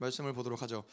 말씀을 0.00 0.32
보도록 0.32 0.62
하죠. 0.62 0.84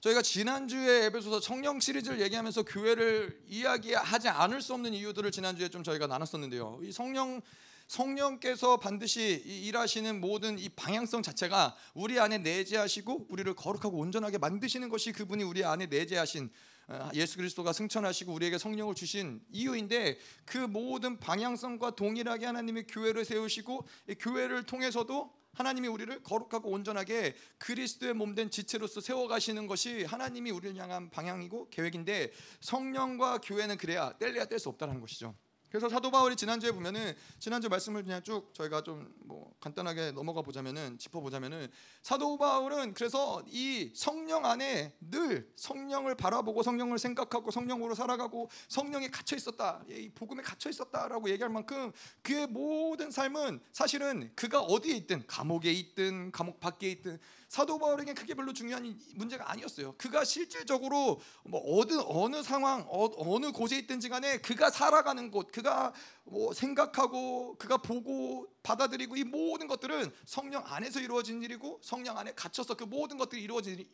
저희가 0.00 0.22
지난주에 0.22 1.06
에베소서 1.06 1.40
성령 1.40 1.80
시리즈를 1.80 2.20
얘기하면서 2.20 2.64
교회를 2.64 3.40
이야기하지 3.48 4.28
않을 4.28 4.60
수 4.60 4.74
없는 4.74 4.92
이유들을 4.92 5.30
지난주에 5.30 5.68
좀 5.68 5.82
저희가 5.82 6.06
나눴었는데요. 6.06 6.80
이 6.82 6.92
성령 6.92 7.40
성령께서 7.86 8.78
반드시 8.78 9.42
일하시는 9.46 10.20
모든 10.20 10.58
이 10.58 10.68
방향성 10.68 11.22
자체가 11.22 11.76
우리 11.94 12.18
안에 12.18 12.38
내재하시고 12.38 13.26
우리를 13.28 13.54
거룩하고 13.54 13.96
온전하게 13.98 14.38
만드시는 14.38 14.88
것이 14.88 15.12
그분이 15.12 15.44
우리 15.44 15.64
안에 15.64 15.86
내재하신 15.86 16.50
어, 16.88 17.10
예수 17.14 17.36
그리스도가 17.36 17.72
승천하시고 17.72 18.32
우리에게 18.32 18.58
성령을 18.58 18.94
주신 18.94 19.40
이유인데 19.50 20.18
그 20.44 20.58
모든 20.58 21.18
방향성과 21.18 21.96
동일하게 21.96 22.46
하나님의 22.46 22.86
교회를 22.88 23.24
세우시고 23.24 23.86
교회를 24.18 24.64
통해서도 24.64 25.35
하나님이 25.56 25.88
우리를 25.88 26.22
거룩하고 26.22 26.70
온전하게 26.70 27.34
그리스도의 27.58 28.12
몸된 28.14 28.50
지체로서 28.50 29.00
세워가시는 29.00 29.66
것이 29.66 30.04
하나님이 30.04 30.50
우리를 30.50 30.76
향한 30.76 31.10
방향이고 31.10 31.70
계획인데 31.70 32.30
성령과 32.60 33.38
교회는 33.38 33.78
그래야 33.78 34.12
뗄래야 34.18 34.44
뗄 34.44 34.58
수 34.58 34.68
없다는 34.68 35.00
것이죠. 35.00 35.34
그래서 35.68 35.88
사도 35.88 36.10
바울이 36.10 36.36
지난주에 36.36 36.72
보면은 36.72 37.14
지난주 37.38 37.68
말씀을 37.68 38.02
그냥 38.02 38.22
쭉 38.22 38.52
저희가 38.54 38.82
좀 38.82 39.16
뭐 39.26 39.54
간단하게 39.60 40.12
넘어가 40.12 40.42
보자면은 40.42 40.98
짚어 40.98 41.20
보자면은 41.20 41.68
사도 42.02 42.38
바울은 42.38 42.94
그래서 42.94 43.42
이 43.48 43.90
성령 43.94 44.44
안에 44.46 44.94
늘 45.00 45.50
성령을 45.56 46.14
바라보고 46.14 46.62
성령을 46.62 46.98
생각하고 46.98 47.50
성령으로 47.50 47.94
살아가고 47.94 48.48
성령에 48.68 49.08
갇혀 49.08 49.36
있었다. 49.36 49.82
이 49.88 50.08
복음에 50.10 50.42
갇혀 50.42 50.70
있었다라고 50.70 51.28
얘기할 51.30 51.50
만큼 51.50 51.92
그의 52.22 52.46
모든 52.46 53.10
삶은 53.10 53.60
사실은 53.72 54.30
그가 54.36 54.60
어디에 54.60 54.94
있든 54.96 55.26
감옥에 55.26 55.72
있든 55.72 56.30
감옥 56.32 56.60
밖에 56.60 56.90
있든 56.90 57.18
사도 57.48 57.78
바울에게 57.78 58.14
그게 58.14 58.34
별로 58.34 58.52
중요한 58.52 58.98
문제가 59.14 59.50
아니었어요. 59.50 59.94
그가 59.96 60.24
실질적으로 60.24 61.20
뭐 61.44 61.80
어느 61.80 61.92
어느 62.06 62.42
상황 62.42 62.84
어, 62.88 63.38
느 63.38 63.52
곳에 63.52 63.78
있든지 63.78 64.08
간에 64.08 64.38
그가 64.38 64.70
살아가는 64.70 65.30
곳, 65.30 65.52
그가 65.52 65.92
뭐 66.24 66.52
생각하고 66.52 67.56
그가 67.56 67.76
보고 67.76 68.46
받아들이고 68.66 69.16
이 69.16 69.22
모든 69.22 69.68
것들은 69.68 70.12
성령 70.24 70.64
안에서 70.66 70.98
이루어진 70.98 71.40
일이고 71.40 71.80
성령 71.84 72.18
안에 72.18 72.32
갇혀서 72.34 72.74
그 72.74 72.82
모든 72.82 73.16
것들이 73.16 73.40
이루어진 73.40 73.88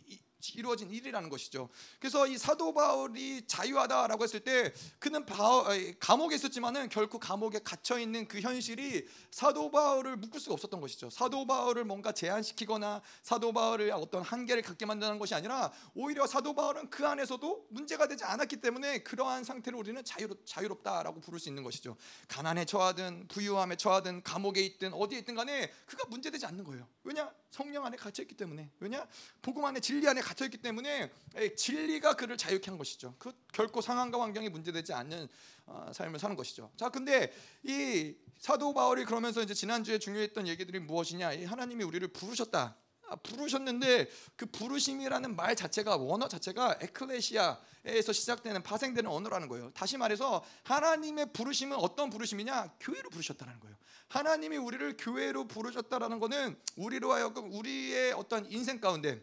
이루어진 0.54 0.90
일이라는 0.90 1.28
것이죠. 1.28 1.68
그래서 2.00 2.26
이 2.26 2.36
사도 2.36 2.74
바울이 2.74 3.46
자유하다라고 3.46 4.24
했을 4.24 4.40
때 4.40 4.72
그는 4.98 5.24
바울, 5.24 5.96
감옥에 6.00 6.34
있었지만은 6.34 6.88
결코 6.88 7.18
감옥에 7.18 7.60
갇혀 7.62 7.98
있는 7.98 8.26
그 8.26 8.40
현실이 8.40 9.06
사도 9.30 9.70
바울을 9.70 10.16
묶을 10.16 10.40
수가 10.40 10.54
없었던 10.54 10.80
것이죠. 10.80 11.10
사도 11.10 11.46
바울을 11.46 11.84
뭔가 11.84 12.12
제한시키거나 12.12 13.02
사도 13.22 13.52
바울을 13.52 13.92
어떤 13.92 14.22
한계를 14.22 14.62
갖게 14.62 14.84
만드는 14.84 15.18
것이 15.18 15.34
아니라 15.34 15.72
오히려 15.94 16.26
사도 16.26 16.54
바울은 16.54 16.90
그 16.90 17.06
안에서도 17.06 17.66
문제가 17.70 18.08
되지 18.08 18.24
않았기 18.24 18.56
때문에 18.56 18.98
그러한 19.04 19.44
상태로 19.44 19.78
우리는 19.78 20.02
자유롭, 20.04 20.44
자유롭다라고 20.44 21.20
부를 21.20 21.38
수 21.38 21.48
있는 21.48 21.62
것이죠. 21.62 21.96
가난에 22.26 22.64
처하든 22.64 23.28
부유함에 23.28 23.76
처하든 23.76 24.22
감옥에 24.22 24.61
있든 24.66 24.92
어디에 24.92 25.20
있든 25.20 25.34
간에 25.34 25.70
그가 25.86 26.04
문제되지 26.08 26.46
않는 26.46 26.64
거예요. 26.64 26.86
왜냐? 27.04 27.32
성령 27.50 27.84
안에 27.84 27.96
갇혀 27.96 28.22
있기 28.22 28.36
때문에. 28.36 28.70
왜냐? 28.80 29.06
복음 29.40 29.64
안에 29.64 29.80
진리 29.80 30.08
안에 30.08 30.20
갇혀 30.20 30.44
있기 30.46 30.58
때문에 30.58 31.10
진리가 31.56 32.14
그를 32.14 32.36
자유케 32.36 32.70
한 32.70 32.78
것이죠. 32.78 33.14
그 33.18 33.32
결코 33.52 33.80
상황과 33.80 34.20
환경이 34.20 34.48
문제되지 34.48 34.92
않는 34.92 35.28
어, 35.66 35.90
삶을 35.94 36.18
사는 36.18 36.34
것이죠. 36.36 36.70
자, 36.76 36.88
근데 36.88 37.32
이 37.62 38.14
사도 38.38 38.74
바울이 38.74 39.04
그러면서 39.04 39.42
이제 39.42 39.54
지난주에 39.54 39.98
중요했던 39.98 40.48
얘기들이 40.48 40.80
무엇이냐? 40.80 41.46
하나님이 41.46 41.84
우리를 41.84 42.06
부르셨다. 42.08 42.76
아, 43.12 43.16
부르셨는데 43.16 44.08
그 44.36 44.46
부르심이라는 44.46 45.36
말 45.36 45.54
자체가 45.54 45.96
원어 45.96 46.28
자체가 46.28 46.78
에클레시아에서 46.80 48.12
시작되는 48.12 48.62
파생되는 48.62 49.10
언어라는 49.10 49.48
거예요. 49.48 49.70
다시 49.74 49.98
말해서 49.98 50.42
하나님의 50.64 51.32
부르심은 51.34 51.76
어떤 51.76 52.08
부르심이냐? 52.08 52.74
교회로 52.80 53.10
부르셨다는 53.10 53.60
거예요. 53.60 53.76
하나님이 54.08 54.56
우리를 54.56 54.96
교회로 54.98 55.46
부르셨다라는 55.46 56.20
것은 56.20 56.56
우리로 56.76 57.12
하여금 57.12 57.52
우리의 57.52 58.12
어떤 58.12 58.50
인생 58.50 58.80
가운데 58.80 59.22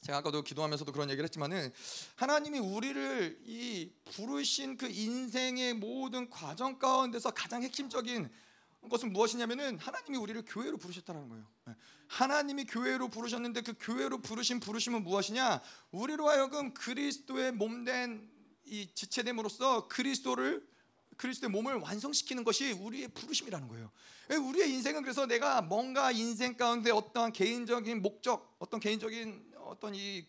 제가 0.00 0.18
아까도 0.18 0.42
기도하면서도 0.42 0.90
그런 0.90 1.10
얘기를 1.10 1.24
했지만은 1.24 1.72
하나님이 2.16 2.58
우리를 2.58 3.38
이 3.44 3.92
부르신 4.16 4.76
그 4.76 4.88
인생의 4.88 5.74
모든 5.74 6.28
과정 6.28 6.80
가운데서 6.80 7.30
가장 7.30 7.62
핵심적인 7.62 8.28
것은 8.88 9.12
무엇이냐면은 9.12 9.78
하나님이 9.78 10.18
우리를 10.18 10.42
교회로 10.46 10.76
부르셨다는 10.78 11.28
거예요. 11.28 11.46
네. 11.66 11.74
하나님이 12.08 12.64
교회로 12.64 13.08
부르셨는데 13.08 13.62
그 13.62 13.74
교회로 13.80 14.18
부르신 14.18 14.60
부르심은 14.60 15.02
무엇이냐? 15.02 15.62
우리로 15.92 16.28
하여금 16.28 16.74
그리스도의 16.74 17.52
몸된 17.52 18.30
이 18.64 18.88
지체됨으로써 18.94 19.88
그리스도를 19.88 20.66
그리스도의 21.16 21.50
몸을 21.50 21.76
완성시키는 21.76 22.42
것이 22.44 22.72
우리의 22.72 23.08
부르심이라는 23.08 23.68
거예요. 23.68 23.90
예, 24.30 24.36
우리의 24.36 24.70
인생은 24.70 25.02
그래서 25.02 25.26
내가 25.26 25.62
뭔가 25.62 26.10
인생 26.10 26.56
가운데 26.56 26.90
어떤 26.90 27.32
개인적인 27.32 28.02
목적, 28.02 28.56
어떤 28.58 28.80
개인적인 28.80 29.52
어떤 29.58 29.94
이 29.94 30.26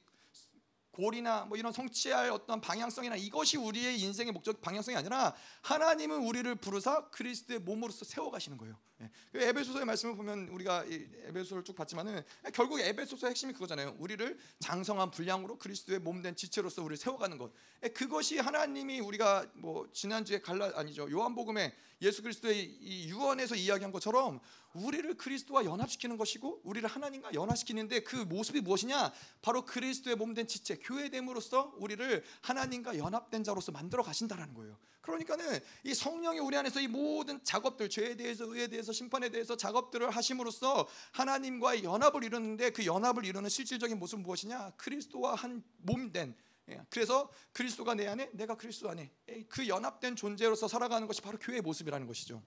골이나 0.93 1.45
뭐 1.45 1.57
이런 1.57 1.73
성취할 1.73 2.29
어떤 2.29 2.61
방향성이나 2.61 3.15
이것이 3.15 3.57
우리의 3.57 3.99
인생의 3.99 4.31
목적 4.31 4.61
방향성이 4.61 4.95
아니라 4.95 5.35
하나님은 5.63 6.21
우리를 6.21 6.53
부르사 6.55 7.09
그리스도의 7.09 7.59
몸으로서 7.59 8.05
세워 8.05 8.29
가시는 8.29 8.57
거예요. 8.59 8.77
예. 9.01 9.09
그 9.31 9.41
에베소서의 9.41 9.85
말씀을 9.85 10.15
보면 10.15 10.49
우리가 10.49 10.85
에베소를 10.85 11.63
쭉 11.63 11.75
봤지만은 11.75 12.23
결국 12.53 12.79
에베소서의 12.79 13.31
핵심이 13.31 13.53
그거잖아요. 13.53 13.95
우리를 13.97 14.37
장성한 14.59 15.09
분량으로 15.09 15.57
그리스도의 15.57 15.99
몸된 15.99 16.35
지체로서 16.35 16.83
우리를 16.83 16.97
세워가는 16.97 17.39
것. 17.39 17.51
예, 17.83 17.89
그것이 17.89 18.37
하나님이 18.37 18.99
우리가 18.99 19.47
뭐 19.55 19.89
지난주에 19.91 20.41
갈라 20.41 20.71
아니죠 20.75 21.09
요한복음에 21.09 21.73
예수 22.03 22.21
그리스도의 22.21 22.65
이 22.65 23.09
유언에서 23.09 23.55
이야기한 23.55 23.91
것처럼 23.91 24.39
우리를 24.73 25.15
그리스도와 25.15 25.65
연합시키는 25.65 26.17
것이고 26.17 26.61
우리를 26.63 26.87
하나님과 26.87 27.33
연합시키는데 27.33 28.01
그 28.01 28.15
모습이 28.15 28.61
무엇이냐? 28.61 29.11
바로 29.41 29.65
그리스도의 29.65 30.15
몸된 30.15 30.47
지체 30.47 30.77
교회됨으로써 30.77 31.73
우리를 31.77 32.23
하나님과 32.41 32.97
연합된 32.97 33.43
자로서 33.43 33.71
만들어 33.71 34.03
가신다라는 34.03 34.53
거예요. 34.53 34.77
그러니까는 35.01 35.59
이 35.83 35.93
성령이 35.93 36.39
우리 36.39 36.55
안에서 36.55 36.79
이 36.79 36.87
모든 36.87 37.43
작업들 37.43 37.89
죄에 37.89 38.15
대해서 38.15 38.45
의에 38.45 38.67
대해서 38.67 38.93
심판에 38.93 39.29
대해서 39.29 39.57
작업들을 39.57 40.09
하심으로써 40.09 40.87
하나님과의 41.11 41.83
연합을 41.83 42.23
이루는데 42.23 42.69
그 42.69 42.85
연합을 42.85 43.25
이루는 43.25 43.49
실질적인 43.49 43.99
모습은 43.99 44.23
무엇이냐? 44.23 44.71
그리스도와 44.77 45.35
한 45.35 45.61
몸된 45.77 46.35
예, 46.69 46.81
그래서 46.89 47.29
그리스도가 47.51 47.93
내 47.93 48.07
안에 48.07 48.29
내가 48.31 48.55
그리스도 48.55 48.89
안에 48.89 49.11
그 49.49 49.67
연합된 49.67 50.15
존재로서 50.15 50.69
살아가는 50.69 51.05
것이 51.07 51.21
바로 51.21 51.37
교회의 51.37 51.61
모습이라는 51.61 52.07
것이죠. 52.07 52.41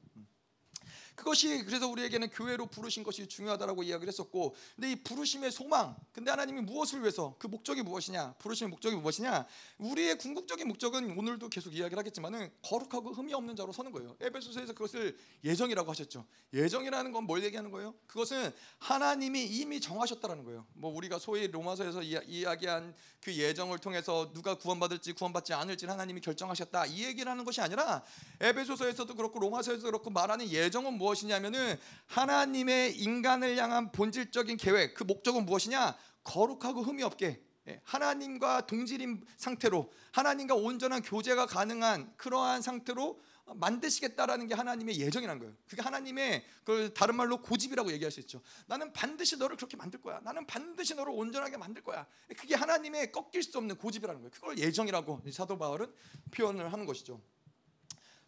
음. 1.17 1.23
그것이 1.27 1.65
그래서 1.65 1.87
우리에게는 1.89 2.31
교회로 2.31 2.67
부르신 2.67 3.03
것이 3.03 3.27
중요하다라고 3.27 3.83
이야기를 3.83 4.09
했었고 4.09 4.55
근데 4.75 4.93
이 4.93 4.97
부르심의 4.97 5.51
소망 5.53 5.95
근데 6.13 6.31
하나님이 6.31 6.63
무엇을 6.63 7.01
위해서 7.01 7.35
그 7.39 7.47
목적이 7.47 7.83
무엇이냐 7.83 8.35
부르심의 8.39 8.71
목적이 8.71 8.97
무엇이냐 8.97 9.47
우리의 9.79 10.17
궁극적인 10.19 10.67
목적은 10.69 11.19
오늘도 11.19 11.51
계속 11.51 11.75
이야기를 11.75 11.99
하겠지만은 11.99 12.51
거룩하고 12.63 13.13
흠이 13.13 13.35
없는 13.35 13.57
자로 13.57 13.73
서는 13.73 13.93
거예요. 13.93 14.17
에베소서에서 14.21 14.73
그것을 14.73 15.17
예정이라고 15.45 15.91
하셨죠. 15.91 16.25
예정이라는 16.55 17.13
건 17.13 17.27
뭘 17.27 17.43
얘기하는 17.45 17.71
거예요? 17.71 17.95
그것은 18.07 18.53
하나님이 18.79 19.45
이미 19.45 19.81
정하셨다라는 19.81 20.45
거예요. 20.45 20.67
뭐 20.75 20.95
우리가 20.95 21.19
소위 21.19 21.49
로마서에서 21.49 22.03
이야기한 22.03 22.95
그 23.21 23.35
예정을 23.35 23.79
통해서 23.79 24.33
누가 24.33 24.55
구원받을지 24.55 25.13
구원받지 25.13 25.53
않을지 25.53 25.87
하나님이 25.87 26.21
결정하셨다. 26.21 26.87
이 26.87 27.05
얘기를 27.05 27.31
하는 27.31 27.45
것이 27.45 27.61
아니라 27.61 28.03
에베소서에서도 28.41 29.15
그렇고 29.15 29.41
로마서에서도 29.41 29.87
그렇고 29.87 30.11
말하는 30.11 30.49
예정은 30.49 30.97
무엇이냐면은 31.07 31.79
하나님의 32.07 32.99
인간을 32.99 33.57
향한 33.57 33.93
본질적인 33.93 34.57
계획 34.57 34.95
그 34.95 35.05
목적은 35.05 35.47
무엇이냐 35.47 35.97
거룩하고 36.25 36.83
흠이 36.83 37.03
없게 37.03 37.41
예, 37.69 37.81
하나님과 37.83 38.67
동질인 38.67 39.25
상태로 39.37 39.93
하나님과 40.13 40.55
온전한 40.55 41.03
교제가 41.03 41.47
가능한 41.47 42.13
그러한 42.17 42.63
상태로 42.63 43.21
만드시겠다라는 43.55 44.49
게 44.49 44.55
하나님의 44.55 44.99
예정이라는 45.01 45.41
거예요. 45.41 45.55
그게 45.69 45.83
하나님의 45.83 46.45
그 46.65 46.93
다른 46.95 47.17
말로 47.17 47.43
고집이라고 47.43 47.93
얘기할 47.93 48.11
수 48.11 48.21
있죠. 48.21 48.41
나는 48.67 48.93
반드시 48.93 49.37
너를 49.37 49.57
그렇게 49.57 49.77
만들 49.77 50.01
거야. 50.01 50.21
나는 50.21 50.47
반드시 50.47 50.95
너를 50.95 51.13
온전하게 51.15 51.57
만들 51.57 51.83
거야. 51.83 52.07
그게 52.37 52.55
하나님의 52.57 53.13
꺾일 53.13 53.43
수 53.43 53.57
없는 53.59 53.77
고집이라는 53.77 54.21
거예요. 54.21 54.31
그걸 54.33 54.59
예정이라고 54.59 55.23
사도 55.31 55.59
바울은 55.59 55.93
표현을 56.33 56.73
하는 56.73 56.87
것이죠. 56.87 57.21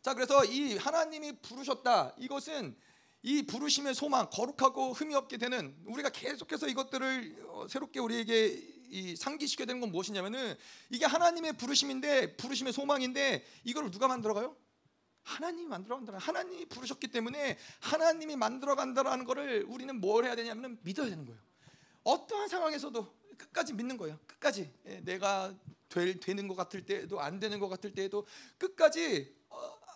자, 0.02 0.14
그래서 0.14 0.44
이 0.44 0.76
하나님이 0.76 1.40
부르셨다. 1.42 2.14
이것은 2.18 2.76
이 3.22 3.42
부르심의 3.42 3.94
소망, 3.94 4.30
거룩하고 4.30 4.92
흠이 4.92 5.14
없게 5.14 5.38
되는 5.38 5.76
우리가 5.86 6.10
계속해서 6.10 6.68
이것들을 6.68 7.46
어, 7.48 7.66
새롭게 7.68 7.98
우리에게 7.98 8.46
이 8.90 9.16
상기시켜 9.16 9.66
되는 9.66 9.80
건 9.80 9.90
무엇이냐면은 9.90 10.56
이게 10.88 11.04
하나님의 11.04 11.54
부르심인데 11.54 12.36
부르심의 12.36 12.72
소망인데 12.72 13.44
이걸 13.64 13.90
누가 13.90 14.08
만들어가요? 14.08 14.56
하나님이 15.24 15.66
만들어 15.66 15.96
간다. 15.96 16.16
하나님이 16.16 16.66
부르셨기 16.66 17.08
때문에 17.08 17.58
하나님이 17.80 18.36
만들어 18.36 18.76
간다라는 18.76 19.26
것을 19.26 19.66
우리는 19.68 20.00
뭘 20.00 20.24
해야 20.24 20.34
되냐면 20.34 20.78
믿어야 20.82 21.10
되는 21.10 21.26
거예요. 21.26 21.38
어떠한 22.04 22.48
상황에서도 22.48 23.14
끝까지 23.36 23.74
믿는 23.74 23.98
거예요. 23.98 24.18
끝까지 24.26 24.72
예, 24.86 25.00
내가 25.00 25.54
될, 25.88 26.18
되는 26.18 26.48
것 26.48 26.56
같을 26.56 26.86
때에도 26.86 27.20
안 27.20 27.40
되는 27.40 27.60
것 27.60 27.68
같을 27.68 27.92
때에도 27.92 28.26
끝까지 28.56 29.34
어, 29.34 29.38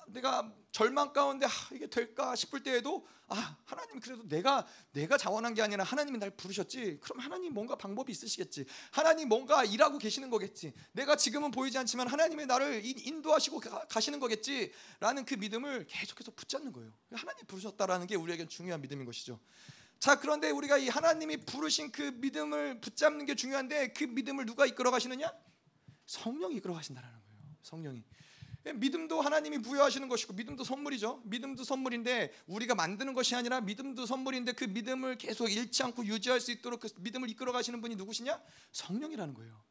내가 0.08 0.52
절망 0.70 1.12
가운데 1.12 1.46
아, 1.46 1.50
이게 1.72 1.87
될까 1.87 2.34
싶을 2.34 2.62
때에도 2.62 3.06
아 3.28 3.56
하나님 3.64 4.00
그래도 4.00 4.26
내가 4.28 4.66
내가 4.93 5.16
자원한 5.16 5.54
게 5.54 5.62
아니라 5.62 5.84
하나님이 5.84 6.19
날 6.19 6.31
부르셨지. 6.31 6.99
그럼 7.00 7.20
하나님 7.20 7.54
뭔가 7.54 7.76
방법이 7.76 8.10
있으시겠지. 8.12 8.66
하나님 8.90 9.28
뭔가 9.28 9.64
일하고 9.64 9.99
계시는 9.99 10.31
거겠지. 10.31 10.72
내가 10.93 11.16
지금은 11.16 11.50
보이지 11.50 11.78
않지만 11.78 12.08
하나님이 12.08 12.46
나를 12.46 12.82
인도하시고 12.84 13.60
가, 13.60 14.00
시는 14.00 14.20
거겠지라는 14.20 15.25
그 15.25 15.34
믿음을 15.34 15.87
계속해서 15.87 16.32
붙잡는 16.32 16.72
거예요. 16.72 16.93
하나님 17.12 17.46
부르셨다라는 17.46 18.06
게 18.06 18.16
우리에겐 18.16 18.49
중요한 18.49 18.81
믿음인 18.81 19.04
것이죠. 19.04 19.38
자 19.99 20.19
그런데 20.19 20.50
우리가 20.50 20.78
이 20.78 20.88
하나님이 20.88 21.38
부르신 21.38 21.93
그 21.93 22.02
믿음을 22.02 22.81
붙잡는 22.81 23.25
게 23.25 23.34
중요한데 23.34 23.93
그 23.93 24.04
믿음을 24.04 24.46
누가 24.46 24.66
이끌어 24.66 24.90
가시느냐? 24.90 25.32
성령이 26.06 26.56
이끌어 26.56 26.75
가신다는 26.75 27.08
거예요. 27.08 27.22
성령이. 27.62 27.99
예, 27.99 28.04
믿음도 28.64 29.20
하나님이 29.20 29.59
부여하시는 29.59 30.09
것이고 30.09 30.35
믿음도 30.35 30.62
선물이죠. 30.62 31.23
믿음도 31.25 31.64
선물인데 31.64 32.32
우리가 32.47 32.75
만드는 32.75 33.14
것이 33.14 33.35
아니라 33.35 33.61
믿음도 33.61 34.06
선물인데 34.06 34.53
그 34.53 34.64
믿음을 34.64 35.19
계속 35.19 35.49
잃지 35.49 35.82
않고 35.82 36.06
유지할 36.06 36.41
수 36.41 36.53
있도록 36.53 36.81
그 36.81 36.88
믿음을 36.99 37.29
이끌어 37.31 37.53
가시는 37.53 37.81
분이 37.81 37.97
누구시냐? 37.97 38.41
성령이라는 38.70 39.35
거예요. 39.35 39.62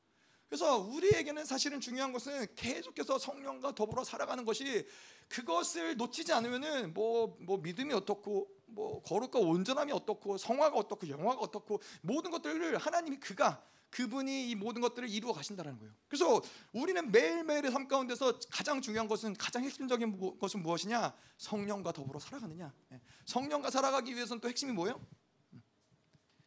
그래서 0.50 0.80
우리에게는 0.80 1.46
사실은 1.46 1.80
중요한 1.80 2.12
것은 2.12 2.46
계속해서 2.56 3.18
성령과 3.18 3.74
더불어 3.74 4.04
살아가는 4.04 4.44
것이 4.44 4.86
그것을 5.30 5.96
놓치지 5.96 6.34
않으면은 6.34 6.94
뭐, 6.94 7.38
뭐 7.40 7.58
믿음이 7.60 7.94
어떻고 7.94 8.50
뭐 8.66 9.02
거룩과 9.04 9.40
온전함이 9.40 9.94
어떻고 9.94 10.38
성화가 10.38 10.76
어떻고 10.76 11.08
영화가 11.08 11.40
어떻고 11.40 11.82
모든 12.02 12.32
것들을 12.32 12.78
하나님이 12.78 13.18
그가 13.22 13.64
그분이 13.92 14.50
이 14.50 14.56
모든 14.56 14.82
것들을 14.82 15.10
이루어 15.10 15.34
가신다는 15.34 15.78
거예요. 15.78 15.94
그래서 16.08 16.42
우리는 16.72 17.12
매일매일의 17.12 17.72
삶 17.72 17.88
가운데서 17.88 18.40
가장 18.50 18.82
중요한 18.82 19.08
것은 19.08 19.36
가장 19.36 19.64
핵심적인 19.64 20.40
것은 20.40 20.64
무엇이냐? 20.64 21.14
성령과 21.38 21.92
더불어 21.92 22.20
살아가느냐. 22.20 22.74
예. 22.94 23.02
성령과 23.26 23.70
살아가기 23.70 24.16
위해서는 24.16 24.40
또 24.40 24.48
핵심이 24.48 24.72
뭐예요? 24.72 25.06
음. 25.54 25.62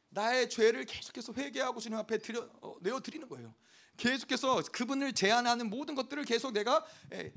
나의 0.08 0.48
죄를 0.48 0.86
계속해서 0.86 1.34
회개하고 1.34 1.80
주님 1.80 1.98
앞에 1.98 2.18
드려, 2.18 2.48
어, 2.62 2.76
내어 2.80 2.98
드리는 3.00 3.28
거예요. 3.28 3.54
계속해서 3.96 4.62
그분을 4.72 5.12
제한하는 5.12 5.70
모든 5.70 5.94
것들을 5.94 6.24
계속 6.24 6.52
내가 6.52 6.84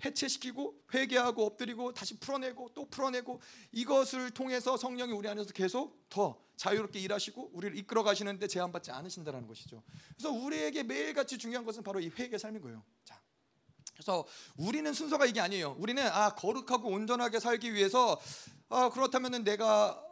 해체시키고 0.04 0.76
회개하고 0.94 1.46
엎드리고 1.46 1.94
다시 1.94 2.20
풀어내고 2.20 2.72
또 2.74 2.90
풀어내고 2.90 3.42
이것을 3.72 4.32
통해서 4.32 4.78
성령이 4.78 5.14
우리 5.14 5.28
안에서 5.30 5.52
계속 5.54 6.10
더 6.10 6.42
자유롭게 6.56 7.00
일하시고 7.00 7.52
우리를 7.54 7.78
이끌어 7.78 8.04
가시는데 8.04 8.48
제한받지 8.48 8.92
않으신다는 8.92 9.46
것이죠. 9.48 9.84
그래서 10.16 10.32
우리에게 10.32 10.84
매일같이 10.84 11.38
중요한 11.38 11.66
것은 11.66 11.84
바로 11.84 12.00
이 12.00 12.10
회개 12.10 12.38
삶인 12.38 12.62
거예요. 12.62 12.84
자, 13.04 13.22
그래서 13.94 14.26
우리는 14.58 14.92
순서가 14.94 15.26
이게 15.26 15.40
아니에요. 15.40 15.76
우리는 15.80 16.04
아 16.08 16.32
거룩하고 16.36 16.90
온전하게 16.90 17.40
살기 17.40 17.74
위해서 17.74 18.20
아 18.70 18.90
그렇다면은 18.90 19.44
내가 19.44 20.04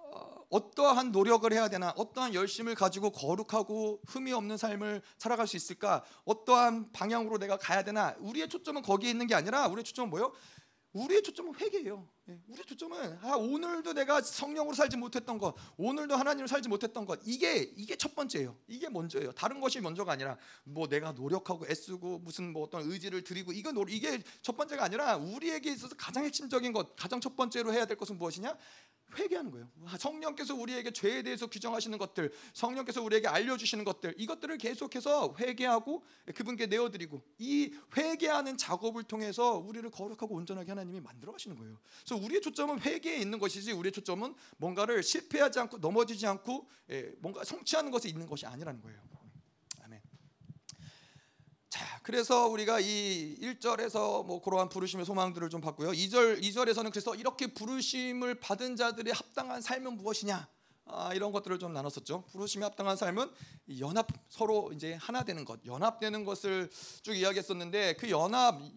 어떠한 0.49 1.11
노력을 1.11 1.51
해야 1.51 1.69
되나 1.69 1.93
어떠한 1.97 2.33
열심을 2.33 2.75
가지고 2.75 3.11
거룩하고 3.11 4.01
흠이 4.07 4.31
없는 4.31 4.57
삶을 4.57 5.01
살아갈 5.17 5.47
수 5.47 5.57
있을까 5.57 6.03
어떠한 6.25 6.91
방향으로 6.91 7.37
내가 7.37 7.57
가야 7.57 7.83
되나 7.83 8.15
우리의 8.19 8.49
초점은 8.49 8.81
거기에 8.81 9.09
있는 9.09 9.27
게 9.27 9.35
아니라 9.35 9.67
우리의 9.67 9.83
초점은 9.83 10.09
뭐요? 10.09 10.33
우리의 10.93 11.23
초점은 11.23 11.55
회개예요. 11.59 12.07
예, 12.27 12.39
우리의 12.47 12.65
초점은 12.65 13.19
아, 13.21 13.35
오늘도 13.35 13.93
내가 13.93 14.19
성령으로 14.19 14.73
살지 14.73 14.97
못했던 14.97 15.37
것, 15.37 15.53
오늘도 15.77 16.15
하나님을 16.15 16.47
살지 16.47 16.69
못했던 16.69 17.05
것, 17.05 17.19
이게 17.23 17.71
이게 17.75 17.95
첫 17.95 18.15
번째예요. 18.15 18.57
이게 18.67 18.89
먼저예요. 18.89 19.31
다른 19.33 19.59
것이 19.59 19.79
먼저가 19.79 20.13
아니라 20.13 20.35
뭐 20.63 20.87
내가 20.87 21.11
노력하고 21.11 21.67
애쓰고 21.67 22.19
무슨 22.19 22.51
뭐 22.51 22.63
어떤 22.63 22.89
의지를 22.89 23.23
드리고 23.23 23.51
이건 23.51 23.75
이게 23.89 24.23
첫 24.41 24.57
번째가 24.57 24.83
아니라 24.83 25.17
우리에게 25.17 25.71
있어서 25.73 25.95
가장 25.95 26.25
핵심적인 26.25 26.73
것, 26.73 26.95
가장 26.95 27.21
첫 27.21 27.35
번째로 27.35 27.71
해야 27.73 27.85
될 27.85 27.95
것은 27.97 28.17
무엇이냐? 28.17 28.57
회개하는 29.17 29.51
거예요. 29.51 29.69
성령께서 29.97 30.55
우리에게 30.55 30.91
죄에 30.91 31.21
대해서 31.21 31.47
규정하시는 31.47 31.97
것들, 31.97 32.31
성령께서 32.53 33.01
우리에게 33.01 33.27
알려주시는 33.27 33.85
것들, 33.85 34.15
이것들을 34.17 34.57
계속해서 34.57 35.35
회개하고 35.39 36.03
그분께 36.33 36.65
내어드리고 36.67 37.21
이 37.37 37.73
회개하는 37.95 38.57
작업을 38.57 39.03
통해서 39.03 39.57
우리를 39.57 39.89
거룩하고 39.91 40.35
온전하게 40.35 40.71
하나님이 40.71 41.01
만들어 41.01 41.31
가시는 41.31 41.57
거예요. 41.57 41.77
그래서 42.03 42.14
우리의 42.17 42.41
초점은 42.41 42.81
회개에 42.81 43.17
있는 43.17 43.39
것이지 43.39 43.71
우리의 43.71 43.91
초점은 43.91 44.35
뭔가를 44.57 45.03
실패하지 45.03 45.59
않고 45.59 45.77
넘어지지 45.77 46.25
않고 46.27 46.67
예, 46.91 47.13
뭔가 47.19 47.43
성취하는 47.43 47.91
것에 47.91 48.09
있는 48.09 48.27
것이 48.27 48.45
아니라는 48.45 48.81
거예요. 48.81 49.15
자, 51.75 51.99
그래서 52.03 52.47
우리가 52.47 52.79
이 52.79 53.35
1절에서 53.41 54.25
뭐 54.25 54.41
그러한 54.41 54.69
부르심의 54.69 55.05
소망들을 55.05 55.49
좀 55.49 55.59
봤고요. 55.59 55.91
2절 55.91 56.41
2절에서는 56.41 56.89
그래서 56.89 57.13
이렇게 57.15 57.47
부르심을 57.47 58.39
받은 58.39 58.77
자들의 58.77 59.13
합당한 59.13 59.61
삶은 59.61 59.97
무엇이냐? 59.97 60.47
아, 60.85 61.13
이런 61.13 61.33
것들을 61.33 61.59
좀 61.59 61.73
나눴었죠. 61.73 62.23
부르심에 62.31 62.63
합당한 62.63 62.95
삶은 62.95 63.29
연합 63.79 64.07
서로 64.29 64.71
이제 64.73 64.93
하나 64.93 65.25
되는 65.25 65.43
것, 65.43 65.65
연합되는 65.65 66.23
것을 66.23 66.69
쭉 67.01 67.13
이야기했었는데 67.13 67.95
그 67.95 68.09
연합을 68.09 68.71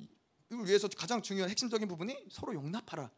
위해서 0.64 0.88
가장 0.88 1.22
중요한 1.22 1.50
핵심적인 1.50 1.86
부분이 1.86 2.16
서로 2.32 2.52
용납하라. 2.52 3.08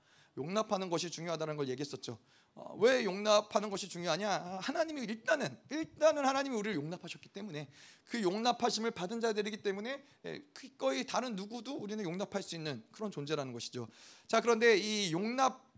용납하는 0.41 0.89
것이 0.89 1.11
중요하다는 1.11 1.57
걸 1.57 1.69
얘기했었죠. 1.69 2.19
어, 2.55 2.77
왜 2.81 3.05
용납하는 3.05 3.71
것이 3.71 3.89
중요하냐? 3.89 4.59
하나님이 4.63 5.03
일단은 5.03 5.57
일단은 5.71 6.27
하나님이 6.27 6.57
우리를 6.57 6.75
용납하셨기 6.77 7.29
때문에 7.29 7.69
그 8.05 8.23
용납하심을 8.23 8.91
받은 8.91 9.21
자들이기 9.21 9.63
때문에 9.63 10.03
예, 10.27 10.43
거의 10.77 11.07
다른 11.07 11.37
누구도 11.37 11.77
우리는 11.77 12.03
용납할 12.03 12.43
수 12.43 12.57
있는 12.57 12.83
그런 12.91 13.11
존재라는 13.11 13.53
것이죠. 13.53 13.87
자 14.27 14.41
그런데 14.41 14.77
이 14.77 15.13
용납 15.13 15.70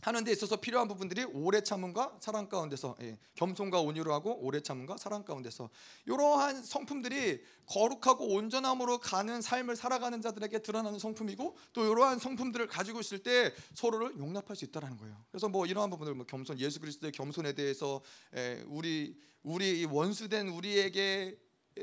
하는 0.00 0.24
데 0.24 0.30
있어서 0.30 0.56
필요한 0.56 0.86
부분들이 0.86 1.24
오래 1.24 1.60
참음과 1.60 2.18
사랑 2.20 2.48
가운데서 2.48 2.96
예, 3.02 3.18
겸손과 3.34 3.80
온유로 3.80 4.12
하고 4.12 4.38
오래 4.40 4.60
참음과 4.60 4.96
사랑 4.96 5.24
가운데서 5.24 5.68
이러한 6.06 6.62
성품들이 6.62 7.42
거룩하고 7.66 8.28
온전함으로 8.34 8.98
가는 8.98 9.40
삶을 9.42 9.76
살아가는 9.76 10.20
자들에게 10.20 10.60
드러나는 10.60 10.98
성품이고 10.98 11.56
또 11.72 11.84
이러한 11.84 12.18
성품들을 12.18 12.66
가지고 12.68 13.00
있을 13.00 13.18
때 13.18 13.52
서로를 13.74 14.16
용납할 14.18 14.56
수 14.56 14.64
있다라는 14.64 14.96
거예요. 14.98 15.24
그래서 15.30 15.48
뭐 15.48 15.66
이러한 15.66 15.90
부분들 15.90 16.14
뭐 16.14 16.26
겸손 16.26 16.58
예수 16.60 16.80
그리스도의 16.80 17.12
겸손에 17.12 17.52
대해서 17.54 18.00
예, 18.36 18.62
우리 18.68 19.16
우리 19.42 19.84
원수된 19.84 20.48
우리에게 20.48 21.36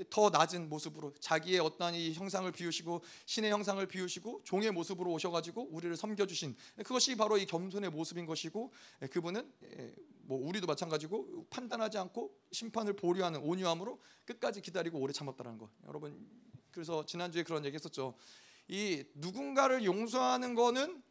더 0.10 0.30
낮은 0.30 0.70
모습으로 0.70 1.14
자기의 1.20 1.60
어떠한 1.60 1.96
이 1.96 2.14
형상을 2.14 2.52
비우시고 2.52 3.02
신의 3.26 3.52
형상을 3.52 3.86
비우시고 3.86 4.42
종의 4.44 4.72
모습으로 4.72 5.12
오셔가지고 5.12 5.70
우리를 5.72 5.96
섬겨주신 5.96 6.56
그것이 6.78 7.16
바로 7.16 7.38
이 7.38 7.46
겸손의 7.46 7.90
모습인 7.90 8.26
것이고 8.26 8.74
예, 9.02 9.08
그분은 9.08 9.52
예, 9.64 9.96
뭐 10.22 10.40
우리도 10.48 10.68
마찬가지고 10.68 11.48
판단하지 11.50 11.98
않고 11.98 12.36
심판을 12.52 12.96
보류하는 12.96 13.42
온유함으로 13.42 14.00
끝까지 14.26 14.62
기다리고 14.62 15.00
오래 15.00 15.14
참았다는 15.14 15.58
거. 15.58 15.70
여러분 15.88 16.28
그래서 16.72 17.06
지난주에 17.06 17.44
그런 17.44 17.64
얘기했었죠. 17.66 18.16
이 18.68 19.04
누군가를 19.14 19.86
용서하는 19.86 20.56
거는 20.56 21.04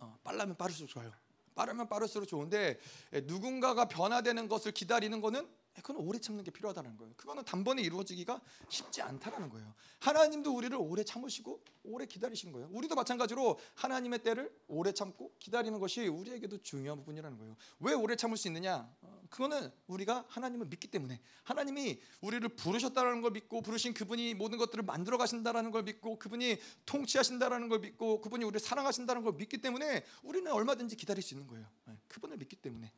어, 0.00 0.18
빨라면 0.24 0.56
빠를수록 0.56 0.90
좋아요. 0.90 1.12
빠르면 1.54 1.88
빠를수록 1.88 2.28
좋은데 2.28 2.78
예, 3.12 3.20
누군가가 3.20 3.86
변화되는 3.86 4.48
것을 4.48 4.72
기다리는 4.72 5.20
거는 5.20 5.48
그건 5.82 5.96
오래 5.96 6.18
참는 6.18 6.44
게 6.44 6.50
필요하다는 6.50 6.96
거예요. 6.96 7.14
그거는 7.16 7.44
단번에 7.44 7.82
이루어지기가 7.82 8.40
쉽지 8.68 9.02
않다는 9.02 9.48
거예요. 9.48 9.74
하나님도 10.00 10.54
우리를 10.54 10.76
오래 10.80 11.02
참으시고 11.02 11.62
오래 11.84 12.06
기다리신 12.06 12.52
거예요. 12.52 12.68
우리도 12.72 12.94
마찬가지로 12.94 13.58
하나님의 13.74 14.22
때를 14.22 14.54
오래 14.68 14.92
참고 14.92 15.32
기다리는 15.38 15.78
것이 15.78 16.06
우리에게도 16.06 16.62
중요한 16.62 16.98
부분이라는 16.98 17.38
거예요. 17.38 17.56
왜 17.80 17.92
오래 17.92 18.16
참을 18.16 18.36
수 18.36 18.48
있느냐? 18.48 18.88
어, 19.02 19.22
그거는 19.30 19.70
우리가 19.86 20.24
하나님을 20.28 20.66
믿기 20.66 20.88
때문에 20.88 21.20
하나님이 21.42 22.00
우리를 22.20 22.48
부르셨다는 22.50 23.20
걸 23.20 23.32
믿고 23.32 23.60
부르신 23.60 23.94
그분이 23.94 24.34
모든 24.34 24.58
것들을 24.58 24.84
만들어 24.84 25.18
가신다는 25.18 25.70
걸 25.70 25.82
믿고 25.82 26.18
그분이 26.18 26.58
통치하신다는 26.86 27.68
걸 27.68 27.80
믿고 27.80 28.20
그분이 28.20 28.44
우리를 28.44 28.60
사랑하신다는 28.60 29.22
걸 29.22 29.34
믿기 29.34 29.58
때문에 29.58 30.04
우리는 30.22 30.50
얼마든지 30.50 30.96
기다릴 30.96 31.22
수 31.22 31.34
있는 31.34 31.46
거예요. 31.46 31.66
네, 31.86 31.98
그분을 32.08 32.36
믿기 32.36 32.56
때문에. 32.56 32.92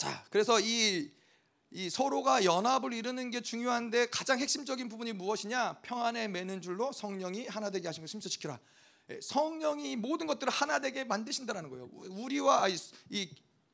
자, 0.00 0.24
그래서 0.30 0.58
이, 0.58 1.10
이 1.70 1.90
서로가 1.90 2.46
연합을 2.46 2.94
이루는 2.94 3.30
게 3.30 3.42
중요한데 3.42 4.06
가장 4.06 4.38
핵심적인 4.38 4.88
부분이 4.88 5.12
무엇이냐? 5.12 5.80
평안에 5.82 6.26
매는 6.26 6.62
줄로 6.62 6.90
성령이 6.90 7.48
하나 7.48 7.68
되게 7.68 7.86
하신 7.86 8.02
것을 8.02 8.12
심사시키라. 8.12 8.58
성령이 9.20 9.96
모든 9.96 10.26
것들을 10.26 10.50
하나 10.50 10.78
되게 10.78 11.04
만드신다라는 11.04 11.68
거예요. 11.68 11.90
우리와 11.92 12.68
이, 12.68 12.76
이, 13.10 13.28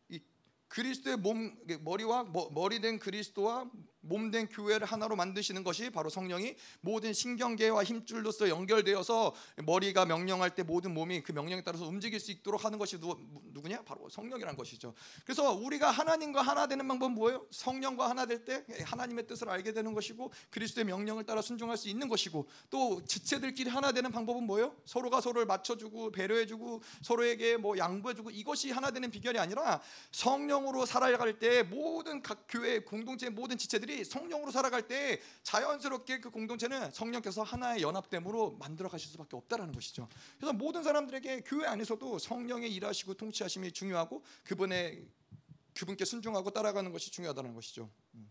이 0.08 0.20
그리스도의 0.66 1.18
몸 1.18 1.56
머리와 1.82 2.24
머리 2.50 2.80
된 2.80 2.98
그리스도와 2.98 3.70
몸된 4.08 4.48
교회를 4.48 4.86
하나로 4.86 5.16
만드시는 5.16 5.64
것이 5.64 5.90
바로 5.90 6.08
성령이 6.08 6.56
모든 6.80 7.12
신경계와 7.12 7.84
힘줄로서 7.84 8.48
연결되어서 8.48 9.34
머리가 9.64 10.06
명령할 10.06 10.54
때 10.54 10.62
모든 10.62 10.94
몸이 10.94 11.22
그 11.22 11.32
명령에 11.32 11.62
따라서 11.62 11.86
움직일 11.86 12.20
수 12.20 12.30
있도록 12.32 12.64
하는 12.64 12.78
것이 12.78 12.98
누, 12.98 13.16
누구냐? 13.52 13.82
바로 13.82 14.08
성령이라는 14.08 14.56
것이죠. 14.56 14.94
그래서 15.24 15.52
우리가 15.52 15.90
하나님과 15.90 16.42
하나 16.42 16.66
되는 16.66 16.86
방법은 16.88 17.14
뭐예요? 17.14 17.46
성령과 17.50 18.08
하나 18.08 18.24
될 18.24 18.46
때 18.46 18.64
하나님의 18.84 19.26
뜻을 19.26 19.48
알게 19.50 19.72
되는 19.72 19.92
것이고 19.92 20.32
그리스도의 20.50 20.84
명령을 20.84 21.24
따라 21.24 21.42
순종할 21.42 21.76
수 21.76 21.88
있는 21.88 22.08
것이고 22.08 22.48
또 22.70 23.04
지체들끼리 23.04 23.68
하나 23.68 23.92
되는 23.92 24.10
방법은 24.10 24.44
뭐예요? 24.44 24.74
서로가 24.84 25.20
서로를 25.20 25.46
맞춰주고 25.46 26.12
배려해주고 26.12 26.80
서로에게 27.02 27.56
뭐 27.56 27.76
양보해주고 27.76 28.30
이것이 28.30 28.70
하나 28.70 28.90
되는 28.90 29.10
비결이 29.10 29.38
아니라 29.38 29.80
성령으로 30.12 30.86
살아갈 30.86 31.38
때 31.38 31.62
모든 31.64 32.22
각 32.22 32.44
교회 32.48 32.78
공동체 32.80 33.28
모든 33.28 33.58
지체들이 33.58 33.95
성령으로 34.04 34.50
살아갈 34.50 34.86
때 34.86 35.20
자연스럽게 35.42 36.20
그 36.20 36.30
공동체는 36.30 36.90
성령께서 36.90 37.42
하나의 37.42 37.82
연합됨으로 37.82 38.52
만들어 38.58 38.88
가실 38.88 39.10
수밖에 39.10 39.36
없다라는 39.36 39.72
것이죠. 39.72 40.08
그래서 40.36 40.52
모든 40.52 40.82
사람들에게 40.82 41.42
교회 41.42 41.66
안에서도 41.66 42.18
성령의 42.18 42.72
일하시고 42.74 43.14
통치하심이 43.14 43.72
중요하고 43.72 44.22
그분의 44.44 45.06
그분께 45.74 46.04
순종하고 46.04 46.50
따라가는 46.50 46.92
것이 46.92 47.10
중요하다는 47.10 47.54
것이죠. 47.54 47.90
음. 48.14 48.30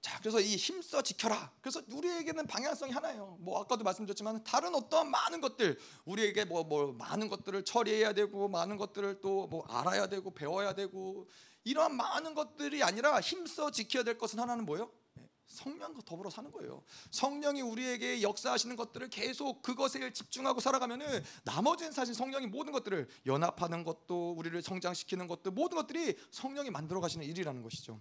자, 0.00 0.18
그래서 0.18 0.40
이 0.40 0.56
힘써 0.56 1.02
지켜라. 1.02 1.52
그래서 1.60 1.82
우리에게는 1.92 2.46
방향성이 2.46 2.90
하나예요. 2.90 3.36
뭐 3.40 3.60
아까도 3.60 3.84
말씀드렸지만 3.84 4.42
다른 4.44 4.74
어떤 4.74 5.10
많은 5.10 5.42
것들 5.42 5.78
우리에게 6.06 6.46
뭐, 6.46 6.64
뭐 6.64 6.92
많은 6.92 7.28
것들을 7.28 7.64
처리해야 7.64 8.14
되고 8.14 8.48
많은 8.48 8.76
것들을 8.76 9.20
또 9.20 9.46
뭐 9.50 9.66
알아야 9.68 10.06
되고 10.06 10.30
배워야 10.32 10.74
되고 10.74 11.28
이러한 11.64 11.96
많은 11.96 12.34
것들이 12.34 12.82
아니라 12.82 13.20
힘써 13.20 13.70
지켜야 13.70 14.02
될 14.02 14.16
것은 14.16 14.38
하나는 14.38 14.64
뭐예요? 14.64 14.90
네, 15.14 15.28
성령과 15.46 16.02
더불어 16.04 16.30
사는 16.30 16.50
거예요. 16.50 16.82
성령이 17.10 17.62
우리에게 17.62 18.22
역사하시는 18.22 18.76
것들을 18.76 19.08
계속 19.10 19.62
그것에 19.62 20.12
집중하고 20.12 20.60
살아가면은 20.60 21.22
나머지는 21.44 21.92
사실 21.92 22.14
성령이 22.14 22.46
모든 22.46 22.72
것들을 22.72 23.08
연합하는 23.26 23.84
것도 23.84 24.32
우리를 24.32 24.60
성장시키는 24.62 25.26
것도 25.26 25.50
모든 25.50 25.76
것들이 25.76 26.16
성령이 26.30 26.70
만들어 26.70 27.00
가시는 27.00 27.26
일이라는 27.26 27.62
것이죠. 27.62 28.00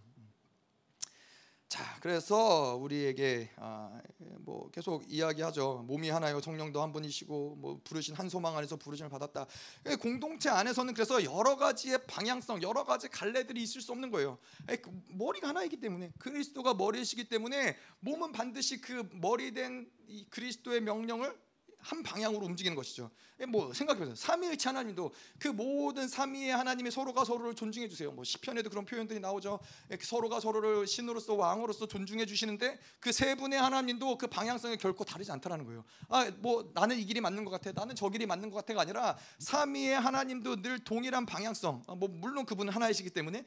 자, 1.70 1.84
그래서 2.02 2.76
우리에게 2.78 3.52
아, 3.58 4.02
뭐 4.40 4.72
계속 4.72 5.04
이야기하죠. 5.08 5.84
몸이 5.86 6.10
하나요, 6.10 6.42
성령도 6.42 6.82
한 6.82 6.92
분이시고 6.92 7.58
뭐 7.60 7.80
부르신 7.84 8.16
한 8.16 8.28
소망 8.28 8.58
안에서 8.58 8.76
부르심을 8.76 9.12
받았다. 9.12 9.46
예, 9.88 9.96
공동체 9.96 10.50
안에서는 10.50 10.96
그래서 10.96 11.24
여러 11.24 11.58
가지의 11.58 12.08
방향성, 12.08 12.64
여러 12.64 12.86
가지 12.86 13.08
갈래들이 13.08 13.62
있을 13.62 13.82
수 13.82 13.92
없는 13.92 14.10
거예요. 14.10 14.40
예, 14.72 14.78
그 14.78 14.90
머리가 15.10 15.50
하나이기 15.50 15.80
때문에 15.80 16.12
그리스도가 16.18 16.74
머리시기 16.74 17.30
때문에 17.30 17.78
몸은 18.00 18.32
반드시 18.32 18.82
그 18.82 19.08
머리 19.14 19.54
된 19.54 19.88
그리스도의 20.32 20.82
명령을 20.82 21.38
한 21.80 22.04
방향으로 22.04 22.46
움직이는 22.46 22.76
것이죠. 22.76 23.12
예, 23.42 23.46
뭐 23.46 23.74
생각해 23.74 24.00
보세요. 24.00 24.16
삼위일체 24.16 24.68
하나님도 24.70 25.14
그 25.40 25.48
모든 25.48 26.08
삼위의 26.10 26.52
하나님이 26.52 26.92
서로가 26.92 27.24
서로를 27.24 27.56
존중해 27.56 27.88
주세요. 27.88 28.12
뭐 28.12 28.24
시편에도 28.26 28.70
그런 28.70 28.84
표현들이 28.86 29.20
나오죠. 29.20 29.60
예, 29.92 29.98
서로가 30.02 30.40
서로를 30.42 30.88
신으로서 30.88 31.36
왕으로서 31.36 31.88
존중해 31.88 32.26
주시는데 32.26 32.80
그 33.00 33.12
세 33.20 33.36
분의 33.36 33.60
하나님도 33.60 34.18
그 34.18 34.28
방향성이 34.28 34.78
결코 34.78 35.04
다르지 35.04 35.30
않다라는 35.32 35.66
거예요. 35.66 35.84
아, 36.08 36.32
뭐 36.38 36.72
나는 36.74 36.98
이 36.98 37.04
길이 37.06 37.20
맞는 37.20 37.44
것 37.44 37.52
같아. 37.52 37.74
나는 37.74 37.94
저 37.94 38.08
길이 38.08 38.26
맞는 38.26 38.50
것 38.50 38.56
같아가 38.58 38.82
아니라 38.82 39.18
삼위의 39.40 40.00
하나님도 40.00 40.62
늘 40.62 40.80
동일한 40.80 41.26
방향성. 41.26 41.84
아, 41.88 41.96
뭐 41.96 42.08
물론 42.08 42.46
그분은 42.46 42.72
하나이시기 42.72 43.10
때문에 43.10 43.44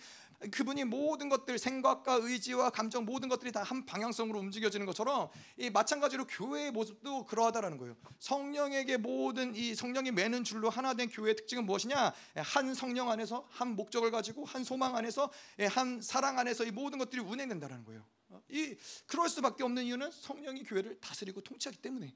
그분이 0.50 0.84
모든 0.84 1.28
것들 1.28 1.58
생각과 1.58 2.14
의지와 2.22 2.70
감정 2.70 3.04
모든 3.04 3.28
것들이 3.28 3.50
다 3.50 3.62
한 3.62 3.86
방향성으로 3.86 4.38
움직여지는 4.38 4.86
것처럼 4.86 5.30
이 5.56 5.70
마찬가지로 5.70 6.26
교회의 6.26 6.72
모습도 6.72 7.24
그러하다라는 7.26 7.78
거예요. 7.78 7.96
성령에게 8.18 8.96
모든 8.96 9.54
이 9.54 9.74
성령이 9.74 10.10
매는 10.10 10.44
줄로 10.44 10.68
하나 10.68 10.94
된 10.94 11.08
교회의 11.08 11.36
특징은 11.36 11.64
무엇이냐? 11.64 12.12
한 12.36 12.74
성령 12.74 13.10
안에서 13.10 13.46
한 13.50 13.76
목적을 13.76 14.10
가지고 14.10 14.44
한 14.44 14.64
소망 14.64 14.96
안에서 14.96 15.30
한 15.70 16.00
사랑 16.02 16.38
안에서 16.38 16.64
이 16.64 16.70
모든 16.70 16.98
것들이 16.98 17.22
운행된다라는 17.22 17.84
거예요. 17.84 18.04
이 18.48 18.76
그럴 19.06 19.28
수밖에 19.28 19.62
없는 19.62 19.84
이유는 19.84 20.10
성령이 20.10 20.64
교회를 20.64 20.98
다스리고 21.00 21.40
통치하기 21.40 21.80
때문에. 21.80 22.14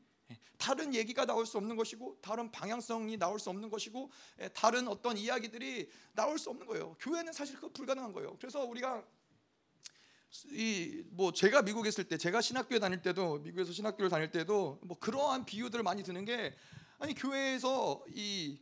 다른 0.59 0.95
얘기가 0.95 1.27
나올 1.27 1.47
수 1.47 1.59
없는 1.59 1.77
것이고 1.77 2.19
다른 2.21 2.51
방향성이 2.51 3.19
나올 3.19 3.39
수 3.39 3.51
없는 3.51 3.71
것이고 3.71 4.11
다른 4.55 4.89
어떤 4.89 5.17
이야기들이 5.17 5.89
나올 6.15 6.39
수 6.39 6.51
없는 6.51 6.67
거예요. 6.67 6.97
교회는 6.99 7.33
사실 7.33 7.59
그 7.61 7.69
불가능한 7.69 8.13
거예요. 8.13 8.37
그래서 8.39 8.65
우리가 8.65 9.05
이뭐 10.51 11.33
제가 11.33 11.63
미국에 11.63 11.89
있을 11.89 12.05
때 12.05 12.19
제가 12.19 12.41
신학교에 12.41 12.79
다닐 12.79 13.01
때도 13.01 13.39
미국에서 13.39 13.73
신학교를 13.73 14.11
다닐 14.11 14.31
때도 14.31 14.81
뭐 14.83 14.99
그러한 14.99 15.47
비유들을 15.47 15.83
많이 15.83 16.03
드는 16.03 16.25
게 16.25 16.55
아니 16.99 17.15
교회에서 17.15 18.05
이 18.09 18.61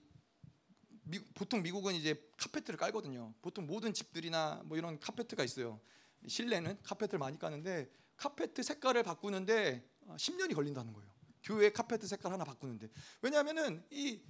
미, 1.06 1.18
보통 1.34 1.62
미국은 1.62 1.94
이제 1.94 2.22
카페트를 2.38 2.78
깔거든요. 2.78 3.34
보통 3.42 3.66
모든 3.66 3.92
집들이나 3.92 4.62
뭐 4.64 4.78
이런 4.78 4.98
카페트가 4.98 5.44
있어요. 5.44 5.80
실내는 6.26 6.78
카페트를 6.82 7.18
많이 7.18 7.38
까는데 7.38 7.90
카페트 8.16 8.62
색깔을 8.62 9.02
바꾸는데 9.02 9.86
10년이 10.06 10.52
어, 10.52 10.54
걸린다는 10.56 10.92
거예요. 10.92 11.13
교회 11.44 11.70
카페트 11.70 12.06
색깔 12.06 12.32
하나 12.32 12.44
바꾸는데 12.44 12.88
왜냐하면은 13.22 13.84
이 13.90 14.20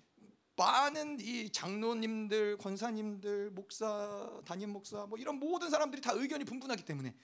많은 0.57 1.19
이 1.21 1.51
장로님들, 1.51 2.59
권사님들, 2.59 3.51
목사, 3.51 4.41
담임 4.45 4.71
목사 4.71 5.07
뭐 5.07 5.19
이런 5.19 5.39
모든 5.39 5.71
사람들이 5.71 6.01
다 6.03 6.13
의견이 6.13 6.45
분분하기 6.45 6.85
때문에 6.85 7.15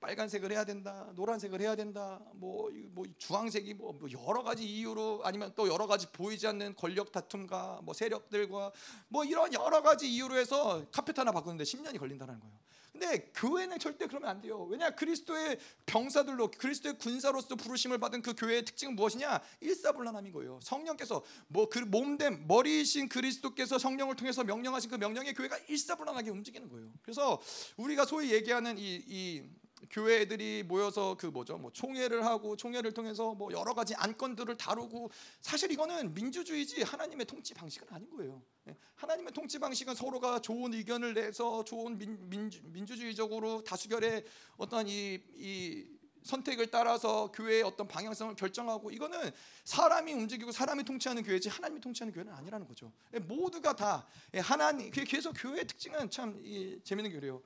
빨간색을 0.00 0.50
해야 0.50 0.64
된다, 0.64 1.12
노란색을 1.14 1.60
해야 1.60 1.76
된다, 1.76 2.20
뭐, 2.34 2.70
뭐 2.92 3.04
주황색이 3.18 3.74
뭐, 3.74 3.92
뭐 3.92 4.08
여러 4.10 4.42
가지 4.42 4.64
이유로 4.64 5.20
아니면 5.24 5.52
또 5.54 5.68
여러 5.68 5.86
가지 5.86 6.10
보이지 6.10 6.46
않는 6.46 6.74
권력 6.74 7.12
다툼과 7.12 7.80
뭐 7.84 7.92
세력들과 7.92 8.72
뭐 9.08 9.24
이런 9.24 9.52
여러 9.52 9.82
가지 9.82 10.10
이유로 10.10 10.36
해서 10.38 10.84
카페트 10.90 11.20
하나 11.20 11.32
바꾸는데 11.32 11.64
10년이 11.64 11.98
걸린다는 11.98 12.40
거예요. 12.40 12.58
근데 12.92 13.30
교회는 13.34 13.78
절대 13.78 14.06
그러면 14.06 14.28
안 14.28 14.40
돼요. 14.40 14.64
왜냐 14.64 14.90
그리스도의 14.90 15.58
병사들로 15.86 16.50
그리스도의 16.50 16.98
군사로서 16.98 17.56
부르심을 17.56 17.98
받은 17.98 18.20
그 18.20 18.34
교회의 18.34 18.64
특징은 18.64 18.96
무엇이냐? 18.96 19.40
일사불란함인 19.60 20.32
거예요. 20.32 20.60
성령께서 20.62 21.22
뭐 21.48 21.70
그 21.70 21.78
몸된 21.78 22.46
머리이신 22.46 23.08
그리스도께서 23.08 23.78
성령을 23.78 24.16
통해서 24.16 24.42
명령하신 24.44 24.90
그 24.90 24.96
명령의 24.96 25.34
교회가 25.34 25.56
일사불란하게 25.68 26.30
움직이는 26.30 26.68
거예요. 26.68 26.92
그래서 27.02 27.40
우리가 27.76 28.04
소위 28.04 28.32
얘기하는 28.32 28.76
이, 28.76 29.02
이 29.06 29.42
교회들이 29.88 30.64
모여서 30.64 31.16
그 31.18 31.26
뭐죠? 31.26 31.56
뭐 31.56 31.70
총회를 31.72 32.24
하고 32.24 32.56
총회를 32.56 32.92
통해서 32.92 33.34
뭐 33.34 33.50
여러 33.52 33.74
가지 33.74 33.94
안건들을 33.94 34.56
다루고 34.56 35.10
사실 35.40 35.70
이거는 35.72 36.12
민주주의지 36.14 36.82
하나님의 36.82 37.26
통치 37.26 37.54
방식은 37.54 37.88
아닌 37.90 38.10
거예요. 38.10 38.42
예, 38.68 38.76
하나님의 38.96 39.32
통치 39.32 39.58
방식은 39.58 39.94
서로가 39.94 40.40
좋은 40.40 40.74
의견을 40.74 41.14
내서 41.14 41.64
좋은 41.64 41.96
민, 41.96 42.18
민주, 42.28 42.60
민주주의적으로 42.64 43.64
다수결의 43.64 44.24
어떤 44.56 44.86
이, 44.86 45.20
이 45.36 45.86
선택을 46.22 46.70
따라서 46.70 47.30
교회의 47.32 47.62
어떤 47.62 47.88
방향성을 47.88 48.34
결정하고 48.36 48.90
이거는 48.90 49.30
사람이 49.64 50.12
움직이고 50.12 50.52
사람이 50.52 50.84
통치하는 50.84 51.22
교회지 51.22 51.48
하나님이 51.48 51.80
통치하는 51.80 52.12
교회는 52.12 52.32
아니라는 52.32 52.66
거죠. 52.66 52.92
예, 53.14 53.18
모두가 53.18 53.74
다 53.74 54.06
예, 54.34 54.40
하나님 54.40 54.90
그래서 54.90 55.32
교회의 55.32 55.66
특징은 55.66 56.10
참 56.10 56.38
재밌는 56.84 57.10
게 57.10 57.16
그래요. 57.18 57.42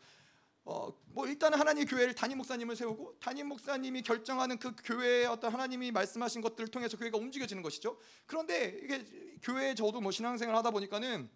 어, 0.67 0.89
뭐 1.07 1.27
일단은 1.27 1.59
하나님 1.59 1.85
교회를 1.85 2.15
담임 2.15 2.39
목사님을 2.39 2.75
세우고 2.75 3.19
담임 3.21 3.49
목사님이 3.49 4.03
결정하는 4.03 4.59
그 4.59 4.75
교회의 4.83 5.27
어떤 5.27 5.53
하나님이 5.53 5.93
말씀하신 5.93 6.41
것들을 6.41 6.69
통해서 6.69 6.97
교회가 6.97 7.19
움직여지는 7.19 7.63
것이죠. 7.63 7.99
그런데 8.27 8.79
이게 8.83 9.05
교회에 9.43 9.75
저도 9.75 10.01
뭐 10.01 10.11
신앙생활 10.11 10.57
하다 10.57 10.71
보니까는 10.71 11.29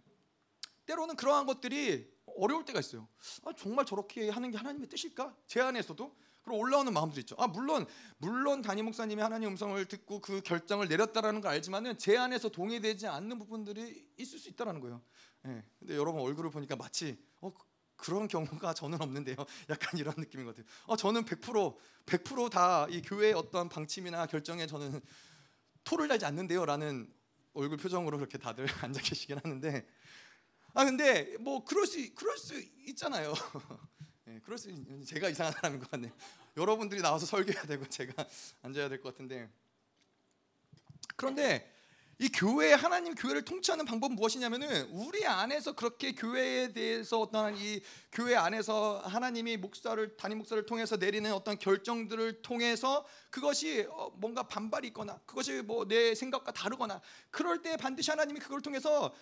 때로는 0.86 1.16
그러한 1.16 1.44
것들이 1.44 2.10
어려울 2.38 2.64
때가 2.64 2.80
있어요. 2.80 3.06
아, 3.44 3.52
정말 3.52 3.84
저렇게 3.84 4.30
하는 4.30 4.50
게 4.50 4.56
하나님의 4.56 4.88
뜻일까? 4.88 5.36
제 5.46 5.60
안에서도 5.60 6.16
그리고 6.42 6.60
올라오는 6.60 6.90
마음도 6.90 7.20
있죠. 7.20 7.36
아 7.38 7.46
물론 7.46 7.86
물론 8.16 8.62
담임 8.62 8.86
목사님이 8.86 9.20
하나님 9.20 9.50
음성을 9.50 9.84
듣고 9.84 10.20
그 10.20 10.40
결정을 10.40 10.88
내렸다라는 10.88 11.42
걸 11.42 11.50
알지만은 11.52 11.98
제 11.98 12.16
안에서 12.16 12.48
동의되지 12.48 13.06
않는 13.06 13.38
부분들이 13.38 14.08
있을 14.16 14.38
수 14.38 14.48
있다라는 14.48 14.80
거예요. 14.80 15.02
예. 15.46 15.62
근데 15.78 15.96
여러분 15.96 16.22
얼굴을 16.22 16.50
보니까 16.50 16.76
마치 16.76 17.22
어 17.42 17.52
그런 17.98 18.28
경우가 18.28 18.72
저는 18.72 19.02
없는데요. 19.02 19.36
약간 19.68 19.98
이런 19.98 20.14
느낌인 20.16 20.46
것 20.46 20.56
같아요. 20.56 20.72
어, 20.86 20.96
저는 20.96 21.24
100% 21.26 21.76
100%다 22.06 22.86
이 22.88 23.02
교회의 23.02 23.34
어떤 23.34 23.68
방침이나 23.68 24.24
결정에 24.26 24.66
저는 24.66 25.02
토를 25.84 26.08
달지 26.08 26.24
않는데요라는 26.24 27.12
얼굴 27.52 27.76
표정으로 27.76 28.16
그렇게 28.16 28.38
다들 28.38 28.66
앉아 28.82 29.00
계시긴 29.02 29.38
하는데 29.42 29.86
아 30.74 30.84
근데 30.84 31.36
뭐 31.40 31.64
그럴 31.64 31.86
수 31.86 32.14
그럴 32.14 32.38
수 32.38 32.58
있잖아요. 32.86 33.34
네, 34.24 34.40
그럴 34.44 34.56
수 34.56 34.72
제가 35.04 35.28
이상한 35.28 35.52
사람인 35.52 35.80
것 35.80 35.90
같네요. 35.90 36.12
여러분들이 36.56 37.02
나와서 37.02 37.26
설교해야 37.26 37.64
되고 37.64 37.86
제가 37.88 38.24
앉아야 38.62 38.88
될 38.88 39.00
것 39.02 39.12
같은데 39.12 39.50
그런데 41.16 41.74
이 42.20 42.28
교회 42.30 42.72
하나님 42.72 43.14
교회를 43.14 43.42
통치하는 43.42 43.84
방법은 43.84 44.16
무엇이냐면은 44.16 44.88
우리 44.90 45.24
안에서 45.24 45.72
그렇게 45.72 46.12
교회에 46.16 46.72
대해서 46.72 47.20
어떤 47.20 47.56
이 47.56 47.80
교회 48.10 48.34
안에서 48.34 48.98
하나님이 49.04 49.56
목사를 49.56 50.16
담임 50.16 50.38
목사를 50.38 50.66
통해서 50.66 50.96
내리는 50.96 51.32
어떤 51.32 51.56
결정들을 51.56 52.42
통해서 52.42 53.06
그것이 53.30 53.86
어, 53.90 54.10
뭔가 54.16 54.42
반발이 54.42 54.88
있거나 54.88 55.20
그것이 55.26 55.62
뭐 55.62 55.84
내 55.88 56.14
생각과 56.14 56.52
다르거나 56.52 57.00
그럴 57.30 57.62
때 57.62 57.76
반드시 57.76 58.10
하나님이 58.10 58.40
그걸 58.40 58.60
통해서 58.62 59.14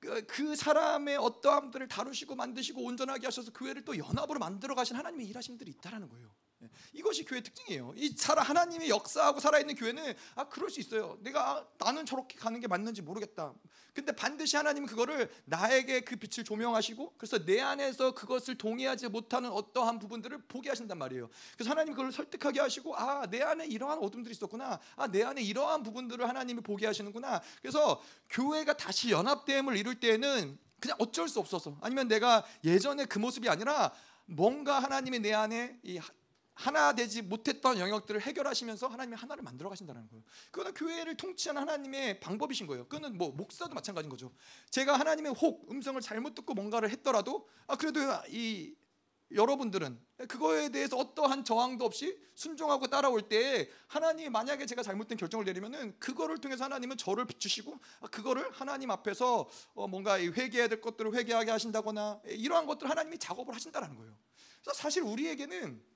그, 0.00 0.26
그 0.26 0.56
사람의 0.56 1.18
어떠함들을 1.18 1.86
다루시고 1.86 2.34
만드시고 2.34 2.82
온전하게 2.82 3.28
하셔서 3.28 3.52
교회를 3.52 3.84
또 3.84 3.96
연합으로 3.96 4.40
만들어 4.40 4.74
가신 4.74 4.96
하나님의 4.96 5.26
일하신 5.26 5.52
분들이 5.52 5.70
있다라는 5.70 6.08
거예요. 6.08 6.34
예. 6.62 6.68
이것이 6.92 7.24
교회 7.24 7.40
특징이에요. 7.40 7.94
이 7.96 8.10
살아 8.16 8.42
하나님이 8.42 8.88
역사하고 8.90 9.40
살아있는 9.40 9.74
교회는 9.76 10.14
아 10.34 10.48
그럴 10.48 10.68
수 10.70 10.80
있어요. 10.80 11.18
내가 11.22 11.50
아, 11.50 11.66
나는 11.78 12.04
저렇게 12.04 12.36
가는 12.38 12.60
게 12.60 12.66
맞는지 12.66 13.02
모르겠다. 13.02 13.54
근데 13.94 14.12
반드시 14.12 14.56
하나님은 14.56 14.88
그거를 14.88 15.30
나에게 15.46 16.00
그 16.02 16.16
빛을 16.16 16.44
조명하시고 16.44 17.14
그래서 17.18 17.44
내 17.44 17.60
안에서 17.60 18.12
그것을 18.12 18.56
동의하지 18.56 19.08
못하는 19.08 19.50
어떠한 19.50 19.98
부분들을 19.98 20.42
보게 20.48 20.68
하신단 20.68 20.96
말이에요. 20.98 21.28
그래서 21.54 21.70
하나님 21.70 21.94
그걸 21.94 22.12
설득하게 22.12 22.60
하시고 22.60 22.96
아 22.96 23.26
내 23.30 23.42
안에 23.42 23.66
이러한 23.66 23.98
어둠들이 23.98 24.32
있었구나. 24.32 24.78
아 24.96 25.06
내 25.08 25.22
안에 25.22 25.42
이러한 25.42 25.82
부분들을 25.82 26.28
하나님이 26.28 26.60
보게 26.62 26.86
하시는구나. 26.86 27.40
그래서 27.60 28.00
교회가 28.28 28.76
다시 28.76 29.10
연합됨을 29.10 29.76
이룰 29.76 29.98
때에는 29.98 30.58
그냥 30.78 30.96
어쩔 30.98 31.28
수 31.28 31.38
없어서 31.40 31.76
아니면 31.80 32.08
내가 32.08 32.44
예전에 32.64 33.04
그 33.04 33.18
모습이 33.18 33.48
아니라 33.48 33.92
뭔가 34.26 34.78
하나님이 34.78 35.18
내 35.18 35.32
안에 35.34 35.78
이 35.82 35.98
하나 36.60 36.92
되지 36.92 37.22
못했던 37.22 37.78
영역들을 37.78 38.20
해결하시면서 38.20 38.88
하나님이 38.88 39.16
하나를 39.16 39.42
만들어 39.42 39.70
가신다는 39.70 40.06
거예요. 40.08 40.22
그거는 40.50 40.74
교회를 40.74 41.16
통치하는 41.16 41.62
하나님의 41.62 42.20
방법이신 42.20 42.66
거예요. 42.66 42.84
그거는 42.84 43.16
뭐 43.16 43.30
목사도 43.30 43.74
마찬가지인 43.74 44.10
거죠. 44.10 44.30
제가 44.70 44.98
하나님의 44.98 45.32
혹 45.40 45.70
음성을 45.70 45.98
잘못 46.02 46.34
듣고 46.34 46.52
뭔가를 46.52 46.90
했더라도 46.90 47.48
아 47.66 47.76
그래도 47.76 48.00
이 48.28 48.74
여러분들은 49.32 49.98
그거에 50.28 50.68
대해서 50.68 50.98
어떠한 50.98 51.44
저항도 51.44 51.84
없이 51.86 52.18
순종하고 52.34 52.88
따라올 52.88 53.22
때 53.22 53.70
하나님이 53.86 54.28
만약에 54.28 54.66
제가 54.66 54.82
잘못된 54.82 55.16
결정을 55.16 55.46
내리면은 55.46 55.98
그거를 55.98 56.38
통해서 56.38 56.64
하나님은 56.64 56.98
저를 56.98 57.24
비추시고 57.24 57.78
아, 58.00 58.08
그거를 58.08 58.50
하나님 58.52 58.90
앞에서 58.90 59.48
어 59.74 59.88
뭔가 59.88 60.18
회개해야 60.20 60.68
될 60.68 60.82
것들을 60.82 61.14
회개하게 61.14 61.52
하신다거나 61.52 62.20
이러한 62.26 62.66
것들 62.66 62.90
하나님이 62.90 63.18
작업을 63.18 63.54
하신다라는 63.54 63.96
거예요. 63.96 64.14
그래서 64.62 64.76
사실 64.76 65.02
우리에게는 65.04 65.89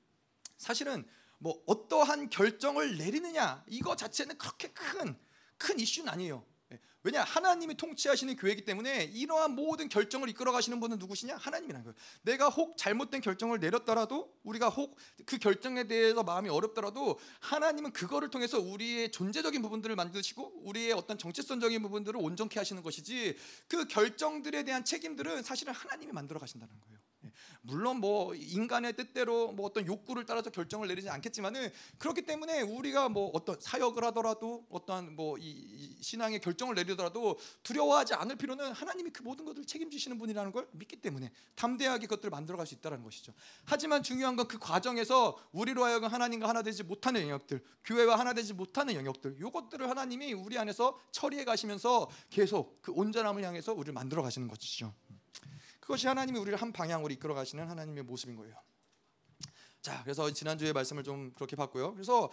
사실은 0.56 1.06
뭐 1.38 1.62
어떠한 1.66 2.30
결정을 2.30 2.96
내리느냐 2.98 3.64
이거 3.68 3.96
자체는 3.96 4.38
그렇게 4.38 4.68
큰 4.68 5.24
큰 5.56 5.78
이슈는 5.78 6.08
아니에요. 6.08 6.44
예. 6.72 6.80
왜냐 7.02 7.22
하나님이 7.22 7.76
통치하시는 7.76 8.34
교회이기 8.36 8.64
때문에 8.64 9.04
이러한 9.04 9.54
모든 9.54 9.88
결정을 9.88 10.28
이끌어 10.30 10.52
가시는 10.52 10.80
분은 10.80 10.98
누구시냐 10.98 11.36
하나님이라는 11.36 11.84
거예요. 11.84 11.94
내가 12.22 12.48
혹 12.48 12.76
잘못된 12.76 13.20
결정을 13.20 13.60
내렸더라도 13.60 14.34
우리가 14.42 14.68
혹 14.68 14.96
그 15.26 15.38
결정에 15.38 15.84
대해서 15.84 16.22
마음이 16.22 16.48
어렵더라도 16.48 17.18
하나님은 17.40 17.92
그거를 17.92 18.30
통해서 18.30 18.58
우리의 18.58 19.10
존재적인 19.10 19.62
부분들을 19.62 19.94
만드시고 19.96 20.62
우리의 20.64 20.92
어떤 20.92 21.18
정체성적인 21.18 21.82
부분들을 21.82 22.18
온전케 22.20 22.58
하시는 22.58 22.82
것이지 22.82 23.36
그 23.68 23.86
결정들에 23.86 24.64
대한 24.64 24.84
책임들은 24.84 25.42
사실은 25.42 25.72
하나님이 25.72 26.12
만들어 26.12 26.40
가신다는 26.40 26.78
거예요. 26.80 26.98
물론 27.62 27.98
뭐 27.98 28.34
인간의 28.34 28.96
뜻대로 28.96 29.52
뭐 29.52 29.66
어떤 29.66 29.86
욕구를 29.86 30.26
따라서 30.26 30.50
결정을 30.50 30.88
내리지 30.88 31.08
않겠지만은 31.10 31.70
그렇기 31.98 32.22
때문에 32.22 32.62
우리가 32.62 33.08
뭐 33.08 33.30
어떤 33.34 33.60
사역을 33.60 34.02
하더라도 34.04 34.66
어떠한 34.70 35.16
뭐 35.16 35.36
이 35.38 35.96
신앙의 36.00 36.40
결정을 36.40 36.74
내리더라도 36.74 37.38
두려워하지 37.62 38.14
않을 38.14 38.36
필요는 38.36 38.72
하나님이 38.72 39.10
그 39.10 39.22
모든 39.22 39.44
것을 39.44 39.64
책임지시는 39.64 40.18
분이라는 40.18 40.52
걸 40.52 40.68
믿기 40.72 40.96
때문에 40.96 41.30
담대하게 41.54 42.06
그것들을 42.06 42.30
만들어갈 42.30 42.66
수 42.66 42.74
있다는 42.74 43.02
것이죠. 43.02 43.32
하지만 43.64 44.02
중요한 44.02 44.36
건 44.36 44.44
그 44.44 44.58
과정에서 44.58 45.38
우리로 45.52 45.84
하여금 45.84 46.08
하나님과 46.08 46.46
하나 46.48 46.62
되지 46.62 46.82
못하는 46.82 47.22
영역들, 47.22 47.64
교회와 47.84 48.18
하나 48.18 48.34
되지 48.34 48.52
못하는 48.52 48.94
영역들, 48.94 49.36
이것들을 49.38 49.88
하나님이 49.88 50.34
우리 50.34 50.58
안에서 50.58 50.98
처리해 51.12 51.44
가시면서 51.44 52.10
계속 52.28 52.82
그 52.82 52.92
온전함을 52.92 53.42
향해서 53.42 53.72
우리를 53.72 53.94
만들어 53.94 54.22
가시는 54.22 54.48
것이죠. 54.48 54.92
그것이 55.84 56.06
하나님이 56.06 56.38
우리를 56.38 56.60
한 56.60 56.72
방향으로 56.72 57.12
이끌어 57.12 57.34
가시는 57.34 57.68
하나님의 57.68 58.04
모습인 58.04 58.36
거예요. 58.36 58.56
자, 59.82 60.02
그래서 60.02 60.30
지난주에 60.30 60.72
말씀을 60.72 61.04
좀 61.04 61.30
그렇게 61.34 61.56
봤고요. 61.56 61.92
그래서 61.92 62.30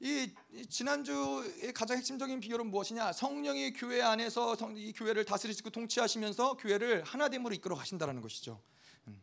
이, 0.00 0.34
지난주의 0.68 1.72
가장 1.72 1.96
핵심적인 1.96 2.40
비결은 2.40 2.66
무엇이냐? 2.66 3.12
성령이 3.12 3.74
교회 3.74 4.02
안에서 4.02 4.56
이 4.74 4.92
교회를 4.92 5.24
다스리시고 5.24 5.70
통치하시면서 5.70 6.56
교회를 6.56 7.04
하나됨으로 7.04 7.54
이끌어 7.54 7.76
가신다는 7.76 8.20
것이죠. 8.20 8.60
음. 9.06 9.22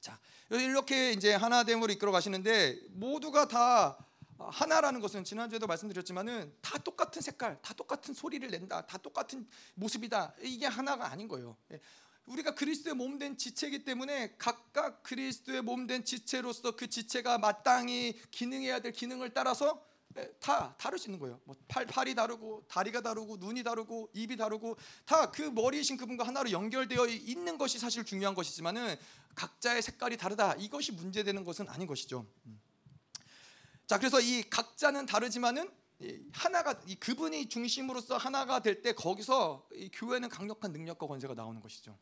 자, 0.00 0.18
이렇게 0.48 1.12
이제 1.12 1.34
하나됨으로 1.34 1.92
이끌어 1.92 2.10
가시는데 2.12 2.78
모두가 2.92 3.46
다 3.46 3.98
하나라는 4.38 5.00
것은 5.00 5.24
지난주에도 5.24 5.66
말씀드렸지만은 5.66 6.54
다 6.62 6.78
똑같은 6.78 7.20
색깔, 7.20 7.60
다 7.60 7.74
똑같은 7.74 8.14
소리를 8.14 8.48
낸다, 8.50 8.86
다 8.86 8.98
똑같은 8.98 9.46
모습이다. 9.74 10.34
이게 10.42 10.66
하나가 10.66 11.10
아닌 11.10 11.28
거예요. 11.28 11.56
예. 12.28 12.32
우리가 12.32 12.54
그리스도의 12.54 12.94
몸 12.94 13.18
된 13.18 13.36
지체이기 13.38 13.84
때문에 13.84 14.34
각각 14.38 15.02
그리스도의 15.02 15.62
몸 15.62 15.86
된 15.86 16.04
지체로서 16.04 16.76
그 16.76 16.88
지체가 16.88 17.38
마땅히 17.38 18.20
기능해야 18.30 18.80
될 18.80 18.92
기능을 18.92 19.32
따라서 19.34 19.84
예, 20.18 20.32
다 20.40 20.74
다를 20.78 20.98
수 20.98 21.08
있는 21.08 21.18
거예요. 21.20 21.38
뭐 21.44 21.54
팔, 21.68 21.84
팔이 21.86 22.14
다르고 22.14 22.64
다리가 22.68 23.02
다르고 23.02 23.36
눈이 23.36 23.62
다르고 23.62 24.10
입이 24.14 24.36
다르고 24.36 24.76
다 25.04 25.30
그 25.30 25.42
머리이신 25.42 25.96
그분과 25.98 26.26
하나로 26.26 26.50
연결되어 26.50 27.06
있는 27.08 27.58
것이 27.58 27.78
사실 27.78 28.04
중요한 28.04 28.34
것이지만은 28.34 28.96
각자의 29.34 29.82
색깔이 29.82 30.16
다르다. 30.16 30.54
이것이 30.54 30.92
문제되는 30.92 31.44
것은 31.44 31.68
아닌 31.68 31.86
것이죠. 31.86 32.26
음. 32.46 32.60
자, 33.86 33.98
그래서 33.98 34.18
이 34.20 34.42
각자는 34.48 35.06
다르지만은 35.06 35.70
하나가 36.32 36.80
이 36.86 36.94
그분이 36.96 37.48
중심으로서 37.48 38.16
하나가 38.16 38.60
될 38.60 38.82
때 38.82 38.92
거기서 38.94 39.66
이 39.74 39.90
교회는 39.92 40.28
강력한 40.28 40.72
능력과 40.72 41.06
권세가 41.06 41.34
나오는 41.34 41.60
것이죠. 41.60 41.96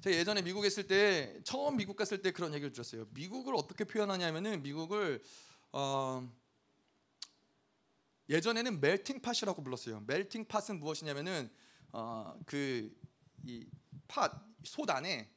제가 0.00 0.16
예전에 0.16 0.42
미국에 0.42 0.66
있을 0.66 0.86
때 0.86 1.40
처음 1.44 1.76
미국 1.76 1.96
갔을 1.96 2.20
때 2.22 2.30
그런 2.30 2.52
얘기를 2.54 2.72
들었어요. 2.72 3.06
미국을 3.10 3.54
어떻게 3.54 3.84
표현하냐면은 3.84 4.62
미국을 4.62 5.22
어, 5.72 6.28
예전에는 8.28 8.80
멜팅 8.80 9.20
팟이라고 9.20 9.62
불렀어요. 9.62 10.02
멜팅 10.06 10.46
팟은 10.46 10.80
무엇이냐면은 10.80 11.50
어, 11.92 12.38
그이 12.46 12.90
팟, 14.08 14.30
솥 14.64 14.90
안에 14.90 15.30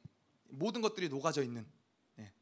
모든 0.48 0.80
것들이 0.80 1.08
녹아져 1.08 1.42
있는 1.42 1.62
예, 1.62 1.77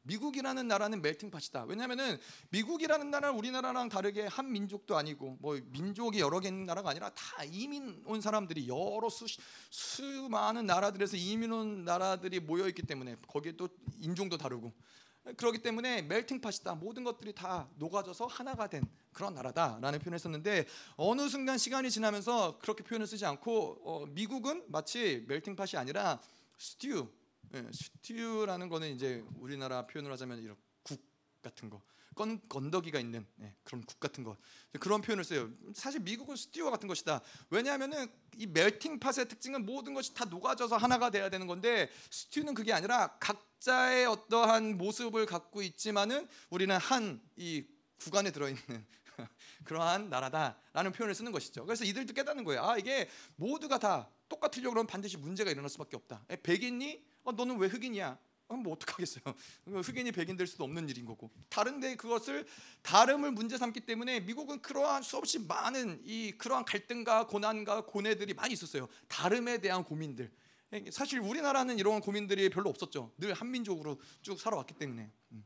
미국이라는 0.03 0.67
나라는 0.67 1.01
멜팅팟이다. 1.01 1.65
왜냐하면은 1.65 2.19
미국이라는 2.49 3.09
나라는 3.11 3.37
우리나라랑 3.37 3.89
다르게 3.89 4.25
한 4.25 4.51
민족도 4.51 4.97
아니고 4.97 5.37
뭐 5.39 5.59
민족이 5.65 6.19
여러 6.19 6.39
개 6.39 6.47
있는 6.47 6.65
나라가 6.65 6.91
아니라 6.91 7.09
다 7.09 7.43
이민 7.43 8.01
온 8.05 8.21
사람들이 8.21 8.67
여러 8.67 9.09
수 9.09 9.25
수많은 9.69 10.65
나라들에서 10.65 11.17
이민 11.17 11.51
온 11.51 11.83
나라들이 11.83 12.39
모여 12.39 12.67
있기 12.69 12.83
때문에 12.83 13.17
거기에 13.27 13.53
또 13.53 13.69
인종도 13.99 14.37
다르고 14.37 14.73
그렇기 15.35 15.59
때문에 15.59 16.03
멜팅팟이다. 16.03 16.75
모든 16.75 17.03
것들이 17.03 17.33
다 17.33 17.67
녹아져서 17.75 18.27
하나가 18.27 18.67
된 18.67 18.83
그런 19.11 19.33
나라다라는 19.33 19.99
표현을 19.99 20.19
썼는데 20.19 20.65
어느 20.95 21.27
순간 21.27 21.57
시간이 21.57 21.91
지나면서 21.91 22.59
그렇게 22.59 22.83
표현을 22.83 23.07
쓰지 23.07 23.25
않고 23.25 23.81
어, 23.83 24.05
미국은 24.07 24.63
마치 24.69 25.25
멜팅팟이 25.27 25.71
아니라 25.75 26.21
스튜 26.57 27.11
예, 27.53 27.65
스튜라는 27.71 28.69
거는 28.69 28.93
이제 28.93 29.23
우리나라 29.35 29.87
표현을 29.87 30.11
하자면 30.11 30.41
이런 30.41 30.55
국 30.83 31.01
같은 31.41 31.69
거. 31.69 31.81
건, 32.15 32.41
건더기가 32.49 32.99
있는 32.99 33.27
예, 33.41 33.55
그런 33.63 33.83
국 33.83 33.99
같은 33.99 34.23
거 34.23 34.35
그런 34.79 35.01
표현을 35.01 35.23
써요. 35.23 35.51
사실 35.75 36.01
미국은 36.01 36.35
스튜어 36.35 36.71
같은 36.71 36.87
것이다. 36.87 37.21
왜냐하면은 37.51 38.07
이 38.37 38.47
멜팅 38.47 38.99
팟의 38.99 39.27
특징은 39.27 39.65
모든 39.65 39.93
것이 39.93 40.13
다 40.15 40.25
녹아져서 40.25 40.77
하나가 40.77 41.11
돼야 41.11 41.29
되는 41.29 41.45
건데 41.45 41.89
스튜는 42.09 42.55
그게 42.55 42.73
아니라 42.73 43.17
각자의 43.19 44.07
어떠한 44.07 44.77
모습을 44.77 45.27
갖고 45.27 45.61
있지만은 45.61 46.27
우리는 46.49 46.75
한 46.77 47.21
이 47.37 47.65
구간에 47.99 48.31
들어 48.31 48.47
있는 48.47 48.61
그러한 49.63 50.09
나라다라는 50.09 50.91
표현을 50.91 51.15
쓰는 51.15 51.31
것이죠. 51.31 51.65
그래서 51.65 51.83
이들도 51.83 52.13
깨닫는 52.13 52.43
거예요. 52.43 52.63
아 52.63 52.77
이게 52.77 53.09
모두가 53.35 53.79
다 53.79 54.09
똑같으려고 54.29 54.73
그러면 54.73 54.87
반드시 54.87 55.17
문제가 55.17 55.51
일어날 55.51 55.69
수밖에 55.69 55.95
없다. 55.95 56.25
예, 56.29 56.35
백인이 56.35 57.05
어, 57.27 57.33
너는 57.33 57.57
왜 57.57 57.67
흑인이야? 57.67 58.17
어, 58.47 58.55
뭐 58.55 58.71
어떡하겠어요. 58.71 59.21
흑인이 59.83 60.13
백인 60.13 60.37
될 60.37 60.47
수도 60.47 60.63
없는 60.63 60.87
일인 60.87 61.05
거고. 61.05 61.29
다른데 61.49 61.97
그것을 61.97 62.47
다름을 62.83 63.31
문제 63.31 63.57
삼기 63.57 63.81
때문에 63.81 64.21
미국은 64.21 64.61
그러한 64.61 65.03
수없이 65.03 65.37
많은 65.37 65.99
이 66.05 66.31
그러한 66.37 66.63
갈등과 66.63 67.27
고난과 67.27 67.81
고뇌들이 67.85 68.33
많이 68.33 68.53
있었어요. 68.53 68.87
다름에 69.09 69.57
대한 69.57 69.83
고민들. 69.83 70.31
사실 70.89 71.19
우리나라는 71.19 71.77
이런 71.79 71.99
고민들이 71.99 72.49
별로 72.49 72.69
없었죠. 72.69 73.11
늘 73.17 73.33
한민족으로 73.33 73.99
쭉 74.21 74.39
살아왔기 74.39 74.75
때문에. 74.75 75.11
음. 75.33 75.45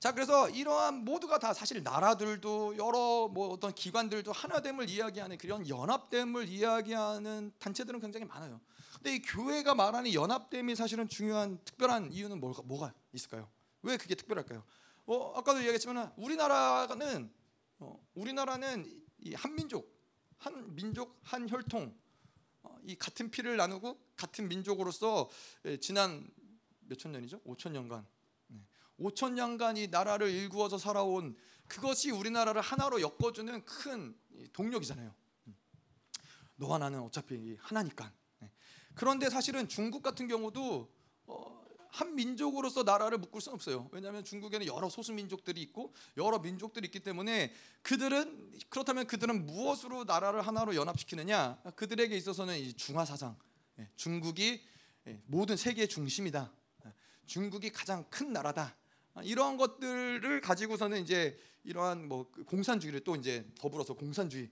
자 0.00 0.12
그래서 0.12 0.50
이러한 0.50 1.04
모두가 1.04 1.38
다 1.38 1.54
사실 1.54 1.84
나라들도 1.84 2.76
여러 2.78 3.28
뭐 3.28 3.48
어떤 3.50 3.72
기관들도 3.72 4.32
하나됨을 4.32 4.90
이야기하는 4.90 5.38
그런 5.38 5.68
연합됨을 5.68 6.48
이야기하는 6.48 7.52
단체들은 7.60 8.00
굉장히 8.00 8.26
많아요. 8.26 8.60
근데 9.04 9.16
이 9.16 9.20
교회가 9.20 9.74
말하는 9.74 10.14
연합됨이 10.14 10.74
사실은 10.74 11.06
중요한 11.06 11.62
특별한 11.62 12.10
이유는 12.10 12.40
뭐가, 12.40 12.62
뭐가 12.62 12.94
있을까요? 13.12 13.50
왜 13.82 13.98
그게 13.98 14.14
특별할까요? 14.14 14.64
어, 15.04 15.34
아까도 15.36 15.58
이야기했지만 15.58 16.10
우리나라는 16.16 17.30
어, 17.80 18.02
우리나라는 18.14 18.90
이 19.18 19.34
한민족, 19.34 19.94
한 20.38 20.74
민족, 20.74 21.18
한 21.22 21.46
혈통, 21.50 21.94
어, 22.62 22.78
이 22.82 22.96
같은 22.96 23.30
피를 23.30 23.58
나누고 23.58 24.00
같은 24.16 24.48
민족으로서 24.48 25.28
예, 25.66 25.76
지난 25.76 26.26
몇 26.80 26.96
천 26.96 27.12
년이죠? 27.12 27.40
5천 27.42 27.72
년간 27.72 28.06
5천 29.00 29.32
년간 29.34 29.76
이 29.76 29.88
나라를 29.88 30.30
일구어서 30.30 30.78
살아온 30.78 31.36
그것이 31.68 32.10
우리나라를 32.10 32.62
하나로 32.62 33.02
엮어주는 33.02 33.66
큰 33.66 34.16
동력이잖아요. 34.54 35.14
너와 36.56 36.78
나는 36.78 37.00
어차피 37.00 37.58
하나니까. 37.60 38.10
네. 38.94 39.00
그런데 39.00 39.28
사실은 39.28 39.68
중국 39.68 40.02
같은 40.02 40.28
경우도 40.28 40.88
어, 41.26 41.64
한 41.90 42.14
민족으로서 42.14 42.82
나라를 42.82 43.18
묶을 43.18 43.40
수는 43.40 43.54
없어요. 43.54 43.88
왜냐하면 43.92 44.24
중국에는 44.24 44.66
여러 44.66 44.88
소수 44.88 45.12
민족들이 45.12 45.62
있고 45.62 45.92
여러 46.16 46.38
민족들이 46.38 46.86
있기 46.86 47.00
때문에 47.00 47.52
그들은 47.82 48.52
그렇다면 48.68 49.06
그들은 49.06 49.46
무엇으로 49.46 50.04
나라를 50.04 50.42
하나로 50.42 50.74
연합시키느냐? 50.74 51.62
그들에게 51.76 52.16
있어서는 52.16 52.76
중화 52.76 53.04
사상, 53.04 53.36
예, 53.78 53.88
중국이 53.96 54.62
예, 55.06 55.20
모든 55.26 55.56
세계의 55.56 55.88
중심이다. 55.88 56.52
예, 56.86 56.92
중국이 57.26 57.70
가장 57.70 58.04
큰 58.10 58.32
나라다. 58.32 58.76
아, 59.14 59.22
이러한 59.22 59.56
것들을 59.56 60.40
가지고서는 60.40 61.02
이제 61.02 61.38
이러한 61.62 62.08
뭐그 62.08 62.44
공산주의를 62.44 63.00
또 63.04 63.14
이제 63.14 63.46
더불어서 63.58 63.94
공산주의 63.94 64.50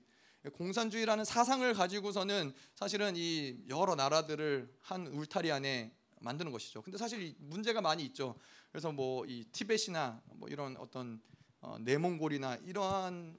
공산주의라는 0.51 1.25
사상을 1.25 1.73
가지고서는 1.75 2.53
사실은 2.75 3.15
이 3.17 3.57
여러 3.69 3.95
나라들을 3.95 4.75
한 4.81 5.07
울타리 5.07 5.53
안에 5.53 5.95
만드는 6.21 6.53
것이죠. 6.53 6.83
근데 6.83 6.99
사실 6.99 7.35
문제가 7.39 7.81
많이 7.81 8.05
있죠. 8.05 8.37
그래서 8.71 8.91
뭐 8.91 9.25
이 9.27 9.45
티벳이나 9.53 10.21
뭐 10.35 10.49
이런 10.49 10.77
어떤 10.79 11.21
어, 11.61 11.77
내몽골이나 11.81 12.57
이러한 12.65 13.37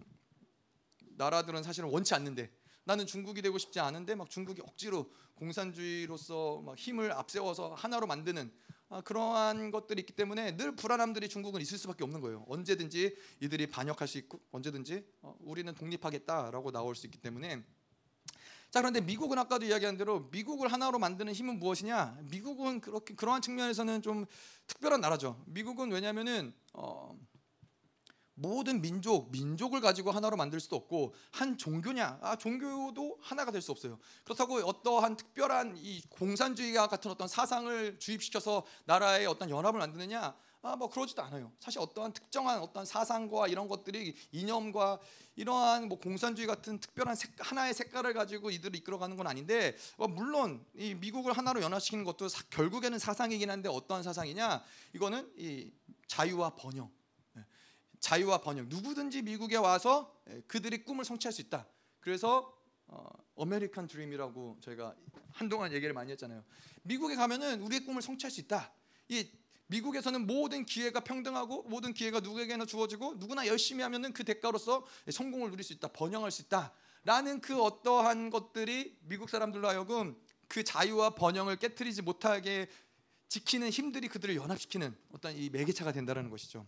나라들은 1.17 1.63
사실은 1.63 1.89
원치 1.89 2.13
않는데 2.13 2.51
나는 2.85 3.05
중국이 3.05 3.41
되고 3.41 3.57
싶지 3.57 3.79
않은데 3.79 4.15
막 4.15 4.29
중국이 4.29 4.61
억지로 4.61 5.11
공산주의로서 5.35 6.61
막 6.61 6.77
힘을 6.77 7.11
앞세워서 7.11 7.73
하나로 7.75 8.07
만드는 8.07 8.45
아, 8.45 8.72
그러한 9.01 9.71
것들이 9.71 10.01
있기 10.01 10.13
때문에 10.13 10.57
늘 10.57 10.75
불안함들이 10.75 11.29
중국은 11.29 11.61
있을 11.61 11.77
수밖에 11.77 12.03
없는 12.03 12.21
거예요. 12.21 12.45
언제든지 12.47 13.15
이들이 13.41 13.67
반역할 13.67 14.07
수 14.07 14.17
있고 14.17 14.39
언제든지 14.51 15.05
어, 15.21 15.35
우리는 15.41 15.73
독립하겠다라고 15.73 16.71
나올 16.71 16.95
수 16.95 17.07
있기 17.07 17.17
때문에 17.17 17.63
자 18.69 18.81
그런데 18.81 19.01
미국은 19.01 19.37
아까도 19.37 19.65
이야기한 19.65 19.97
대로 19.97 20.29
미국을 20.31 20.71
하나로 20.71 20.97
만드는 20.97 21.31
힘은 21.33 21.59
무엇이냐? 21.59 22.17
미국은 22.31 22.81
그렇게 22.81 23.13
그러한 23.13 23.41
측면에서는 23.41 24.01
좀 24.01 24.25
특별한 24.65 24.99
나라죠. 24.99 25.43
미국은 25.45 25.91
왜냐하면은 25.91 26.53
어, 26.73 27.15
모든 28.35 28.81
민족, 28.81 29.31
민족을 29.31 29.81
가지고 29.81 30.11
하나로 30.11 30.37
만들 30.37 30.59
수도 30.59 30.75
없고 30.75 31.13
한 31.31 31.57
종교냐? 31.57 32.19
아, 32.21 32.35
종교도 32.35 33.17
하나가 33.21 33.51
될 33.51 33.61
수 33.63 33.71
없어요. 33.71 33.97
그렇다고 34.25 34.55
어떠한 34.57 35.15
특별한 35.15 35.77
이 35.77 36.01
공산주의와 36.09 36.87
같은 36.87 37.09
어떤 37.09 37.27
사상을 37.27 37.97
주입시켜서 37.99 38.65
나라의 38.85 39.25
어떤 39.25 39.49
연합을 39.49 39.79
만드느냐? 39.79 40.35
아, 40.65 40.75
뭐 40.77 40.89
그러지도 40.89 41.21
않아요. 41.23 41.51
사실 41.59 41.79
어떠한 41.79 42.13
특정한 42.13 42.59
어떤 42.59 42.85
사상과 42.85 43.47
이런 43.47 43.67
것들이 43.67 44.15
이념과 44.31 44.99
이러한 45.35 45.89
뭐 45.89 45.99
공산주의 45.99 46.47
같은 46.47 46.79
특별한 46.79 47.15
색, 47.15 47.31
하나의 47.39 47.73
색깔을 47.73 48.13
가지고 48.13 48.49
이들을 48.49 48.75
이끌어가는 48.77 49.17
건 49.17 49.27
아닌데 49.27 49.75
뭐 49.97 50.07
물론 50.07 50.65
이 50.73 50.93
미국을 50.95 51.33
하나로 51.33 51.61
연합시키는 51.61 52.05
것도 52.05 52.29
사, 52.29 52.43
결국에는 52.49 52.97
사상이긴 52.97 53.49
한데 53.49 53.67
어떠한 53.67 54.03
사상이냐? 54.03 54.63
이거는 54.93 55.33
이 55.37 55.71
자유와 56.07 56.51
번영. 56.51 56.89
자유와 58.03 58.39
번영 58.39 58.67
누구든지 58.67 59.21
미국에 59.21 59.55
와서 59.55 60.13
예, 60.29 60.41
그들의 60.41 60.83
꿈을 60.83 61.05
성취할 61.05 61.31
수 61.31 61.39
있다. 61.39 61.65
그래서 62.01 62.53
어, 62.85 63.07
아메리칸 63.37 63.87
드림이라고 63.87 64.57
저희가 64.59 64.93
한동안 65.31 65.71
얘기를 65.71 65.93
많이 65.93 66.11
했잖아요. 66.11 66.43
미국에 66.83 67.15
가면은 67.15 67.61
우리의 67.61 67.85
꿈을 67.85 68.01
성취할 68.01 68.29
수 68.29 68.41
있다. 68.41 68.73
이 69.07 69.25
미국에서는 69.67 70.27
모든 70.27 70.65
기회가 70.65 70.99
평등하고 70.99 71.63
모든 71.63 71.93
기회가 71.93 72.19
누구에게나 72.19 72.65
주어지고 72.65 73.15
누구나 73.15 73.47
열심히 73.47 73.81
하면은 73.83 74.11
그 74.11 74.25
대가로서 74.25 74.85
성공을 75.09 75.51
누릴 75.51 75.63
수 75.63 75.71
있다. 75.71 75.87
번영할 75.87 76.29
수 76.29 76.41
있다. 76.41 76.73
라는 77.05 77.39
그 77.39 77.61
어떠한 77.61 78.31
것들이 78.31 78.97
미국 79.03 79.29
사람들로 79.29 79.69
하여금 79.69 80.21
그 80.49 80.65
자유와 80.65 81.11
번영을 81.11 81.55
깨뜨리지 81.55 82.01
못하게 82.01 82.67
지키는 83.29 83.69
힘들이 83.69 84.09
그들을 84.09 84.35
연합시키는 84.35 84.93
어떤 85.13 85.35
이 85.37 85.49
매개차가 85.49 85.93
된다는 85.93 86.29
것이죠. 86.29 86.67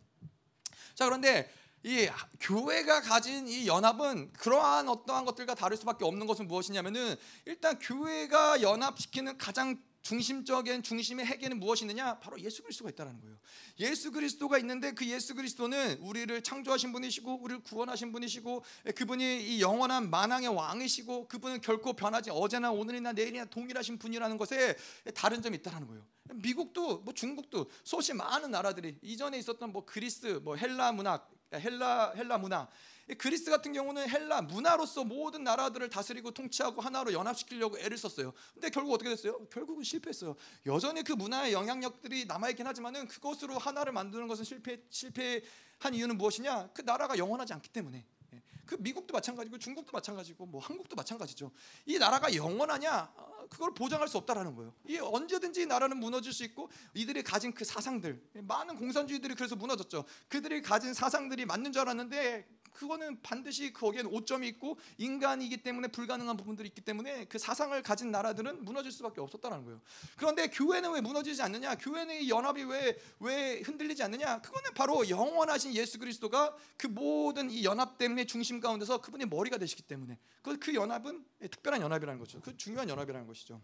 자 0.95 1.05
그런데 1.05 1.51
이 1.84 2.10
교회가 2.39 3.01
가진 3.01 3.47
이 3.47 3.67
연합은 3.67 4.34
그러한 4.34 4.89
어떠한 4.89 5.25
것들과 5.25 5.53
다를 5.53 5.77
수밖에 5.77 6.03
없는 6.03 6.25
것은 6.25 6.47
무엇이냐면은 6.47 7.15
일단 7.45 7.77
교회가 7.77 8.63
연합시키는 8.63 9.38
가장 9.38 9.79
중심적인 10.06 10.84
중심의 10.84 11.26
핵에는 11.26 11.60
무엇이느냐? 11.60 12.20
바로 12.20 12.39
예수 12.39 12.62
그리스도가 12.62 12.91
있다는 12.91 13.20
거예요. 13.22 13.38
예수 13.80 14.12
그리스도가 14.12 14.60
있는데 14.60 14.91
그 14.91 15.04
예수 15.08 15.34
그리스도는 15.34 15.98
우리를 15.98 16.44
창조하신 16.44 16.91
분이시고 16.91 17.41
우리를 17.41 17.63
구원하신 17.63 18.12
분이시고 18.12 18.63
그분이 18.96 19.48
이 19.48 19.62
영원한 19.62 20.12
만왕의 20.12 20.50
왕이시고 20.50 21.28
그분은 21.28 21.62
결코 21.62 21.94
변하지 21.94 22.30
어제나 22.30 22.70
오늘이나 22.70 23.13
내일이나 23.13 23.46
동일하신 23.46 23.98
분이라는 23.98 24.38
것에 24.38 24.78
다른 25.15 25.41
점이 25.41 25.58
있다는 25.58 25.88
거예요. 25.88 26.06
미국도 26.36 27.00
뭐 27.00 27.12
중국도 27.12 27.72
수없이 27.84 28.13
많은 28.13 28.52
나라들이 28.52 29.00
이전에 29.02 29.39
있었던 29.39 29.72
뭐 29.72 29.86
그리스 29.86 30.39
뭐 30.44 30.56
헬라 30.56 30.91
문학 30.91 31.32
헬라 31.52 32.12
헬라 32.15 32.38
문화 32.38 32.68
그리스 33.13 33.52
같은 33.52 33.72
경우는 33.72 34.10
헬라 34.10 34.41
문화로서 34.44 35.04
모든 35.04 35.44
나라들을 35.44 35.89
다스리고 35.89 36.32
통치하고 36.32 36.82
하나로 36.82 37.13
연합시키려고 37.13 37.78
애를 37.78 37.98
썼어요. 37.98 38.34
근데 38.54 38.70
결국 38.72 38.94
어떻게 38.94 39.10
됐어요? 39.12 39.46
결국은 39.50 39.84
실패했어요. 39.84 40.36
여전히 40.65 41.04
그 41.04 41.13
문화의 41.13 41.54
영향력들이 41.54 42.26
남아 42.26 42.50
있긴 42.50 42.65
하지만은 42.65 43.08
그것으로 43.08 43.60
하나를 43.60 43.94
만드는 43.94 44.28
것은 44.28 44.44
실패 44.44 44.82
실패한 44.89 45.94
이유는 45.94 46.18
무엇이냐? 46.18 46.70
그 46.74 46.82
나라가 46.82 47.18
영원하지 47.18 47.54
않기 47.54 47.70
때문에. 47.70 48.04
예. 48.34 48.41
그 48.65 48.76
미국도 48.80 49.13
마찬가지고 49.13 49.60
중국도 49.60 49.91
마찬가지고 49.91 50.48
뭐 50.48 50.60
한국도 50.60 50.96
마찬가지죠. 50.96 51.52
이 51.86 52.00
나라가 52.00 52.34
영원하냐? 52.34 53.13
어, 53.15 53.48
그걸 53.50 53.72
보장할 53.76 54.08
수 54.08 54.18
없다라는 54.18 54.56
거예요. 54.56 54.74
이 54.88 54.98
언제든지 54.98 55.68
나라는 55.68 55.98
무너질 55.98 56.34
수 56.34 56.44
있고 56.44 56.72
이들이 56.96 57.22
가진 57.22 57.54
그 57.54 57.63
사상들 57.63 58.20
많은 58.34 58.78
공산주의들이 58.78 59.36
그래서 59.36 59.56
무너졌죠. 59.56 60.06
그들이 60.28 60.63
가진 60.63 60.96
사상들이 60.96 61.46
맞는 61.46 61.72
줄 61.72 61.82
알았는데 61.82 62.55
그거는 62.76 63.22
반드시 63.22 63.74
거기에는 63.74 64.12
오점이 64.12 64.48
있고 64.50 64.78
인간이기 64.98 65.58
때문에 65.58 65.88
불가능한 65.88 66.38
부분들이 66.38 66.68
있기 66.70 66.82
때문에 66.82 67.26
그 67.26 67.38
사상을 67.38 67.82
가진 67.82 68.12
나라들은 68.12 68.64
무너질 68.64 68.92
수밖에 68.92 69.22
없었다는 69.22 69.64
거예요. 69.66 69.82
그런데 70.18 70.48
교회는 70.48 70.92
왜 70.92 71.02
무너지지 71.02 71.42
않느냐? 71.42 71.76
교회는 71.76 72.28
연합이 72.30 72.64
왜 72.64 72.96
왜 73.20 73.62
흔들리지 73.62 74.04
않느냐? 74.04 74.42
그거는 74.42 74.74
바로 74.74 75.08
영원하신 75.10 75.74
예수 75.76 76.00
그리스도가 76.00 76.56
그 76.78 76.88
모든 76.88 77.50
이 77.50 77.64
연합됨의 77.64 78.28
중심 78.28 78.60
가운데서 78.60 79.02
그분이 79.02 79.26
머리가 79.26 79.58
되시기 79.58 79.84
때문에 79.84 80.18
그, 80.42 80.58
그 80.60 80.74
연합은 80.74 81.26
특별한 81.40 81.82
연합이라는 81.82 82.20
거죠. 82.20 82.42
그 82.42 82.56
중요한 82.58 82.90
연합이라는 82.90 83.28
것이죠. 83.28 83.62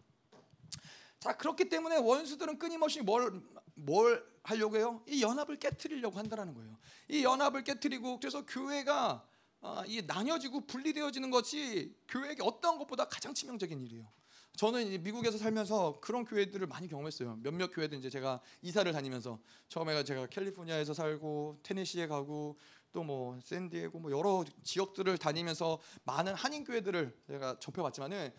자 1.22 1.38
그렇기 1.38 1.70
때문에 1.70 1.98
원수들은 1.98 2.58
끊임없이 2.58 3.00
뭘, 3.02 3.42
뭘 3.76 4.26
하려고 4.42 4.76
해요? 4.76 5.04
이 5.08 5.22
연합을 5.22 5.58
깨뜨리려고 5.58 6.18
한다는 6.18 6.56
거예요. 6.56 6.76
이 7.08 7.24
연합을 7.24 7.64
깨뜨리고 7.64 8.20
그래서 8.20 8.44
교회가 8.44 9.24
아, 9.62 9.84
이 9.86 10.02
나뉘어지고 10.02 10.66
분리되어지는 10.66 11.30
것이 11.30 11.96
교회에게 12.08 12.42
어떤 12.42 12.80
것보다 12.80 13.06
가장 13.06 13.36
치명적인 13.36 13.80
일이에요. 13.82 14.12
저는 14.58 15.04
미국에서 15.04 15.38
살면서 15.38 16.00
그런 16.02 16.26
교회들을 16.26 16.66
많이 16.66 16.88
경험했어요. 16.88 17.38
몇몇 17.44 17.70
교회들 17.70 18.00
이제 18.00 18.10
제가 18.10 18.42
이사를 18.64 18.92
다니면서 18.92 19.40
처음에 19.70 20.04
제가 20.04 20.26
캘리포니아에서 20.26 20.96
살고 20.96 21.60
테네시에 21.62 22.08
가고 22.08 22.58
또 22.92 23.04
뭐 23.04 23.40
샌디에고 23.42 24.00
뭐 24.00 24.12
여러 24.12 24.44
지역들을 24.64 25.18
다니면서 25.18 25.80
많은 26.04 26.34
한인 26.36 26.64
교회들을 26.64 27.18
제가 27.28 27.58
접해봤지만은 27.60 28.34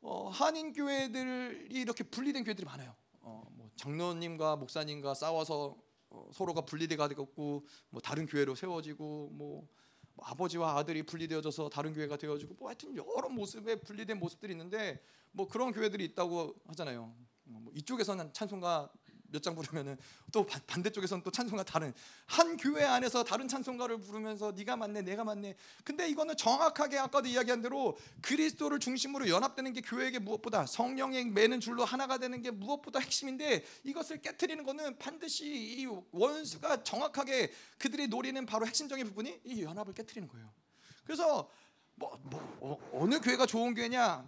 어, 0.00 0.28
한인 0.28 0.72
교회들이 0.72 1.68
이렇게 1.70 2.04
분리된 2.04 2.44
교회들이 2.44 2.64
많아요. 2.64 2.94
어, 3.20 3.44
뭐 3.52 3.70
장로님과 3.76 4.56
목사님과 4.56 5.14
싸워서 5.14 5.76
어, 6.10 6.30
서로가 6.32 6.62
분리돼가 6.62 7.08
되고 7.08 7.66
뭐 7.90 8.00
다른 8.00 8.26
교회로 8.26 8.54
세워지고 8.54 9.30
뭐, 9.32 9.68
뭐 10.14 10.26
아버지와 10.26 10.76
아들이 10.78 11.02
분리되어져서 11.02 11.68
다른 11.68 11.92
교회가 11.92 12.16
되어지고 12.16 12.54
뭐 12.54 12.68
하여튼 12.68 12.96
여러 12.96 13.28
모습의 13.28 13.82
분리된 13.82 14.18
모습들이 14.18 14.52
있는데 14.52 15.02
뭐 15.32 15.46
그런 15.46 15.72
교회들이 15.72 16.04
있다고 16.06 16.54
하잖아요. 16.68 17.14
뭐 17.44 17.72
이쪽에서는 17.74 18.32
찬송가 18.32 18.90
몇 19.30 19.42
장 19.42 19.54
부르면은 19.54 19.96
또 20.32 20.46
반대쪽에서는 20.46 21.22
또 21.22 21.30
찬송가 21.30 21.62
다른 21.64 21.92
한 22.26 22.56
교회 22.56 22.84
안에서 22.84 23.24
다른 23.24 23.46
찬송가를 23.46 24.00
부르면서 24.00 24.52
네가 24.52 24.76
맞네 24.76 25.02
내가 25.02 25.24
맞네. 25.24 25.54
근데 25.84 26.08
이거는 26.08 26.36
정확하게 26.36 26.98
아까도 26.98 27.28
이야기한 27.28 27.62
대로 27.62 27.96
그리스도를 28.22 28.78
중심으로 28.78 29.28
연합되는 29.28 29.72
게 29.72 29.80
교회에게 29.80 30.18
무엇보다 30.18 30.66
성령의 30.66 31.26
매는 31.26 31.60
줄로 31.60 31.84
하나가 31.84 32.18
되는 32.18 32.42
게 32.42 32.50
무엇보다 32.50 33.00
핵심인데 33.00 33.64
이것을 33.84 34.22
깨뜨리는 34.22 34.64
거는 34.64 34.98
반드시 34.98 35.46
이 35.46 35.86
원수가 36.10 36.82
정확하게 36.82 37.52
그들이 37.78 38.08
노리는 38.08 38.44
바로 38.46 38.66
핵심적인 38.66 39.06
부분이 39.08 39.40
이 39.44 39.62
연합을 39.62 39.94
깨뜨리는 39.94 40.28
거예요. 40.28 40.50
그래서 41.04 41.48
뭐, 41.94 42.18
뭐 42.22 42.78
어, 42.92 43.06
느 43.06 43.20
교회가 43.20 43.46
좋은 43.46 43.74
교회냐 43.74 44.24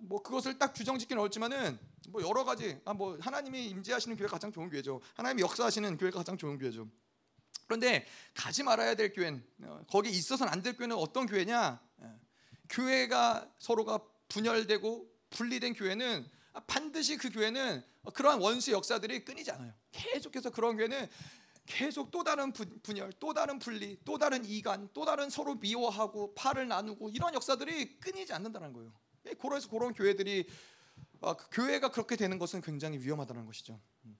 뭐 0.00 0.22
그것을 0.22 0.58
딱 0.58 0.72
규정짓기는 0.72 1.20
어렵지만은 1.20 1.78
뭐 2.08 2.22
여러 2.22 2.44
가지 2.44 2.80
아 2.84 2.92
뭐 2.94 3.18
하나님이 3.20 3.66
임재하시는 3.66 4.16
교회가 4.16 4.32
가장 4.32 4.52
좋은 4.52 4.68
교회죠. 4.70 5.00
하나님이 5.14 5.42
역사하시는 5.42 5.96
교회가 5.98 6.18
가장 6.18 6.36
좋은 6.38 6.58
교회죠. 6.58 6.88
그런데 7.66 8.06
가지 8.34 8.62
말아야 8.62 8.94
될 8.94 9.12
교회는 9.12 9.44
어, 9.64 9.84
거기 9.90 10.10
있어서는 10.10 10.52
안 10.52 10.62
될 10.62 10.76
교회는 10.76 10.96
어떤 10.96 11.26
교회냐? 11.26 11.80
예. 12.02 12.06
교회가 12.70 13.50
서로가 13.58 14.00
분열되고 14.28 15.06
분리된 15.30 15.74
교회는 15.74 16.26
반드시 16.66 17.16
그 17.16 17.30
교회는 17.30 17.82
그러한 18.14 18.40
원수 18.40 18.72
역사들이 18.72 19.24
끊이지 19.24 19.50
않아요. 19.50 19.72
계속해서 19.92 20.50
그런 20.50 20.76
교회는 20.76 21.08
계속 21.66 22.10
또 22.10 22.24
다른 22.24 22.50
분열, 22.52 23.12
또 23.20 23.34
다른 23.34 23.58
분리, 23.58 23.98
또 24.04 24.16
다른 24.16 24.42
이간, 24.46 24.88
또 24.94 25.04
다른 25.04 25.28
서로 25.28 25.54
미워하고 25.56 26.34
팔을 26.34 26.66
나누고 26.66 27.10
이런 27.10 27.34
역사들이 27.34 28.00
끊이지 28.00 28.32
않는다는 28.32 28.72
거예요. 28.72 28.90
그래서 29.34 29.68
그런 29.68 29.92
교회들이 29.92 30.46
어, 31.20 31.36
그 31.36 31.46
교회가 31.50 31.90
그렇게 31.90 32.16
되는 32.16 32.38
것은 32.38 32.60
굉장히 32.60 32.98
위험하다는 32.98 33.46
것이죠. 33.46 33.80
음. 34.04 34.18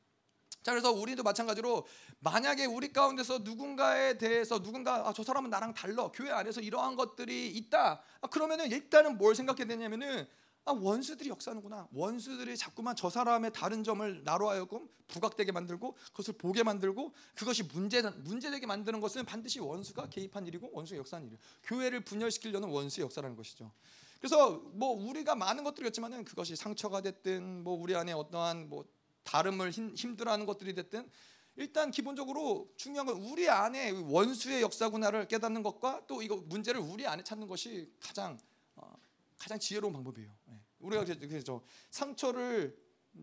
자 0.63 0.73
그래서 0.73 0.93
우리도 0.93 1.23
마찬가지로 1.23 1.87
만약에 2.19 2.67
우리 2.67 2.93
가운데서 2.93 3.39
누군가에 3.39 4.19
대해서 4.19 4.61
누군가 4.61 5.09
아, 5.09 5.13
저 5.13 5.23
사람은 5.23 5.51
나랑 5.51 5.73
달라 5.73 6.09
교회 6.13 6.31
안에서 6.31 6.61
이러한 6.61 6.97
것들이 6.97 7.49
있다 7.57 8.03
아, 8.21 8.27
그러면은 8.29 8.71
일단은 8.71 9.19
뭘 9.19 9.35
생각해야 9.35 9.67
되냐면은 9.67 10.27
아, 10.65 10.73
원수들이 10.73 11.31
역사하는구나 11.31 11.89
원수들이 11.93 12.57
자꾸만 12.57 12.97
저 12.97 13.09
사람의 13.09 13.53
다른 13.55 13.85
점을 13.85 14.23
나로 14.25 14.51
하여금 14.51 14.87
부각되게 15.07 15.53
만들고 15.53 15.97
그것을 16.13 16.35
보게 16.35 16.63
만들고 16.63 17.15
그것이 17.35 17.63
문제 17.63 18.03
문제되게 18.03 18.67
만드는 18.67 19.01
것은 19.01 19.25
반드시 19.25 19.61
원수가 19.61 20.11
개입한 20.11 20.47
일이고 20.47 20.71
원수가 20.73 20.99
역사한 20.99 21.25
일이에요 21.25 21.39
교회를 21.63 22.05
분열시키려는 22.05 22.69
원수의 22.69 23.05
역사라는 23.05 23.37
것이죠 23.37 23.73
그래서 24.19 24.59
뭐 24.73 24.91
우리가 24.91 25.35
많은 25.35 25.65
것들이 25.65 25.87
있지만은 25.89 26.25
그것이 26.25 26.57
상처가 26.57 27.01
됐든 27.01 27.63
뭐 27.63 27.75
우리 27.75 27.95
안에 27.95 28.13
어떠한 28.13 28.69
뭐 28.69 28.85
다름을 29.23 29.71
힘 29.71 30.17
들어하는 30.17 30.47
것들이 30.47 30.75
됐든 30.75 31.09
일단 31.57 31.91
기본적으로 31.91 32.73
중요한 32.77 33.07
건 33.07 33.17
우리 33.17 33.49
안에 33.49 33.91
원수의 33.91 34.63
역사구나를 34.63 35.27
깨닫는 35.29 35.63
것과 35.63 36.07
또 36.07 36.23
이거 36.23 36.37
문제를 36.37 36.81
우리 36.81 37.07
안에 37.07 37.23
찾는 37.25 37.49
것이 37.49 37.93
가장 38.01 38.39
어, 38.77 38.95
가장 39.37 39.59
지혜로운 39.59 39.93
방법이에요. 39.93 40.33
네. 40.47 40.61
우리가 40.79 41.05
그래서 41.05 41.61
상처를 41.91 42.77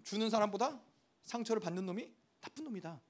주는 0.04 0.30
사람보다 0.30 0.82
상처를 1.24 1.62
받는 1.62 1.86
놈이 1.86 2.14
나쁜 2.42 2.66
놈이다. 2.66 3.02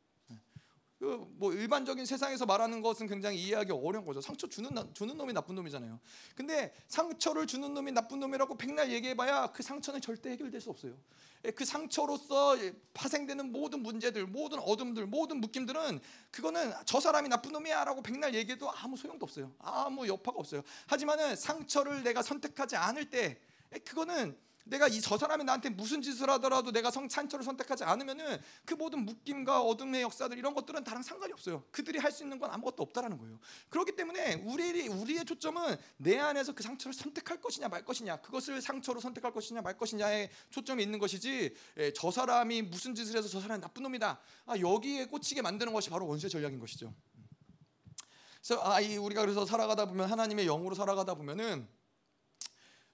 그 1.00 1.26
뭐 1.38 1.54
일반적인 1.54 2.06
세상에서 2.06 2.46
말하는 2.46 2.82
것은 2.82 3.08
굉장히 3.08 3.42
이해하기 3.42 3.72
어려운 3.72 4.06
거죠. 4.06 4.22
상처 4.22 4.48
주는 4.48 4.72
주는 4.94 5.18
놈이 5.18 5.34
나쁜 5.34 5.56
놈이잖아요. 5.56 6.00
근데 6.36 6.74
상처를 6.88 7.46
주는 7.46 7.74
놈이 7.74 7.92
나쁜 7.92 8.20
놈이라고 8.20 8.58
백날 8.58 8.92
얘기해봐야 8.92 9.48
그 9.48 9.62
상처는 9.62 10.02
절대 10.02 10.32
해결될 10.32 10.62
수 10.62 10.70
없어요. 10.70 10.98
예, 11.46 11.52
그 11.52 11.66
상처로서 11.66 12.58
파생되는 12.94 13.52
모든 13.52 13.82
문제들, 13.82 14.26
모든 14.26 14.60
어둠들, 14.60 15.06
모든 15.06 15.42
묶임들은 15.42 16.00
그거는 16.32 16.74
저 16.86 17.00
사람이 17.00 17.30
나쁜 17.30 17.52
놈이야라고 17.52 18.02
백날 18.02 18.34
얘기해도 18.34 18.72
아무 18.72 18.98
소용도 18.98 19.26
없어요. 19.26 19.54
아무 19.60 20.08
여파가 20.08 20.40
없어요. 20.40 20.64
하지만은 20.88 21.36
상처를 21.36 22.04
내가 22.04 22.22
선택하지 22.22 22.78
않을 22.78 23.10
때 23.10 23.40
그거는 23.84 24.38
내가 24.66 24.88
이 24.88 25.00
저 25.00 25.18
사람이 25.18 25.44
나한테 25.44 25.70
무슨 25.70 26.02
짓을 26.02 26.30
하더라도 26.32 26.72
내가 26.72 26.90
성 26.90 27.08
산처를 27.08 27.46
선택하지 27.46 27.84
않으면은 27.84 28.40
그 28.66 28.74
모든 28.74 29.06
묶임과 29.06 29.62
어둠의 29.62 30.02
역사들 30.02 30.38
이런 30.38 30.54
것들은 30.56 30.84
다른 30.84 31.04
상관이 31.04 31.32
없어요. 31.34 31.64
그들이 31.72 32.00
할 32.00 32.12
수 32.12 32.24
있는 32.24 32.40
건 32.40 32.50
아무것도 32.50 32.82
없다라는 32.82 33.18
거예요. 33.18 33.40
그렇기 33.70 33.96
때문에 33.96 34.44
우리 34.46 34.88
우리의 34.88 35.26
초점은 35.26 35.78
내 35.98 36.18
안에서 36.18 36.54
그 36.54 36.64
상처를 36.64 36.94
선택할 36.94 37.42
것이냐 37.42 37.68
말 37.68 37.84
것이냐, 37.86 38.18
그것을 38.22 38.62
상처로 38.62 39.00
선택할 39.00 39.32
것이냐 39.32 39.62
말 39.62 39.78
것이냐에 39.78 40.30
초점이 40.50 40.82
있는 40.82 40.98
것이지. 40.98 41.54
예, 41.78 41.94
저 41.94 42.10
사람이 42.10 42.64
무슨 42.64 42.96
짓을 42.96 43.18
해서 43.18 43.28
저 43.28 43.40
사람이 43.40 43.62
나쁜 43.62 43.84
놈이다. 43.84 44.20
아, 44.46 44.58
여기에 44.58 45.06
꽂히게 45.08 45.42
만드는 45.42 45.74
것이 45.74 45.90
바로 45.90 46.08
원수의 46.08 46.30
전략인 46.30 46.60
것이죠. 46.60 46.94
그래서 48.42 48.62
아, 48.64 48.80
이 48.80 48.98
우리가 48.98 49.22
그래서 49.22 49.46
살아가다 49.46 49.86
보면 49.86 50.10
하나님의 50.10 50.46
영으로 50.46 50.74
살아가다 50.74 51.16
보면은 51.16 51.68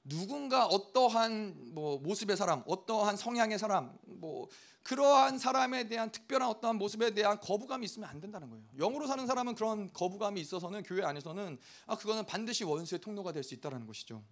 누군가 0.03 0.65
어떠한 0.65 1.73
뭐 1.73 1.99
모습의 1.99 2.35
사람, 2.35 2.63
어떠한 2.65 3.17
성향의 3.17 3.59
사람, 3.59 3.97
뭐 4.05 4.47
그러한 4.83 5.37
사람에 5.37 5.87
대한 5.87 6.11
특별한 6.11 6.49
어떠한 6.49 6.77
모습에 6.77 7.13
대한 7.13 7.39
거부감이 7.39 7.85
있으면 7.85 8.09
안 8.09 8.19
된다는 8.19 8.49
거예요. 8.49 8.65
영으로 8.77 9.05
사는 9.05 9.25
사람은 9.27 9.53
그런 9.53 9.93
거부감이 9.93 10.41
있어서는 10.41 10.83
교회 10.83 11.03
안에서는 11.03 11.59
아 11.85 11.95
그거는 11.97 12.25
반드시 12.25 12.63
원수의 12.63 12.99
통로가 12.99 13.31
될 13.31 13.43
수 13.43 13.53
있다라는 13.55 13.85
것이죠. 13.87 14.23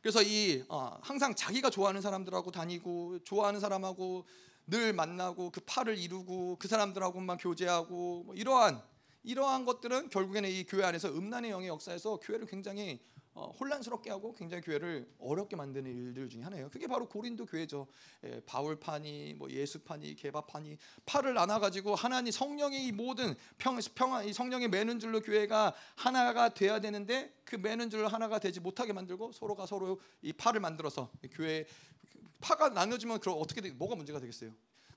그래서 0.00 0.22
이 0.22 0.62
어, 0.68 0.98
항상 1.02 1.34
자기가 1.34 1.70
좋아하는 1.70 2.00
사람들하고 2.00 2.50
다니고 2.50 3.24
좋아하는 3.24 3.58
사람하고 3.58 4.24
늘 4.66 4.92
만나고 4.92 5.50
그 5.50 5.60
팔을 5.60 5.98
이루고 5.98 6.56
그 6.58 6.68
사람들하고만 6.68 7.38
교제하고 7.38 8.24
뭐 8.24 8.34
이러한 8.34 8.82
이러한 9.22 9.64
것들은 9.64 10.10
결국에는 10.10 10.48
이 10.48 10.64
교회 10.64 10.84
안에서 10.84 11.08
음란의 11.08 11.50
영의 11.50 11.68
역사에서 11.68 12.18
교회를 12.18 12.46
굉장히 12.46 13.00
어, 13.36 13.52
혼란스럽게 13.60 14.08
하고 14.08 14.32
굉장히 14.32 14.62
교회를 14.62 15.06
어렵게 15.18 15.56
만드는 15.56 15.90
일들 15.90 16.30
중에 16.30 16.42
하나예요. 16.42 16.70
그게 16.70 16.86
바로 16.86 17.06
고린도 17.06 17.44
교회죠. 17.44 17.86
예, 18.24 18.40
바울파니, 18.46 19.34
뭐 19.34 19.50
예수파니, 19.50 20.16
개바파니 20.16 20.78
팔을 21.04 21.34
나눠 21.34 21.60
가지고 21.60 21.94
하나님 21.94 22.32
성령의 22.32 22.92
모든 22.92 23.34
평, 23.58 23.78
평안 23.94 24.26
이 24.26 24.32
성령의 24.32 24.68
매는 24.68 24.98
줄로 25.00 25.20
교회가 25.20 25.74
하나가 25.96 26.48
돼야 26.48 26.80
되는데 26.80 27.30
그 27.44 27.56
매는 27.56 27.90
줄 27.90 28.06
하나가 28.06 28.38
되지 28.38 28.58
못하게 28.58 28.94
만들고 28.94 29.32
서로가 29.32 29.66
서로 29.66 30.00
이 30.22 30.32
팔을 30.32 30.60
만들어서 30.60 31.10
교회 31.32 31.66
파가 32.40 32.70
나눠지면 32.70 33.20
그럼 33.20 33.36
어떻게 33.38 33.60
되, 33.60 33.70
뭐가 33.70 33.96
문제가 33.96 34.18
되겠어요? 34.18 34.50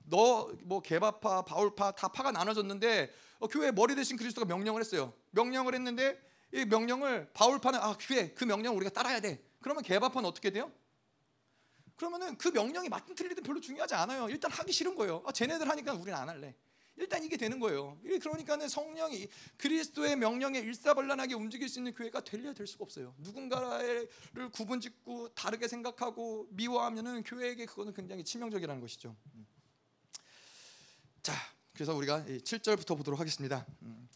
너뭐 0.04 0.80
개바파, 0.82 1.44
바울파 1.44 1.90
다 1.92 2.08
파가 2.08 2.32
나눠졌는데 2.32 3.12
어, 3.40 3.48
교회 3.48 3.70
머리 3.70 3.94
대신 3.94 4.16
그리스도가 4.16 4.46
명령을 4.46 4.80
했어요. 4.80 5.12
명령을 5.32 5.74
했는데 5.74 6.29
이 6.52 6.64
명령을 6.64 7.30
바울파는 7.32 7.78
아 7.78 7.96
그래 7.96 8.32
그 8.34 8.44
명령 8.44 8.76
우리가 8.76 8.90
따라야 8.90 9.20
돼. 9.20 9.42
그러면 9.60 9.82
개바파는 9.82 10.28
어떻게 10.28 10.50
돼요? 10.50 10.72
그러면은 11.96 12.36
그 12.38 12.48
명령이 12.48 12.88
맞든 12.88 13.14
틀리든 13.14 13.42
별로 13.42 13.60
중요하지 13.60 13.94
않아요. 13.94 14.28
일단 14.30 14.50
하기 14.50 14.72
싫은 14.72 14.94
거예요. 14.94 15.22
아, 15.26 15.32
쟤네들 15.32 15.68
하니까 15.68 15.92
우리는 15.92 16.14
안 16.14 16.28
할래. 16.28 16.54
일단 16.96 17.24
이게 17.24 17.36
되는 17.36 17.58
거예요. 17.58 17.98
그러니까는 18.02 18.68
성령이 18.68 19.28
그리스도의 19.56 20.16
명령에 20.16 20.58
일사불란하게 20.58 21.34
움직일 21.34 21.68
수 21.68 21.78
있는 21.78 21.94
교회가 21.94 22.22
되려 22.22 22.52
될 22.52 22.66
수가 22.66 22.84
없어요. 22.84 23.14
누군가를 23.18 24.08
구분짓고 24.52 25.30
다르게 25.34 25.66
생각하고 25.66 26.46
미워하면은 26.50 27.22
교회에게 27.22 27.64
그거는 27.66 27.94
굉장히 27.94 28.22
치명적이라는 28.22 28.80
것이죠. 28.82 29.16
음. 29.34 29.46
자, 31.22 31.32
그래서 31.72 31.94
우리가 31.94 32.24
7절부터 32.24 32.96
보도록 32.98 33.18
하겠습니다. 33.18 33.66
음. 33.80 34.09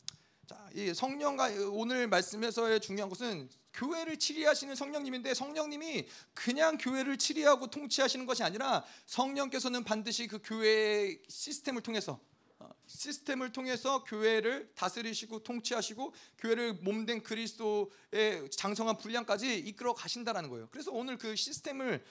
자, 0.46 0.68
이 0.74 0.92
성령과 0.92 1.48
오늘 1.70 2.07
말씀에서의 2.07 2.80
중요한 2.80 3.09
것은 3.09 3.48
교회를 3.72 4.18
치리하시는 4.18 4.74
성령님인데 4.74 5.33
성령님이 5.33 6.07
그냥 6.35 6.76
교회를 6.76 7.16
치리하고 7.16 7.68
통치하시는 7.68 8.26
것이 8.26 8.42
아니라 8.42 8.85
성령께서는 9.07 9.85
반드시 9.85 10.26
그 10.26 10.40
교회의 10.44 11.22
시스템을 11.28 11.80
통해서 11.80 12.20
어, 12.59 12.68
시스템을 12.87 13.52
통해서 13.52 14.04
교회를 14.04 14.70
다스리시고 14.74 15.44
통치하시고 15.44 16.12
교회를 16.37 16.74
몸된 16.74 17.22
그리스도의 17.22 18.50
장성한 18.50 18.98
분량까지 18.98 19.59
이끌어 19.61 19.94
가신다라는 19.94 20.50
거예요. 20.50 20.68
그래서 20.70 20.92
오늘 20.92 21.16
그 21.16 21.35
시스템을 21.35 22.04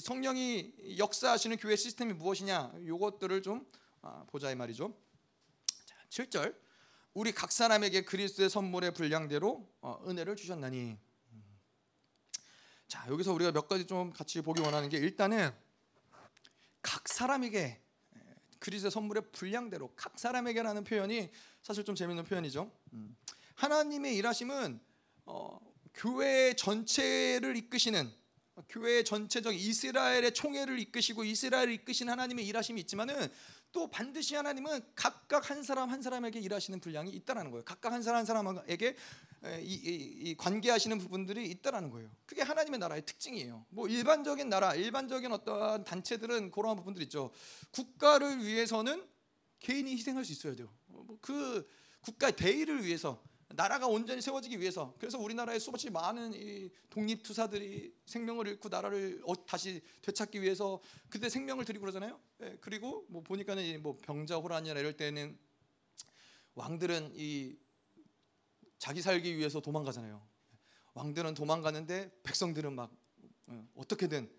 성령이 0.00 0.96
역사하시는 0.98 1.56
교회 1.58 1.76
시스템이 1.76 2.12
무엇이냐? 2.14 2.72
이것들을 2.80 3.40
좀 3.42 3.64
아, 4.02 4.24
보자 4.26 4.50
이 4.50 4.56
말이죠. 4.56 4.92
자, 5.86 5.96
7절 6.10 6.67
우리 7.18 7.32
각 7.32 7.50
사람에게 7.50 8.04
그리스도의 8.04 8.48
선물의 8.48 8.94
분량대로 8.94 9.68
어, 9.80 10.00
은혜를 10.06 10.36
주셨나니. 10.36 10.96
자 12.86 13.04
여기서 13.08 13.32
우리가 13.32 13.50
몇 13.50 13.66
가지 13.66 13.88
좀 13.88 14.12
같이 14.12 14.40
보기 14.40 14.60
원하는 14.60 14.88
게 14.88 14.98
일단은 14.98 15.50
각 16.80 17.08
사람에게 17.08 17.82
그리스도의 18.60 18.92
선물의 18.92 19.32
분량대로 19.32 19.92
각 19.96 20.16
사람에게라는 20.16 20.84
표현이 20.84 21.28
사실 21.60 21.84
좀 21.84 21.96
재밌는 21.96 22.22
표현이죠. 22.22 22.70
음. 22.92 23.16
하나님의 23.56 24.14
일하심은 24.14 24.78
어, 25.26 25.58
교회 25.94 26.54
전체를 26.54 27.56
이끄시는 27.56 28.12
교회 28.68 29.02
전체적 29.02 29.54
이스라엘의 29.54 30.34
총회를 30.34 30.78
이끄시고 30.78 31.24
이스라엘을 31.24 31.72
이끄신 31.72 32.08
하나님의 32.08 32.46
일하심이 32.46 32.80
있지만은 32.82 33.28
또 33.72 33.88
반드시 33.90 34.34
하나님은 34.34 34.80
각각 34.94 35.50
한 35.50 35.62
사람 35.62 35.90
한 35.90 36.00
사람에게 36.02 36.40
일하시는 36.40 36.80
분량이 36.80 37.10
있다라는 37.10 37.50
거예요. 37.50 37.64
각각 37.64 37.92
한 37.92 38.02
사람 38.02 38.18
한 38.18 38.24
사람에게 38.24 38.96
이, 39.60 39.72
이, 39.72 40.30
이 40.30 40.34
관계하시는 40.36 40.98
부분들이 40.98 41.48
있다라는 41.50 41.90
거예요. 41.90 42.10
그게 42.26 42.42
하나님의 42.42 42.80
나라의 42.80 43.04
특징이에요. 43.04 43.66
뭐 43.68 43.86
일반적인 43.86 44.48
나라, 44.48 44.74
일반적인 44.74 45.30
어떠한 45.32 45.84
단체들은 45.84 46.50
그런 46.50 46.76
부분들 46.76 47.02
있죠. 47.02 47.30
국가를 47.70 48.44
위해서는 48.44 49.06
개인이 49.60 49.90
희생할 49.92 50.24
수 50.24 50.32
있어야 50.32 50.54
돼요. 50.54 50.72
뭐그 50.86 51.68
국가의 52.00 52.36
대의를 52.36 52.84
위해서 52.84 53.22
나라가 53.50 53.86
온전히 53.86 54.20
세워지기 54.20 54.60
위해서 54.60 54.94
그래서 54.98 55.18
우리나라에 55.18 55.58
수없이 55.58 55.88
많은 55.88 56.34
이 56.34 56.70
독립 56.90 57.22
투사들이 57.22 57.94
생명을 58.04 58.46
잃고 58.46 58.68
나라를 58.68 59.22
어, 59.24 59.46
다시 59.46 59.80
되찾기 60.02 60.42
위해서 60.42 60.80
그때 61.08 61.28
생명을 61.28 61.64
드리고 61.64 61.82
그러잖아요. 61.82 62.20
예, 62.42 62.58
그리고 62.60 63.06
뭐 63.08 63.22
보니까는 63.22 63.82
뭐 63.82 63.96
병자 64.02 64.36
호란이나 64.36 64.78
이럴 64.78 64.96
때는 64.96 65.38
왕들은 66.54 67.12
이 67.14 67.56
자기 68.78 69.00
살기 69.00 69.38
위해서 69.38 69.60
도망가잖아요. 69.60 70.22
왕들은 70.92 71.34
도망가는데 71.34 72.10
백성들은 72.22 72.74
막 72.74 72.92
어, 73.46 73.66
어떻게든 73.76 74.30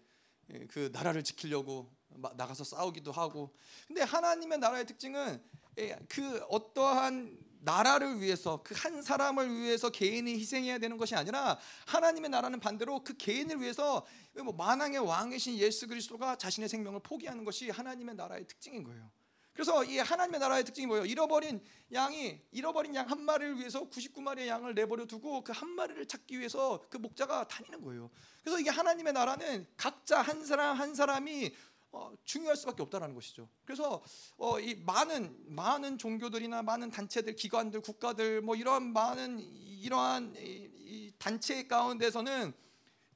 예, 0.54 0.66
그 0.68 0.90
나라를 0.94 1.24
지키려고 1.24 1.92
나가서 2.10 2.64
싸우기도 2.64 3.12
하고. 3.12 3.56
근데 3.88 4.02
하나님의 4.02 4.60
나라의 4.60 4.86
특징은 4.86 5.44
예, 5.80 5.98
그 6.08 6.44
어떠한 6.50 7.49
나라를 7.62 8.22
위해서 8.22 8.62
그 8.64 8.74
한 8.80 9.02
사람을 9.02 9.54
위해서 9.60 9.90
개인이 9.90 10.32
희생해야 10.34 10.78
되는 10.78 10.98
것이 10.98 11.14
아니라 11.16 11.58
하나님의 11.88 12.30
나라는 12.30 12.60
반대로 12.60 13.04
그 13.04 13.18
개인을 13.18 13.60
위해서 13.62 14.06
뭐 14.44 14.54
만왕의 14.54 15.00
왕이신 15.00 15.58
예수 15.58 15.88
그리스도가 15.88 16.38
자신의 16.38 16.70
생명을 16.70 17.02
포기하는 17.02 17.44
것이 17.44 17.70
하나님의 17.70 18.16
나라의 18.16 18.48
특징인 18.48 18.84
거예요. 18.84 19.12
그래서 19.54 19.84
이 19.84 19.98
하나님의 19.98 20.40
나라의 20.40 20.64
특징이 20.64 20.88
뭐예요? 20.88 21.04
잃어버린 21.06 21.62
양이 21.92 22.40
잃어버린 22.52 22.96
양 22.96 23.10
한 23.10 23.22
마리를 23.22 23.58
위해서 23.58 23.90
99마리의 23.90 24.48
양을 24.48 24.74
내버려 24.74 25.06
두고 25.06 25.44
그 25.44 25.52
한 25.52 25.70
마리를 25.72 26.06
찾기 26.06 26.40
위해서 26.40 26.86
그 26.90 26.96
목자가 26.96 27.46
다니는 27.50 27.82
거예요. 27.84 28.10
그래서 28.42 28.58
이게 28.58 28.70
하나님의 28.70 29.12
나라는 29.12 29.68
각자 29.76 30.22
한 30.22 30.46
사람 30.46 30.78
한 30.78 30.96
사람이 30.96 31.54
어, 31.92 32.12
중요할 32.24 32.56
수밖에 32.56 32.84
없다라는 32.84 33.16
것이죠. 33.16 33.50
그래서 33.66 34.04
어, 34.38 34.60
이 34.60 34.76
많은 34.76 35.36
많은 35.48 35.98
종교들이나 35.98 36.62
많은 36.62 36.92
단체들, 36.92 37.36
기관들, 37.36 37.82
국가들 37.82 38.42
뭐 38.42 38.56
이런 38.56 38.94
많은 38.94 39.40
이러한 39.40 40.36
이, 40.38 40.70
이 40.78 41.14
단체 41.18 41.68
가운데서는 41.68 42.54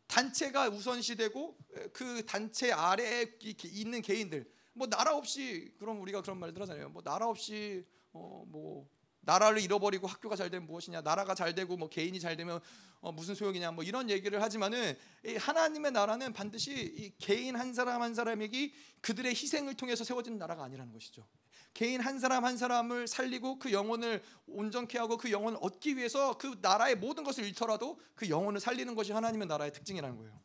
단체가 0.07 0.69
우선시되고 0.69 1.57
그 1.93 2.25
단체 2.25 2.71
아래에 2.71 3.37
있는 3.63 4.01
개인들 4.01 4.51
뭐 4.73 4.87
나라 4.87 5.15
없이 5.15 5.73
그럼 5.77 6.01
우리가 6.01 6.21
그런 6.21 6.39
말들 6.39 6.61
하잖아요. 6.61 6.89
뭐 6.89 7.01
나라 7.01 7.27
없이 7.27 7.85
어 8.11 8.43
뭐 8.47 8.87
나라를 9.25 9.61
잃어버리고 9.61 10.07
학교가 10.07 10.35
잘 10.35 10.49
되면 10.49 10.67
무엇이냐 10.67 11.01
나라가 11.01 11.35
잘 11.35 11.55
되고 11.55 11.75
뭐 11.77 11.89
개인이 11.89 12.17
잘 12.19 12.35
되면 12.37 12.59
어 13.01 13.11
무슨 13.11 13.35
소용이냐 13.35 13.71
뭐 13.71 13.83
이런 13.83 14.09
얘기를 14.09 14.41
하지만은 14.41 14.97
하나님의 15.39 15.91
나라는 15.91 16.33
반드시 16.33 16.71
이 16.73 17.13
개인 17.17 17.55
한 17.55 17.73
사람 17.73 18.01
한 18.01 18.13
사람에게 18.13 18.73
그들의 19.01 19.31
희생을 19.31 19.75
통해서 19.75 20.03
세워진 20.03 20.37
나라가 20.37 20.63
아니라는 20.63 20.91
것이죠. 20.93 21.25
개인 21.73 22.01
한 22.01 22.19
사람 22.19 22.45
한 22.45 22.55
사람을 22.55 23.07
살리고 23.07 23.57
그 23.57 23.71
영혼을 23.71 24.21
온전케 24.45 24.97
하고 24.99 25.17
그 25.17 25.31
영혼을 25.31 25.57
얻기 25.61 25.97
위해서 25.97 26.37
그 26.37 26.59
나라의 26.61 26.95
모든 26.95 27.23
것을 27.23 27.45
잃더라도 27.45 27.99
그 28.15 28.29
영혼을 28.29 28.59
살리는 28.59 28.93
것이 28.93 29.11
하나님의 29.11 29.47
나라의 29.47 29.73
특징이라는 29.73 30.17
거예요. 30.17 30.39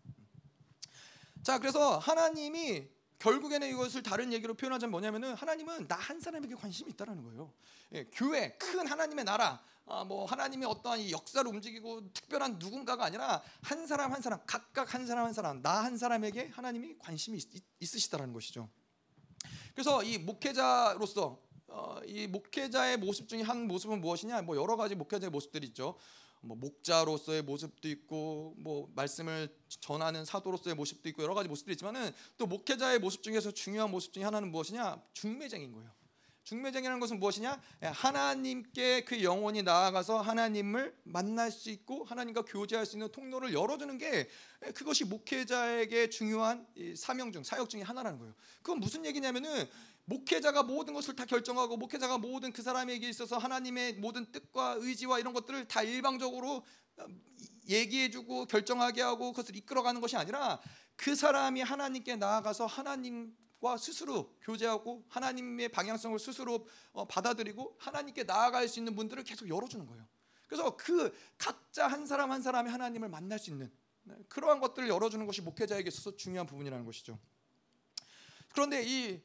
자, 1.42 1.58
그래서 1.58 1.98
하나님이 1.98 2.88
결국에는 3.18 3.68
이것을 3.68 4.02
다른 4.02 4.32
얘기로 4.32 4.54
표현하자면 4.54 4.90
뭐냐면은 4.90 5.34
하나님은 5.34 5.88
나 5.88 5.96
한 5.96 6.20
사람에게 6.20 6.54
관심이 6.54 6.90
있다라는 6.92 7.22
거예요. 7.24 7.52
예, 7.92 8.04
교회 8.12 8.56
큰 8.58 8.86
하나님의 8.86 9.24
나라, 9.24 9.62
아, 9.86 10.04
뭐 10.04 10.24
하나님의 10.26 10.68
어떠한 10.68 11.10
역사를 11.10 11.46
움직이고 11.50 12.12
특별한 12.12 12.58
누군가가 12.58 13.04
아니라 13.04 13.42
한 13.62 13.86
사람 13.86 14.12
한 14.12 14.22
사람 14.22 14.40
각각 14.46 14.94
한 14.94 15.06
사람 15.06 15.24
한 15.26 15.32
사람 15.32 15.60
나 15.62 15.82
한 15.82 15.98
사람에게 15.98 16.48
하나님이 16.52 16.96
관심이 16.98 17.38
있, 17.38 17.64
있으시다라는 17.80 18.32
것이죠. 18.32 18.68
그래서 19.74 20.02
이 20.02 20.18
목회자로서 20.18 21.40
어, 21.68 22.00
이 22.06 22.26
목회자의 22.26 22.96
모습 22.96 23.28
중에 23.28 23.42
한 23.42 23.66
모습은 23.68 24.00
무엇이냐? 24.00 24.42
뭐 24.42 24.56
여러 24.56 24.76
가지 24.76 24.94
목회자의 24.94 25.30
모습들이 25.30 25.66
있죠. 25.68 25.96
뭐 26.48 26.56
목자로서의 26.56 27.42
모습도 27.42 27.88
있고 27.88 28.54
뭐 28.56 28.90
말씀을 28.94 29.54
전하는 29.68 30.24
사도로서의 30.24 30.74
모습도 30.74 31.08
있고 31.10 31.22
여러 31.22 31.34
가지 31.34 31.48
모습들이 31.48 31.74
있지만은 31.74 32.10
또 32.38 32.46
목회자의 32.46 32.98
모습 32.98 33.22
중에서 33.22 33.50
중요한 33.50 33.90
모습 33.90 34.14
중에 34.14 34.24
하나는 34.24 34.50
무엇이냐? 34.50 35.00
중매쟁인 35.12 35.72
거예요. 35.72 35.90
중매쟁이라는 36.44 36.98
것은 36.98 37.20
무엇이냐? 37.20 37.60
예, 37.82 37.88
하나님께 37.88 39.04
그 39.04 39.22
영혼이 39.22 39.62
나아가서 39.62 40.22
하나님을 40.22 40.96
만날 41.04 41.50
수 41.50 41.68
있고 41.68 42.04
하나님과 42.04 42.46
교제할 42.46 42.86
수 42.86 42.96
있는 42.96 43.12
통로를 43.12 43.52
열어주는 43.52 43.98
게 43.98 44.30
예, 44.64 44.72
그것이 44.72 45.04
목회자에게 45.04 46.08
중요한 46.08 46.66
사명 46.96 47.30
중 47.30 47.42
사역 47.44 47.68
중의 47.68 47.84
하나라는 47.84 48.18
거예요. 48.18 48.34
그건 48.62 48.80
무슨 48.80 49.04
얘기냐면은 49.04 49.68
목회자가 50.08 50.62
모든 50.62 50.94
것을 50.94 51.14
다 51.14 51.26
결정하고 51.26 51.76
목회자가 51.76 52.16
모든 52.16 52.50
그 52.50 52.62
사람에게 52.62 53.08
있어서 53.10 53.36
하나님의 53.36 53.94
모든 53.94 54.32
뜻과 54.32 54.76
의지와 54.78 55.18
이런 55.18 55.34
것들을 55.34 55.68
다 55.68 55.82
일방적으로 55.82 56.64
어, 56.96 57.06
얘기해주고 57.68 58.46
결정하게 58.46 59.02
하고 59.02 59.32
그것을 59.32 59.54
이끌어가는 59.56 60.00
것이 60.00 60.16
아니라 60.16 60.60
그 60.96 61.14
사람이 61.14 61.60
하나님께 61.60 62.16
나아가서 62.16 62.64
하나님과 62.64 63.76
스스로 63.76 64.34
교제하고 64.40 65.04
하나님의 65.08 65.68
방향성을 65.68 66.18
스스로 66.18 66.66
어, 66.92 67.06
받아들이고 67.06 67.76
하나님께 67.78 68.24
나아갈 68.24 68.66
수 68.66 68.80
있는 68.80 68.94
문들을 68.94 69.22
계속 69.24 69.46
열어주는 69.46 69.84
거예요. 69.86 70.08
그래서 70.46 70.74
그 70.78 71.14
각자 71.36 71.86
한 71.86 72.06
사람 72.06 72.32
한 72.32 72.40
사람이 72.40 72.70
하나님을 72.70 73.10
만날 73.10 73.38
수 73.38 73.50
있는 73.50 73.70
네, 74.04 74.14
그러한 74.30 74.60
것들을 74.60 74.88
열어주는 74.88 75.26
것이 75.26 75.42
목회자에게 75.42 75.88
있어서 75.88 76.16
중요한 76.16 76.46
부분이라는 76.46 76.86
것이죠. 76.86 77.18
그런데 78.54 78.82
이 78.86 79.20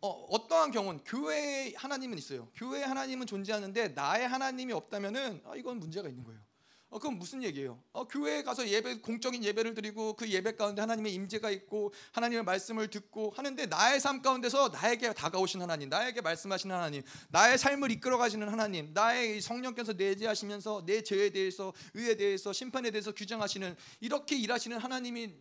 어, 0.00 0.48
떠한 0.48 0.70
경우는 0.70 1.04
교회에 1.04 1.74
하나님은 1.76 2.18
있어요. 2.18 2.48
교회 2.54 2.82
하나님은 2.82 3.26
존재하는데 3.26 3.88
나의 3.88 4.28
하나님이 4.28 4.72
없다면은 4.72 5.42
아, 5.44 5.56
이건 5.56 5.78
문제가 5.78 6.08
있는 6.08 6.24
거예요. 6.24 6.40
어, 6.88 6.98
그건 6.98 7.18
무슨 7.18 7.42
얘기예요? 7.42 7.82
어, 7.92 8.06
교회에 8.06 8.42
가서 8.42 8.66
예배 8.66 9.00
공적인 9.00 9.42
예배를 9.42 9.74
드리고 9.74 10.14
그 10.14 10.30
예배 10.30 10.54
가운데 10.54 10.80
하나님의 10.80 11.12
임재가 11.14 11.50
있고 11.50 11.92
하나님의 12.12 12.44
말씀을 12.44 12.88
듣고 12.88 13.30
하는데 13.36 13.66
나의 13.66 14.00
삶 14.00 14.22
가운데서 14.22 14.68
나에게 14.68 15.12
다가오신 15.12 15.60
하나님, 15.60 15.88
나에게 15.88 16.20
말씀하시는 16.20 16.74
하나님, 16.74 17.02
나의 17.28 17.58
삶을 17.58 17.90
이끌어 17.90 18.18
가시는 18.18 18.48
하나님, 18.48 18.92
나의 18.94 19.40
성령께서 19.40 19.94
내재하시면서 19.94 20.84
내 20.86 21.02
죄에 21.02 21.30
대해서 21.30 21.72
의에 21.94 22.14
대해서 22.16 22.52
심판에 22.52 22.90
대해서 22.92 23.12
규정하시는 23.12 23.76
이렇게 24.00 24.36
일하시는 24.36 24.78
하나님이 24.78 25.34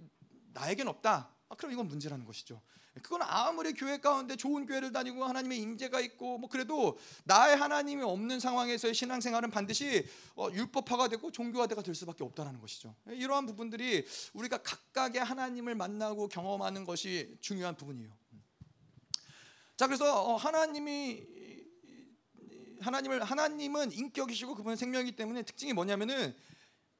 나에겐 0.53 0.87
없다. 0.87 1.31
아, 1.47 1.55
그럼 1.55 1.73
이건 1.73 1.87
문제라는 1.87 2.25
것이죠. 2.25 2.59
그건 3.01 3.21
아무리 3.23 3.73
교회 3.73 3.97
가운데 3.97 4.35
좋은 4.35 4.65
교회를 4.65 4.91
다니고 4.91 5.25
하나님의 5.25 5.59
임재가 5.59 5.99
있고 5.99 6.37
뭐 6.37 6.49
그래도 6.49 6.97
나의 7.25 7.57
하나님이 7.57 8.03
없는 8.03 8.39
상황에서의 8.39 8.93
신앙생활은 8.93 9.51
반드시 9.51 10.07
어, 10.35 10.47
율법화가 10.51 11.09
되고 11.09 11.29
종교화가 11.31 11.81
될 11.81 11.93
수밖에 11.93 12.23
없다는 12.23 12.59
것이죠. 12.61 12.95
이러한 13.07 13.45
부분들이 13.45 14.05
우리가 14.33 14.59
각각의 14.59 15.23
하나님을 15.23 15.75
만나고 15.75 16.29
경험하는 16.29 16.85
것이 16.85 17.37
중요한 17.41 17.75
부분이에요. 17.75 18.09
자 19.75 19.87
그래서 19.87 20.23
어, 20.23 20.35
하나님이 20.37 21.23
하나님을 22.79 23.23
하나님은 23.23 23.91
인격이시고 23.91 24.55
그분은 24.55 24.77
생명이기 24.77 25.15
때문에 25.15 25.43
특징이 25.43 25.73
뭐냐면은 25.73 26.35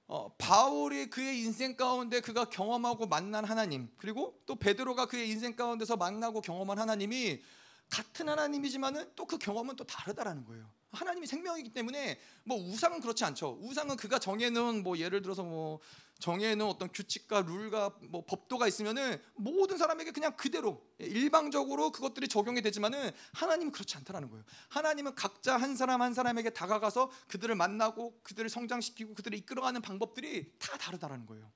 어, 0.08 0.32
바울이 0.38 1.10
그의 1.10 1.40
인생 1.42 1.76
가운데 1.76 2.22
그가 2.22 2.46
경험하고 2.46 3.08
만난 3.08 3.44
하나님 3.44 3.90
그리고 3.98 4.40
또 4.46 4.56
베드로가 4.56 5.08
그의 5.08 5.30
인생 5.30 5.56
가운데서 5.56 5.98
만나고 5.98 6.42
경험한 6.42 6.78
하나님이 6.78 7.42
같은 7.90 8.30
하나님이지만은 8.30 9.12
또 9.16 9.26
그 9.26 9.38
경험은 9.38 9.76
또 9.76 9.84
다르다라는 9.84 10.46
거예요. 10.46 10.70
하나님이 10.92 11.28
생명이기 11.28 11.74
때문에 11.74 12.20
뭐 12.44 12.58
우상은 12.58 13.02
그렇지 13.02 13.24
않죠. 13.26 13.58
우상은 13.62 13.98
그가 13.98 14.20
정해놓은 14.20 14.84
뭐 14.84 14.98
예를 14.98 15.22
들어서 15.22 15.44
뭐 15.44 15.80
정해놓은 16.20 16.70
어떤 16.70 16.92
규칙과 16.92 17.42
룰과 17.42 17.98
뭐 18.10 18.24
법도가 18.26 18.68
있으면은 18.68 19.22
모든 19.36 19.78
사람에게 19.78 20.12
그냥 20.12 20.36
그대로 20.36 20.82
일방적으로 20.98 21.92
그것들이 21.92 22.28
적용이 22.28 22.62
되지만은 22.62 23.12
하나님은 23.34 23.72
그렇지 23.72 23.98
않다라는 23.98 24.30
거예요. 24.30 24.44
하나님은 24.70 25.16
각자 25.16 25.58
한 25.58 25.76
사람 25.76 26.02
한 26.02 26.14
사람에게 26.14 26.52
다가가서 26.52 27.12
그들을 27.28 27.54
만나고 27.56 28.20
그들을 28.24 28.50
성장시키고 28.50 29.14
그들을 29.14 29.38
이끌어가는 29.40 29.82
방법들이 29.82 30.54
다 30.58 30.78
다르다라는 30.78 31.26
거예요. 31.26 31.52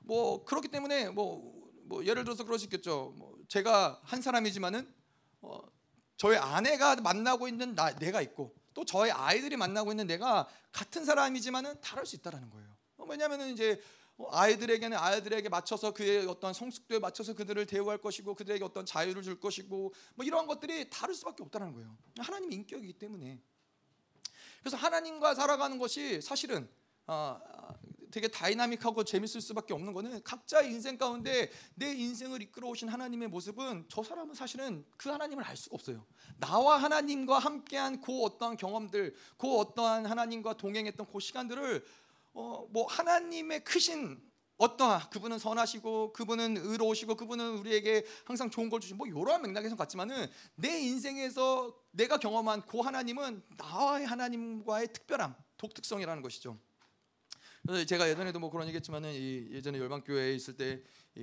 뭐 0.00 0.44
그렇기 0.44 0.68
때문에 0.68 1.10
뭐, 1.10 1.70
뭐 1.84 2.04
예를 2.04 2.24
들어서 2.24 2.44
그럴 2.44 2.58
수 2.58 2.66
있겠죠. 2.66 3.14
뭐 3.16 3.36
제가 3.48 4.00
한 4.04 4.22
사람이지만은 4.22 4.90
어, 5.42 5.60
저의 6.16 6.38
아내가 6.38 6.96
만나고 6.96 7.48
있는 7.48 7.74
나, 7.74 7.94
내가 7.96 8.22
있고 8.22 8.54
또 8.74 8.84
저의 8.84 9.10
아이들이 9.10 9.56
만나고 9.56 9.90
있는 9.92 10.06
내가 10.06 10.48
같은 10.72 11.04
사람이지만은 11.04 11.80
다를 11.80 12.06
수 12.06 12.16
있다라는 12.16 12.48
거예요. 12.50 12.77
왜냐하면 13.08 13.48
이제 13.48 13.80
어, 14.16 14.28
아이들에게는 14.30 14.96
아이들에게 14.96 15.48
맞춰서 15.48 15.92
그의 15.92 16.26
어떤 16.26 16.52
성숙도에 16.52 16.98
맞춰서 16.98 17.34
그들을 17.34 17.64
대우할 17.66 17.98
것이고 17.98 18.34
그들에게 18.34 18.64
어떤 18.64 18.84
자유를 18.84 19.22
줄 19.22 19.38
것이고 19.38 19.94
뭐 20.14 20.26
이러한 20.26 20.46
것들이 20.46 20.90
다를 20.90 21.14
수밖에 21.14 21.42
없다는 21.42 21.72
거예요. 21.72 21.96
하나님 22.18 22.52
인격이기 22.52 22.94
때문에. 22.94 23.40
그래서 24.60 24.76
하나님과 24.76 25.34
살아가는 25.34 25.78
것이 25.78 26.20
사실은 26.20 26.68
어, 27.06 27.40
되게 28.10 28.28
다이나믹하고 28.28 29.04
재밌을 29.04 29.40
수밖에 29.40 29.74
없는 29.74 29.92
거는 29.92 30.22
각자의 30.22 30.70
인생 30.70 30.96
가운데 30.96 31.50
내 31.74 31.92
인생을 31.92 32.42
이끌어 32.42 32.68
오신 32.68 32.88
하나님의 32.88 33.28
모습은 33.28 33.86
저 33.88 34.02
사람은 34.02 34.34
사실은 34.34 34.84
그 34.96 35.10
하나님을 35.10 35.44
알 35.44 35.56
수가 35.56 35.74
없어요. 35.74 36.04
나와 36.38 36.76
하나님과 36.78 37.38
함께한 37.38 38.00
그 38.00 38.22
어떠한 38.22 38.56
경험들, 38.56 39.14
그 39.36 39.56
어떠한 39.56 40.06
하나님과 40.06 40.56
동행했던 40.56 41.06
그 41.12 41.20
시간들을 41.20 41.84
어, 42.38 42.68
뭐 42.70 42.86
하나님의 42.86 43.64
크신 43.64 44.22
어떠한 44.58 45.10
그분은 45.10 45.40
선하시고 45.40 46.12
그분은 46.12 46.56
의로우시고 46.56 47.16
그분은 47.16 47.58
우리에게 47.58 48.04
항상 48.24 48.48
좋은 48.48 48.70
걸 48.70 48.80
주시고 48.80 48.96
뭐 48.96 49.06
이러한 49.08 49.42
맥락에서 49.42 49.74
같지만은 49.74 50.28
내 50.54 50.78
인생에서 50.78 51.76
내가 51.90 52.18
경험한 52.18 52.66
그 52.66 52.78
하나님은 52.78 53.42
나와의 53.56 54.06
하나님과의 54.06 54.92
특별함, 54.92 55.34
독특성이라는 55.56 56.22
것이죠. 56.22 56.56
그래서 57.66 57.84
제가 57.84 58.08
예전에도 58.08 58.38
뭐 58.38 58.50
그런 58.50 58.68
얘기했지만은 58.68 59.12
이 59.14 59.48
예전에 59.50 59.78
열방교회에 59.78 60.32
있을 60.34 60.56
때 60.56 60.80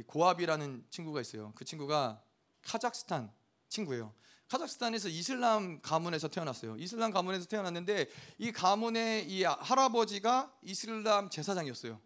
고압이라는 0.08 0.86
친구가 0.90 1.22
있어요. 1.22 1.54
그 1.56 1.64
친구가 1.64 2.22
카자흐스탄 2.62 3.32
친구예요. 3.70 4.14
카자흐스탄에서 4.48 5.10
이슬람 5.10 5.82
가문에서 5.82 6.28
태어났어요. 6.28 6.76
이슬람 6.78 7.12
가문에서 7.12 7.46
태어났는데 7.46 8.08
이 8.38 8.52
가문의 8.52 9.30
이 9.30 9.44
할아버지가 9.44 10.54
이슬람 10.62 11.30
제사장이었어요. 11.30 12.00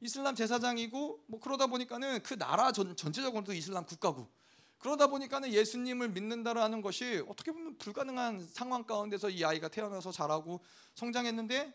이슬람 0.00 0.34
제사장이고 0.34 1.24
뭐 1.26 1.40
그러다 1.40 1.66
보니까는 1.66 2.22
그 2.22 2.38
나라 2.38 2.72
전, 2.72 2.94
전체적으로도 2.94 3.52
이슬람 3.54 3.86
국가고 3.86 4.30
그러다 4.78 5.06
보니까는 5.06 5.52
예수님을 5.52 6.10
믿는다라는 6.10 6.82
것이 6.82 7.24
어떻게 7.26 7.52
보면 7.52 7.78
불가능한 7.78 8.46
상황 8.46 8.84
가운데서 8.84 9.30
이 9.30 9.42
아이가 9.44 9.68
태어나서 9.68 10.12
자라고 10.12 10.60
성장했는데 10.94 11.72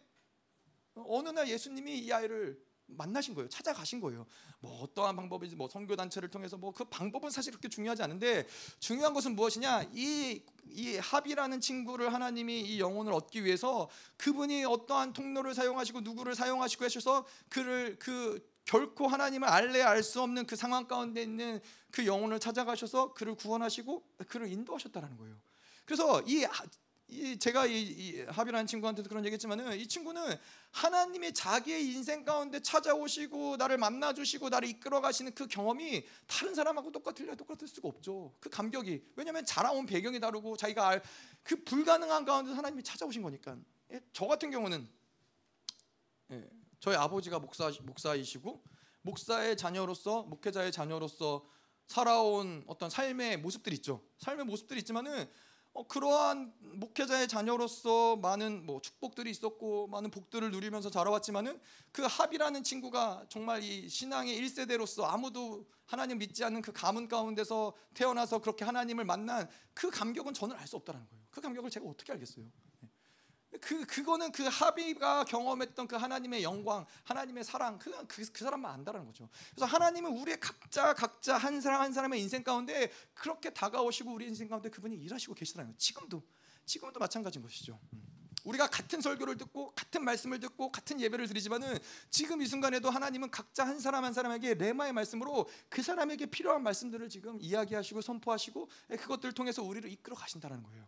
어느 0.95 1.29
날 1.29 1.49
예수님이 1.49 1.97
이 1.99 2.11
아이를 2.13 2.61
만나신 2.97 3.33
거예요. 3.35 3.49
찾아가신 3.49 3.99
거예요. 4.01 4.25
뭐 4.59 4.81
어떠한 4.83 5.15
방법이지 5.15 5.55
뭐 5.55 5.67
선교 5.67 5.95
단체를 5.95 6.29
통해서 6.29 6.57
뭐 6.57 6.71
그 6.71 6.83
방법은 6.85 7.29
사실 7.29 7.51
그렇게 7.51 7.67
중요하지 7.69 8.03
않은데 8.03 8.47
중요한 8.79 9.13
것은 9.13 9.35
무엇이냐? 9.35 9.89
이 9.93 10.41
이 10.71 10.97
합이라는 10.97 11.61
친구를 11.61 12.13
하나님이 12.13 12.61
이 12.61 12.79
영혼을 12.79 13.13
얻기 13.13 13.43
위해서 13.43 13.89
그분이 14.17 14.65
어떠한 14.65 15.13
통로를 15.13 15.53
사용하시고 15.55 16.01
누구를 16.01 16.35
사용하시고 16.35 16.85
하셔서 16.85 17.25
그를 17.49 17.97
그 17.99 18.39
결코 18.65 19.07
하나님을 19.07 19.47
알래 19.47 19.81
알 19.81 20.03
수 20.03 20.21
없는 20.21 20.45
그 20.45 20.55
상황 20.55 20.87
가운데 20.87 21.23
있는 21.23 21.59
그 21.91 22.05
영혼을 22.05 22.39
찾아가셔서 22.39 23.13
그를 23.13 23.33
구원하시고 23.35 24.03
그를 24.27 24.51
인도하셨다라는 24.51 25.17
거예요. 25.17 25.35
그래서 25.85 26.21
이 26.27 26.45
이 27.09 27.39
제가 27.39 27.65
이, 27.65 27.81
이 27.81 28.21
합이라는 28.21 28.67
친구한테도 28.67 29.09
그런 29.09 29.25
얘기했지만은 29.25 29.77
이 29.79 29.87
친구는 29.87 30.37
하나님이 30.71 31.33
자기의 31.33 31.87
인생 31.87 32.23
가운데 32.23 32.61
찾아오시고 32.61 33.57
나를 33.57 33.77
만나 33.77 34.13
주시고 34.13 34.49
나를 34.49 34.69
이끌어 34.69 35.01
가시는 35.01 35.33
그 35.33 35.47
경험이 35.47 36.05
다른 36.27 36.53
사람하고 36.53 36.91
똑같을래 36.91 37.35
똑같을 37.35 37.67
수가 37.67 37.87
없죠. 37.87 38.35
그 38.39 38.49
감격이 38.49 39.03
왜냐하면 39.15 39.43
자라온 39.45 39.87
배경이 39.87 40.19
다르고 40.19 40.55
자기가 40.55 40.87
알, 40.87 41.01
그 41.43 41.63
불가능한 41.63 42.25
가운데 42.25 42.53
하나님이 42.53 42.83
찾아오신 42.83 43.23
거니까. 43.23 43.57
예, 43.91 44.01
저 44.13 44.27
같은 44.27 44.51
경우는 44.51 44.87
예, 46.31 46.49
저희 46.79 46.95
아버지가 46.95 47.39
목사 47.39 47.71
목사이시고 47.81 48.63
목사의 49.01 49.57
자녀로서 49.57 50.23
목회자의 50.23 50.71
자녀로서 50.71 51.47
살아온 51.87 52.63
어떤 52.67 52.91
삶의 52.91 53.37
모습들 53.37 53.73
있죠. 53.73 54.03
삶의 54.19 54.45
모습들이 54.45 54.79
있지만은 54.81 55.27
어, 55.73 55.87
그러한 55.87 56.53
목회자의 56.59 57.27
자녀로서 57.27 58.15
많은 58.17 58.65
뭐 58.65 58.81
축복들이 58.81 59.29
있었고 59.29 59.87
많은 59.87 60.09
복들을 60.11 60.51
누리면서 60.51 60.89
자라왔지만은 60.89 61.59
그 61.91 62.03
합이라는 62.03 62.63
친구가 62.63 63.25
정말 63.29 63.63
이 63.63 63.87
신앙의 63.87 64.39
1세대로서 64.41 65.03
아무도 65.03 65.65
하나님 65.85 66.17
믿지 66.17 66.43
않는 66.43 66.61
그 66.61 66.71
가문 66.71 67.07
가운데서 67.07 67.73
태어나서 67.93 68.39
그렇게 68.39 68.65
하나님을 68.65 69.05
만난 69.05 69.47
그 69.73 69.89
감격은 69.89 70.33
저는 70.33 70.55
알 70.55 70.67
수 70.67 70.75
없다는 70.75 71.05
거예요. 71.07 71.23
그 71.31 71.41
감격을 71.41 71.69
제가 71.69 71.85
어떻게 71.87 72.11
알겠어요? 72.13 72.45
그 73.61 73.85
그거는 73.85 74.31
그 74.31 74.43
하비가 74.43 75.23
경험했던 75.23 75.87
그 75.87 75.95
하나님의 75.95 76.43
영광, 76.43 76.85
하나님의 77.03 77.43
사랑, 77.43 77.79
그, 77.79 77.91
그, 78.07 78.23
그 78.31 78.43
사람만 78.43 78.71
안다는 78.71 79.05
거죠. 79.05 79.29
그래서 79.51 79.65
하나님은 79.65 80.11
우리의 80.11 80.39
각자 80.39 80.93
각자 80.93 81.37
한 81.37 81.59
사람 81.59 81.81
한 81.81 81.91
사람의 81.93 82.21
인생 82.21 82.43
가운데 82.43 82.91
그렇게 83.13 83.49
다가오시고 83.49 84.13
우리 84.13 84.27
인생 84.27 84.47
가운데 84.47 84.69
그분이 84.69 84.95
일하시고 84.95 85.33
계시다는 85.33 85.67
거예요. 85.67 85.77
지금도 85.77 86.23
지금도 86.65 86.99
마찬가지인 86.99 87.43
것이죠. 87.43 87.79
음. 87.93 88.19
우리가 88.43 88.67
같은 88.67 89.01
설교를 89.01 89.37
듣고 89.37 89.71
같은 89.71 90.03
말씀을 90.03 90.39
듣고 90.39 90.71
같은 90.71 90.99
예배를 90.99 91.27
드리지만은 91.27 91.77
지금 92.09 92.41
이 92.41 92.45
순간에도 92.45 92.89
하나님은 92.89 93.31
각자 93.31 93.65
한 93.65 93.79
사람 93.79 94.03
한 94.05 94.13
사람에게 94.13 94.53
레마의 94.55 94.93
말씀으로 94.93 95.47
그 95.67 95.81
사람에게 95.81 96.27
필요한 96.27 96.63
말씀들을 96.63 97.09
지금 97.09 97.37
이야기하시고 97.41 98.01
선포하시고 98.01 98.69
그것들을 98.87 99.33
통해서 99.33 99.63
우리를 99.63 99.91
이끌어 99.91 100.15
가신다는 100.15 100.63
거예요. 100.63 100.87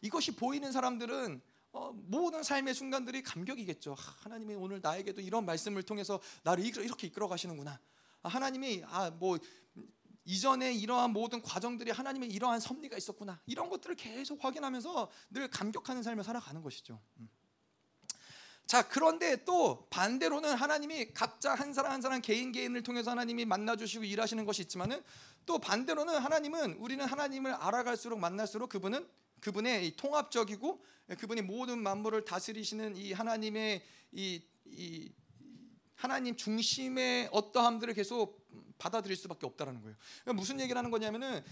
이것이 0.00 0.36
보이는 0.36 0.70
사람들은 0.72 1.40
어, 1.72 1.92
모든 1.92 2.42
삶의 2.42 2.74
순간들이 2.74 3.22
감격이겠죠. 3.22 3.94
하나님이 3.96 4.54
오늘 4.54 4.80
나에게도 4.82 5.20
이런 5.20 5.46
말씀을 5.46 5.82
통해서 5.84 6.20
나를 6.42 6.64
이렇게 6.64 7.06
이끌어 7.06 7.28
가시는구나. 7.28 7.80
아, 8.22 8.28
하나님이 8.28 8.82
아 8.86 9.10
뭐 9.10 9.38
이전에 10.24 10.72
이러한 10.74 11.12
모든 11.12 11.42
과정들이 11.42 11.90
하나님의 11.90 12.30
이러한 12.30 12.60
섭리가 12.60 12.96
있었구나. 12.96 13.40
이런 13.46 13.68
것들을 13.68 13.96
계속 13.96 14.44
확인하면서 14.44 15.10
늘 15.30 15.48
감격하는 15.48 16.02
삶을 16.02 16.22
살아가는 16.24 16.62
것이죠. 16.62 17.00
음. 17.18 17.28
자, 18.66 18.86
그런데 18.86 19.44
또 19.44 19.88
반대로는 19.90 20.54
하나님이 20.54 21.12
각자 21.12 21.54
한 21.54 21.72
사람 21.72 21.90
한 21.90 22.00
사람 22.00 22.20
개인 22.20 22.52
개인을 22.52 22.84
통해서 22.84 23.10
하나님이 23.10 23.44
만나 23.44 23.74
주시고 23.74 24.04
일하시는 24.04 24.44
것이 24.44 24.62
있지만은 24.62 25.02
또 25.44 25.58
반대로는 25.58 26.18
하나님은 26.18 26.74
우리는 26.74 27.04
하나님을 27.04 27.52
알아갈수록 27.52 28.20
만날수록 28.20 28.68
그분은 28.68 29.08
그분의 29.40 29.96
통합적이고 29.96 30.84
그분이 31.18 31.42
모든 31.42 31.82
만물을 31.82 32.24
다스리시는 32.24 32.96
이 32.96 33.12
하나님의 33.12 33.82
이, 34.12 34.42
이 34.66 35.12
하나님 35.94 36.36
중심의 36.36 37.28
어떠함들을 37.32 37.94
계속 37.94 38.48
받아들일 38.78 39.16
수밖에 39.16 39.46
없다라는 39.46 39.82
거예요. 39.82 39.96
그러니까 40.22 40.40
무슨 40.40 40.60
얘기를 40.60 40.78
하는 40.78 40.90
거냐면은 40.90 41.44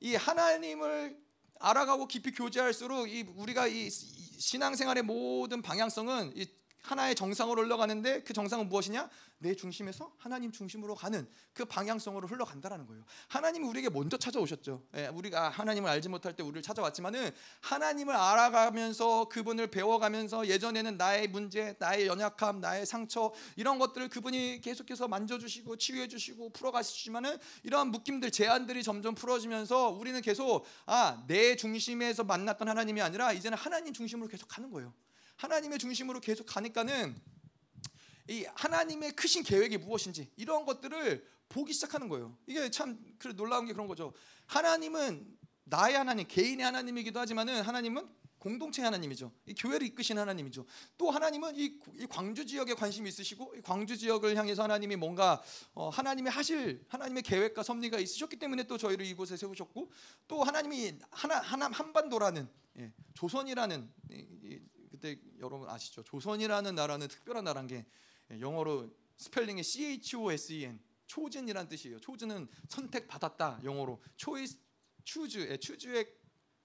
이 0.00 0.14
하나님을 0.14 1.18
알아가고 1.58 2.06
깊이 2.06 2.30
교제할수록 2.30 3.10
이 3.10 3.22
우리가 3.34 3.66
이 3.66 3.90
신앙생활의 3.90 5.02
모든 5.02 5.60
방향성은 5.62 6.32
이 6.36 6.46
하나의 6.88 7.14
정상으로 7.14 7.62
흘러가는데 7.62 8.22
그 8.22 8.32
정상은 8.32 8.68
무엇이냐? 8.68 9.08
내 9.38 9.54
중심에서 9.54 10.12
하나님 10.18 10.50
중심으로 10.50 10.94
가는 10.94 11.28
그 11.52 11.64
방향성으로 11.64 12.26
흘러간다라는 12.26 12.86
거예요. 12.86 13.04
하나님이 13.28 13.66
우리에게 13.68 13.90
먼저 13.90 14.16
찾아오셨죠. 14.16 14.82
예, 14.96 15.06
우리가 15.08 15.50
하나님을 15.50 15.88
알지 15.90 16.08
못할 16.08 16.34
때 16.34 16.42
우리를 16.42 16.62
찾아왔지만은 16.62 17.30
하나님을 17.60 18.16
알아가면서 18.16 19.28
그분을 19.28 19.68
배워가면서 19.68 20.48
예전에는 20.48 20.96
나의 20.96 21.28
문제, 21.28 21.76
나의 21.78 22.06
연약함, 22.06 22.60
나의 22.60 22.86
상처 22.86 23.32
이런 23.56 23.78
것들을 23.78 24.08
그분이 24.08 24.60
계속해서 24.62 25.06
만져주시고 25.08 25.76
치유해주시고 25.76 26.50
풀어가시지만은 26.50 27.36
이러한 27.62 27.90
묶임들, 27.92 28.30
제한들이 28.30 28.82
점점 28.82 29.14
풀어지면서 29.14 29.90
우리는 29.90 30.20
계속 30.22 30.64
아 30.86 31.18
내 31.26 31.56
중심에서 31.56 32.24
만났던 32.24 32.68
하나님이 32.68 33.02
아니라 33.02 33.32
이제는 33.32 33.58
하나님 33.58 33.92
중심으로 33.92 34.28
계속 34.28 34.46
가는 34.48 34.70
거예요. 34.70 34.92
하나님의 35.38 35.78
중심으로 35.78 36.20
계속 36.20 36.44
가니까는 36.44 37.16
이 38.28 38.44
하나님의 38.54 39.12
크신 39.12 39.42
계획이 39.42 39.78
무엇인지 39.78 40.30
이런 40.36 40.66
것들을 40.66 41.26
보기 41.48 41.72
시작하는 41.72 42.08
거예요. 42.08 42.36
이게 42.46 42.70
참 42.70 43.02
놀라운 43.36 43.64
게 43.64 43.72
그런 43.72 43.88
거죠. 43.88 44.12
하나님은 44.46 45.38
나의 45.64 45.96
하나님, 45.96 46.26
개인의 46.26 46.64
하나님이기도 46.64 47.20
하지만은 47.20 47.62
하나님은 47.62 48.08
공동체 48.38 48.82
하나님이죠. 48.82 49.32
이 49.46 49.54
교회를 49.54 49.86
이끄신 49.88 50.18
하나님이죠. 50.18 50.64
또 50.96 51.10
하나님은 51.10 51.56
이, 51.56 51.80
이, 51.98 52.06
광주 52.08 52.46
지역에 52.46 52.74
관심이 52.74 53.08
있으시고 53.08 53.54
이 53.56 53.62
광주 53.62 53.96
지역을 53.96 54.36
향해서 54.36 54.62
하나님이 54.62 54.96
뭔가 54.96 55.42
어, 55.74 55.88
하나님의 55.88 56.30
하실 56.30 56.84
하나님의 56.88 57.24
계획과 57.24 57.62
섭리가 57.62 57.98
있으셨기 57.98 58.38
때문에 58.38 58.64
또 58.64 58.78
저희를 58.78 59.06
이곳에 59.06 59.36
세우셨고 59.36 59.90
또 60.28 60.44
하나님이 60.44 60.98
하나 61.10 61.40
하나 61.40 61.68
한반도라는 61.68 62.48
예, 62.78 62.92
조선이라는 63.14 63.90
이, 64.10 64.14
이, 64.14 64.60
그때 64.98 65.16
여러분 65.38 65.68
아시죠? 65.68 66.02
조선이라는 66.02 66.74
나라는 66.74 67.06
특별한 67.06 67.44
나라인 67.44 67.68
게 67.68 67.86
영어로 68.40 68.92
스펠링이 69.16 69.62
C 69.62 69.86
H 69.86 70.16
O 70.16 70.32
S 70.32 70.52
E 70.52 70.64
N 70.64 70.80
chosen이란 71.06 71.68
뜻이에요. 71.68 72.00
chosen은 72.00 72.48
선택받았다 72.68 73.60
영어로 73.64 74.02
추즈 75.04 75.48
예, 75.50 75.56
추즈의 75.56 76.12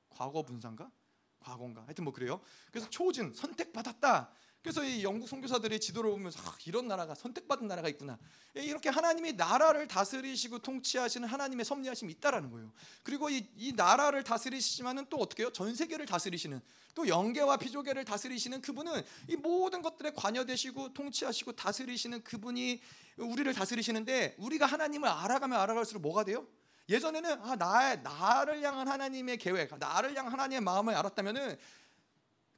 과거 0.10 0.44
분사인가? 0.44 0.92
과거인가 1.40 1.84
하여튼 1.84 2.04
뭐 2.04 2.14
그래요. 2.14 2.42
그래서 2.72 2.90
chosen 2.90 3.34
선택받았다. 3.34 4.34
그래서 4.64 4.82
이 4.82 5.04
영국 5.04 5.28
선교사들이 5.28 5.78
지도를 5.82 6.10
보면서 6.12 6.40
아, 6.50 6.56
이런 6.66 6.88
나라가 6.88 7.14
선택받은 7.14 7.68
나라가 7.68 7.90
있구나. 7.90 8.18
예, 8.56 8.64
이렇게 8.64 8.88
하나님이 8.88 9.34
나라를 9.34 9.90
다스리시고 9.90 10.60
통치하시는 10.60 11.28
하나님의 11.28 11.66
섭리하심이 11.66 12.14
있다라는 12.14 12.50
거예요. 12.50 12.72
그리고 13.04 13.30
이, 13.30 13.46
이 13.58 13.74
나라를 13.74 14.24
다스리시지만은 14.24 15.08
또 15.10 15.18
어떻게 15.18 15.44
해요? 15.44 15.52
전 15.52 15.76
세계를 15.76 16.06
다스리시는 16.06 16.62
또 16.96 17.10
영계와 17.10 17.58
피조계를 17.58 18.06
다스리시는 18.06 18.62
그분은 18.62 19.04
이 19.28 19.36
모든 19.36 19.82
것들에 19.82 20.12
관여되시고 20.16 20.94
통치하시고 20.94 21.52
다스리시는 21.52 22.24
그분이 22.24 22.82
우리를 23.18 23.54
다스리시는데 23.54 24.36
우리가 24.38 24.66
하나님을 24.66 25.10
알아가면 25.10 25.60
알아갈수록 25.60 26.02
뭐가 26.02 26.24
돼요? 26.24 26.48
예전에는 26.88 27.32
아, 27.42 27.56
나 27.58 27.96
나를 27.96 28.62
향한 28.62 28.88
하나님의 28.88 29.38
계획, 29.38 29.78
나를 29.78 30.16
향한 30.16 30.32
하나님의 30.32 30.62
마음을 30.62 30.96
알았다면은 30.96 31.58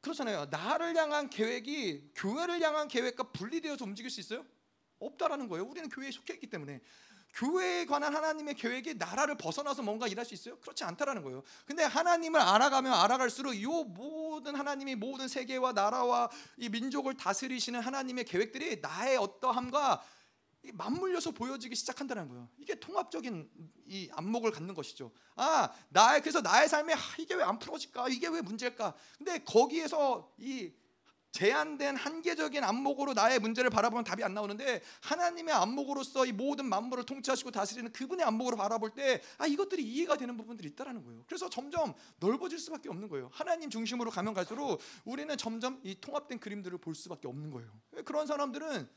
그렇잖아요. 0.06 0.46
나를 0.52 0.96
향한 0.96 1.30
계획이 1.32 2.12
교회를 2.16 2.62
향한 2.62 2.88
계획과 2.88 3.32
분리되어서 3.32 3.84
움직일 3.86 4.12
수 4.12 4.20
있어요? 4.20 4.46
없다라는 5.00 5.48
거예요. 5.48 5.66
우리는 5.66 5.90
교회에 5.90 6.12
속해 6.12 6.36
있기 6.36 6.48
때문에 6.48 6.80
교회에 7.34 7.86
관한 7.86 8.16
하나님의 8.16 8.54
계획이 8.54 8.94
나라를 8.94 9.36
벗어나서 9.36 9.82
뭔가 9.82 10.08
일할 10.08 10.24
수 10.24 10.34
있어요? 10.36 10.58
그렇지 10.60 10.84
않다라는 10.84 11.24
거예요. 11.24 11.44
근데 11.66 11.84
하나님을 11.84 12.40
알아가면 12.40 12.94
알아갈수록 12.94 13.56
이 13.56 13.66
모든 13.66 14.56
하나님이 14.56 14.96
모든 14.96 15.28
세계와 15.28 15.74
나라와 15.74 16.30
이 16.56 16.70
민족을 16.70 17.18
다스리시는 17.18 17.82
하나님의 17.82 18.26
계획들이 18.26 18.80
나의 18.82 19.18
어떠함과 19.18 20.02
맞물려서 20.74 21.32
보여지기 21.32 21.76
시작한다는 21.76 22.28
거예요. 22.30 22.50
이게 22.58 22.76
통합적인 22.80 23.50
이 23.88 24.10
안목을 24.14 24.52
갖는 24.52 24.74
것이죠. 24.74 25.12
아, 25.36 25.70
나의 25.90 26.22
그래서 26.22 26.42
나의 26.42 26.68
삶에 26.70 26.94
아, 26.94 26.98
이게 27.20 27.34
왜 27.36 27.44
안 27.44 27.60
풀어질까? 27.60 28.10
이게 28.10 28.28
왜 28.28 28.42
문제일까? 28.42 28.94
근데 29.18 29.44
거기에서 29.44 30.34
이 30.38 30.72
제한된 31.32 31.98
한계적인 31.98 32.64
안목으로 32.64 33.14
나의 33.14 33.40
문제를 33.40 33.70
바라보면 33.70 34.06
답이 34.06 34.24
안 34.24 34.34
나오는데 34.34 34.82
하나님의 35.02 35.54
안목으로서 35.54 36.26
이 36.26 36.32
모든 36.32 36.66
만물을 36.66 37.04
통치하시고 37.06 37.52
다스리는 37.52 37.92
그분의 37.92 38.26
안목으로 38.26 38.56
바라볼 38.56 38.92
때 38.92 39.22
아 39.38 39.46
이것들이 39.46 39.84
이해가 39.84 40.16
되는 40.16 40.38
부분들이 40.38 40.70
있다라는 40.70 41.04
거예요. 41.04 41.24
그래서 41.28 41.50
점점 41.50 41.94
넓어질 42.22 42.58
수밖에 42.58 42.88
없는 42.88 43.10
거예요. 43.10 43.30
하나님 43.34 43.70
중심으로 43.70 44.12
가면 44.12 44.34
갈수록 44.34 44.80
우리는 45.04 45.36
점점 45.38 45.82
이 45.84 46.00
통합된 46.00 46.40
그림들을 46.40 46.78
볼 46.78 46.96
수밖에 46.96 47.28
없는 47.28 47.52
거예요. 47.52 47.70
그런 48.06 48.28
사람들은 48.28 48.88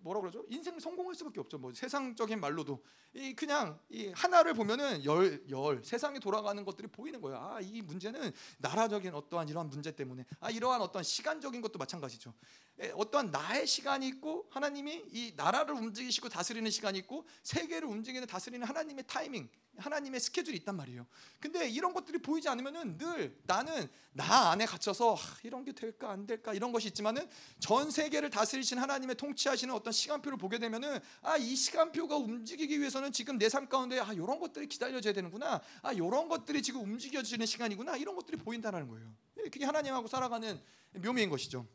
뭐라 0.00 0.20
그러죠? 0.20 0.44
인생 0.48 0.78
성공할 0.78 1.14
수밖에 1.14 1.40
없죠. 1.40 1.58
뭐 1.58 1.72
세상적인 1.72 2.40
말로도 2.40 2.82
이 3.14 3.34
그냥 3.34 3.78
이 3.88 4.08
하나를 4.14 4.54
보면은 4.54 5.04
열, 5.04 5.42
열 5.48 5.82
세상에 5.82 6.18
돌아가는 6.18 6.62
것들이 6.64 6.88
보이는 6.88 7.20
거예요. 7.20 7.38
아, 7.38 7.60
이 7.60 7.80
문제는 7.80 8.32
나라적인 8.58 9.14
어떠한 9.14 9.48
이러한 9.48 9.70
문제 9.70 9.90
때문에 9.92 10.26
아, 10.40 10.50
이러한 10.50 10.82
어떤 10.82 11.02
시간적인 11.02 11.60
것도 11.62 11.78
마찬가지죠. 11.78 12.34
에, 12.80 12.90
어떠한 12.94 13.30
나의 13.30 13.66
시간이 13.66 14.06
있고 14.08 14.46
하나님이 14.50 15.04
이 15.10 15.32
나라를 15.36 15.74
움직이시고 15.74 16.28
다스리는 16.28 16.70
시간이 16.70 16.98
있고 16.98 17.26
세계를 17.42 17.88
움직이는 17.88 18.26
다스리는 18.26 18.66
하나님의 18.66 19.04
타이밍 19.06 19.48
하나님의 19.78 20.20
스케줄이 20.20 20.56
있단 20.58 20.76
말이에요. 20.76 21.06
근데 21.40 21.68
이런 21.68 21.92
것들이 21.92 22.18
보이지 22.18 22.48
않으면은 22.48 22.98
늘 22.98 23.36
나는 23.44 23.88
나 24.12 24.50
안에 24.50 24.66
갇혀서 24.66 25.14
아, 25.14 25.18
이런 25.42 25.64
게 25.64 25.72
될까 25.72 26.10
안 26.10 26.26
될까 26.26 26.54
이런 26.54 26.70
것이 26.72 26.88
있지만은 26.88 27.28
전 27.58 27.90
세계를 27.90 28.30
다스리신 28.30 28.78
하나님의 28.78 29.16
통치하시는 29.16 29.72
어떤 29.74 29.92
시간표를 29.92 30.38
보게 30.38 30.58
되면은 30.58 31.00
아 31.22 31.36
이 31.36 31.56
시간표가 31.56 32.16
움직이기 32.16 32.78
위해서는 32.78 33.12
지금 33.12 33.38
내 33.38 33.48
삶 33.48 33.68
가운데 33.68 34.00
아 34.00 34.12
이런 34.12 34.38
것들이 34.40 34.66
기다려져야 34.68 35.12
되는구나. 35.12 35.60
아 35.82 35.92
이런 35.92 36.28
것들이 36.28 36.62
지금 36.62 36.82
움직여지는 36.82 37.46
시간이구나. 37.46 37.96
이런 37.96 38.16
것들이 38.16 38.36
보인다는 38.36 38.88
거예요. 38.88 39.14
예, 39.38 39.42
그게 39.48 39.64
하나님하고 39.64 40.08
살아가는 40.08 40.60
묘미인 40.92 41.30
것이죠. 41.30 41.66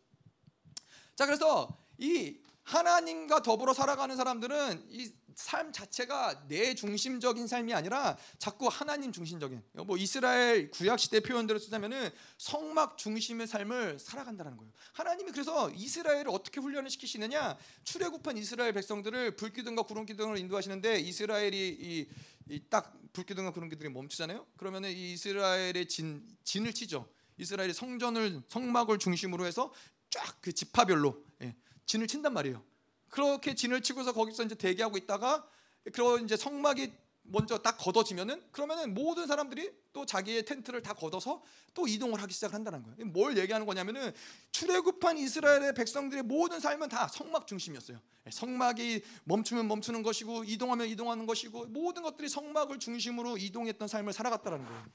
자 1.16 1.26
그래서 1.26 1.78
이 1.98 2.38
하나님과 2.64 3.42
더불어 3.42 3.74
살아가는 3.74 4.16
사람들은 4.16 4.88
이 4.90 5.12
삶 5.36 5.72
자체가 5.72 6.48
내 6.48 6.76
중심적인 6.76 7.48
삶이 7.48 7.74
아니라 7.74 8.18
자꾸 8.38 8.68
하나님 8.68 9.12
중심적인 9.12 9.62
뭐 9.86 9.98
이스라엘 9.98 10.70
구약 10.72 11.00
시대 11.00 11.20
표현대로 11.20 11.60
쓰자면은 11.60 12.10
성막 12.38 12.98
중심의 12.98 13.48
삶을 13.48 14.00
살아간다는 14.00 14.58
거예요. 14.58 14.72
하나님이 14.94 15.32
그래서 15.32 15.70
이스라엘을 15.72 16.30
어떻게 16.30 16.60
훈련을 16.60 16.90
시키시느냐? 16.90 17.58
출애굽한 17.84 18.38
이스라엘 18.38 18.74
백성들을 18.74 19.36
불기둥과 19.36 19.84
구름기둥으로 19.84 20.38
인도하시는데 20.38 21.00
이스라엘이 21.00 22.08
이딱 22.50 23.00
불기둥과 23.14 23.52
구름기둥이 23.52 23.92
멈추잖아요. 23.94 24.46
그러면은 24.58 24.92
이 24.92 25.14
이스라엘의 25.14 25.88
진 25.88 26.26
진을 26.44 26.74
치죠. 26.74 27.10
이스라엘이 27.38 27.74
성전을 27.74 28.42
성막을 28.48 29.00
중심으로 29.00 29.46
해서 29.46 29.72
쫙 30.10 30.40
그 30.42 30.54
지파별로 30.54 31.24
예, 31.42 31.56
진을 31.86 32.08
친단 32.08 32.34
말이에요. 32.34 32.64
그렇게 33.10 33.56
진을 33.56 33.82
치고서 33.82 34.14
거기서 34.14 34.44
이제 34.44 34.56
대기하고 34.56 34.98
있다가 34.98 35.48
그런 35.94 36.26
이제 36.26 36.36
성막이 36.36 36.92
먼저 37.32 37.60
딱 37.60 37.78
걷어지면은 37.78 38.42
그러면은 38.52 38.94
모든 38.94 39.28
사람들이 39.28 39.72
또 39.94 40.06
자기의 40.06 40.46
텐트를 40.46 40.82
다 40.82 40.94
걷어서 40.94 41.42
또 41.74 41.88
이동을 41.88 42.22
하기 42.22 42.34
시작한다는 42.34 42.84
거예요. 42.84 43.06
뭘 43.06 43.38
얘기하는 43.38 43.66
거냐면은 43.66 44.12
출애굽한 44.52 45.18
이스라엘의 45.18 45.74
백성들의 45.76 46.24
모든 46.24 46.60
삶은 46.60 46.90
다 46.90 47.08
성막 47.08 47.48
중심이었어요. 47.48 48.00
성막이 48.32 49.02
멈추면 49.26 49.68
멈추는 49.68 50.04
것이고 50.04 50.44
이동하면 50.44 50.88
이동하는 50.88 51.26
것이고 51.26 51.68
모든 51.68 52.04
것들이 52.04 52.30
성막을 52.30 52.80
중심으로 52.80 53.38
이동했던 53.38 53.88
삶을 53.88 54.14
살아갔다는 54.14 54.66
거예요. 54.66 54.86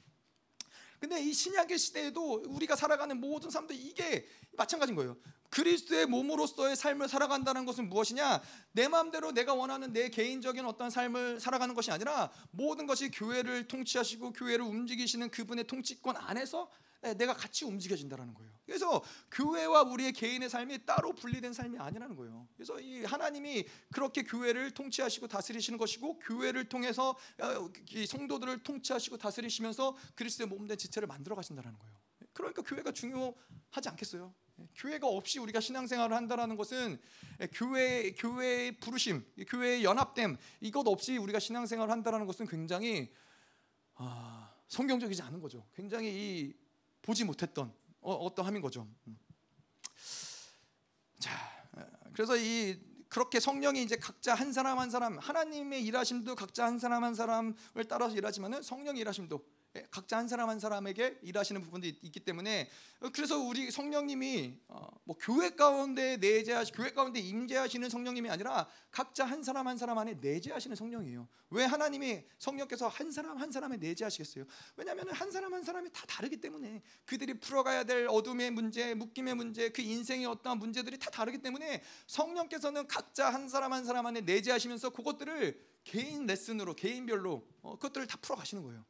근데 1.05 1.21
이 1.21 1.35
신약의 1.35 1.79
시대에도 1.79 2.43
우리가 2.47 2.77
살아가는 2.77 3.21
모든 3.21 3.51
사람들 3.51 3.77
이게 3.77 4.27
마찬가지인 4.53 4.97
거예요. 4.97 5.19
그리스도의 5.51 6.07
몸으로서의 6.07 6.77
삶을 6.77 7.11
살아간다는 7.11 7.67
것은 7.67 7.91
무엇이냐? 7.91 8.41
내 8.73 8.89
마음대로 8.89 9.31
내가 9.31 9.53
원하는 9.53 9.93
내 9.93 10.09
개인적인 10.09 10.65
어떤 10.65 10.89
삶을 10.89 11.41
살아가는 11.41 11.75
것이 11.75 11.91
아니라 11.91 12.33
모든 12.53 12.87
것이 12.87 13.11
교회를 13.11 13.69
통치하시고 13.69 14.33
교회를 14.33 14.65
움직이시는 14.65 15.29
그분의 15.29 15.67
통치권 15.67 16.17
안에서 16.17 16.71
내가 17.13 17.35
같이 17.35 17.67
움직여진다라는 17.67 18.33
거예요. 18.33 18.51
그래서 18.65 19.03
교회와 19.31 19.83
우리의 19.83 20.13
개인의 20.13 20.49
삶이 20.49 20.87
따로 20.87 21.13
분리된 21.13 21.53
삶이 21.53 21.79
아니라는 21.79 22.17
거예요. 22.17 22.49
그래서 22.55 22.81
이 22.81 23.05
하나님이 23.05 23.67
그렇게 23.93 24.23
교회를 24.23 24.71
통치하시고 24.71 25.29
다스리시는 25.29 25.79
것이고 25.79 26.19
교회를 26.21 26.69
통해서 26.71 27.11
어, 27.11 27.71
이 27.91 28.07
성도들을 28.07 28.63
통치하시고 28.63 29.19
다스리시면서 29.19 29.97
그리스도의 30.15 30.49
몸된 30.49 30.79
지체를 30.79 31.07
만들어 31.07 31.37
가신다는 31.37 31.79
거예요. 31.79 31.95
그러니까 32.33 32.63
교회가 32.63 32.93
중요하지 32.93 33.89
않겠어요? 33.91 34.35
교회가 34.77 35.07
없이 35.07 35.39
우리가 35.39 35.61
신앙생활을 35.61 36.17
한다라는 36.17 36.57
것은 36.57 36.99
교회 37.53 38.13
교회의 38.13 38.79
부르심, 38.79 39.25
교회의 39.49 39.85
연합됨 39.85 40.37
이것 40.61 40.87
없이 40.87 41.17
우리가 41.17 41.39
신앙생활을 41.39 41.91
한다라는 41.93 42.27
것은 42.27 42.47
굉장히 42.47 43.13
아, 43.95 44.53
성경적이지 44.69 45.23
않은 45.23 45.41
거죠. 45.41 45.67
굉장히 45.75 46.09
이 46.09 46.64
보지 47.05 47.25
못했던 47.25 47.73
어, 48.01 48.35
떠함인 48.35 48.63
거죠. 48.63 48.89
음. 49.07 49.19
자, 51.19 51.31
그래서 52.15 52.37
이 52.37 52.79
그렇게 53.09 53.39
성령이 53.39 53.83
이제 53.83 53.97
각자 53.97 54.35
한 54.35 54.53
사람 54.53 54.79
한 54.79 54.91
사람 54.91 55.19
하나님의 55.19 55.85
일하심도 55.85 56.35
각자 56.35 56.65
한 56.65 56.79
사람 56.79 57.05
한 57.05 57.15
사람을 57.15 57.85
따라서 57.89 58.17
일하지만은 58.17 58.63
성령 58.63 58.97
일하심도 58.97 59.37
예, 59.37 59.43
각자 59.91 60.19
한 60.19 60.29
사람 60.29 60.49
한 60.49 60.61
사람에게 60.61 61.19
일하시는 61.23 61.61
부분도 61.61 61.89
있기 61.89 62.21
때문에 62.21 62.71
어, 63.01 63.09
그래서 63.13 63.39
우리 63.39 63.71
성령님이 63.71 64.61
어, 64.69 64.87
뭐 65.05 65.17
교회 65.21 65.51
가운데 65.51 66.17
내재하시 66.17 66.73
교회 66.73 66.93
가운데 66.93 67.19
임재하시는 67.19 67.91
성령님이 67.91 68.31
아니라 68.31 68.69
각자 68.93 69.25
한 69.25 69.43
사람 69.43 69.67
한 69.67 69.77
사람 69.77 69.99
안에 69.99 70.15
내재하시는 70.21 70.77
성령이에요. 70.77 71.29
왜 71.51 71.65
하나님이 71.65 72.23
성령께서 72.39 72.87
한 72.87 73.11
사람 73.11 73.39
한 73.39 73.51
사람에 73.51 73.77
내재하시겠어요? 73.79 74.45
왜냐하면 74.77 75.11
한 75.11 75.33
사람 75.33 75.53
한 75.53 75.65
사람이 75.65 75.91
다 75.93 76.07
다르기 76.07 76.41
때문에 76.41 76.81
그들이 77.05 77.41
풀어가야 77.41 77.85
될 77.85 78.07
어둠의 78.07 78.53
문제, 78.53 78.95
묶임의 78.95 79.35
문제, 79.35 79.71
그 79.71 79.83
인생의 79.83 80.27
어떠한 80.27 80.59
문제들이 80.59 80.99
다 80.99 81.11
다르기 81.11 81.39
때문에 81.39 81.83
성령께서는 82.07 82.87
각자 82.87 83.29
한 83.29 83.49
사람 83.49 83.73
한 83.73 83.85
사람 83.85 84.07
안에 84.07 84.21
내재하시면서 84.21 84.91
그것들을 84.91 85.75
개인 85.83 86.27
레슨으로 86.27 86.75
개인별로 86.75 87.47
어, 87.63 87.77
그것들을 87.77 88.07
다 88.07 88.17
풀어가시는 88.21 88.63
거예요. 88.63 88.85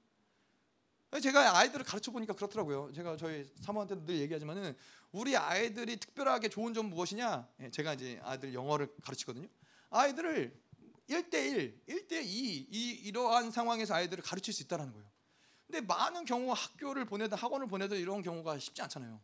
제가 1.20 1.58
아이들을 1.58 1.84
가르쳐 1.84 2.10
보니까 2.10 2.34
그렇더라고요. 2.34 2.92
제가 2.92 3.16
저희 3.16 3.44
사모한테도 3.62 4.04
늘 4.04 4.18
얘기하지만은 4.20 4.76
우리 5.12 5.36
아이들이 5.36 5.96
특별하게 5.96 6.48
좋은 6.48 6.74
점 6.74 6.86
무엇이냐? 6.90 7.48
예, 7.60 7.70
제가 7.70 7.94
이제 7.94 8.20
아이들 8.24 8.52
영어를 8.52 8.88
가르치거든요. 9.02 9.46
아이들을 9.90 10.52
1대1, 11.08 11.86
1대2 11.86 12.24
이 12.24 13.00
이러한 13.04 13.50
상황에서 13.50 13.94
아이들을 13.94 14.24
가르칠 14.24 14.52
수 14.52 14.62
있다라는 14.64 14.92
거예요. 14.92 15.08
근데 15.66 15.80
많은 15.80 16.24
경우 16.24 16.52
학교를 16.52 17.04
보내든 17.04 17.38
학원을 17.38 17.68
보내든 17.68 17.98
이런 17.98 18.22
경우가 18.22 18.58
쉽지 18.58 18.82
않잖아요. 18.82 19.20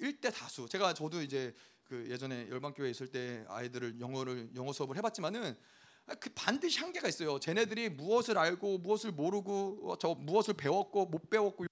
1대 0.00 0.26
예, 0.26 0.30
다수. 0.30 0.68
제가 0.68 0.94
저도 0.94 1.22
이제 1.22 1.54
그 1.84 2.08
예전에 2.08 2.48
열방교회 2.48 2.88
있을 2.90 3.08
때 3.08 3.44
아이들을 3.48 4.00
영어를 4.00 4.50
영어 4.54 4.72
수업을 4.72 4.96
해봤지만은 4.96 5.56
아, 6.10 6.14
그 6.16 6.28
반드시 6.30 6.80
한계가 6.80 7.08
있어요. 7.08 7.38
쟤네들이 7.38 7.88
무엇을 7.90 8.36
알고 8.36 8.78
무엇을 8.78 9.12
모르고 9.12 9.92
어, 9.92 9.98
저 9.98 10.14
무엇을 10.14 10.54
배웠고 10.54 11.06
못 11.06 11.30
배웠고 11.30 11.66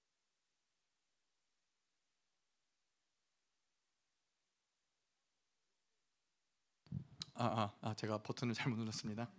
아, 7.33 7.45
아, 7.45 7.73
아 7.81 7.93
제가 7.95 8.19
버튼을 8.19 8.53
잘못 8.53 8.77
눌렀습니다. 8.77 9.29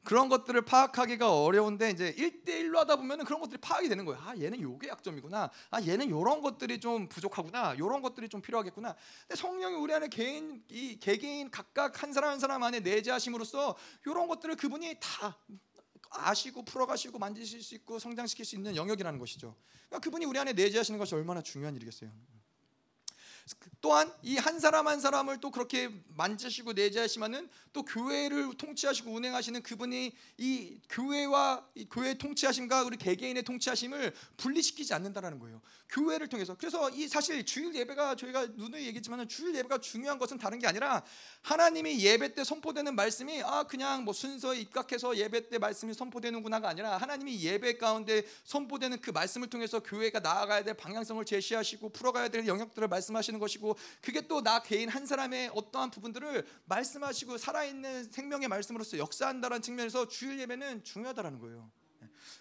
예. 0.00 0.04
그런 0.04 0.28
것들을 0.28 0.60
파악하기가 0.62 1.42
어려운데 1.42 1.90
이제 1.90 2.14
1대1로 2.14 2.76
하다 2.76 2.96
보면 2.96 3.24
그런 3.24 3.40
것들이 3.40 3.60
파악이 3.60 3.88
되는 3.88 4.04
거예요. 4.04 4.20
아, 4.22 4.34
얘는 4.36 4.60
요게 4.60 4.88
약점이구나. 4.88 5.50
아, 5.70 5.82
얘는 5.82 6.10
요런 6.10 6.40
것들이 6.40 6.80
좀 6.80 7.08
부족하구나. 7.08 7.76
요런 7.78 8.02
것들이 8.02 8.28
좀 8.28 8.40
필요하겠구나. 8.40 8.94
근데 9.28 9.40
성령이 9.40 9.76
우리 9.76 9.92
안에 9.92 10.08
개인 10.08 10.64
이 10.68 10.98
개개인 10.98 11.50
각각 11.50 12.02
한 12.02 12.12
사람 12.12 12.30
한 12.30 12.38
사람 12.38 12.62
안에 12.62 12.80
내재하심으로써 12.80 13.76
요런 14.06 14.28
것들을 14.28 14.56
그분이 14.56 14.96
다 15.00 15.38
아시고 16.10 16.64
풀어가시고 16.64 17.18
만지실 17.18 17.62
수 17.62 17.74
있고 17.76 17.98
성장시킬 17.98 18.44
수 18.44 18.56
있는 18.56 18.74
영역이라는 18.74 19.18
것이죠. 19.18 19.54
그러니까 19.88 19.98
그분이 20.00 20.24
우리 20.24 20.38
안에 20.38 20.52
내재하시는 20.52 20.98
것이 20.98 21.14
얼마나 21.14 21.40
중요한 21.40 21.76
일이겠어요. 21.76 22.10
또한 23.80 24.12
이 24.22 24.40
한 24.40 24.58
사람 24.58 24.88
한 24.88 25.00
사람을 25.00 25.40
또 25.40 25.50
그렇게 25.50 25.90
만지시고 26.16 26.72
내재하시면은 26.72 27.48
또 27.72 27.84
교회를 27.84 28.54
통치하시고 28.56 29.12
운행하시는 29.12 29.62
그분이 29.62 30.12
이 30.38 30.80
교회와 30.88 31.66
이 31.74 31.86
교회 31.90 32.14
통치하심과 32.14 32.82
우리 32.84 32.96
개개인의 32.96 33.42
통치하심을 33.42 34.14
분리시키지 34.36 34.94
않는다라는 34.94 35.38
거예요. 35.38 35.60
교회를 35.90 36.28
통해서 36.28 36.56
그래서 36.58 36.88
이 36.90 37.08
사실 37.08 37.44
주일 37.44 37.74
예배가 37.74 38.16
저희가 38.16 38.46
누누이 38.54 38.86
얘기했지만 38.86 39.26
주일 39.28 39.54
예배가 39.56 39.78
중요한 39.78 40.18
것은 40.18 40.38
다른 40.38 40.58
게 40.58 40.66
아니라 40.66 41.02
하나님이 41.42 42.00
예배 42.00 42.34
때 42.34 42.44
선포되는 42.44 42.94
말씀이 42.94 43.42
아 43.42 43.64
그냥 43.64 44.04
뭐 44.04 44.14
순서에 44.14 44.60
입각해서 44.60 45.16
예배 45.16 45.48
때 45.48 45.58
말씀이 45.58 45.92
선포되는구나가 45.94 46.68
아니라 46.68 46.96
하나님이 46.96 47.40
예배 47.42 47.78
가운데 47.78 48.22
선포되는 48.44 49.00
그 49.00 49.10
말씀을 49.10 49.48
통해서 49.48 49.80
교회가 49.80 50.20
나아가야 50.20 50.64
될 50.64 50.74
방향성을 50.74 51.24
제시하시고 51.24 51.90
풀어가야 51.90 52.28
될 52.28 52.46
영역들을 52.46 52.88
말씀하시는 52.88 53.39
것이고 53.40 53.76
그게 54.00 54.26
또 54.26 54.40
나 54.42 54.62
개인 54.62 54.88
한 54.88 55.04
사람의 55.06 55.50
어떠한 55.54 55.90
부분들을 55.90 56.46
말씀하시고 56.64 57.36
살아있는 57.38 58.04
생명의 58.04 58.48
말씀으로서 58.48 58.96
역사한다는 58.98 59.60
측면에서 59.60 60.08
주일 60.08 60.38
예배는 60.40 60.84
중요하다라는 60.84 61.38
거예요. 61.40 61.70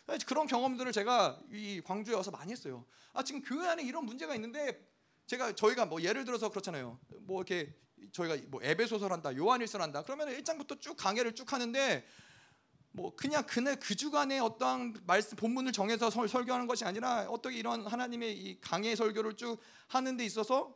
네. 0.07 0.17
그런 0.25 0.47
경험들을 0.47 0.91
제가 0.91 1.39
이 1.51 1.81
광주에 1.83 2.15
와서 2.15 2.31
많이 2.31 2.51
했어요. 2.51 2.85
아 3.13 3.23
지금 3.23 3.41
교회 3.41 3.67
안에 3.67 3.83
이런 3.83 4.05
문제가 4.05 4.35
있는데 4.35 4.87
제가 5.27 5.53
저희가 5.53 5.85
뭐 5.85 6.01
예를 6.01 6.25
들어서 6.25 6.49
그렇잖아요. 6.49 6.99
뭐 7.21 7.41
이렇게 7.41 7.75
저희가 8.11 8.37
뭐 8.47 8.61
에베소설 8.63 9.11
한다, 9.11 9.35
요한일설 9.35 9.81
한다. 9.81 10.03
그러면 10.03 10.29
1장부터 10.29 10.79
쭉 10.79 10.95
강해를 10.95 11.35
쭉 11.35 11.51
하는데 11.51 12.05
뭐 12.91 13.15
그냥 13.15 13.43
그날 13.45 13.79
그 13.79 13.95
주간에 13.95 14.39
어떠한 14.39 15.01
말씀 15.05 15.37
본문을 15.37 15.71
정해서 15.71 16.09
설, 16.09 16.27
설교하는 16.27 16.65
것이 16.65 16.85
아니라 16.85 17.27
어떻게 17.29 17.57
이런 17.57 17.85
하나님의 17.85 18.37
이 18.37 18.59
강해 18.61 18.95
설교를 18.95 19.35
쭉 19.35 19.59
하는 19.87 20.17
데 20.17 20.25
있어서 20.25 20.75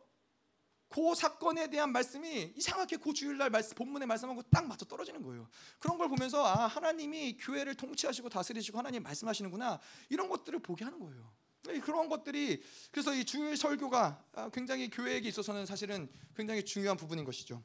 그 0.93 1.15
사건에 1.15 1.71
대한 1.71 1.91
말씀이 1.91 2.53
이상하게 2.55 2.97
그 2.97 3.13
주일날 3.13 3.49
말씀 3.49 3.73
본문의 3.73 4.07
말씀하고 4.07 4.43
딱 4.43 4.67
맞아 4.67 4.85
떨어지는 4.85 5.23
거예요. 5.23 5.47
그런 5.79 5.97
걸 5.97 6.07
보면서 6.07 6.45
아 6.45 6.67
하나님이 6.67 7.37
교회를 7.37 7.73
통치하시고 7.73 8.29
다스리시고 8.29 8.77
하나님 8.77 9.01
말씀하시는구나 9.01 9.79
이런 10.09 10.29
것들을 10.29 10.59
보게 10.59 10.83
하는 10.83 10.99
거예요. 10.99 11.33
그런 11.81 12.09
것들이 12.09 12.61
그래서 12.91 13.15
이 13.15 13.25
주일 13.25 13.57
설교가 13.57 14.23
아, 14.33 14.49
굉장히 14.49 14.87
교회에게 14.91 15.29
있어서는 15.29 15.65
사실은 15.65 16.07
굉장히 16.35 16.63
중요한 16.63 16.95
부분인 16.95 17.25
것이죠. 17.25 17.63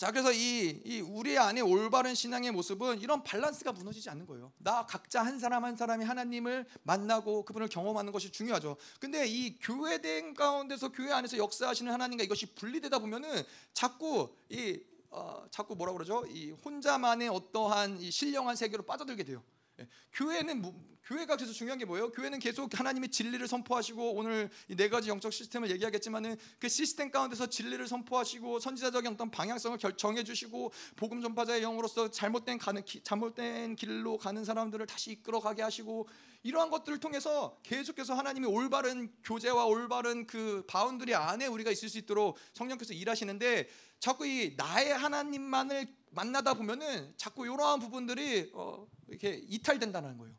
자 0.00 0.10
그래서 0.10 0.32
이, 0.32 0.80
이 0.86 1.02
우리 1.02 1.36
안에 1.36 1.60
올바른 1.60 2.14
신앙의 2.14 2.52
모습은 2.52 3.00
이런 3.00 3.22
밸런스가 3.22 3.72
무너지지 3.72 4.08
않는 4.08 4.24
거예요. 4.24 4.50
나 4.56 4.86
각자 4.86 5.22
한 5.22 5.38
사람 5.38 5.62
한 5.62 5.76
사람이 5.76 6.06
하나님을 6.06 6.64
만나고 6.84 7.44
그분을 7.44 7.68
경험하는 7.68 8.10
것이 8.10 8.32
중요하죠. 8.32 8.78
근데 8.98 9.26
이 9.26 9.58
교회된 9.58 10.32
가운데서 10.32 10.92
교회 10.92 11.12
안에서 11.12 11.36
역사하시는 11.36 11.92
하나님과 11.92 12.24
이것이 12.24 12.46
분리되다 12.54 12.98
보면은 12.98 13.42
자꾸 13.74 14.34
이 14.48 14.80
어, 15.10 15.44
자꾸 15.50 15.76
뭐라 15.76 15.92
그러죠? 15.92 16.24
이 16.30 16.50
혼자만의 16.50 17.28
어떠한 17.28 18.00
이 18.00 18.10
신령한 18.10 18.56
세계로 18.56 18.84
빠져들게 18.84 19.22
돼요. 19.24 19.42
예, 19.80 19.88
교회는 20.12 20.62
교회가 21.04 21.36
그래서 21.36 21.52
중요한 21.52 21.78
게 21.78 21.84
뭐예요? 21.84 22.12
교회는 22.12 22.38
계속 22.38 22.78
하나님의 22.78 23.08
진리를 23.08 23.46
선포하시고 23.48 24.14
오늘 24.14 24.48
네 24.68 24.88
가지 24.88 25.08
영적 25.08 25.32
시스템을 25.32 25.70
얘기하겠지만은 25.70 26.36
그 26.58 26.68
시스템 26.68 27.10
가운데서 27.10 27.48
진리를 27.48 27.84
선포하시고 27.88 28.60
선지자적 28.60 29.04
어떤 29.06 29.30
방향성을 29.30 29.76
결정해 29.78 30.22
주시고 30.22 30.72
복음 30.94 31.20
전파자의 31.20 31.62
영으로서 31.62 32.10
잘못된 32.10 32.58
가는 32.58 32.82
잘못된 33.02 33.74
길로 33.74 34.18
가는 34.18 34.44
사람들을 34.44 34.86
다시 34.86 35.12
이끌어 35.12 35.40
가게 35.40 35.62
하시고 35.62 36.08
이러한 36.42 36.70
것들을 36.70 37.00
통해서 37.00 37.58
계속해서 37.64 38.14
하나님이 38.14 38.46
올바른 38.46 39.12
교제와 39.24 39.64
올바른 39.64 40.26
그 40.26 40.64
boundary 40.68 41.14
안에 41.14 41.46
우리가 41.46 41.70
있을 41.70 41.88
수 41.88 41.98
있도록 41.98 42.36
성령께서 42.52 42.94
일하시는데 42.94 43.68
자꾸 43.98 44.26
이 44.26 44.54
나의 44.56 44.96
하나님만을 44.96 45.88
만나다 46.12 46.54
보면은 46.54 47.12
자꾸 47.16 47.44
이러한 47.44 47.80
부분들이 47.80 48.50
어 48.54 48.86
이렇게 49.10 49.42
이탈된다는 49.48 50.16
거예요. 50.16 50.34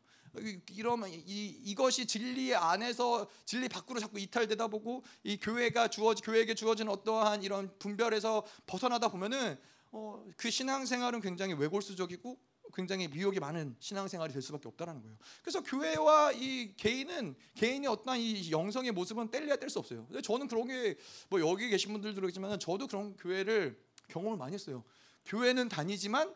이러면 0.70 1.10
이 1.10 1.48
이것이 1.66 2.08
진리 2.08 2.56
안에서 2.56 3.30
진리 3.46 3.68
밖으로 3.68 4.00
자꾸 4.00 4.18
이탈되다 4.18 4.68
보고 4.70 5.04
이 5.24 5.38
교회가 5.38 5.90
주어 5.90 6.14
교회에게 6.14 6.56
주어진 6.56 6.88
어떠한 6.88 7.44
이런 7.44 7.78
분별에서 7.80 8.46
벗어나다 8.66 9.10
보면은 9.10 9.60
어, 9.92 10.26
그 10.38 10.50
신앙생활은 10.50 11.20
굉장히 11.20 11.54
외골수적이고 11.54 12.40
굉장히 12.74 13.10
미혹이 13.10 13.42
많은 13.42 13.76
신앙생활이 13.82 14.32
될 14.32 14.42
수밖에 14.42 14.70
없다라는 14.70 15.02
거예요. 15.02 15.18
그래서 15.42 15.62
교회와 15.62 16.32
이 16.32 16.74
개인은 16.78 17.36
개인의 17.56 17.90
어떤 17.90 18.18
이 18.18 18.50
영성의 18.50 18.94
모습은 18.94 19.30
뗄래야 19.32 19.58
뗄 19.58 19.70
수 19.70 19.80
없어요. 19.80 20.06
근데 20.06 20.22
저는 20.22 20.48
그런 20.48 20.66
게 20.68 20.98
뭐 21.30 21.42
여기 21.42 21.68
계신 21.68 21.92
분들도 21.92 22.22
그렇지만 22.22 22.58
저도 22.58 22.88
그런 22.88 23.18
교회를 23.18 23.78
경험을 24.08 24.38
많이 24.38 24.54
했어요. 24.54 24.86
교회는 25.26 25.68
다니지만 25.68 26.34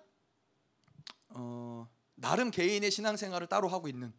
어, 1.30 1.88
나름 2.16 2.52
개인의 2.52 2.92
신앙생활을 2.92 3.48
따로 3.48 3.68
하고 3.68 3.88
있는 3.88 4.14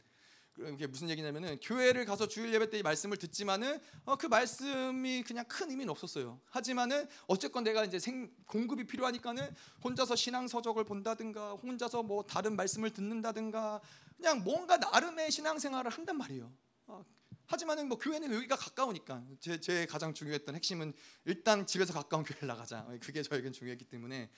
그게 0.57 0.87
무슨 0.87 1.11
얘기냐면은 1.11 1.59
교회를 1.61 2.07
가서 2.07 2.27
주일 2.29 2.53
예배 2.55 2.71
때 2.71 2.83
말씀을 2.83 3.19
듣지만은 3.19 3.79
어, 4.05 4.17
그 4.17 4.27
말씀이 4.27 5.23
그냥 5.23 5.45
큰 5.47 5.71
의미는 5.71 5.91
없었어요. 5.91 6.41
하지만은 6.47 7.07
어쨌건 7.27 7.63
내가 7.63 7.85
이제 7.85 7.99
생, 7.99 8.31
공급이 8.47 8.87
필요하니까는 8.87 9.55
혼자서 9.85 10.17
신앙 10.17 10.49
서적을 10.49 10.85
본다든가 10.85 11.53
혼자서 11.57 12.03
뭐 12.03 12.23
다른 12.23 12.57
말씀을 12.57 12.91
듣는다든가 12.91 13.83
그냥 14.17 14.43
뭔가 14.45 14.79
나름의 14.79 15.31
신앙생활을 15.31 15.91
한단 15.91 16.17
말이에요. 16.17 16.51
어, 16.87 17.05
하지만은 17.47 17.89
뭐 17.89 17.99
교회는 17.99 18.33
여기가 18.33 18.57
가까우니까 18.57 19.25
제, 19.41 19.61
제 19.61 19.85
가장 19.85 20.15
중요했던 20.15 20.55
핵심은 20.55 20.95
일단 21.27 21.67
집에서 21.67 21.93
가까운 21.93 22.25
교회를 22.25 22.49
나가자. 22.49 22.87
그게 23.01 23.23
저에겐 23.23 23.53
중요했기 23.53 23.85
때문에 23.85 24.17
예, 24.17 24.31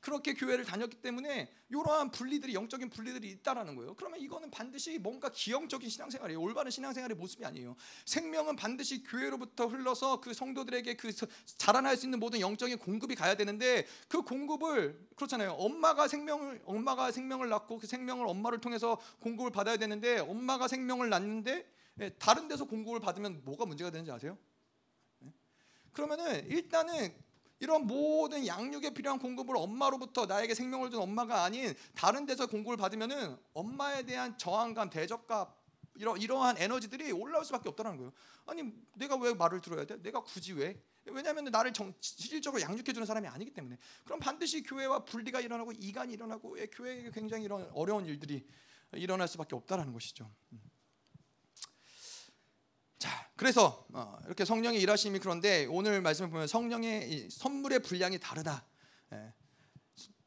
그렇게 0.00 0.34
교회를 0.34 0.64
다녔기 0.64 1.02
때문에 1.02 1.50
이러한 1.68 2.10
분리들이 2.10 2.54
영적인 2.54 2.90
분리들이 2.90 3.28
있다라는 3.30 3.74
거예요. 3.74 3.94
그러면 3.94 4.20
이거는 4.20 4.50
반드시 4.50 4.98
뭔가 4.98 5.28
기형적인 5.30 5.88
신앙생활이에요. 5.88 6.40
올바른 6.40 6.70
신앙생활의 6.70 7.16
모습이 7.16 7.44
아니에요. 7.44 7.76
생명은 8.04 8.56
반드시 8.56 9.02
교회로부터 9.02 9.66
흘러서 9.66 10.20
그 10.20 10.32
성도들에게 10.32 10.94
그 10.94 11.10
자라날 11.58 11.96
수 11.96 12.06
있는 12.06 12.20
모든 12.20 12.40
영적인 12.40 12.78
공급이 12.78 13.14
가야 13.14 13.34
되는데 13.34 13.86
그 14.08 14.22
공급을 14.22 15.08
그렇잖아요. 15.16 15.52
엄마가 15.52 16.08
생명을 16.08 16.62
엄마가 16.64 17.10
생명을 17.10 17.48
낳고 17.48 17.78
그 17.78 17.86
생명을 17.86 18.26
엄마를 18.26 18.60
통해서 18.60 19.00
공급을 19.20 19.50
받아야 19.50 19.76
되는데 19.76 20.18
엄마가 20.18 20.68
생명을 20.68 21.08
낳는데 21.08 21.76
예, 22.00 22.10
다른 22.18 22.46
데서 22.46 22.66
공급을 22.66 23.00
받으면 23.00 23.42
뭐가 23.44 23.64
문제가 23.64 23.90
되는지 23.90 24.10
아세요? 24.10 24.36
예? 25.24 25.32
그러면은 25.92 26.46
일단은 26.50 27.14
이런 27.58 27.86
모든 27.86 28.46
양육에 28.46 28.90
필요한 28.90 29.18
공급을 29.18 29.56
엄마로부터 29.56 30.26
나에게 30.26 30.54
생명을 30.54 30.90
준 30.90 31.00
엄마가 31.00 31.44
아닌 31.44 31.74
다른 31.94 32.26
데서 32.26 32.46
공급을 32.46 32.76
받으면은 32.76 33.36
엄마에 33.54 34.02
대한 34.04 34.36
저항감, 34.36 34.90
대적감 34.90 35.46
이러, 35.94 36.16
이러한 36.16 36.58
에너지들이 36.58 37.12
올라올 37.12 37.44
수밖에 37.44 37.68
없다는 37.70 37.96
거예요. 37.96 38.12
아니 38.44 38.62
내가 38.94 39.16
왜 39.16 39.32
말을 39.32 39.60
들어야 39.60 39.86
돼? 39.86 40.00
내가 40.02 40.22
굳이 40.22 40.52
왜? 40.52 40.80
왜냐하면 41.06 41.44
나를 41.44 41.72
정, 41.72 41.94
실질적으로 42.00 42.60
양육해 42.60 42.92
주는 42.92 43.06
사람이 43.06 43.26
아니기 43.28 43.52
때문에. 43.52 43.78
그럼 44.04 44.18
반드시 44.18 44.62
교회와 44.62 45.04
분리가 45.04 45.40
일어나고 45.40 45.72
이간이 45.72 46.12
일어나고 46.12 46.56
교회에 46.72 47.10
굉장히 47.12 47.44
이런 47.44 47.70
어려운 47.72 48.04
일들이 48.06 48.46
일어날 48.92 49.28
수밖에 49.28 49.54
없다라는 49.54 49.92
것이죠. 49.92 50.30
음. 50.52 50.75
자, 52.98 53.30
그래서 53.36 53.86
어, 53.92 54.18
이렇게 54.24 54.44
성령의 54.44 54.80
일하심이 54.80 55.18
그런데 55.18 55.66
오늘 55.66 56.00
말씀을 56.00 56.30
보면 56.30 56.46
성령의 56.46 57.28
선물의 57.30 57.80
분량이 57.80 58.18
다르다. 58.18 58.64
예. 59.12 59.32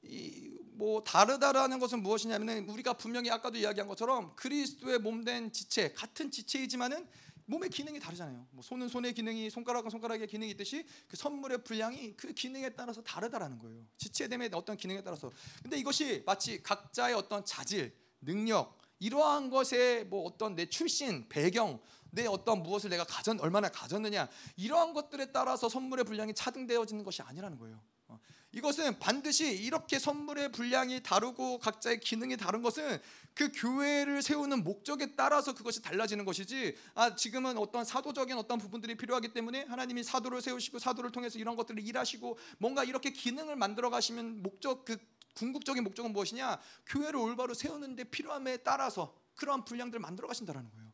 이 0.03 0.59
뭐 0.79 1.03
다르다라는 1.03 1.77
것은 1.79 2.01
무엇이냐면은 2.01 2.69
우리가 2.69 2.93
분명히 2.93 3.29
아까도 3.29 3.57
이야기한 3.57 3.89
것처럼 3.89 4.33
그리스도의 4.37 4.99
몸된 4.99 5.51
지체 5.51 5.91
같은 5.91 6.31
지체이지만은 6.31 7.05
몸의 7.47 7.69
기능이 7.69 7.99
다르잖아요. 7.99 8.47
뭐 8.51 8.63
손은 8.63 8.87
손의 8.87 9.13
기능이 9.13 9.49
손가락은 9.49 9.89
손가락의 9.89 10.27
기능이 10.27 10.51
있듯이 10.51 10.85
그 11.09 11.17
선물의 11.17 11.65
분량이 11.65 12.15
그 12.15 12.31
기능에 12.33 12.69
따라서 12.69 13.01
다르다라는 13.01 13.59
거예요. 13.59 13.83
지체됨의 13.97 14.51
어떤 14.53 14.77
기능에 14.77 15.03
따라서. 15.03 15.29
근데 15.61 15.75
이것이 15.77 16.23
마치 16.25 16.63
각자의 16.63 17.13
어떤 17.13 17.43
자질, 17.43 17.93
능력 18.21 18.77
이러한 18.99 19.49
것에 19.49 20.05
뭐 20.05 20.23
어떤 20.23 20.55
내 20.55 20.65
출신, 20.67 21.27
배경, 21.27 21.81
내 22.11 22.25
어떤 22.25 22.63
무엇을 22.63 22.89
내가 22.89 23.03
가졌 23.03 23.39
얼마나 23.41 23.69
가졌느냐 23.69 24.27
이러한 24.55 24.93
것들에 24.93 25.31
따라서 25.31 25.69
선물의 25.69 26.05
분량이 26.05 26.33
차등되어지는 26.33 27.03
것이 27.03 27.21
아니라는 27.21 27.57
거예요. 27.57 27.81
어, 28.07 28.19
이것은 28.51 28.99
반드시 28.99 29.55
이렇게 29.55 29.99
선물의 29.99 30.51
분량이 30.51 31.03
다르고 31.03 31.59
각자의 31.59 31.99
기능이 31.99 32.37
다른 32.37 32.61
것은 32.61 32.99
그 33.33 33.51
교회를 33.53 34.21
세우는 34.21 34.63
목적에 34.63 35.15
따라서 35.15 35.53
그것이 35.53 35.81
달라지는 35.81 36.25
것이지 36.25 36.75
아 36.95 37.15
지금은 37.15 37.57
어떤 37.57 37.85
사도적인 37.85 38.35
어떤 38.37 38.57
부분들이 38.57 38.95
필요하기 38.95 39.33
때문에 39.33 39.63
하나님이 39.65 40.03
사도를 40.03 40.41
세우시고 40.41 40.79
사도를 40.79 41.11
통해서 41.11 41.37
이런 41.37 41.55
것들을 41.55 41.85
일하시고 41.85 42.37
뭔가 42.57 42.83
이렇게 42.83 43.11
기능을 43.11 43.55
만들어 43.55 43.89
가시면 43.89 44.41
목적 44.41 44.83
그 44.83 44.97
궁극적인 45.35 45.83
목적은 45.83 46.11
무엇이냐 46.11 46.59
교회를 46.87 47.17
올바로 47.17 47.53
세우는데 47.53 48.05
필요함에 48.05 48.57
따라서 48.57 49.15
그러한 49.35 49.63
분량들을 49.63 49.99
만들어 50.01 50.27
가신다라는 50.27 50.69
거예요. 50.71 50.88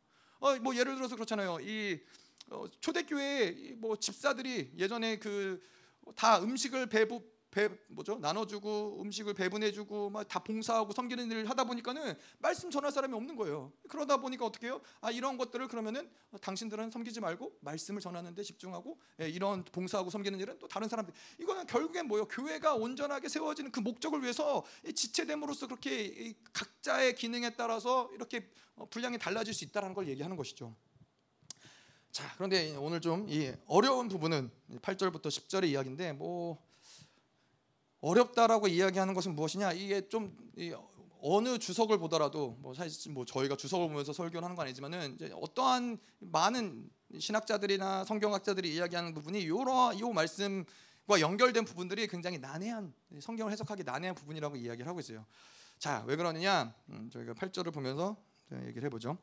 어, 0.45 0.55
뭐 0.59 0.75
예를 0.75 0.95
들어서 0.95 1.15
그렇잖아요. 1.15 1.57
이 1.61 1.99
어, 2.51 2.65
초대교회 2.79 3.75
뭐 3.77 3.95
집사들이 3.97 4.71
예전에 4.77 5.17
그 5.17 5.75
다 6.15 6.39
음식을 6.39 6.87
배부 6.87 7.23
배 7.55 7.69
뭐죠 7.87 8.19
나눠주고 8.19 9.01
음식을 9.01 9.33
배분해주고 9.33 10.09
막 10.09 10.25
다 10.27 10.43
봉사하고 10.43 10.91
섬기는 10.91 11.31
일을 11.31 11.49
하다 11.49 11.63
보니까는 11.63 12.17
말씀 12.39 12.69
전할 12.69 12.91
사람이 12.91 13.13
없는 13.13 13.37
거예요. 13.37 13.71
그러다 13.87 14.17
보니까 14.17 14.45
어떻게 14.45 14.67
해요? 14.67 14.81
아 14.99 15.09
이런 15.11 15.37
것들을 15.37 15.67
그러면은 15.69 16.09
당신들은 16.41 16.91
섬기지 16.91 17.21
말고 17.21 17.57
말씀을 17.61 18.01
전하는데 18.01 18.43
집중하고 18.43 18.99
예, 19.21 19.29
이런 19.29 19.63
봉사하고 19.63 20.09
섬기는 20.09 20.37
일은 20.39 20.59
또 20.59 20.67
다른 20.67 20.89
사람들. 20.89 21.13
이거는 21.39 21.65
결국엔 21.67 22.07
뭐요? 22.07 22.27
교회가 22.27 22.73
온전하게 22.75 23.29
세워지는 23.29 23.71
그 23.71 23.79
목적을 23.79 24.21
위해서 24.21 24.65
지체됨으로써 24.93 25.67
그렇게 25.67 26.33
각자의 26.51 27.15
기능에 27.15 27.51
따라서 27.51 28.09
이렇게 28.13 28.49
어, 28.75 28.85
분량이 28.89 29.17
달라질 29.17 29.53
수 29.53 29.63
있다라는 29.63 29.93
걸 29.93 30.09
얘기하는 30.09 30.35
것이죠. 30.35 30.75
자, 32.11 32.33
그런데 32.35 32.75
오늘 32.77 32.99
좀 32.99 33.27
이 33.29 33.53
어려운 33.67 34.07
부분은 34.09 34.49
8절부터 34.81 35.27
10절의 35.27 35.69
이야기인데 35.69 36.13
뭐 36.13 36.64
어렵다라고 38.05 38.67
이야기하는 38.67 39.15
것은 39.15 39.35
무엇이냐? 39.35 39.71
이게 39.73 40.07
좀 40.07 40.37
어느 41.21 41.57
주석을 41.57 41.97
보더라도 41.97 42.55
뭐 42.59 42.75
사실 42.75 43.11
뭐 43.11 43.25
저희가 43.25 43.55
주석을 43.55 43.87
보면서 43.87 44.13
설교를 44.13 44.43
하는 44.43 44.55
건 44.55 44.67
아니지만은 44.67 45.15
이제 45.15 45.31
어떠한 45.33 45.97
많은 46.19 46.87
신학자들이나 47.17 48.03
성경학자들이 48.03 48.75
이야기하는 48.75 49.15
부분이 49.15 49.47
요러 49.47 49.91
요 49.99 50.09
말씀과 50.11 51.19
연결된 51.19 51.65
부분들이 51.65 52.05
굉장히 52.05 52.37
난해한 52.37 52.93
성경을 53.19 53.51
해석하기 53.51 53.83
난해한 53.83 54.13
부분이라고 54.13 54.55
이야기를 54.55 54.87
하고 54.87 54.99
있어요. 54.99 55.25
자, 55.79 56.03
왜 56.05 56.15
그러느냐? 56.15 56.75
음, 56.89 57.09
저희가 57.11 57.33
8절을 57.33 57.73
보면서 57.73 58.17
얘기를 58.67 58.83
해 58.83 58.89
보죠. 58.89 59.17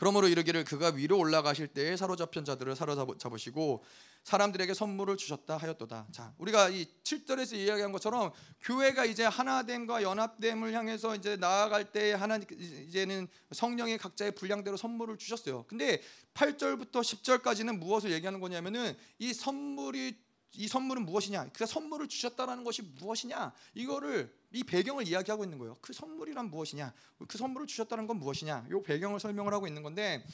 그러므로 0.00 0.28
이르기를 0.28 0.64
그가 0.64 0.92
위로 0.94 1.18
올라가실 1.18 1.68
때에 1.68 1.94
사로잡힌 1.94 2.42
자들을 2.46 2.74
사로잡으시고 2.74 3.84
사람들에게 4.24 4.72
선물을 4.72 5.18
주셨다 5.18 5.58
하였도다. 5.58 6.06
자, 6.10 6.32
우리가 6.38 6.70
이 6.70 6.86
7절에서 7.04 7.54
이야기한 7.58 7.92
것처럼 7.92 8.32
교회가 8.62 9.04
이제 9.04 9.26
하나됨과 9.26 10.02
연합됨을 10.02 10.72
향해서 10.72 11.16
이제 11.16 11.36
나아갈 11.36 11.92
때 11.92 12.14
하나 12.14 12.38
이제는 12.38 13.28
성령의 13.50 13.98
각자의 13.98 14.36
분량대로 14.36 14.78
선물을 14.78 15.18
주셨어요. 15.18 15.66
근데 15.68 16.00
8절부터 16.32 17.02
10절까지는 17.02 17.76
무엇을 17.76 18.10
얘기하는 18.12 18.40
거냐면은 18.40 18.96
이 19.18 19.34
선물이 19.34 20.16
이 20.52 20.66
선물은 20.68 21.06
무엇이냐? 21.06 21.50
그 21.52 21.64
선물을 21.64 22.08
주셨다라는 22.08 22.64
것이 22.64 22.82
무엇이냐? 22.82 23.52
이거를 23.74 24.34
이 24.52 24.64
배경을 24.64 25.06
이야기하고 25.06 25.44
있는 25.44 25.58
거예요. 25.58 25.76
그 25.80 25.92
선물이란 25.92 26.50
무엇이냐? 26.50 26.92
그 27.28 27.38
선물을 27.38 27.66
주셨다는 27.66 28.06
건 28.06 28.18
무엇이냐? 28.18 28.66
이 28.68 28.82
배경을 28.82 29.20
설명을 29.20 29.52
하고 29.54 29.66
있는 29.66 29.82
건데 29.82 30.24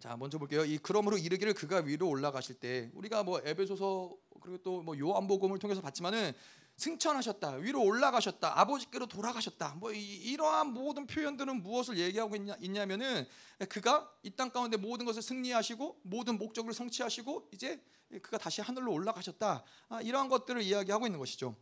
자 0.00 0.16
먼저 0.16 0.36
볼게요. 0.38 0.64
이 0.64 0.78
그러므로 0.78 1.16
이르기를 1.16 1.54
그가 1.54 1.78
위로 1.78 2.08
올라가실 2.08 2.56
때 2.56 2.90
우리가 2.92 3.22
뭐 3.22 3.40
에베소서 3.42 4.14
그리고 4.40 4.58
또 4.58 4.82
뭐 4.82 4.98
요한복음을 4.98 5.58
통해서 5.58 5.80
봤지만은 5.80 6.34
승천하셨다 6.76 7.52
위로 7.56 7.82
올라가셨다 7.82 8.58
아버지께로 8.60 9.06
돌아가셨다 9.06 9.76
뭐 9.78 9.92
이, 9.92 10.36
러한 10.36 10.72
모든 10.72 11.06
표현들은 11.06 11.62
무엇을 11.62 11.98
얘기하고 11.98 12.36
있냐, 12.36 12.56
있냐 12.60 12.84
면은 12.86 13.26
그가 13.68 14.10
이 14.22 14.30
땅 14.30 14.50
가운데 14.50 14.76
모든 14.76 15.06
것을 15.06 15.22
승리하시고 15.22 16.00
모든 16.02 16.38
목적을 16.38 16.74
성취하시고 16.74 17.50
이제 17.52 17.80
그가 18.22 18.38
다시 18.38 18.60
하늘로 18.60 18.92
올라가셨다 18.92 19.64
아, 19.88 20.00
이러한 20.02 20.28
것들을 20.28 20.62
이야기하고 20.62 21.06
있는 21.06 21.18
것이죠. 21.18 21.56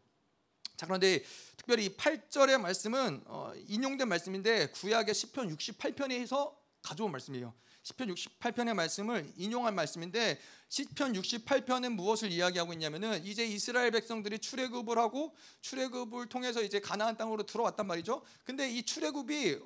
자 0.77 0.87
그런데 0.87 1.23
특별히 1.57 1.95
8절의 1.97 2.59
말씀은 2.59 3.23
어, 3.27 3.53
인용된 3.69 4.09
말씀인데 4.09 4.69
구약의 4.71 5.15
시편 5.15 5.55
68편에서 5.57 6.55
가져온 6.83 7.13
말씀이에요. 7.13 7.55
시편 7.83 8.15
68편의 8.15 8.75
말씀을 8.75 9.31
인용한 9.37 9.75
말씀인데 9.75 10.39
시편 10.69 11.15
68편은 11.15 11.95
무엇을 11.95 12.31
이야기하고 12.31 12.73
있냐면은 12.73 13.25
이제 13.25 13.45
이스라엘 13.45 13.91
백성들이 13.91 14.39
출애굽을 14.39 14.97
하고 14.99 15.35
출애굽을 15.61 16.29
통해서 16.29 16.63
이제 16.63 16.81
가나안 16.81 17.17
땅으로 17.17 17.43
들어왔단 17.43 17.87
말이죠. 17.87 18.23
근데 18.45 18.71
이 18.71 18.83
출애굽이 18.83 19.59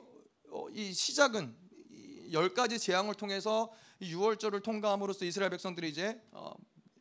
어, 0.50 0.66
이 0.70 0.92
시작은 0.92 1.54
열 2.32 2.54
가지 2.54 2.78
재앙을 2.78 3.14
통해서 3.14 3.72
유월절을 4.00 4.60
통과함으로써 4.60 5.24
이스라엘 5.24 5.50
백성들이 5.50 5.88
이제 5.88 6.20
어, 6.32 6.54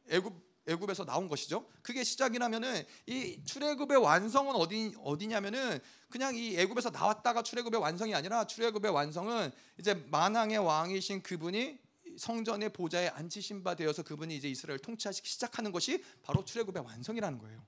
애굽 0.10 0.45
애굽에서 0.68 1.06
나온 1.06 1.28
것이죠. 1.28 1.68
그게 1.82 2.04
시작이라면은 2.04 2.84
이 3.08 3.40
출애굽의 3.46 3.98
완성은 3.98 4.56
어디 4.56 4.94
어디냐면은 5.04 5.80
그냥 6.10 6.36
이 6.36 6.58
애굽에서 6.58 6.90
나왔다가 6.90 7.44
출애굽의 7.44 7.80
완성이 7.80 8.16
아니라 8.16 8.46
출애굽의 8.48 8.92
완성은 8.92 9.52
이제 9.80 9.94
만왕의 9.94 10.58
왕이신 10.60 11.22
그분이 11.22 11.80
성전의 12.18 12.70
보좌에 12.70 13.10
앉히신 13.10 13.64
바 13.64 13.76
되어서 13.76 14.02
그분이 14.04 14.36
이제 14.36 14.50
이스라엘 14.50 14.80
통치하시기 14.80 15.28
시작하는 15.28 15.72
것이 15.72 16.04
바로 16.24 16.44
출애굽의 16.44 16.84
완성이라는 16.84 17.38
거예요. 17.40 17.66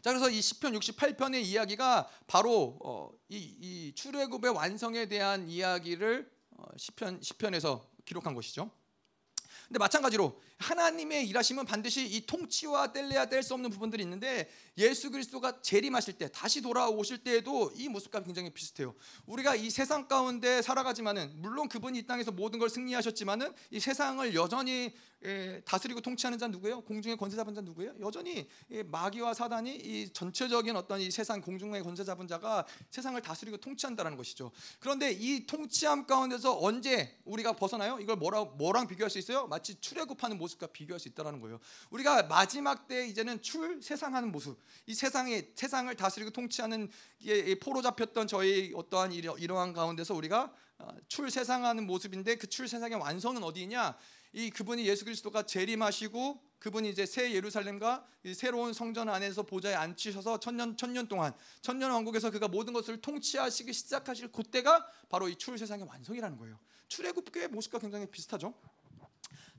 자 0.00 0.12
그래서 0.12 0.30
이 0.30 0.40
시편 0.40 0.78
68편의 0.78 1.42
이야기가 1.42 2.08
바로 2.26 2.78
어, 2.82 3.10
이, 3.28 3.56
이 3.60 3.92
출애굽의 3.94 4.52
완성에 4.52 5.06
대한 5.06 5.48
이야기를 5.48 6.30
어, 6.52 6.64
시편 6.76 7.20
시편에서 7.22 7.86
기록한 8.04 8.34
것이죠. 8.34 8.70
근데 9.68 9.78
마찬가지로 9.78 10.40
하나님의 10.58 11.28
일하심은 11.28 11.66
반드시 11.66 12.06
이 12.06 12.24
통치와 12.24 12.92
뗄래야 12.92 13.26
뗄 13.26 13.42
수 13.42 13.54
없는 13.54 13.70
부분들이 13.70 14.02
있는데 14.04 14.48
예수 14.78 15.10
그리스도가 15.10 15.60
재림하실 15.60 16.14
때 16.14 16.28
다시 16.32 16.62
돌아오실 16.62 17.18
때에도 17.18 17.72
이 17.74 17.88
모습과 17.88 18.22
굉장히 18.22 18.50
비슷해요. 18.50 18.94
우리가 19.26 19.54
이 19.54 19.70
세상 19.70 20.08
가운데 20.08 20.62
살아가지만은 20.62 21.32
물론 21.36 21.68
그분이 21.68 21.98
이 21.98 22.06
땅에서 22.06 22.30
모든 22.30 22.58
걸 22.58 22.70
승리하셨지만은 22.70 23.52
이 23.70 23.80
세상을 23.80 24.34
여전히 24.34 24.92
예, 25.15 25.15
다스리고 25.64 26.00
통치하는 26.00 26.38
자 26.38 26.46
누구예요? 26.48 26.80
공중의 26.82 27.16
권세 27.16 27.36
잡은 27.36 27.54
자 27.54 27.60
누구예요? 27.60 27.94
여전히 28.00 28.48
마귀와 28.86 29.34
사단이 29.34 29.74
이 29.76 30.12
전체적인 30.12 30.76
어떤 30.76 31.00
이 31.00 31.10
세상 31.10 31.40
공중의 31.40 31.82
권세 31.82 32.04
잡은 32.04 32.28
자가 32.28 32.66
세상을 32.90 33.20
다스리고 33.20 33.56
통치한다는 33.56 34.16
것이죠. 34.16 34.52
그런데 34.78 35.10
이 35.12 35.46
통치함 35.46 36.06
가운데서 36.06 36.58
언제 36.60 37.18
우리가 37.24 37.52
벗어나요? 37.52 37.98
이걸 38.00 38.16
뭐라 38.16 38.44
뭐랑 38.44 38.86
비교할 38.86 39.10
수 39.10 39.18
있어요? 39.18 39.46
마치 39.46 39.80
출애굽하는 39.80 40.38
모습과 40.38 40.68
비교할 40.68 41.00
수 41.00 41.08
있다라는 41.08 41.40
거예요. 41.40 41.58
우리가 41.90 42.24
마지막 42.24 42.86
때 42.86 43.06
이제는 43.06 43.42
출 43.42 43.82
세상하는 43.82 44.30
모습, 44.32 44.58
이 44.86 44.94
세상에 44.94 45.50
세상을 45.54 45.94
다스리고 45.94 46.30
통치하는 46.30 46.90
포로 47.60 47.82
잡혔던 47.82 48.26
저희 48.26 48.72
어떠한 48.74 49.12
이러한 49.12 49.72
가운데서 49.72 50.14
우리가 50.14 50.52
어, 50.78 50.88
출세상하는 51.08 51.86
모습인데 51.86 52.36
그 52.36 52.46
출세상의 52.46 52.98
완성은 52.98 53.42
어디냐? 53.42 53.96
이 54.32 54.50
그분이 54.50 54.86
예수 54.86 55.04
그리스도가 55.04 55.44
재림하시고 55.44 56.42
그분이 56.58 56.90
이제 56.90 57.06
새 57.06 57.32
예루살렘과 57.32 58.06
새로운 58.34 58.72
성전 58.72 59.08
안에서 59.08 59.42
보좌에 59.44 59.74
앉히셔서 59.74 60.40
천년 60.40 60.76
천년 60.76 61.06
동안 61.08 61.32
천년 61.62 61.90
왕국에서 61.90 62.30
그가 62.30 62.48
모든 62.48 62.72
것을 62.72 63.00
통치하시기 63.00 63.72
시작하실 63.72 64.32
그때가 64.32 64.86
바로 65.08 65.28
이 65.28 65.36
출세상의 65.36 65.86
완성이라는 65.86 66.36
거예요. 66.38 66.58
출애굽교의 66.88 67.48
모습과 67.48 67.78
굉장히 67.78 68.06
비슷하죠. 68.06 68.54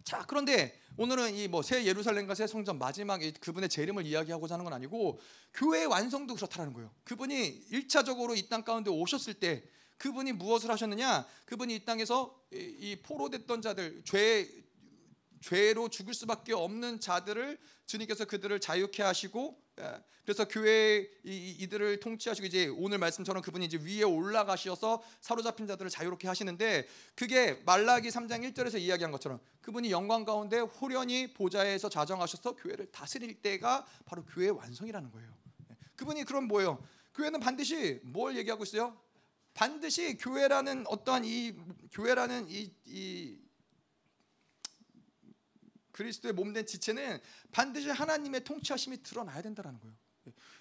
자, 0.04 0.24
그런데 0.26 0.80
오늘은 0.96 1.36
이 1.36 1.48
뭐 1.50 1.62
새 1.62 1.84
예루살렘과 1.86 2.34
새 2.34 2.48
성전 2.48 2.80
마지막 2.80 3.20
그분의 3.42 3.68
재림을 3.70 4.06
이야기하고자 4.06 4.54
하는 4.56 4.64
건 4.64 4.74
아니고 4.74 5.20
교회의 5.54 5.86
완성도 5.88 6.34
그렇다는 6.36 6.74
거예요. 6.74 6.92
그분이 7.04 7.66
일차적으로 7.70 8.36
이 8.36 8.48
땅 8.48 8.64
가운데 8.64 8.90
오셨을 8.90 9.34
때 9.36 9.64
그분이 9.98 10.34
무엇을 10.34 10.70
하셨느냐? 10.70 11.26
그분이 11.46 11.76
이 11.76 11.86
땅에서 11.86 12.40
이 12.52 12.98
포로됐던 13.04 13.62
자들, 13.62 14.04
죄 14.06 14.48
죄로 15.42 15.90
죽을 15.90 16.14
수밖에 16.14 16.54
없는 16.54 17.00
자들을 17.00 17.58
주님께서 17.86 18.26
그들을 18.26 18.60
자유케 18.60 19.04
하시고 19.04 19.62
예, 19.80 20.04
그래서 20.24 20.46
교회 20.48 21.08
이들을 21.24 22.00
통치하시고 22.00 22.48
이제 22.48 22.68
오늘 22.68 22.98
말씀처럼 22.98 23.44
그분이 23.44 23.66
이제 23.66 23.78
위에 23.78 24.04
올라가셔서 24.04 25.04
사로잡힌 25.22 25.68
자들을 25.68 25.90
자유롭게 25.90 26.28
하시는데 26.28 26.88
그게 27.16 27.62
말라기 27.66 28.10
3장 28.10 28.52
1절에서 28.52 28.80
이야기한 28.80 29.12
것처럼 29.12 29.40
그분이 29.62 29.92
영광 29.92 30.26
가운데 30.26 30.60
호련히 30.60 31.34
보좌에서 31.34 31.90
자정하셔서 31.90 32.56
교회를 32.56 32.92
다스릴 32.92 33.42
때가 33.42 33.86
바로 34.06 34.26
교회의 34.26 34.52
완성이라는 34.52 35.12
거예요. 35.12 35.30
예, 35.72 35.76
그분이 35.96 36.24
그럼 36.24 36.48
뭐예요? 36.48 36.84
교회는 37.14 37.40
반드시 37.40 38.00
뭘 38.04 38.36
얘기하고 38.38 38.64
있어요? 38.64 38.98
반드시 39.58 40.18
교회라는 40.18 40.86
어떠한 40.86 41.26
이 41.26 41.56
교회라는 41.92 42.48
이, 42.48 42.72
이 42.86 43.40
그리스도의 45.92 46.36
몸된 46.36 46.68
지체는 46.68 47.20
반드시 47.52 47.90
하나님의 47.90 48.44
통치하심이 48.44 49.02
드러나야 49.02 49.42
된다라는 49.42 49.80
거예요. 49.80 49.96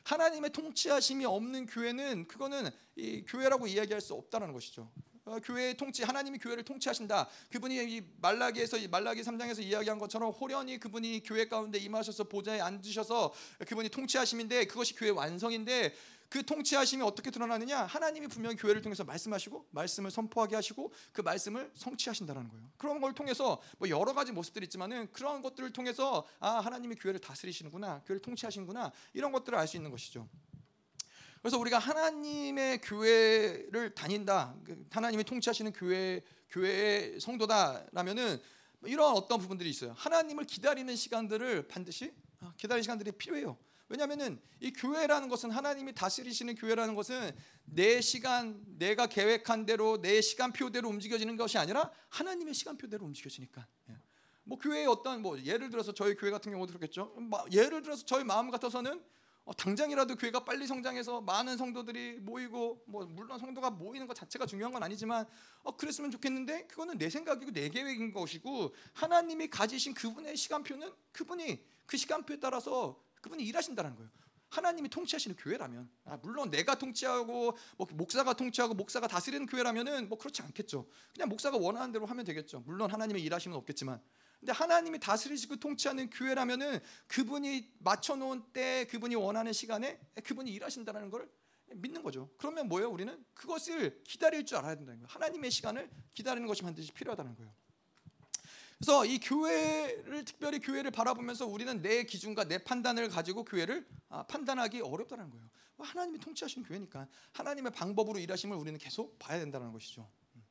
하나님의 0.05 0.51
통치하심이 0.51 1.26
없는 1.26 1.66
교회는 1.66 2.26
그거는 2.26 2.70
이 2.94 3.22
교회라고 3.26 3.66
이야기할 3.66 4.01
수 4.01 4.14
없다는 4.14 4.55
것이죠. 4.55 4.90
어, 5.26 5.40
교회의 5.40 5.76
통치 5.76 6.05
하나님이 6.05 6.38
교회를 6.38 6.62
통치하신다. 6.64 7.28
그분이 7.51 7.74
이 7.97 8.03
말라기에서 8.22 8.78
말라기 8.88 9.22
3장에서 9.22 9.61
이야기한 9.61 9.99
것처럼 9.99 10.30
호련히 10.30 10.78
그분이 10.78 11.22
교회 11.24 11.49
가운데 11.49 11.78
임하셔서 11.78 12.24
보좌에 12.24 12.61
앉으셔서 12.61 13.34
그분이 13.66 13.88
통치하심인데 13.88 14.66
그것이 14.66 14.94
교회 14.94 15.11
완성인데 15.11 15.92
그 16.29 16.45
통치하심이 16.45 17.03
어떻게 17.03 17.31
드러나느냐? 17.31 17.85
하나님이 17.85 18.29
분명히 18.29 18.57
교회를 18.57 18.83
통해서 18.83 19.05
말씀하시고 19.05 19.68
말씀을 19.70 20.11
선포하게 20.11 20.57
하시고 20.57 20.93
그 21.12 21.20
말씀을 21.20 21.70
성취하신다는 21.74 22.49
거예요. 22.49 22.70
그런 22.77 23.01
걸 23.01 23.12
통해서 23.14 23.61
뭐 23.79 23.89
여러 23.89 24.12
가지 24.12 24.33
모습들이 24.33 24.64
있지만은 24.64 25.11
그런 25.12 25.43
것들을 25.43 25.72
통해서 25.72 26.27
아 26.41 26.59
하나님이 26.59 26.97
교회를 26.97 27.20
다스리시는구나, 27.20 28.03
교회를 28.07 28.20
통치하시는구나 28.20 28.93
이런 29.14 29.33
것들을 29.33 29.57
알 29.59 29.66
수 29.66 29.77
있는 29.77 29.91
것이죠. 29.91 30.29
그래서 31.43 31.59
우리가 31.59 31.79
하나님의 31.79 32.81
교회를 32.81 33.95
다닌다, 33.95 34.55
그 34.64 34.87
하나님이 34.91 35.24
통치하시는 35.24 35.72
교회 35.72 36.22
교회의 36.51 37.20
성도다라면은 37.20 38.41
이런 38.85 39.12
어떤 39.12 39.39
부분들이 39.39 39.68
있어요. 39.70 39.93
하나님을 39.97 40.45
기다리는 40.45 40.95
시간들을 40.95 41.68
반드시 41.68 42.12
아, 42.41 42.53
기다리는 42.57 42.83
시간들이 42.83 43.12
필요해요. 43.12 43.57
왜냐하면은 43.89 44.41
이 44.61 44.72
교회라는 44.72 45.28
것은 45.28 45.51
하나님이 45.51 45.95
다스리시는 45.95 46.57
교회라는 46.57 46.95
것은 46.95 47.30
내 47.64 48.01
시간, 48.01 48.61
내가 48.78 49.07
계획한 49.07 49.66
대로 49.66 50.01
내 50.01 50.20
시간표대로 50.20 50.89
움직여지는 50.89 51.37
것이 51.37 51.59
아니라 51.59 51.91
하나님의 52.09 52.55
시간표대로 52.55 53.05
움직여지니까. 53.07 53.66
예. 53.91 53.97
뭐 54.45 54.59
교회의 54.59 54.87
어떤 54.87 55.22
뭐 55.22 55.41
예를 55.41 55.70
들어서 55.70 55.93
저희 55.93 56.14
교회 56.14 56.30
같은 56.30 56.53
경우도 56.53 56.72
그렇겠죠. 56.72 57.14
예를 57.53 57.82
들어서 57.82 58.05
저희 58.05 58.24
마음 58.24 58.51
같아서는 58.51 59.03
어, 59.45 59.55
당장이라도 59.55 60.16
교회가 60.16 60.45
빨리 60.45 60.66
성장해서 60.66 61.20
많은 61.20 61.57
성도들이 61.57 62.18
모이고 62.18 62.82
뭐 62.87 63.07
물론 63.07 63.39
성도가 63.39 63.70
모이는 63.70 64.09
것 64.09 64.14
자체가 64.14 64.45
중요한 64.45 64.72
건 64.72 64.82
아니지만 64.82 65.24
어, 65.62 65.76
그랬으면 65.76 66.11
좋겠는데 66.11 66.66
그거는 66.66 66.99
내 66.99 67.09
생각이고 67.09 67.53
내 67.53 67.68
계획인 67.68 68.12
것이고 68.12 68.74
하나님이 68.93 69.49
가지신 69.49 69.95
그분의 69.95 70.37
시간표는 70.37 70.93
그분이 71.12 71.64
그 71.87 71.97
시간표에 71.97 72.41
따라서 72.41 73.01
그분이 73.27 73.45
일하신다는 73.45 73.97
거예요. 73.97 74.09
하나님이 74.49 74.89
통치하시는 74.89 75.37
교회라면 75.37 75.91
아, 76.05 76.16
물론 76.22 76.51
내가 76.51 76.79
통치하고 76.79 77.59
뭐 77.77 77.87
목사가 77.91 78.33
통치하고 78.33 78.74
목사가 78.74 79.09
다스리는 79.09 79.45
교회라면은 79.47 80.09
뭐 80.09 80.16
그렇지 80.16 80.43
않겠죠. 80.43 80.89
그냥 81.12 81.29
목사가 81.29 81.57
원하는 81.57 81.93
대로 81.93 82.07
하면 82.07 82.24
되겠죠. 82.24 82.61
물론 82.61 82.91
하나님의 82.91 83.22
일하시면 83.24 83.59
없겠지만 83.59 84.01
근데 84.39 84.53
하나님이 84.53 85.01
다스리시고 85.01 85.57
통치하는 85.57 86.09
교회라면은 86.11 86.79
그분이 87.09 87.74
맞춰 87.81 88.14
놓은 88.14 88.45
때 88.53 88.87
그분이 88.87 89.16
원하는 89.16 89.53
시간에 89.53 89.99
그분이 90.22 90.53
일하신다는 90.53 91.11
걸 91.11 91.29
믿는 91.74 92.05
거죠. 92.05 92.31
그러면 92.39 92.68
뭐예요? 92.68 92.89
우리는 92.91 93.24
그것을 93.35 94.05
기다릴 94.05 94.47
줄 94.47 94.59
알아야 94.59 94.77
된다는 94.77 95.01
거예요. 95.01 95.09
하나님의 95.11 95.51
시간을 95.51 95.91
기다리는 96.14 96.47
것이 96.47 96.62
반드시 96.62 96.93
필요하다는 96.93 97.35
거예요. 97.35 97.53
그래서 98.79 99.07
이 99.07 99.18
교회를 99.18 100.24
특별히 100.24 100.59
교회를 100.59 100.91
바라보면서 100.91 101.47
우리는 101.47 101.81
내 101.81 102.05
기준과 102.05 102.45
내 102.45 102.59
판단을 102.59 103.09
가지고 103.09 103.45
교회를 103.45 103.87
아, 104.09 104.22
판단하기 104.24 104.83
어렵다는 104.83 105.31
거예요. 105.31 105.49
뭐 105.77 105.87
하나님이 105.87 106.18
통치하신 106.18 106.62
교회니까 106.64 107.07
하나님의 107.33 107.72
방법으로 107.72 108.18
일하심을 108.18 108.57
우리는 108.57 108.79
계속 108.79 109.18
봐야 109.18 109.39
된다는 109.39 109.72
것이죠. 109.72 110.09
음. 110.37 110.45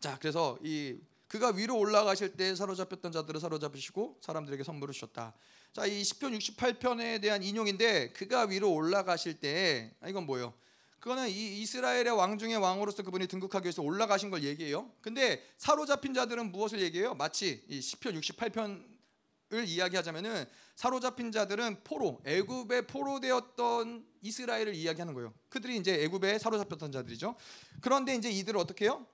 자, 0.00 0.18
그래서 0.18 0.58
이 0.62 0.98
그가 1.26 1.48
위로 1.48 1.78
올라가실 1.78 2.36
때 2.36 2.54
사로잡혔던 2.54 3.10
자들을 3.10 3.40
사로잡으시고 3.40 4.18
사람들에게 4.20 4.62
선물을 4.62 4.92
주셨다. 4.92 5.34
자, 5.72 5.86
이 5.86 6.04
시편 6.04 6.38
68편에 6.38 7.20
대한 7.20 7.42
인용인데 7.42 8.12
그가 8.12 8.42
위로 8.42 8.72
올라가실 8.72 9.40
때 9.40 9.94
아, 10.00 10.08
이건 10.08 10.26
뭐예요? 10.26 10.54
그거는 11.04 11.28
이 11.28 11.60
이스라엘의 11.60 12.16
왕 12.16 12.38
중의 12.38 12.56
왕으로서 12.56 13.02
그분이 13.02 13.26
등극하기 13.26 13.66
위해서 13.66 13.82
올라가신 13.82 14.30
걸 14.30 14.42
얘기해요. 14.42 14.90
근데 15.02 15.44
사로잡힌 15.58 16.14
자들은 16.14 16.50
무엇을 16.50 16.80
얘기해요? 16.80 17.12
마치 17.12 17.62
이 17.68 17.82
시편 17.82 18.18
68편을 18.18 19.66
이야기하자면은 19.66 20.46
사로잡힌 20.76 21.30
자들은 21.30 21.84
포로, 21.84 22.22
애굽의 22.24 22.86
포로 22.86 23.20
되었던 23.20 24.02
이스라엘을 24.22 24.74
이야기하는 24.74 25.12
거예요. 25.12 25.34
그들이 25.50 25.76
이제 25.76 25.92
애굽에 26.04 26.38
사로잡혔던 26.38 26.90
자들이죠. 26.90 27.36
그런데 27.82 28.14
이제 28.14 28.30
이들을 28.30 28.58
어떻게 28.58 28.86
해요? 28.86 29.06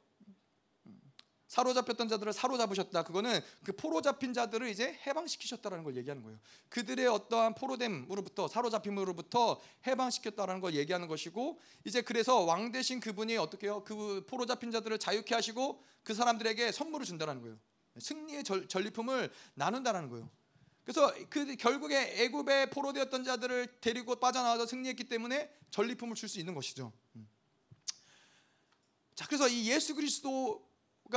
사로잡혔던 1.50 2.08
자들을 2.08 2.32
사로잡으셨다. 2.32 3.02
그거는 3.02 3.40
그 3.64 3.72
포로 3.72 4.00
잡힌 4.00 4.32
자들을 4.32 4.68
이제 4.68 4.96
해방시키셨다라는 5.04 5.82
걸 5.82 5.96
얘기하는 5.96 6.22
거예요. 6.22 6.38
그들의 6.68 7.04
어떠한 7.08 7.56
포로됨으로부터 7.56 8.46
사로잡힘으로부터 8.46 9.60
해방시켰다라는 9.84 10.60
걸 10.60 10.74
얘기하는 10.76 11.08
것이고 11.08 11.60
이제 11.84 12.02
그래서 12.02 12.42
왕 12.42 12.70
대신 12.70 13.00
그분이 13.00 13.36
어떻게 13.36 13.66
해요? 13.66 13.82
그 13.84 14.24
포로 14.28 14.46
잡힌 14.46 14.70
자들을 14.70 14.96
자유케 15.00 15.34
하시고 15.34 15.82
그 16.04 16.14
사람들에게 16.14 16.70
선물을 16.70 17.04
준다라는 17.04 17.42
거예요. 17.42 17.58
승리의 17.98 18.44
전, 18.44 18.68
전리품을 18.68 19.32
나눈다라는 19.54 20.08
거예요. 20.08 20.30
그래서 20.84 21.12
그 21.28 21.56
결국에 21.56 22.22
애굽에 22.22 22.70
포로되었던 22.70 23.24
자들을 23.24 23.80
데리고 23.80 24.14
빠져나와서 24.14 24.66
승리했기 24.66 25.08
때문에 25.08 25.52
전리품을 25.72 26.14
줄 26.14 26.28
수 26.28 26.38
있는 26.38 26.54
것이죠. 26.54 26.92
음. 27.16 27.28
자, 29.16 29.26
그래서 29.26 29.48
이 29.48 29.68
예수 29.68 29.96
그리스도 29.96 30.70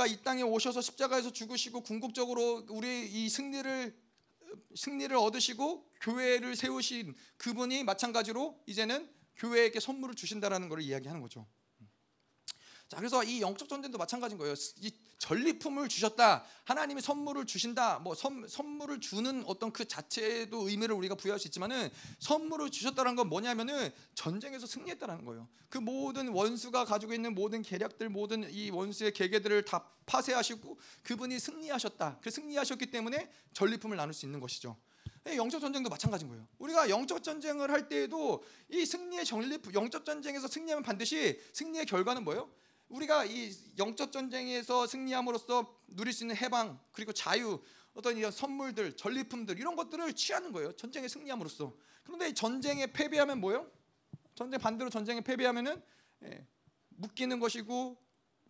이 0.06 0.22
땅에 0.22 0.42
오셔서 0.42 0.80
십자가에서 0.80 1.32
죽으시고 1.32 1.82
궁극적으로 1.82 2.66
우리 2.68 3.06
이 3.06 3.28
승리를 3.28 3.96
승리를 4.76 5.16
얻으시고 5.16 5.88
교회를 6.00 6.56
세우신 6.56 7.14
그분이 7.36 7.84
마찬가지로 7.84 8.60
이제는 8.66 9.08
교회에게 9.36 9.80
선물을 9.80 10.14
주신다라는 10.14 10.68
것을 10.68 10.82
이야기하는 10.82 11.20
거죠. 11.20 11.46
자, 12.88 12.98
그래서 12.98 13.24
이 13.24 13.40
영적 13.40 13.68
전쟁도 13.68 13.98
마찬가지인 13.98 14.38
거예요. 14.38 14.54
이 14.80 14.92
전리품을 15.18 15.88
주셨다. 15.88 16.44
하나님이 16.64 17.00
선물을 17.00 17.46
주신다. 17.46 17.98
뭐 18.00 18.14
선, 18.14 18.46
선물을 18.46 19.00
주는 19.00 19.42
어떤 19.46 19.72
그 19.72 19.86
자체도 19.86 20.68
의미를 20.68 20.94
우리가 20.94 21.14
부여할 21.14 21.38
수 21.38 21.48
있지만은 21.48 21.90
선물을 22.18 22.70
주셨다는 22.70 23.16
건 23.16 23.28
뭐냐면은 23.28 23.90
전쟁에서 24.14 24.66
승리했다는 24.66 25.24
거예요. 25.24 25.48
그 25.70 25.78
모든 25.78 26.28
원수가 26.28 26.84
가지고 26.84 27.14
있는 27.14 27.34
모든 27.34 27.62
계략들, 27.62 28.10
모든 28.10 28.50
이 28.52 28.70
원수의 28.70 29.12
계계들을 29.12 29.64
다 29.64 29.88
파쇄하시고 30.04 30.78
그분이 31.02 31.38
승리하셨다. 31.40 32.18
그 32.22 32.30
승리하셨기 32.30 32.86
때문에 32.90 33.30
전리품을 33.54 33.96
나눌 33.96 34.12
수 34.12 34.26
있는 34.26 34.40
것이죠. 34.40 34.76
영적 35.26 35.60
전쟁도 35.62 35.88
마찬가지인 35.88 36.28
거예요. 36.28 36.46
우리가 36.58 36.90
영적 36.90 37.22
전쟁을 37.22 37.70
할 37.70 37.88
때에도 37.88 38.44
이 38.68 38.84
승리의 38.84 39.24
전리품, 39.24 39.72
영적 39.72 40.04
전쟁에서 40.04 40.48
승리하면 40.48 40.82
반드시 40.82 41.40
승리의 41.54 41.86
결과는 41.86 42.24
뭐예요? 42.24 42.50
우리가 42.94 43.24
이 43.24 43.52
영적 43.76 44.12
전쟁에서 44.12 44.86
승리함으로써 44.86 45.76
누릴 45.88 46.12
수 46.12 46.24
있는 46.24 46.36
해방 46.36 46.78
그리고 46.92 47.12
자유 47.12 47.60
어떤 47.92 48.16
이런 48.16 48.30
선물들 48.30 48.96
전리품들 48.96 49.58
이런 49.58 49.74
것들을 49.76 50.12
취하는 50.14 50.52
거예요 50.52 50.72
전쟁에 50.72 51.08
승리함으로써 51.08 51.74
그런데 52.04 52.32
전쟁에 52.32 52.86
패배하면 52.92 53.40
뭐예요? 53.40 53.70
전쟁 54.34 54.60
반대로 54.60 54.90
전쟁에 54.90 55.20
패배하면은 55.20 55.82
예, 56.24 56.46
묶이는 56.90 57.40
것이고 57.40 57.96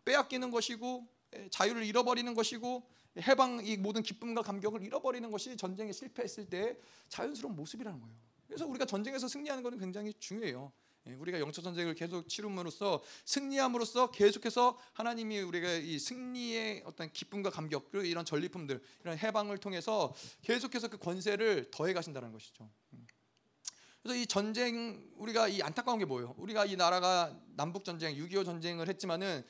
빼앗기는 0.05 0.51
것이고 0.51 1.09
예, 1.36 1.49
자유를 1.51 1.84
잃어버리는 1.84 2.32
것이고 2.34 2.88
해방 3.18 3.64
이 3.64 3.76
모든 3.76 4.03
기쁨과 4.03 4.42
감격을 4.42 4.82
잃어버리는 4.82 5.30
것이 5.30 5.57
전쟁에 5.57 5.92
실패했을 5.92 6.49
때 6.51 6.76
자연스러운 7.09 7.55
모습이라는 7.55 8.01
거예요. 8.01 8.16
그래서 8.47 8.66
우리가 8.66 8.84
전쟁에서 8.84 9.28
승리하는 9.28 9.62
것은 9.62 9.78
굉장히 9.78 10.12
중요해요. 10.18 10.72
예, 11.07 11.14
우리가 11.14 11.38
영적 11.38 11.62
전쟁을 11.62 11.94
계속 11.94 12.28
치rum으로써 12.28 13.02
승리함으로써 13.26 14.11
계속해서 14.11 14.78
하나님이 14.94 15.40
우리가 15.40 15.72
이 15.72 15.98
승리의 15.98 16.82
어떤 16.86 17.12
기쁨과 17.12 17.50
감격 17.50 17.90
그리고 17.90 18.07
이런 18.07 18.24
전리품들 18.24 18.82
이런 19.02 19.18
해방을 19.18 19.59
통해서 19.59 20.14
계속해서 20.42 20.88
그 20.88 20.98
권세를 20.98 21.70
더해 21.70 21.92
가신다는 21.92 22.32
것이죠. 22.32 22.70
음. 22.94 23.07
그래서 24.02 24.18
이 24.18 24.26
전쟁 24.26 25.02
우리가 25.16 25.48
이 25.48 25.62
안타까운 25.62 25.98
게 25.98 26.05
뭐예요? 26.05 26.34
우리가 26.36 26.66
이 26.66 26.76
나라가 26.76 27.34
남북 27.57 27.84
전쟁 27.84 28.14
6.25 28.14 28.44
전쟁을 28.44 28.88
했지만은 28.88 29.44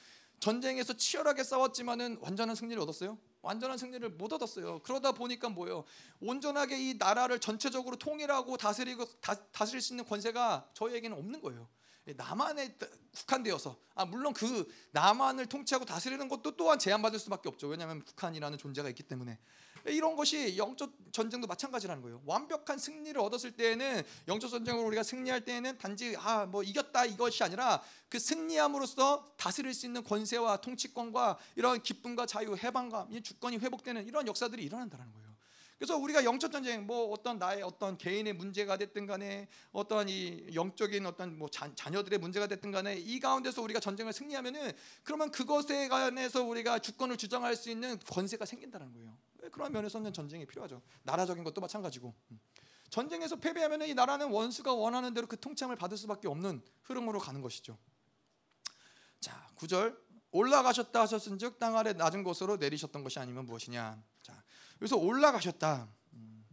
전쟁에서 0.45 0.93
치열하게 0.93 1.43
싸웠지만은 1.43 2.19
완전한 2.21 2.55
승리를 2.55 2.79
얻었어요? 2.83 3.17
완전한 3.41 3.79
승리를 3.79 4.07
못 4.11 4.31
얻었어요. 4.31 4.81
그러다 4.81 5.13
보니까 5.13 5.49
뭐예요? 5.49 5.85
온전하게 6.21 6.91
이 6.91 6.95
나라를 6.99 7.39
전체적으로 7.39 7.97
통일하고 7.97 8.59
다스리고 8.59 9.07
다, 9.23 9.35
다스릴 9.53 9.81
수 9.81 9.95
있는 9.95 10.05
권세가 10.05 10.69
저희에게는 10.75 11.17
없는 11.17 11.41
거예요. 11.41 11.67
남한에 12.05 12.77
국한되어서 13.15 13.79
아 13.95 14.05
물론 14.05 14.35
그 14.35 14.71
남한을 14.91 15.47
통치하고 15.47 15.87
다스리는 15.87 16.29
것도 16.29 16.59
또한 16.59 16.79
제한받을 16.79 17.19
수밖에 17.21 17.49
없죠. 17.49 17.69
왜냐하면 17.69 18.05
북한이라는 18.05 18.59
존재가 18.59 18.91
있기 18.91 19.05
때문에 19.05 19.39
이런 19.87 20.17
것이 20.17 20.57
영적 20.57 20.93
전쟁도 21.13 21.47
마찬가지라는 21.47 22.03
거예요. 22.03 22.23
완벽한 22.25 22.79
승리를 22.79 23.21
얻었을 23.21 23.53
때에는 23.53 24.03
영적 24.29 24.51
전쟁으로 24.51 24.87
우리가 24.87 25.03
승리할 25.03 25.45
때에는 25.45 25.79
단지 25.79 26.17
아 26.19 26.45
뭐 26.55 26.63
이겼다 26.63 27.05
이것이 27.05 27.43
아니라 27.43 27.83
그 28.09 28.19
승리함으로써 28.19 29.25
다스릴 29.37 29.75
수 29.75 29.87
있는 29.87 30.05
권세와 30.05 30.59
통치권과 30.59 31.39
이런 31.57 31.83
기쁨과 31.83 32.27
자유, 32.27 32.55
해방감, 32.55 33.11
주권이 33.23 33.59
회복되는 33.59 34.07
이런 34.07 34.27
역사들이 34.27 34.63
일어난다는 34.65 35.13
거예요. 35.13 35.25
그래서 35.79 35.97
우리가 35.97 36.25
영적 36.25 36.53
전쟁 36.53 36.87
뭐 36.87 37.11
어떤 37.11 37.39
나의 37.39 37.63
어떤 37.63 37.99
개인의 37.99 38.35
문제가 38.35 38.77
됐든 38.77 39.07
간에 39.07 39.49
어떤 39.73 40.09
이 40.09 40.47
영적인 40.55 41.05
어떤 41.05 41.37
뭐 41.37 41.49
자, 41.51 41.69
자녀들의 41.75 42.21
문제가 42.21 42.47
됐든 42.47 42.71
간에 42.71 42.97
이 42.97 43.19
가운데서 43.19 43.61
우리가 43.61 43.81
전쟁을 43.81 44.13
승리하면은 44.13 44.73
그러면 45.03 45.31
그것에 45.33 45.89
관해서 45.89 46.45
우리가 46.45 46.79
주권을 46.79 47.17
주장할 47.17 47.57
수 47.57 47.71
있는 47.71 47.99
권세가 47.99 48.47
생긴다는 48.47 48.93
거예요. 48.93 49.19
그런 49.51 49.73
면에서는 49.73 50.13
전쟁이 50.13 50.47
필요하죠. 50.47 50.83
나라적인 51.03 51.45
것도 51.45 51.61
마찬가지고. 51.61 52.15
음. 52.31 52.41
전쟁에서 52.91 53.37
패배하면 53.37 53.83
이 53.83 53.95
나라는 53.95 54.31
원수가 54.31 54.73
원하는 54.73 55.15
대로 55.15 55.27
그 55.27 55.39
통치함을 55.39 55.77
받을 55.77 55.97
수밖에 55.97 56.29
없는 56.29 56.63
흐름으로 56.83 57.19
가는 57.19 57.41
것이죠. 57.41 57.77
자, 59.21 59.49
9절 59.57 59.99
올라가셨다 60.31 61.01
하셨은즉 61.01 61.59
땅 61.59 61.77
아래 61.77 61.93
낮은 61.93 62.25
곳으로 62.25 62.57
내리셨던 62.57 63.03
것이 63.03 63.19
아니면 63.19 63.47
무엇이냐. 63.47 64.03
자, 64.23 64.45
그래서 64.79 64.97
올라가셨다. 64.97 65.89
음. 66.13 66.45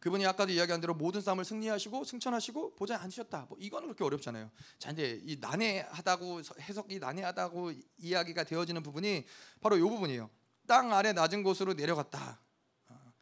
그분이 0.00 0.24
아까도 0.26 0.52
이야기한 0.52 0.80
대로 0.80 0.94
모든 0.94 1.20
싸움을 1.20 1.44
승리하시고 1.44 2.04
승천하시고 2.04 2.76
보좌에 2.76 2.96
앉으셨다. 2.98 3.46
뭐 3.48 3.58
이거는 3.60 3.88
그렇게 3.88 4.04
어렵잖아요. 4.04 4.50
자 4.78 4.90
이제 4.92 5.20
이 5.24 5.36
난해하다고 5.40 6.42
해석이 6.60 7.00
난해하다고 7.00 7.72
이야기가 7.98 8.44
되어지는 8.44 8.82
부분이 8.82 9.24
바로 9.60 9.76
이 9.76 9.80
부분이에요. 9.80 10.30
땅 10.68 10.92
아래 10.92 11.14
낮은 11.14 11.42
곳으로 11.42 11.72
내려갔다. 11.72 12.38
어. 12.88 13.12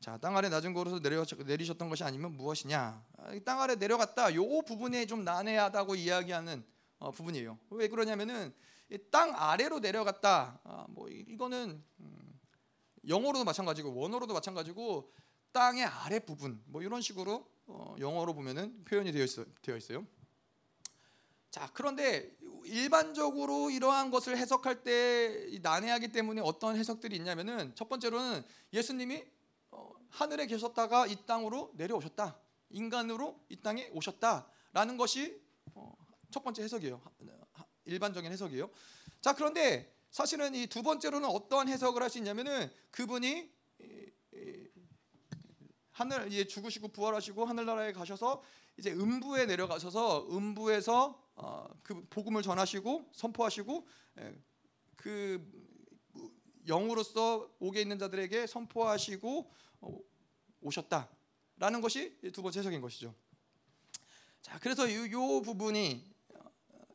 자, 0.00 0.16
땅 0.18 0.36
아래 0.36 0.48
낮은 0.48 0.72
곳으로 0.72 1.00
내려 1.00 1.24
내리셨던 1.44 1.88
것이 1.90 2.04
아니면 2.04 2.36
무엇이냐? 2.36 3.04
아, 3.18 3.38
땅 3.44 3.60
아래 3.60 3.74
내려갔다. 3.74 4.34
요 4.36 4.62
부분에 4.62 5.04
좀 5.06 5.24
난해하다고 5.24 5.96
이야기하는 5.96 6.64
어, 7.00 7.10
부분이에요. 7.10 7.58
왜 7.70 7.88
그러냐면은 7.88 8.54
땅 9.10 9.34
아래로 9.34 9.80
내려갔다. 9.80 10.60
아, 10.62 10.86
뭐 10.88 11.08
이거는 11.08 11.82
음, 11.98 12.40
영어로도 13.08 13.44
마찬가지고 13.44 13.92
원어로도 13.92 14.32
마찬가지고 14.32 15.12
땅의 15.50 15.84
아래 15.84 16.20
부분 16.20 16.62
뭐 16.66 16.80
이런 16.80 17.00
식으로 17.00 17.50
어, 17.66 17.96
영어로 17.98 18.34
보면은 18.34 18.84
표현이 18.84 19.10
되어, 19.10 19.24
있어, 19.24 19.44
되어 19.62 19.76
있어요. 19.76 20.06
자 21.50 21.68
그런데 21.74 22.36
일반적으로 22.64 23.70
이러한 23.70 24.10
것을 24.10 24.36
해석할 24.36 24.82
때 24.82 25.58
난해하기 25.62 26.08
때문에 26.08 26.40
어떤 26.42 26.76
해석들이 26.76 27.16
있냐면은 27.16 27.74
첫 27.74 27.88
번째로는 27.88 28.42
예수님이 28.72 29.24
어, 29.70 29.92
하늘에 30.10 30.46
계셨다가 30.46 31.06
이 31.06 31.16
땅으로 31.26 31.72
내려오셨다. 31.74 32.38
인간으로 32.70 33.40
이 33.48 33.56
땅에 33.56 33.88
오셨다라는 33.92 34.96
것이 34.96 35.40
어, 35.74 35.92
첫 36.30 36.42
번째 36.42 36.62
해석이에요. 36.62 37.00
일반적인 37.84 38.32
해석이에요. 38.32 38.70
자 39.20 39.34
그런데 39.34 39.94
사실은 40.10 40.54
이 40.54 40.66
두 40.66 40.82
번째로는 40.82 41.28
어떠한 41.28 41.68
해석을 41.68 42.02
할 42.02 42.08
수 42.10 42.18
있냐면은 42.18 42.70
그분이 42.90 43.52
하늘 45.90 46.32
이제 46.32 46.44
죽으시고 46.46 46.88
부활하시고 46.88 47.44
하늘나라에 47.44 47.92
가셔서 47.92 48.42
이제 48.76 48.90
음부에 48.92 49.46
내려가셔서 49.46 50.26
음부에서 50.30 51.23
어, 51.36 51.66
그 51.82 52.06
복음을 52.10 52.42
전하시고 52.42 53.10
선포하시고 53.12 53.88
예, 54.20 54.34
그 54.96 55.44
영으로서 56.66 57.50
옥에 57.58 57.80
있는 57.80 57.98
자들에게 57.98 58.46
선포하시고 58.46 59.50
어, 59.80 59.98
오셨다라는 60.60 61.80
것이 61.80 62.16
두 62.32 62.42
번째 62.42 62.60
해석인 62.60 62.80
것이죠. 62.80 63.14
자, 64.40 64.58
그래서 64.60 64.86
이, 64.86 65.06
이 65.06 65.42
부분이 65.42 66.14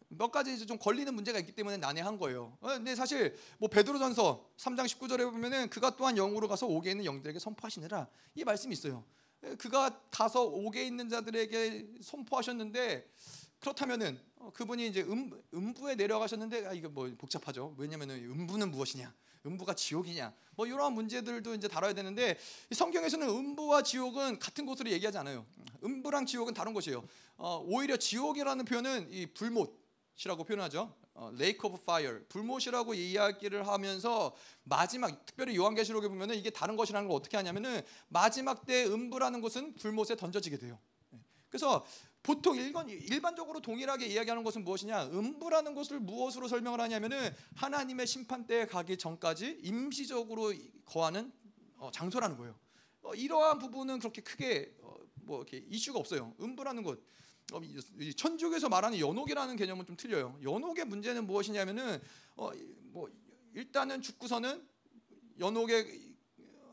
몇 0.10 0.32
가지 0.32 0.66
좀 0.66 0.78
걸리는 0.78 1.14
문제가 1.14 1.38
있기 1.40 1.52
때문에 1.52 1.78
난해한 1.78 2.18
거예요. 2.18 2.58
어, 2.62 2.68
근데 2.70 2.96
사실 2.96 3.38
뭐 3.58 3.70
베드로전서 3.70 4.50
3장 4.58 4.86
19절에 4.88 5.32
보면은 5.32 5.70
그가 5.70 5.96
또한 5.96 6.16
영으로 6.16 6.48
가서 6.48 6.66
옥에 6.66 6.92
있는 6.92 7.06
영들에게 7.06 7.38
선포하시느라 7.38 8.08
이 8.36 8.44
말씀이 8.44 8.74
있어요. 8.74 9.06
그가 9.58 10.02
가서 10.12 10.44
옥에 10.44 10.84
있는 10.84 11.10
자들에게 11.10 11.88
선포하셨는데 12.02 13.10
그렇다면은 13.60 14.20
어, 14.38 14.52
그분이 14.54 14.88
이제 14.88 15.02
음, 15.02 15.32
음부에 15.54 15.96
내려가셨는데 15.96 16.66
아 16.68 16.74
이거 16.74 16.90
뭐 16.90 17.12
복잡하죠. 17.18 17.76
왜냐면은 17.78 18.24
음부는 18.24 18.72
무엇이냐? 18.72 19.14
음부가 19.46 19.74
지옥이냐? 19.74 20.34
뭐 20.56 20.66
이러한 20.68 20.94
문제들도 20.94 21.54
이제 21.54 21.68
다뤄야 21.68 21.94
되는데 21.94 22.38
성경에서는 22.72 23.28
음부와 23.30 23.84
지옥은 23.84 24.40
같은 24.40 24.66
곳으로 24.66 24.90
얘기하지 24.92 25.18
않아요. 25.20 25.46
음부랑 25.84 26.26
지옥은 26.26 26.54
다른 26.54 26.74
곳이에요. 26.74 27.04
어, 27.38 27.64
오히려 27.66 27.96
지옥이라는 27.98 28.66
표현은 28.66 29.12
이 29.12 29.28
불못 29.28 29.80
이라고 30.26 30.44
표현하죠. 30.44 30.94
어, 31.14 31.32
Lake 31.34 31.60
of 31.64 31.80
Fire, 31.82 32.20
불못이라고 32.28 32.94
이야기를 32.94 33.68
하면서 33.68 34.36
마지막 34.64 35.26
특별히 35.26 35.56
요한계시록에 35.56 36.08
보면은 36.08 36.36
이게 36.36 36.50
다른 36.50 36.76
것이라는 36.76 37.08
걸 37.08 37.16
어떻게 37.16 37.38
하냐면은 37.38 37.82
마지막 38.10 38.66
때 38.66 38.86
음부라는 38.86 39.42
것은 39.42 39.76
불못에 39.76 40.16
던져지게 40.18 40.58
돼요. 40.58 40.78
예. 41.14 41.20
그래서 41.50 41.86
보통 42.22 42.58
일건, 42.58 42.90
일반적으로 42.90 43.62
동일하게 43.62 44.08
이야기하는 44.08 44.44
것은 44.44 44.64
무엇이냐? 44.64 45.06
음부라는 45.08 45.74
것을 45.74 46.00
무엇으로 46.00 46.48
설명을 46.48 46.80
하냐면은 46.82 47.34
하나님의 47.56 48.08
심판 48.08 48.46
때에 48.46 48.66
가기 48.66 48.98
전까지 48.98 49.60
임시적으로 49.64 50.54
거하는 50.86 51.32
어, 51.78 51.90
장소라는 51.92 52.38
거예요. 52.38 52.60
어, 53.02 53.14
이러한 53.14 53.60
부분은 53.60 54.00
그렇게 54.00 54.22
크게 54.22 54.76
어, 54.82 54.96
뭐 55.16 55.38
이렇게 55.38 55.66
이슈가 55.70 56.00
없어요. 56.00 56.36
음부라는 56.42 56.84
것. 56.84 57.00
어, 57.54 57.62
천주교에서 58.18 58.70
말하는 58.70 59.00
연옥이라는 59.00 59.56
개념은 59.56 59.86
좀 59.86 59.96
틀려요. 59.96 60.38
연옥의 60.44 60.86
문제는 60.86 61.26
무엇이냐면은 61.26 62.02
어, 62.36 62.52
뭐 62.92 63.10
일단은 63.54 64.02
죽고서는 64.02 64.68
연옥에 65.40 66.10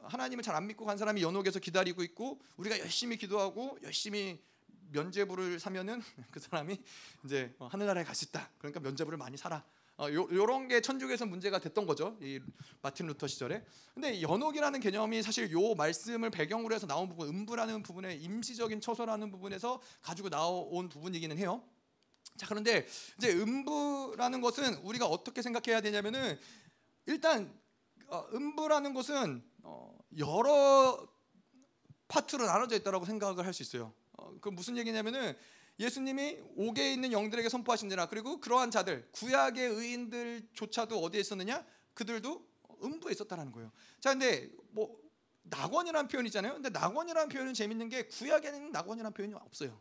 하나님을 0.02 0.42
잘 0.42 0.54
안 0.54 0.66
믿고 0.66 0.84
간 0.84 0.96
사람이 0.96 1.22
연옥에서 1.22 1.58
기다리고 1.58 2.02
있고 2.02 2.40
우리가 2.56 2.78
열심히 2.78 3.16
기도하고 3.16 3.78
열심히 3.82 4.40
면제부를 4.92 5.58
사면은 5.60 6.02
그 6.30 6.40
사람이 6.40 6.80
이제 7.24 7.54
하늘나라에 7.58 8.04
갈 8.04 8.14
수 8.14 8.24
있다. 8.26 8.50
그러니까 8.58 8.80
면제부를 8.80 9.18
많이 9.18 9.36
사라. 9.36 9.64
어, 9.98 10.10
요, 10.12 10.28
요런 10.30 10.68
게 10.68 10.82
천주교에서 10.82 11.24
문제가 11.24 11.58
됐던 11.58 11.86
거죠. 11.86 12.18
이 12.20 12.38
마틴 12.82 13.06
루터 13.06 13.26
시절에. 13.26 13.64
근데 13.94 14.20
연옥이라는 14.20 14.80
개념이 14.80 15.22
사실 15.22 15.50
요 15.52 15.74
말씀을 15.74 16.30
배경으로 16.30 16.74
해서 16.74 16.86
나온 16.86 17.08
부분, 17.08 17.28
음부라는 17.28 17.82
부분에 17.82 18.14
임시적인 18.16 18.80
처소라는 18.82 19.30
부분에서 19.30 19.80
가지고 20.02 20.28
나온 20.28 20.88
부분이기는 20.90 21.38
해요. 21.38 21.62
자, 22.36 22.46
그런데 22.46 22.86
이제 23.16 23.32
음부라는 23.32 24.42
것은 24.42 24.74
우리가 24.78 25.06
어떻게 25.06 25.40
생각해야 25.40 25.80
되냐면은 25.80 26.38
일단 27.06 27.50
어, 28.08 28.26
음부라는 28.34 28.92
것은 28.92 29.42
어, 29.62 29.98
여러 30.18 31.08
파트로 32.08 32.44
나눠져 32.44 32.76
있다라고 32.76 33.06
생각을 33.06 33.44
할 33.46 33.52
수 33.54 33.62
있어요. 33.62 33.94
어, 34.16 34.34
그 34.40 34.48
무슨 34.48 34.76
얘기냐면은 34.76 35.36
예수님이 35.78 36.38
옥에 36.56 36.92
있는 36.92 37.12
영들에게 37.12 37.48
선포하신지라 37.48 38.06
그리고 38.06 38.40
그러한 38.40 38.70
자들 38.70 39.08
구약의 39.12 39.68
의인들조차도 39.68 40.98
어디에 40.98 41.20
있었느냐? 41.20 41.64
그들도 41.94 42.46
음부에 42.82 43.12
있었다는 43.12 43.52
거예요. 43.52 43.72
자, 44.00 44.10
근데 44.10 44.50
뭐 44.70 44.98
낙원이라는 45.44 46.08
표현 46.08 46.26
있잖아요. 46.26 46.54
근데 46.54 46.70
낙원이라는 46.70 47.28
표현은 47.28 47.54
재밌는 47.54 47.88
게 47.88 48.06
구약에는 48.06 48.72
낙원이라는 48.72 49.12
표현이 49.12 49.34
없어요. 49.34 49.80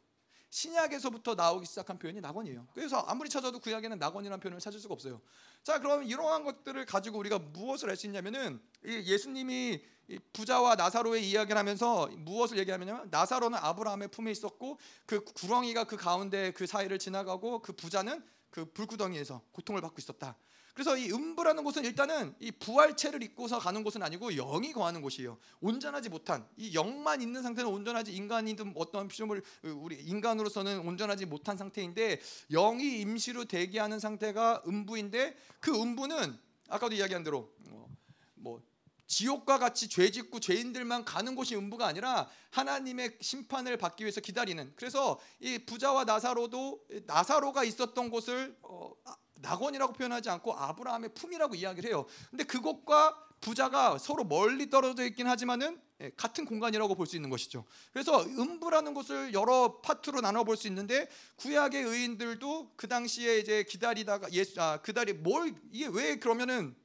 신약에서부터 0.56 1.36
나오기 1.36 1.66
시작한 1.66 1.99
표현이 1.99 2.22
낙원이에요. 2.22 2.66
그래서 2.74 2.99
아무리 2.99 3.30
찾아도 3.30 3.60
구약에는 3.60 3.99
낙원이라는 3.99 4.39
표현을 4.39 4.62
찾을 4.62 4.80
수가 4.80 4.93
없어요. 4.93 5.20
자, 5.64 5.80
그럼 5.80 6.03
이러한 6.03 6.45
것들을 6.45 6.86
가지고 6.86 7.20
우리가 7.20 7.39
무엇을 7.39 7.89
할수 7.89 8.08
있냐면은 8.08 8.62
예수님이 8.86 9.84
부자와 10.32 10.76
나사로의 10.76 11.30
이야기를 11.30 11.58
하면서 11.58 12.08
무엇을 12.08 12.58
얘기하냐면 12.60 13.10
나사로는 13.12 13.60
아브라함의 13.60 14.08
품에 14.08 14.32
있었고 14.32 14.80
그 15.06 15.26
구렁이가 15.26 15.84
그 15.84 15.97
가운데 15.97 16.51
그 16.51 16.66
사이를 16.66 16.99
지나가고 16.99 17.60
그 17.60 17.74
부자는 17.74 18.24
그 18.49 18.64
불구덩이에서 18.72 19.41
고통을 19.51 19.82
받고 19.82 19.95
있었다. 19.97 20.38
그래서 20.76 20.97
이 20.97 21.09
음부라는 21.09 21.63
곳은 21.63 21.86
일단은 21.86 22.36
이 22.41 22.51
부활체를 22.51 23.23
입고서 23.23 23.59
가는 23.59 23.82
곳은 23.82 24.03
아니고 24.03 24.32
영이 24.32 24.73
거하는 24.73 25.01
곳이에요. 25.01 25.38
온전하지 25.61 26.09
못한 26.09 26.45
이 26.57 26.76
영만 26.76 27.21
있는 27.21 27.41
상태는 27.41 27.71
온전하지 27.71 28.13
인간이든 28.13 28.73
어떤 28.76 29.07
피조물 29.07 29.41
우리 29.63 29.95
인간으로서는 29.95 30.80
온전하지 30.80 31.28
못한 31.28 31.55
상태인데 31.55 32.19
영이 32.51 32.99
임시로 32.99 33.45
대기하는 33.45 33.99
상태가 33.99 34.63
음부인데 34.67 35.38
그 35.61 35.71
음부는 35.82 36.38
아까도 36.67 36.93
이야기한 36.93 37.23
대로 37.23 37.53
뭐, 37.59 37.89
뭐 38.34 38.61
지옥과 39.07 39.59
같이 39.59 39.88
죄 39.88 40.11
짓고 40.11 40.41
죄인들만 40.41 41.05
가는 41.05 41.36
곳이 41.36 41.55
음부가 41.55 41.88
아니라 41.88 42.28
하나님의 42.49 43.19
심판을 43.21 43.78
받기 43.78 44.03
위해서 44.03 44.19
기다리는 44.19 44.73
그래서 44.76 45.21
이 45.39 45.57
부자와 45.59 46.03
나사로도 46.03 46.82
나사로가 47.05 47.63
있었던 47.63 48.09
곳을 48.09 48.57
어, 48.61 48.91
아, 49.05 49.15
낙원이라고 49.36 49.93
표현하지 49.93 50.29
않고 50.29 50.53
아브라함의 50.53 51.13
품이라고 51.13 51.55
이야기를 51.55 51.89
해요. 51.89 52.05
근데 52.29 52.43
그곳과 52.43 53.21
부자가 53.41 53.97
서로 53.97 54.23
멀리 54.23 54.69
떨어져 54.69 55.05
있긴 55.05 55.27
하지만은 55.27 55.79
예, 56.01 56.11
같은 56.17 56.45
공간이라고 56.45 56.95
볼 56.95 57.05
수 57.07 57.15
있는 57.15 57.29
것이죠. 57.29 57.63
그래서 57.93 58.23
음부라는 58.25 58.93
곳을 58.93 59.33
여러 59.33 59.79
파트로 59.81 60.21
나눠 60.21 60.43
볼 60.43 60.57
수 60.57 60.67
있는데 60.67 61.07
구약의 61.38 61.83
의인들도 61.83 62.73
그 62.75 62.88
당시에 62.88 63.39
이제 63.39 63.63
기다리다가 63.63 64.31
예수 64.33 64.61
아 64.61 64.81
그다리 64.81 65.13
뭘 65.13 65.53
이게 65.71 65.88
왜 65.88 66.17
그러면은 66.17 66.75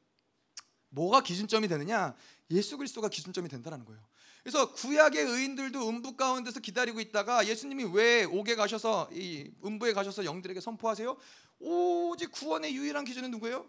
뭐가 0.91 1.23
기준점이 1.23 1.67
되느냐? 1.69 2.15
예수 2.51 2.77
그리스도가 2.77 3.09
기준점이 3.09 3.49
된다는 3.49 3.85
거예요. 3.85 4.01
그래서 4.43 4.73
구약의 4.73 5.23
의인들도 5.23 5.89
음부 5.89 6.17
가운데서 6.17 6.61
기다리고 6.61 7.01
있다가 7.01 7.47
예수님이 7.47 7.85
왜 7.93 8.25
옥에 8.25 8.55
가셔서 8.55 9.09
이 9.13 9.51
음부에 9.65 9.93
가셔서 9.93 10.25
영들에게 10.25 10.61
선포하세요? 10.61 11.17
오직 11.59 12.33
구원의 12.33 12.75
유일한 12.75 13.05
기준은 13.05 13.31
누구예요? 13.31 13.67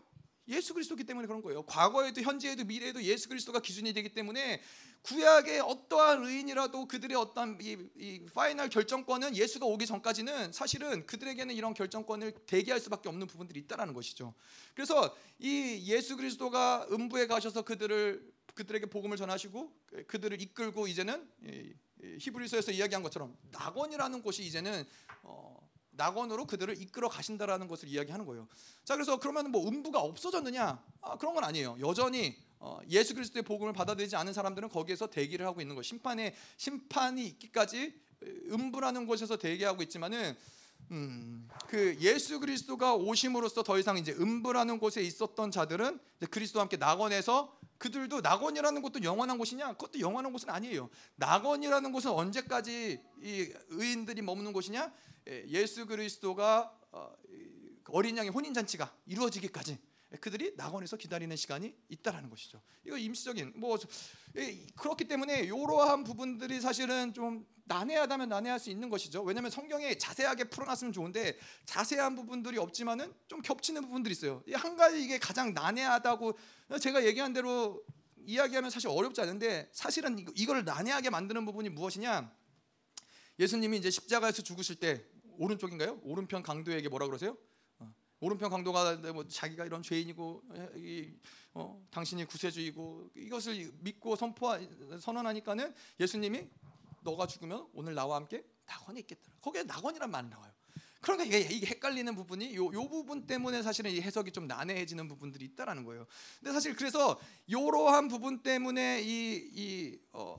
예수 0.47 0.73
그리스도기 0.73 1.03
때문에 1.03 1.27
그런 1.27 1.41
거예요. 1.41 1.63
과거에도 1.63 2.21
현재에도 2.21 2.65
미래에도 2.65 3.01
예수 3.03 3.29
그리스도가 3.29 3.59
기준이 3.59 3.93
되기 3.93 4.09
때문에 4.09 4.61
구약의 5.03 5.61
어떠한 5.61 6.25
의인이라도 6.25 6.87
그들의 6.87 7.15
어떤 7.17 7.57
이, 7.61 7.77
이 7.95 8.25
final 8.33 8.69
결정권은 8.69 9.35
예수가 9.35 9.65
오기 9.65 9.85
전까지는 9.85 10.51
사실은 10.51 11.05
그들에게는 11.05 11.55
이런 11.55 11.73
결정권을 11.73 12.33
대기할 12.45 12.79
수밖에 12.79 13.09
없는 13.09 13.27
부분들이 13.27 13.59
있다라는 13.61 13.93
것이죠. 13.93 14.33
그래서 14.75 15.15
이 15.39 15.83
예수 15.85 16.17
그리스도가 16.17 16.87
음부에 16.91 17.27
가셔서 17.27 17.61
그들을 17.61 18.31
그들에게 18.55 18.85
복음을 18.87 19.17
전하시고 19.17 19.71
그들을 20.07 20.41
이끌고 20.41 20.87
이제는 20.87 21.27
히브리서에서 22.19 22.71
이야기한 22.71 23.03
것처럼 23.03 23.37
낙원이라는 23.51 24.21
곳이 24.21 24.43
이제는 24.43 24.85
어, 25.23 25.69
낙원으로 25.91 26.47
그들을 26.47 26.81
이끌어 26.81 27.09
가신다라는 27.09 27.67
것을 27.67 27.89
이야기하는 27.89 28.25
거예요. 28.25 28.47
자, 28.83 28.95
그래서 28.95 29.19
그러면 29.19 29.51
뭐 29.51 29.67
음부가 29.67 29.99
없어졌느냐? 29.99 30.83
아, 31.01 31.17
그런 31.17 31.35
건 31.35 31.43
아니에요. 31.43 31.77
여전히 31.79 32.35
어, 32.59 32.79
예수 32.89 33.13
그리스도의 33.13 33.43
복음을 33.43 33.73
받아들이지 33.73 34.15
않은 34.15 34.33
사람들은 34.33 34.69
거기에서 34.69 35.07
대기를 35.07 35.45
하고 35.45 35.61
있는 35.61 35.75
거. 35.75 35.81
심판의 35.81 36.33
심판이 36.57 37.25
있기까지 37.27 37.99
음부라는 38.23 39.07
곳에서 39.07 39.37
대기하고 39.37 39.81
있지만은 39.83 40.37
음, 40.89 41.47
그 41.67 41.95
예수 42.01 42.39
그리스도가 42.39 42.95
오심으로써 42.95 43.63
더 43.63 43.77
이상 43.77 43.97
이제 43.97 44.11
음부라는 44.13 44.79
곳에 44.79 45.01
있었던 45.01 45.51
자들은 45.51 45.99
그리스도와 46.29 46.63
함께 46.63 46.77
낙원에서 46.77 47.57
그들도 47.77 48.21
낙원이라는 48.21 48.81
곳도 48.81 49.03
영원한 49.03 49.37
곳이냐? 49.37 49.73
그것도 49.73 49.99
영원한 49.99 50.31
곳은 50.31 50.49
아니에요. 50.49 50.89
낙원이라는 51.15 51.91
곳은 51.91 52.11
언제까지 52.11 53.01
이 53.23 53.53
의인들이 53.69 54.21
머무는 54.21 54.53
곳이냐? 54.53 54.93
예, 55.29 55.45
예수 55.47 55.85
그리스도가 55.85 56.71
어, 56.91 57.13
어린 57.89 58.17
양의 58.17 58.31
혼인 58.31 58.53
잔치가 58.53 58.93
이루어지기까지 59.05 59.79
그들이 60.19 60.53
낙원에서 60.57 60.97
기다리는 60.97 61.35
시간이 61.35 61.73
있다라는 61.89 62.29
것이죠. 62.29 62.61
이거 62.85 62.97
임시적인 62.97 63.53
뭐 63.55 63.77
그렇기 64.75 65.05
때문에 65.05 65.41
이러한 65.41 66.03
부분들이 66.03 66.59
사실은 66.59 67.13
좀 67.13 67.45
난해하다면 67.65 68.27
난해할 68.27 68.59
수 68.59 68.69
있는 68.69 68.89
것이죠. 68.89 69.23
왜냐하면 69.23 69.49
성경에 69.49 69.97
자세하게 69.97 70.45
풀어놨으면 70.45 70.91
좋은데 70.91 71.37
자세한 71.65 72.15
부분들이 72.15 72.57
없지만은 72.57 73.13
좀 73.27 73.41
겹치는 73.41 73.83
부분들이 73.83 74.11
있어요. 74.11 74.43
한 74.53 74.75
가지 74.75 75.01
이게 75.01 75.17
가장 75.17 75.53
난해하다고 75.53 76.37
제가 76.81 77.05
얘기한 77.05 77.31
대로 77.31 77.81
이야기하면 78.25 78.69
사실 78.69 78.89
어렵지 78.89 79.21
않은데 79.21 79.69
사실은 79.71 80.25
이걸 80.35 80.65
난해하게 80.65 81.09
만드는 81.09 81.45
부분이 81.45 81.69
무엇이냐? 81.69 82.35
예수님이 83.39 83.77
이제 83.77 83.89
십자가에서 83.89 84.41
죽으실 84.41 84.75
때 84.75 85.05
오른쪽인가요? 85.37 86.01
오른편 86.03 86.43
강도에게 86.43 86.89
뭐라 86.89 87.07
그러세요? 87.07 87.37
어, 88.21 88.25
오른편 88.25 88.49
강도가 88.49 88.95
뭐 89.13 89.27
자기가 89.27 89.65
이런 89.65 89.81
죄인이고 89.81 90.43
이, 90.75 91.11
어, 91.53 91.85
당신이 91.91 92.25
구세주이고 92.25 93.09
이것을 93.15 93.71
믿고 93.79 94.15
선포 94.15 94.47
선언하니까는 94.99 95.73
예수님이 95.99 96.47
너가 97.03 97.27
죽으면 97.27 97.67
오늘 97.73 97.95
나와 97.95 98.17
함께 98.17 98.45
낙원에 98.65 98.99
있겠다. 99.01 99.21
거기에 99.41 99.63
낙원이란 99.63 100.09
말이 100.09 100.27
나와요. 100.29 100.51
그러니까 101.01 101.25
이게, 101.25 101.39
이게 101.55 101.65
헷갈리는 101.65 102.13
부분이 102.13 102.55
요, 102.55 102.71
요 102.71 102.87
부분 102.87 103.25
때문에 103.25 103.63
사실은 103.63 103.89
이 103.89 103.99
해석이 103.99 104.31
좀 104.31 104.47
난해해지는 104.47 105.07
부분들이 105.07 105.45
있다라는 105.45 105.83
거예요. 105.83 106.05
근데 106.39 106.53
사실 106.53 106.75
그래서 106.75 107.19
이러한 107.47 108.07
부분 108.07 108.43
때문에 108.43 109.01
이, 109.01 109.49
이 109.51 109.99
어, 110.11 110.37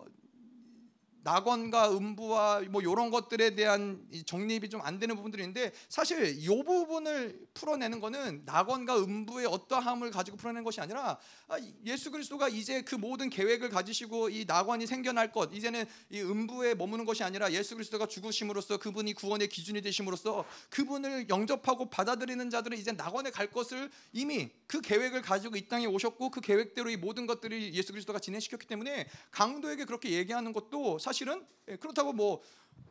낙원과 1.22 1.92
음부와 1.92 2.62
뭐 2.68 2.82
이런 2.82 3.10
것들에 3.10 3.54
대한 3.54 4.06
정립이 4.26 4.68
좀 4.68 4.82
안 4.84 4.98
되는 4.98 5.14
부분들이 5.16 5.42
있는데 5.42 5.72
사실 5.88 6.36
이 6.38 6.46
부분을 6.46 7.40
풀어내는 7.54 8.00
거는 8.00 8.42
낙원과 8.44 8.98
음부의 8.98 9.46
어떠함을 9.46 10.10
가지고 10.10 10.36
풀어내는 10.36 10.64
것이 10.64 10.80
아니라 10.80 11.18
아, 11.48 11.56
예수 11.86 12.10
그리스도가 12.10 12.48
이제 12.48 12.82
그 12.82 12.94
모든 12.94 13.30
계획을 13.30 13.70
가지시고 13.70 14.30
이 14.30 14.44
낙원이 14.46 14.86
생겨날 14.86 15.32
것 15.32 15.50
이제는 15.52 15.84
이 16.10 16.20
음부에 16.20 16.74
머무는 16.74 17.04
것이 17.04 17.22
아니라 17.22 17.52
예수 17.52 17.74
그리스도가 17.74 18.06
죽으심으로써 18.06 18.78
그분이 18.78 19.14
구원의 19.14 19.48
기준이 19.48 19.80
되심으로써 19.82 20.44
그분을 20.70 21.28
영접하고 21.28 21.90
받아들이는 21.90 22.50
자들은 22.50 22.76
이제 22.78 22.92
낙원에 22.92 23.30
갈 23.30 23.50
것을 23.50 23.90
이미 24.12 24.50
그 24.66 24.80
계획을 24.80 25.22
가지고 25.22 25.56
이 25.56 25.68
땅에 25.68 25.86
오셨고 25.86 26.30
그 26.30 26.40
계획대로 26.40 26.90
이 26.90 26.96
모든 26.96 27.26
것들이 27.26 27.72
예수 27.74 27.92
그리스도가 27.92 28.18
진행시켰기 28.18 28.66
때문에 28.66 29.08
강도에게 29.30 29.84
그렇게 29.84 30.10
얘기하는 30.10 30.52
것도 30.52 30.98
사실 30.98 31.11
은 31.20 31.46
예, 31.68 31.76
그렇다고 31.76 32.12
뭐 32.12 32.42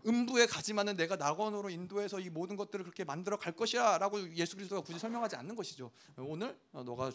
음부에 0.05 0.45
가지만은 0.45 0.95
내가 0.95 1.15
낙원으로 1.15 1.69
인도해서 1.69 2.19
이 2.19 2.29
모든 2.29 2.55
것들을 2.55 2.83
그렇게 2.83 3.03
만들어 3.03 3.37
갈 3.37 3.53
것이야라고 3.53 4.33
예수 4.35 4.55
그리스도가 4.55 4.81
굳이 4.81 4.99
설명하지 4.99 5.35
않는 5.35 5.55
것이죠. 5.55 5.91
오늘 6.17 6.57
어, 6.71 6.83
너가 6.83 7.11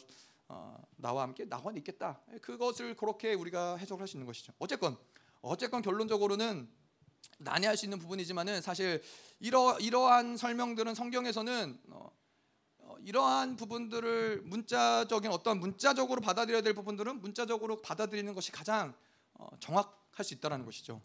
어, 0.48 0.80
나와 0.96 1.22
함께 1.22 1.44
낙원에 1.44 1.78
있겠다. 1.78 2.20
예, 2.32 2.38
그것을 2.38 2.96
그렇게 2.96 3.34
우리가 3.34 3.76
해석할 3.76 4.06
수 4.06 4.16
있는 4.16 4.26
것이죠. 4.26 4.52
어쨌건 4.58 4.96
어쨌건 5.40 5.82
결론적으로는 5.82 6.68
난해할 7.38 7.76
수 7.76 7.86
있는 7.86 7.98
부분이지만은 7.98 8.60
사실 8.60 9.02
이러 9.40 9.76
이러한 9.78 10.36
설명들은 10.36 10.94
성경에서는 10.94 11.80
어, 11.88 12.10
이러한 13.00 13.56
부분들을 13.56 14.42
문자적인 14.42 15.30
어떤 15.30 15.60
문자적으로 15.60 16.20
받아들여야 16.20 16.62
될 16.62 16.74
부분들은 16.74 17.20
문자적으로 17.20 17.82
받아들이는 17.82 18.34
것이 18.34 18.52
가장 18.52 18.94
정확 19.60 20.05
할 20.16 20.24
수 20.24 20.32
있다라는 20.34 20.64
것이죠. 20.64 21.00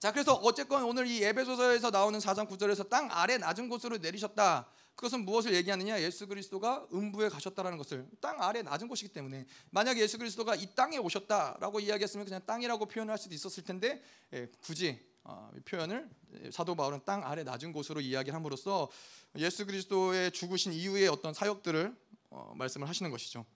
자, 0.00 0.12
그래서 0.12 0.34
어쨌건 0.34 0.84
오늘 0.84 1.06
이 1.06 1.22
에베소서에서 1.22 1.90
나오는 1.90 2.18
4장 2.18 2.48
9절에서 2.48 2.88
땅 2.88 3.08
아래 3.10 3.38
낮은 3.38 3.68
곳으로 3.68 3.98
내리셨다. 3.98 4.68
그것은 4.96 5.24
무엇을 5.24 5.54
얘기하느냐? 5.54 6.00
예수 6.02 6.26
그리스도가 6.26 6.88
음부에 6.92 7.28
가셨다라는 7.28 7.78
것을 7.78 8.08
땅 8.20 8.42
아래 8.42 8.62
낮은 8.62 8.88
곳이기 8.88 9.12
때문에 9.12 9.46
만약 9.70 9.96
예수 9.98 10.18
그리스도가 10.18 10.56
이 10.56 10.74
땅에 10.74 10.98
오셨다라고 10.98 11.78
이야기했으면 11.78 12.26
그냥 12.26 12.44
땅이라고 12.44 12.86
표현할 12.86 13.16
수도 13.16 13.32
있었을 13.34 13.62
텐데 13.62 14.02
예, 14.32 14.48
굳이 14.60 15.00
어, 15.22 15.50
표현을 15.64 16.08
사도 16.50 16.74
바울은 16.74 17.02
땅 17.04 17.24
아래 17.24 17.44
낮은 17.44 17.72
곳으로 17.72 18.00
이야기함으로써 18.00 18.88
예수 19.36 19.66
그리스도의 19.66 20.32
죽으신 20.32 20.72
이후의 20.72 21.06
어떤 21.08 21.32
사역들을 21.32 21.96
어, 22.30 22.52
말씀을 22.56 22.88
하시는 22.88 23.08
것이죠. 23.12 23.46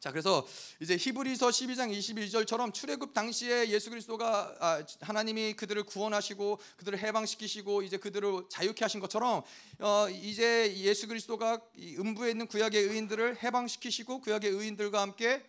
자 0.00 0.12
그래서 0.12 0.46
이제 0.78 0.96
히브리서 0.96 1.48
12장 1.48 1.90
22절처럼 1.90 2.72
출애굽 2.72 3.12
당시에 3.12 3.68
예수 3.70 3.90
그리스도가 3.90 4.54
아, 4.60 4.84
하나님이 5.00 5.54
그들을 5.54 5.82
구원하시고 5.82 6.60
그들을 6.76 6.98
해방시키시고 7.00 7.82
이제 7.82 7.96
그들을 7.96 8.44
자유케 8.48 8.84
하신 8.84 9.00
것처럼 9.00 9.42
어, 9.80 10.06
이제 10.08 10.72
예수 10.76 11.08
그리스도가 11.08 11.60
음부에 11.76 12.30
있는 12.30 12.46
구약의 12.46 12.80
의인들을 12.80 13.42
해방시키시고 13.42 14.20
구약의 14.20 14.50
의인들과 14.50 15.00
함께 15.00 15.44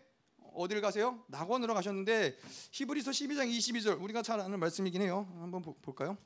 어디를 0.55 0.81
가세요? 0.81 1.23
낙원으로 1.27 1.75
가셨는데 1.75 2.35
히브리서 2.71 3.11
12장 3.11 3.55
22절 3.55 4.01
우리가 4.01 4.23
잘 4.23 4.39
아는 4.39 4.59
말씀이긴 4.59 5.03
해요. 5.03 5.31
한번 5.39 5.61
볼까요? 5.61 6.17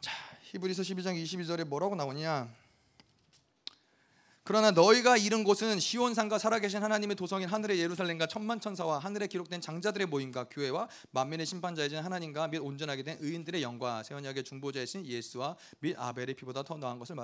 자 0.00 0.10
히브리서 0.44 0.82
12장 0.82 1.22
22절에 1.22 1.64
뭐라고 1.64 1.94
나오냐? 1.96 2.67
그러나 4.48 4.70
너희가 4.70 5.18
이른 5.18 5.44
곳은 5.44 5.78
시온 5.78 6.14
산과 6.14 6.38
살아계신 6.38 6.82
하나님의 6.82 7.16
도성인 7.16 7.50
하늘의 7.50 7.80
예루살렘과 7.80 8.28
천만 8.28 8.58
천사와 8.58 8.98
하늘에 8.98 9.26
기록된 9.26 9.60
장자들의 9.60 10.06
모임과 10.06 10.44
교회와 10.44 10.88
만민의 11.10 11.44
심판자이신 11.44 11.98
하나님과 11.98 12.48
및 12.48 12.56
온전하게 12.60 13.02
된 13.02 13.18
의인들의 13.20 13.62
영과 13.62 14.02
새 14.02 14.14
언약의 14.14 14.44
중보자이신 14.44 15.04
예수와 15.04 15.54
및 15.80 15.96
아벨의 15.98 16.32
피보다 16.32 16.62
더 16.62 16.78
나은 16.78 16.98
것을 16.98 17.14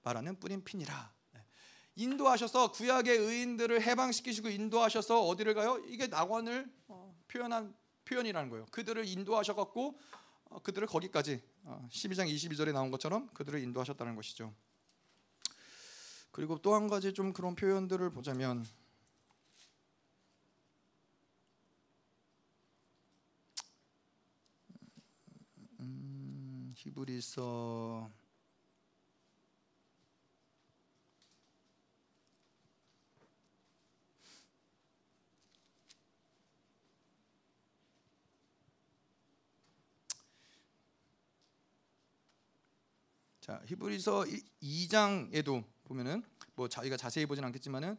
말하는 0.00 0.40
뿌린 0.40 0.64
핀이라. 0.64 1.12
네. 1.34 1.44
인도하셔서 1.96 2.72
구약의 2.72 3.14
의인들을 3.14 3.82
해방시키시고 3.82 4.48
인도하셔서 4.48 5.26
어디를 5.26 5.52
가요? 5.52 5.84
이게 5.86 6.06
낙원을 6.06 6.66
어, 6.88 7.14
표현한 7.28 7.74
표현이라는 8.06 8.48
거예요. 8.48 8.64
그들을 8.70 9.06
인도하셔 9.06 9.54
갖고 9.54 9.98
어, 10.48 10.60
그들을 10.62 10.88
거기까지 10.88 11.42
12장 11.90 12.20
어, 12.20 12.24
22절에 12.24 12.72
나온 12.72 12.90
것처럼 12.90 13.28
그들을 13.34 13.60
인도하셨다는 13.60 14.16
것이죠. 14.16 14.54
그리고 16.40 16.56
또 16.56 16.74
한 16.74 16.88
가지 16.88 17.12
좀 17.12 17.34
그런 17.34 17.54
표현들을 17.54 18.08
보자면 18.08 18.64
음, 25.80 26.72
자 43.42 43.60
히브리서 43.66 44.24
2장에도 44.62 45.64
보면은 45.84 46.29
뭐 46.60 46.68
저희가 46.68 46.98
자세히 46.98 47.24
보진 47.24 47.42
않겠지만은 47.42 47.96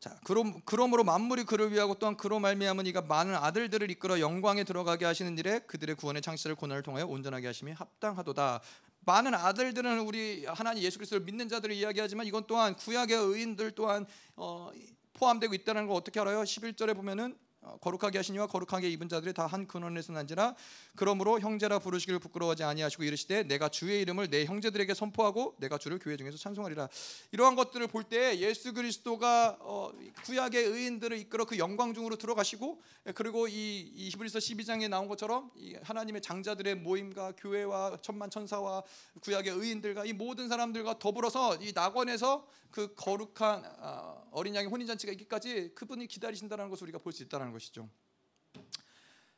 자 0.00 0.18
그럼 0.24 0.60
그러므로 0.64 1.04
만물이 1.04 1.44
그를 1.44 1.70
위하고 1.70 1.94
또한 1.94 2.16
그로 2.16 2.40
말미암은 2.40 2.84
이가 2.86 3.02
많은 3.02 3.32
아들들을 3.36 3.92
이끌어 3.92 4.18
영광에 4.18 4.64
들어가게 4.64 5.04
하시는 5.04 5.38
일에 5.38 5.60
그들의 5.60 5.94
구원의 5.94 6.20
창시를 6.20 6.56
고난을 6.56 6.82
통하여 6.82 7.06
온전하게 7.06 7.46
하심이 7.46 7.70
합당하도다. 7.70 8.60
많은 9.06 9.34
아들들은 9.34 10.00
우리 10.00 10.44
하나님 10.46 10.82
예수 10.82 10.98
그리스도를 10.98 11.24
믿는 11.24 11.48
자들을 11.48 11.72
이야기하지만 11.76 12.26
이건 12.26 12.44
또한 12.48 12.74
구약의 12.74 13.16
의인들 13.16 13.70
또한 13.76 14.04
어, 14.34 14.72
포함되고 15.12 15.54
있다는 15.54 15.86
걸 15.86 15.96
어떻게 15.96 16.18
알아요? 16.18 16.42
11절에 16.42 16.96
보면은 16.96 17.36
어, 17.36 17.43
거룩하게 17.80 18.18
하시니와 18.18 18.46
거룩하게 18.46 18.90
입은 18.90 19.08
자들이 19.08 19.32
다 19.32 19.44
한 19.46 19.66
근원에서 19.66 20.12
난지라 20.12 20.54
그러므로 20.96 21.38
형제라 21.38 21.78
부르시기를 21.78 22.18
부끄러워하지 22.18 22.64
아니하시고 22.64 23.04
이르시되 23.04 23.44
내가 23.44 23.68
주의 23.68 24.00
이름을 24.02 24.28
내 24.30 24.44
형제들에게 24.46 24.92
선포하고 24.94 25.54
내가 25.58 25.78
주를 25.78 25.98
교회 25.98 26.16
중에서 26.16 26.36
찬송하리라. 26.38 26.88
이러한 27.32 27.54
것들을 27.56 27.86
볼 27.88 28.04
때 28.04 28.38
예수 28.38 28.72
그리스도가 28.74 29.56
어, 29.60 29.90
구약의 30.24 30.64
의인들을 30.64 31.16
이끌어 31.18 31.44
그 31.46 31.58
영광 31.58 31.94
중으로 31.94 32.16
들어가시고 32.16 32.82
예, 33.06 33.12
그리고 33.12 33.48
이, 33.48 33.80
이 33.94 34.08
히브리서 34.10 34.38
12장에 34.40 34.88
나온 34.88 35.08
것처럼 35.08 35.50
이 35.56 35.74
하나님의 35.82 36.20
장자들의 36.22 36.74
모임과 36.76 37.32
교회와 37.38 37.98
천만 38.02 38.28
천사와 38.30 38.82
구약의 39.22 39.52
의인들과 39.52 40.04
이 40.04 40.12
모든 40.12 40.48
사람들과 40.48 40.98
더불어서 40.98 41.56
이 41.56 41.72
낙원에서 41.74 42.46
그 42.70 42.92
거룩한 42.96 43.62
아, 43.80 44.16
어린 44.32 44.54
양의 44.54 44.68
혼인 44.68 44.86
잔치가 44.86 45.12
있기까지 45.12 45.70
그분이 45.74 46.08
기다리신다는 46.08 46.68
것을 46.68 46.84
우리가 46.84 46.98
볼 46.98 47.12
수 47.14 47.22
있다는 47.22 47.52
것이죠. 47.54 47.88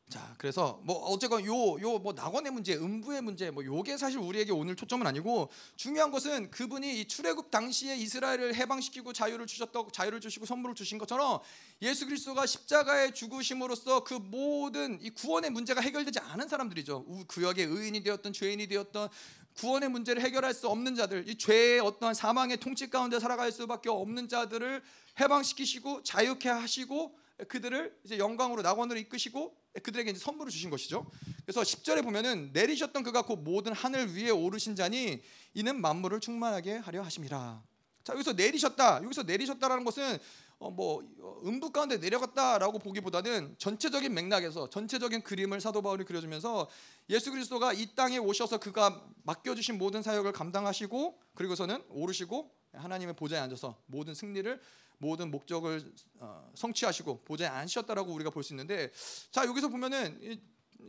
자, 0.09 0.34
그래서 0.38 0.80
뭐 0.84 0.94
어쨌건 1.06 1.44
요 1.44 1.80
요 1.80 1.98
뭐 1.98 2.12
낙원의 2.12 2.52
문제, 2.52 2.76
음부의 2.76 3.22
문제, 3.22 3.51
뭐 3.51 3.64
요게 3.64 3.97
사실 3.97 4.20
우리에게 4.20 4.52
오늘 4.52 4.76
초점은 4.76 5.05
아니고 5.05 5.51
중요한 5.74 6.12
것은 6.12 6.51
그분이 6.52 7.01
이 7.01 7.09
출애굽 7.09 7.51
당시에 7.51 7.97
이스라엘을 7.97 8.55
해방시키고 8.55 9.12
자유를 9.12 9.48
주셨다, 9.48 9.80
자유를 9.93 10.20
주시고 10.20 10.47
선물을 10.47 10.76
주신 10.76 10.98
것처럼 10.98 11.40
예수 11.82 12.06
그리스도가 12.06 12.47
십자가에 12.47 13.12
죽으심으로써 13.12 14.05
그 14.05 14.14
모든 14.14 15.01
이 15.02 15.10
구원의 15.10 15.51
문제가 15.51 15.80
해결되지 15.80 16.20
않은 16.20 16.47
사람들이죠. 16.48 17.05
구역의 17.26 17.64
의인이 17.66 18.05
되었던 18.05 18.32
죄인이 18.32 18.68
되었던 18.68 19.09
구원의 19.55 19.88
문제를 19.88 20.22
해결할 20.22 20.55
수 20.55 20.68
없는 20.68 20.94
자들, 20.94 21.28
이 21.28 21.36
죄의 21.36 21.80
어떤 21.80 22.14
사망의 22.14 22.59
통치 22.59 22.88
가운데 22.88 23.18
살아갈 23.18 23.51
수밖에 23.51 23.88
없는 23.88 24.28
자들을 24.28 24.82
해방시키시고 25.18 26.05
자유케 26.05 26.48
하시고 26.48 27.26
그들을 27.48 27.98
이제 28.04 28.18
영광으로 28.18 28.62
낙원으로 28.62 28.98
이끄시고 28.98 29.56
그들에게 29.82 30.10
이제 30.10 30.18
선물을 30.18 30.50
주신 30.50 30.70
것이죠. 30.70 31.06
그래서 31.44 31.60
10절에 31.60 32.02
보면은 32.02 32.50
내리셨던 32.52 33.02
그가 33.02 33.22
곧 33.22 33.36
모든 33.36 33.72
하늘 33.72 34.14
위에 34.14 34.30
오르신 34.30 34.74
자니 34.74 35.22
이는 35.54 35.80
만물을 35.80 36.20
충만하게 36.20 36.76
하려 36.76 37.02
하심이라. 37.02 37.62
자 38.04 38.12
여기서 38.14 38.32
내리셨다. 38.32 39.02
여기서 39.02 39.24
내리셨다라는 39.24 39.84
것은 39.84 40.18
어, 40.58 40.70
뭐 40.70 41.02
어, 41.20 41.40
음부 41.44 41.70
가운데 41.70 41.98
내려갔다라고 41.98 42.78
보기보다는 42.78 43.56
전체적인 43.58 44.14
맥락에서 44.14 44.70
전체적인 44.70 45.22
그림을 45.22 45.60
사도 45.60 45.82
바울이 45.82 46.04
그려주면서 46.04 46.68
예수 47.10 47.30
그리스도가 47.30 47.74
이 47.74 47.94
땅에 47.94 48.16
오셔서 48.16 48.58
그가 48.58 49.04
맡겨주신 49.24 49.76
모든 49.76 50.02
사역을 50.02 50.32
감당하시고 50.32 51.20
그리고서는 51.34 51.82
오르시고 51.90 52.50
하나님의 52.77 53.15
보좌에 53.16 53.39
앉아서 53.40 53.81
모든 53.86 54.15
승리를 54.15 54.61
모든 54.98 55.31
목적을 55.31 55.93
어, 56.20 56.51
성취하시고 56.55 57.24
보좌에 57.24 57.48
앉으셨다라고 57.48 58.12
우리가 58.12 58.31
볼 58.31 58.43
수 58.43 58.53
있는데 58.55 58.90
자 59.31 59.44
여기서 59.47 59.69
보면은 59.69 60.40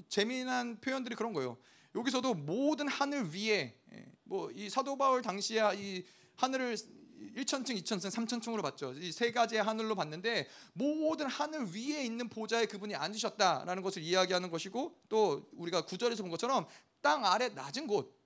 재미난 0.10 0.80
표현들이 0.80 1.16
그런 1.16 1.34
거예요. 1.34 1.58
여기서도 1.96 2.34
모든 2.36 2.88
하늘 2.88 3.34
위에 3.34 3.76
예, 3.94 4.06
뭐이 4.26 4.70
사도 4.70 4.98
바울 4.98 5.22
당시에 5.22 5.62
이 5.76 6.06
하늘을 6.36 6.78
1천층, 7.36 7.76
2천층, 7.82 8.12
3천층으로 8.12 8.62
봤죠. 8.62 8.94
이 8.94 9.12
세 9.12 9.32
가지의 9.32 9.64
하늘로 9.64 9.96
봤는데 9.96 10.48
모든 10.74 11.26
하늘 11.28 11.66
위에 11.74 12.06
있는 12.06 12.30
보좌에 12.30 12.66
그분이 12.68 12.96
앉으셨다라는 12.96 13.82
것을 13.82 14.04
이야기하는 14.04 14.52
것이고 14.52 14.96
또 15.10 15.50
우리가 15.54 15.82
구절에서 15.86 16.22
본 16.24 16.30
것처럼 16.32 16.68
땅 17.02 17.26
아래 17.26 17.50
낮은 17.50 17.88
곳 17.88 18.17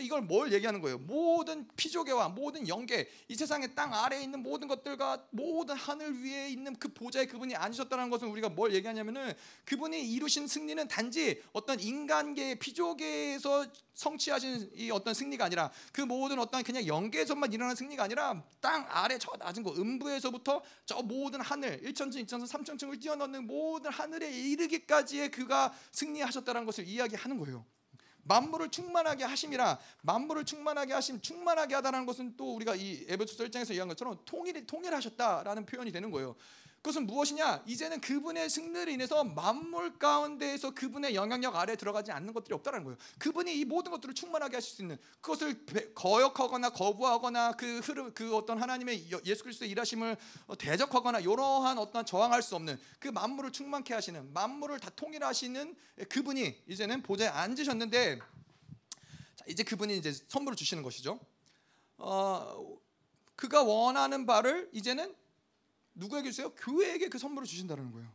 이걸 0.00 0.22
뭘 0.22 0.52
얘기하는 0.52 0.80
거예요? 0.80 0.98
모든 0.98 1.68
피조개와 1.76 2.28
모든 2.30 2.68
영계, 2.68 3.08
이 3.28 3.34
세상의 3.34 3.74
땅 3.74 3.92
아래에 3.92 4.22
있는 4.22 4.42
모든 4.42 4.68
것들과 4.68 5.26
모든 5.30 5.76
하늘 5.76 6.22
위에 6.22 6.48
있는 6.48 6.74
그 6.76 6.88
보좌에 6.92 7.26
그분이 7.26 7.54
앉으셨다는 7.54 8.10
것은 8.10 8.28
우리가 8.28 8.48
뭘 8.48 8.74
얘기하냐면은 8.74 9.32
그분이 9.64 10.12
이루신 10.12 10.46
승리는 10.46 10.86
단지 10.88 11.42
어떤 11.52 11.80
인간계 11.80 12.56
피조계에서 12.56 13.66
성취하신 13.94 14.72
이 14.74 14.90
어떤 14.90 15.14
승리가 15.14 15.44
아니라 15.44 15.70
그 15.92 16.00
모든 16.00 16.38
어떤 16.38 16.62
그냥 16.62 16.86
영계에서만 16.86 17.52
일어나는 17.52 17.76
승리가 17.76 18.04
아니라 18.04 18.42
땅 18.60 18.86
아래 18.88 19.18
저 19.18 19.32
낮은 19.38 19.62
곳 19.62 19.78
음부에서부터 19.78 20.62
저 20.84 21.02
모든 21.02 21.40
하늘 21.40 21.80
1천층, 21.82 22.26
2천층, 22.26 22.46
3천층을 22.46 23.00
뛰어넘는 23.00 23.46
모든 23.46 23.90
하늘에 23.90 24.30
이르기까지의 24.30 25.30
그가 25.30 25.72
승리하셨다는 25.92 26.64
것을 26.64 26.86
이야기하는 26.86 27.38
거예요. 27.38 27.64
만물을 28.24 28.70
충만하게 28.70 29.24
하심이라 29.24 29.78
만물을 30.02 30.44
충만하게 30.44 30.92
하심 30.92 31.20
충만하게 31.20 31.74
하다는 31.76 32.06
것은 32.06 32.36
또 32.36 32.54
우리가 32.54 32.74
이 32.74 33.04
에베소서 33.08 33.44
1장에서 33.44 33.70
이야기한 33.70 33.88
것처럼 33.88 34.18
통일 34.24 34.66
통일하셨다라는 34.66 35.66
표현이 35.66 35.92
되는 35.92 36.10
거예요. 36.10 36.34
그것은 36.84 37.06
무엇이냐? 37.06 37.62
이제는 37.66 38.02
그분의 38.02 38.50
승리로 38.50 38.90
인해서 38.90 39.24
만물 39.24 39.98
가운데에서 39.98 40.72
그분의 40.72 41.14
영향력 41.14 41.56
아래 41.56 41.76
들어가지 41.76 42.12
않는 42.12 42.34
것들이 42.34 42.54
없다는 42.56 42.84
거예요. 42.84 42.98
그분이 43.18 43.58
이 43.58 43.64
모든 43.64 43.90
것들을 43.90 44.14
충만하게 44.14 44.58
하실 44.58 44.76
수 44.76 44.82
있는 44.82 44.98
그것을 45.22 45.64
거역하거나 45.94 46.68
거부하거나 46.68 47.52
그 47.52 47.78
흐름 47.78 48.12
그 48.12 48.36
어떤 48.36 48.60
하나님의 48.60 49.06
예수 49.24 49.44
그리스도의 49.44 49.70
일하심을 49.70 50.18
대적하거나 50.58 51.20
이러한 51.20 51.78
어떤 51.78 52.04
저항할 52.04 52.42
수 52.42 52.54
없는 52.54 52.78
그 52.98 53.08
만물을 53.08 53.52
충만케 53.52 53.94
하시는 53.94 54.30
만물을 54.34 54.78
다 54.78 54.90
통일하시는 54.94 55.74
그분이 56.10 56.64
이제는 56.68 57.02
보좌에 57.02 57.28
앉으셨는데 57.28 58.18
자, 58.18 59.44
이제 59.48 59.62
그분이 59.62 59.96
이제 59.96 60.12
선물을 60.12 60.54
주시는 60.54 60.82
것이죠. 60.82 61.18
어, 61.96 62.76
그가 63.36 63.62
원하는 63.62 64.26
바를 64.26 64.68
이제는 64.74 65.23
누구에게 65.94 66.30
주세요? 66.30 66.52
교회에게 66.54 67.08
그 67.08 67.18
선물을 67.18 67.46
주신다는 67.46 67.92
거예요. 67.92 68.10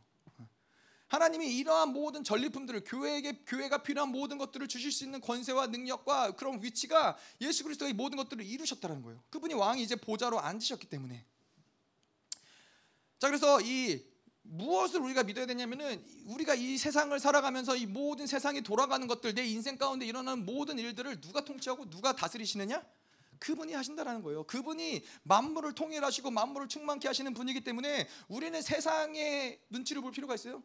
하나님이 1.10 1.56
이러한 1.56 1.88
모든 1.88 2.22
전리품들을 2.22 2.84
교회에게 2.84 3.42
교회가 3.44 3.82
필요한 3.82 4.10
모든 4.12 4.38
것들을 4.38 4.68
주실 4.68 4.92
수 4.92 5.02
있는 5.02 5.20
권세와 5.20 5.66
능력과 5.66 6.32
그런 6.36 6.62
위치가 6.62 7.16
예수 7.40 7.64
그리스도가 7.64 7.90
이 7.90 7.92
모든 7.92 8.16
것들을 8.16 8.44
이루셨다는 8.44 9.02
거예요. 9.02 9.20
그분이 9.28 9.54
왕이 9.54 9.82
이제 9.82 9.96
보좌로 9.96 10.38
앉으셨기 10.38 10.86
때문에. 10.86 11.24
자 13.18 13.26
그래서 13.26 13.60
이 13.60 14.04
무엇을 14.42 15.00
우리가 15.00 15.24
믿어야 15.24 15.46
되냐면은 15.46 16.04
우리가 16.26 16.54
이 16.54 16.78
세상을 16.78 17.18
살아가면서 17.18 17.76
이 17.76 17.86
모든 17.86 18.28
세상이 18.28 18.62
돌아가는 18.62 19.04
것들 19.08 19.34
내 19.34 19.44
인생 19.44 19.76
가운데 19.76 20.06
일어나는 20.06 20.44
모든 20.46 20.78
일들을 20.78 21.20
누가 21.20 21.44
통치하고 21.44 21.90
누가 21.90 22.14
다스리시느냐? 22.14 22.84
그분이 23.40 23.72
하신다라는 23.72 24.22
거예요. 24.22 24.44
그분이 24.44 25.02
만물을 25.24 25.74
통일하시고 25.74 26.30
만물을 26.30 26.68
충만케 26.68 27.08
하시는 27.08 27.34
분이기 27.34 27.62
때문에 27.62 28.06
우리는 28.28 28.60
세상의 28.62 29.60
눈치를 29.70 30.02
볼 30.02 30.12
필요가 30.12 30.34
있어요? 30.34 30.62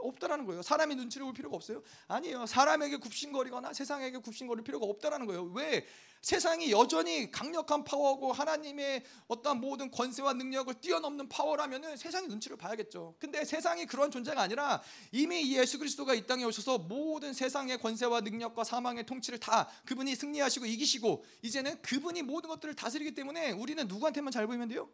없다라는 0.00 0.46
거예요. 0.46 0.62
사람이 0.62 0.94
눈치를 0.94 1.24
볼 1.24 1.34
필요가 1.34 1.56
없어요. 1.56 1.82
아니에요. 2.08 2.46
사람에게 2.46 2.96
굽신거리거나 2.96 3.72
세상에게 3.72 4.18
굽신거릴 4.18 4.64
필요가 4.64 4.86
없다라는 4.86 5.26
거예요. 5.26 5.44
왜? 5.54 5.86
세상이 6.22 6.72
여전히 6.72 7.30
강력한 7.30 7.84
파워고 7.84 8.32
하나님의 8.32 9.04
어떤 9.28 9.60
모든 9.60 9.92
권세와 9.92 10.32
능력을 10.32 10.74
뛰어넘는 10.80 11.28
파워라면은 11.28 11.96
세상이 11.96 12.26
눈치를 12.26 12.56
봐야겠죠. 12.56 13.14
근데 13.20 13.44
세상이 13.44 13.86
그런 13.86 14.10
존재가 14.10 14.40
아니라 14.40 14.82
이미 15.12 15.56
예수 15.56 15.78
그리스도가 15.78 16.14
이 16.14 16.26
땅에 16.26 16.42
오셔서 16.42 16.78
모든 16.78 17.32
세상의 17.32 17.78
권세와 17.78 18.22
능력과 18.22 18.64
사망의 18.64 19.06
통치를 19.06 19.38
다 19.38 19.68
그분이 19.84 20.16
승리하시고 20.16 20.66
이기시고 20.66 21.24
이제는 21.42 21.80
그분이 21.82 22.22
모든 22.22 22.50
것들을 22.50 22.74
다스리기 22.74 23.14
때문에 23.14 23.52
우리는 23.52 23.86
누구한테만 23.86 24.32
잘 24.32 24.48
보이면 24.48 24.66
돼요? 24.68 24.88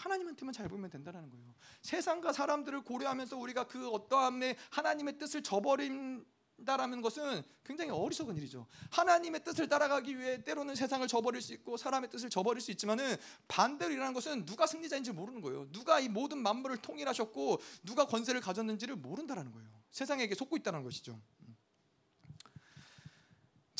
하나님한테만 0.00 0.52
잘 0.52 0.68
보면 0.68 0.90
된다는 0.90 1.30
거예요. 1.30 1.54
세상과 1.82 2.32
사람들을 2.32 2.82
고려하면서 2.82 3.36
우리가 3.36 3.66
그 3.66 3.88
어떠함에 3.88 4.56
하나님의 4.70 5.18
뜻을 5.18 5.42
저버린 5.42 6.24
따라간다라는 6.64 7.00
것은 7.00 7.42
굉장히 7.64 7.90
어리석은 7.90 8.36
일이죠. 8.36 8.66
하나님의 8.90 9.44
뜻을 9.44 9.68
따라가기 9.68 10.18
위해 10.18 10.42
때로는 10.42 10.74
세상을 10.74 11.06
저버릴 11.06 11.40
수 11.40 11.52
있고 11.54 11.76
사람의 11.76 12.10
뜻을 12.10 12.30
저버릴 12.30 12.60
수 12.60 12.70
있지만은 12.70 13.16
반대로 13.48 13.92
일어나는 13.92 14.14
것은 14.14 14.44
누가 14.44 14.66
승리자인지 14.66 15.12
모르는 15.12 15.40
거예요. 15.40 15.70
누가 15.72 16.00
이 16.00 16.08
모든 16.08 16.38
만물을 16.38 16.78
통일하셨고 16.78 17.60
누가 17.84 18.06
권세를 18.06 18.40
가졌는지를 18.40 18.96
모른다라는 18.96 19.52
거예요. 19.52 19.68
세상에게 19.92 20.34
속고 20.34 20.56
있다는 20.56 20.82
것이죠. 20.82 21.20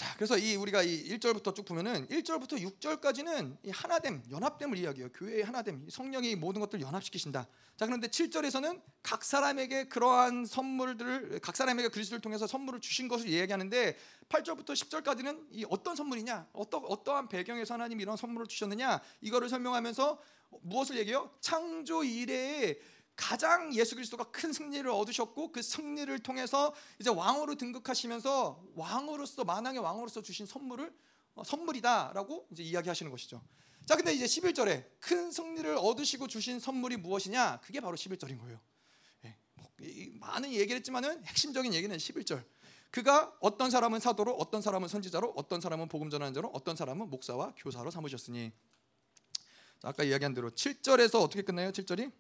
자, 0.01 0.15
그래서 0.15 0.39
이 0.39 0.57
우리가 0.57 0.83
이 0.83 1.11
1절부터 1.11 1.55
쭉 1.55 1.63
보면은 1.67 2.09
1절부터 2.09 2.59
6절까지는 2.59 3.59
이 3.65 3.69
하나됨, 3.69 4.23
연합됨을 4.31 4.79
이야기해요. 4.79 5.11
교회의 5.13 5.43
하나됨, 5.43 5.91
성령이 5.91 6.37
모든 6.37 6.63
것들을 6.63 6.83
연합시키신다. 6.83 7.47
자, 7.77 7.85
그런데 7.85 8.09
7절에서는 8.09 8.81
각 9.03 9.23
사람에게 9.23 9.89
그러한 9.89 10.47
선물들을 10.47 11.41
각 11.41 11.55
사람에게 11.55 11.89
그리스도를 11.89 12.23
통해서 12.23 12.47
선물을 12.47 12.81
주신 12.81 13.09
것을 13.09 13.29
이야기하는데 13.29 13.99
8절부터 14.31 14.69
10절까지는 14.69 15.49
이 15.51 15.67
어떤 15.69 15.95
선물이냐? 15.95 16.47
어떠, 16.55 16.79
어떠한 16.79 17.29
배경에서 17.29 17.75
하나님이 17.75 18.03
이런 18.03 18.17
선물을 18.17 18.47
주셨느냐? 18.47 19.03
이거를 19.21 19.51
설명하면서 19.51 20.19
무엇을 20.63 20.97
얘기해요? 20.97 21.31
창조 21.43 22.05
이래에 22.05 22.81
가장 23.21 23.75
예수 23.75 23.95
그리스도가 23.97 24.25
큰 24.31 24.51
승리를 24.51 24.89
얻으셨고 24.91 25.53
그 25.53 25.61
승리를 25.61 26.19
통해서 26.21 26.75
이제 26.99 27.11
왕으로 27.11 27.55
등극하시면서 27.57 28.65
왕으로서 28.75 29.45
만왕의 29.45 29.81
왕으로서 29.81 30.23
주신 30.23 30.47
선물을 30.47 30.91
어, 31.35 31.45
선물이다라고 31.45 32.49
이제 32.51 32.63
이야기하시는 32.63 33.11
것이죠. 33.13 33.43
자, 33.85 33.97
근데 33.97 34.15
이제 34.15 34.25
11절에 34.25 34.87
큰 35.01 35.31
승리를 35.31 35.77
얻으시고 35.77 36.29
주신 36.29 36.59
선물이 36.59 36.97
무엇이냐? 36.97 37.61
그게 37.61 37.81
바로 37.81 37.95
11절인 37.95 38.41
거예요. 38.41 38.59
예, 39.27 39.37
뭐, 39.53 39.71
많은 40.21 40.51
얘기를 40.53 40.77
했지만은 40.77 41.23
핵심적인 41.27 41.75
얘기는 41.75 41.95
11절. 41.95 42.43
그가 42.91 43.37
어떤 43.41 43.71
사람은 43.71 44.01
사도로, 44.01 44.35
어떤 44.37 44.63
사람은 44.63 44.89
선지자로, 44.89 45.35
어떤 45.37 45.61
사람은 45.61 45.89
복음 45.89 46.09
전하는 46.09 46.33
자로, 46.33 46.49
어떤 46.55 46.75
사람은 46.75 47.11
목사와 47.11 47.53
교사로 47.59 47.91
삼으셨으니. 47.91 48.51
자, 49.81 49.89
아까 49.89 50.05
이야기한 50.05 50.33
대로 50.33 50.51
7절에서 50.51 51.21
어떻게 51.21 51.43
끝나요? 51.43 51.71
7절이 51.71 52.11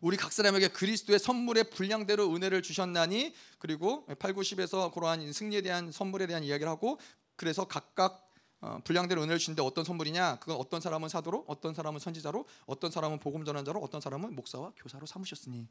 우리 0.00 0.16
각 0.16 0.32
사람에게 0.32 0.68
그리스도의 0.68 1.18
선물의 1.18 1.70
분량대로 1.70 2.34
은혜를 2.34 2.62
주셨나니 2.62 3.34
그리고 3.58 4.06
8, 4.18 4.32
9, 4.32 4.40
10에서 4.40 4.92
그러한 4.92 5.32
승리에 5.32 5.60
대한 5.60 5.92
선물에 5.92 6.26
대한 6.26 6.42
이야기를 6.42 6.70
하고 6.70 6.98
그래서 7.36 7.66
각각 7.66 8.26
어, 8.62 8.78
분량대로 8.84 9.22
은혜를 9.22 9.38
주는데 9.38 9.62
어떤 9.62 9.84
선물이냐? 9.84 10.38
그건 10.40 10.56
어떤 10.56 10.82
사람은 10.82 11.08
사도로, 11.08 11.44
어떤 11.46 11.72
사람은 11.72 11.98
선지자로, 11.98 12.44
어떤 12.66 12.90
사람은 12.90 13.18
복음 13.18 13.44
전환자로, 13.44 13.80
어떤 13.80 14.02
사람은 14.02 14.34
목사와 14.34 14.72
교사로 14.76 15.06
삼으셨으니. 15.06 15.66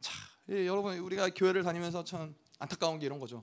자, 0.00 0.12
예, 0.50 0.66
여러분 0.66 0.98
우리가 0.98 1.30
교회를 1.30 1.62
다니면서 1.62 2.04
참 2.04 2.34
안타까운 2.58 2.98
게 2.98 3.06
이런 3.06 3.18
거죠. 3.20 3.42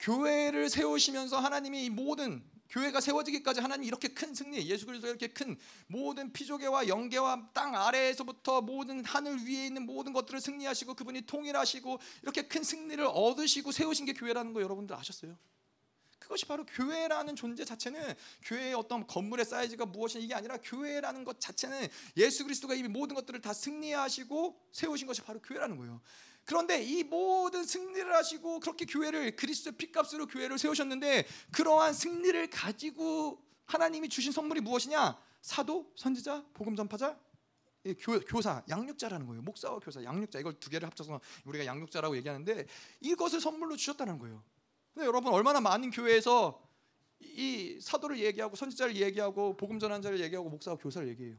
교회를 0.00 0.68
세우시면서 0.68 1.38
하나님이 1.38 1.84
이 1.84 1.90
모든 1.90 2.44
교회가 2.68 3.00
세워지기까지 3.00 3.60
하나님 3.60 3.84
이렇게 3.84 4.08
큰 4.08 4.34
승리, 4.34 4.66
예수 4.68 4.86
그리스도 4.86 5.08
이렇게 5.08 5.28
큰 5.28 5.56
모든 5.86 6.32
피조개와 6.32 6.88
영계와 6.88 7.50
땅 7.52 7.74
아래에서부터 7.76 8.62
모든 8.62 9.04
하늘 9.04 9.38
위에 9.46 9.66
있는 9.66 9.86
모든 9.86 10.12
것들을 10.12 10.40
승리하시고 10.40 10.94
그분이 10.94 11.22
통일하시고 11.22 11.98
이렇게 12.22 12.42
큰 12.42 12.62
승리를 12.62 13.04
얻으시고 13.04 13.72
세우신 13.72 14.06
게 14.06 14.12
교회라는 14.12 14.52
거 14.52 14.62
여러분들 14.62 14.96
아셨어요? 14.96 15.36
그것이 16.18 16.44
바로 16.46 16.66
교회라는 16.66 17.36
존재 17.36 17.64
자체는 17.64 18.14
교회의 18.42 18.74
어떤 18.74 19.06
건물의 19.06 19.44
사이즈가 19.44 19.86
무엇이 19.86 20.18
이게 20.20 20.34
아니라 20.34 20.58
교회라는 20.60 21.22
것 21.22 21.40
자체는 21.40 21.86
예수 22.16 22.42
그리스도가 22.42 22.74
이미 22.74 22.88
모든 22.88 23.14
것들을 23.14 23.40
다 23.40 23.52
승리하시고 23.52 24.60
세우신 24.72 25.06
것이 25.06 25.22
바로 25.22 25.40
교회라는 25.40 25.76
거예요. 25.76 26.00
그런데 26.46 26.80
이 26.82 27.02
모든 27.02 27.64
승리를 27.64 28.14
하시고 28.14 28.60
그렇게 28.60 28.86
교회를 28.86 29.34
그리스도 29.34 29.72
피값으로 29.72 30.28
교회를 30.28 30.58
세우셨는데 30.58 31.26
그러한 31.52 31.92
승리를 31.92 32.48
가지고 32.50 33.44
하나님이 33.66 34.08
주신 34.08 34.30
선물이 34.30 34.60
무엇이냐? 34.60 35.20
사도, 35.42 35.92
선지자, 35.96 36.46
복음 36.54 36.76
전파자, 36.76 37.18
예, 37.84 37.94
교, 37.94 38.18
교사, 38.20 38.62
양육자라는 38.68 39.26
거예요. 39.26 39.42
목사와 39.42 39.80
교사, 39.80 40.02
양육자 40.02 40.38
이걸 40.38 40.54
두 40.58 40.70
개를 40.70 40.86
합쳐서 40.86 41.20
우리가 41.44 41.66
양육자라고 41.66 42.16
얘기하는데 42.16 42.66
이것을 43.00 43.40
선물로 43.40 43.76
주셨다는 43.76 44.18
거예요. 44.18 44.42
근데 44.94 45.06
여러분 45.06 45.32
얼마나 45.32 45.60
많은 45.60 45.90
교회에서 45.90 46.62
이 47.18 47.78
사도를 47.80 48.18
얘기하고 48.18 48.54
선지자를 48.54 48.96
얘기하고 48.96 49.56
복음 49.56 49.80
전환자를 49.80 50.20
얘기하고 50.20 50.48
목사와 50.48 50.76
교사를 50.76 51.08
얘기해요. 51.08 51.36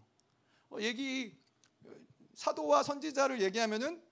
어, 0.70 0.78
얘기 0.82 1.38
사도와 2.34 2.84
선지자를 2.84 3.42
얘기하면은 3.42 3.96
어, 3.98 4.07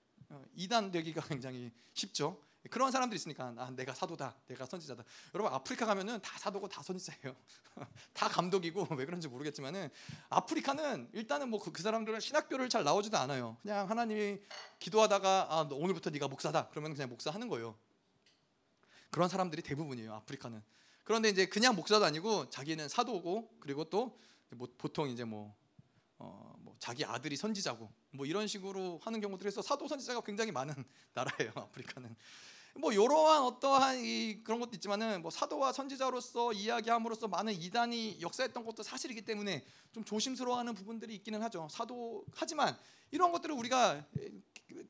이단 0.54 0.90
되기가 0.90 1.22
굉장히 1.22 1.72
쉽죠. 1.94 2.40
그런 2.70 2.90
사람들이 2.90 3.16
있으니까 3.16 3.54
아, 3.56 3.70
내가 3.70 3.94
사도다, 3.94 4.34
내가 4.48 4.66
선지자다. 4.66 5.04
여러분 5.34 5.52
아프리카 5.52 5.86
가면은 5.86 6.20
다 6.20 6.36
사도고 6.38 6.68
다 6.68 6.82
선지자예요. 6.82 7.36
다 8.12 8.28
감독이고 8.28 8.88
왜 8.96 9.04
그런지 9.04 9.28
모르겠지만은 9.28 9.88
아프리카는 10.30 11.10
일단은 11.12 11.48
뭐그 11.50 11.70
그 11.70 11.82
사람들은 11.82 12.18
신학교를 12.18 12.68
잘 12.68 12.82
나오지도 12.82 13.16
않아요. 13.18 13.56
그냥 13.62 13.88
하나님이 13.88 14.40
기도하다가 14.80 15.46
아, 15.48 15.68
오늘부터 15.70 16.10
네가 16.10 16.26
목사다. 16.28 16.68
그러면 16.70 16.92
그냥 16.94 17.08
목사하는 17.08 17.48
거예요. 17.48 17.78
그런 19.10 19.28
사람들이 19.28 19.62
대부분이에요. 19.62 20.14
아프리카는. 20.14 20.62
그런데 21.04 21.28
이제 21.28 21.46
그냥 21.46 21.76
목사도 21.76 22.04
아니고 22.04 22.50
자기는 22.50 22.88
사도고 22.88 23.56
그리고 23.60 23.84
또 23.84 24.18
뭐 24.54 24.68
보통 24.78 25.08
이제 25.08 25.24
뭐 25.24 25.54
어, 26.18 26.54
뭐 26.58 26.74
자기 26.78 27.04
아들이 27.04 27.36
선지자고 27.36 27.92
뭐 28.16 28.26
이런 28.26 28.46
식으로 28.46 28.98
하는 29.02 29.20
경우들이 29.20 29.48
있어 29.48 29.62
사도 29.62 29.86
선지자가 29.88 30.22
굉장히 30.22 30.52
많은 30.52 30.74
나라예요 31.14 31.52
아프리카는. 31.54 32.16
뭐 32.78 32.92
이러한 32.92 33.42
어떠한 33.42 34.04
이 34.04 34.42
그런 34.44 34.60
것도 34.60 34.72
있지만은 34.74 35.22
뭐 35.22 35.30
사도와 35.30 35.72
선지자로서 35.72 36.52
이야기함으로써 36.52 37.26
많은 37.26 37.54
이단이 37.54 38.18
역사했던 38.20 38.64
것도 38.66 38.82
사실이기 38.82 39.22
때문에 39.22 39.64
좀 39.92 40.04
조심스러워하는 40.04 40.74
부분들이 40.74 41.14
있기는 41.14 41.40
하죠. 41.44 41.68
사도 41.70 42.24
하지만 42.34 42.76
이런 43.10 43.32
것들을 43.32 43.54
우리가 43.54 44.04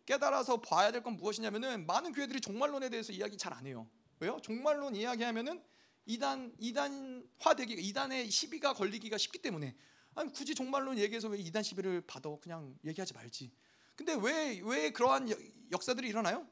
깨달아서 0.04 0.60
봐야 0.62 0.90
될 0.90 1.02
건 1.02 1.16
무엇이냐면은 1.16 1.86
많은 1.86 2.12
교회들이 2.12 2.40
종말론에 2.40 2.88
대해서 2.88 3.12
이야기 3.12 3.36
잘 3.36 3.52
안 3.52 3.64
해요. 3.66 3.86
왜요? 4.18 4.38
종말론 4.42 4.96
이야기하면은 4.96 5.62
이단 6.06 6.54
이단화되기 6.58 7.74
이단의 7.74 8.30
시비가 8.30 8.72
걸리기가 8.72 9.16
쉽기 9.18 9.38
때문에 9.40 9.76
아니 10.16 10.32
굳이 10.32 10.54
종말론 10.54 10.98
얘기해서 10.98 11.28
왜 11.28 11.38
이단 11.38 11.62
시비를 11.62 12.00
받아? 12.06 12.30
그냥 12.40 12.74
얘기하지 12.84 13.14
말지. 13.14 13.52
근데 13.94 14.14
왜 14.14 14.60
왜 14.64 14.90
그러한 14.90 15.28
역사들이 15.70 16.08
일어나요? 16.08 16.46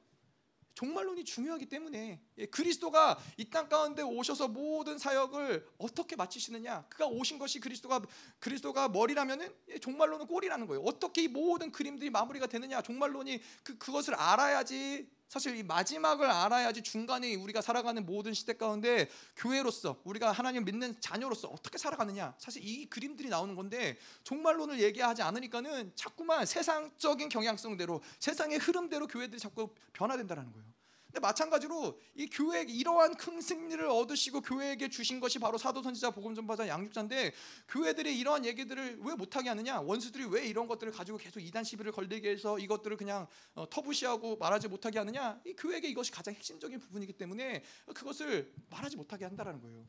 종말론이 0.74 1.24
중요하기 1.24 1.66
때문에. 1.66 2.20
예, 2.38 2.46
그리스도가 2.46 3.16
이 3.38 3.48
땅 3.48 3.68
가운데 3.68 4.02
오셔서 4.02 4.48
모든 4.48 4.98
사역을 4.98 5.66
어떻게 5.78 6.16
마치시느냐? 6.16 6.86
그가 6.88 7.06
오신 7.06 7.38
것이 7.38 7.60
그리스도가 7.60 8.02
그리스도가 8.40 8.88
머리라면은 8.88 9.54
예, 9.68 9.78
종말론은 9.78 10.26
꼬리라는 10.26 10.66
거예요. 10.66 10.82
어떻게 10.82 11.22
이 11.22 11.28
모든 11.28 11.70
그림들이 11.72 12.10
마무리가 12.10 12.46
되느냐? 12.48 12.82
종말론이 12.82 13.40
그 13.62 13.78
그것을 13.78 14.14
알아야지 14.14 15.08
사실 15.28 15.56
이 15.56 15.62
마지막을 15.62 16.30
알아야지 16.30 16.82
중간에 16.82 17.34
우리가 17.34 17.60
살아가는 17.60 18.04
모든 18.04 18.34
시대 18.34 18.52
가운데 18.52 19.08
교회로서 19.36 20.00
우리가 20.04 20.32
하나님 20.32 20.64
믿는 20.64 21.00
자녀로서 21.00 21.48
어떻게 21.48 21.78
살아가느냐 21.78 22.34
사실 22.38 22.62
이 22.64 22.86
그림들이 22.86 23.28
나오는 23.28 23.54
건데 23.54 23.96
종말론을 24.24 24.80
얘기하지 24.80 25.22
않으니까는 25.22 25.92
자꾸만 25.94 26.46
세상적인 26.46 27.28
경향성대로 27.28 28.02
세상의 28.18 28.58
흐름대로 28.58 29.06
교회들이 29.06 29.40
자꾸 29.40 29.74
변화된다는 29.92 30.52
거예요. 30.52 30.73
근데 31.14 31.28
마찬가지로 31.28 31.96
이 32.16 32.26
교회에게 32.26 32.72
이러한 32.72 33.14
큰 33.14 33.40
승리를 33.40 33.86
얻으시고 33.86 34.40
교회에게 34.40 34.88
주신 34.88 35.20
것이 35.20 35.38
바로 35.38 35.56
사도 35.56 35.80
선지자 35.80 36.10
복음 36.10 36.34
전파자 36.34 36.66
양육자인데 36.66 37.32
교회들이 37.68 38.18
이러한 38.18 38.44
얘기들을 38.44 38.98
왜 39.00 39.14
못하게 39.14 39.48
하느냐 39.50 39.80
원수들이 39.80 40.24
왜 40.24 40.44
이런 40.48 40.66
것들을 40.66 40.92
가지고 40.92 41.18
계속 41.18 41.38
이단 41.38 41.62
시비를 41.62 41.92
걸리게 41.92 42.30
해서 42.30 42.58
이것들을 42.58 42.96
그냥 42.96 43.28
어, 43.54 43.64
터부시하고 43.70 44.38
말하지 44.38 44.66
못하게 44.66 44.98
하느냐 44.98 45.40
이 45.46 45.52
교회에게 45.52 45.86
이것이 45.88 46.10
가장 46.10 46.34
핵심적인 46.34 46.80
부분이기 46.80 47.12
때문에 47.12 47.62
그것을 47.94 48.52
말하지 48.68 48.96
못하게 48.96 49.24
한다라는 49.26 49.60
거예요. 49.60 49.86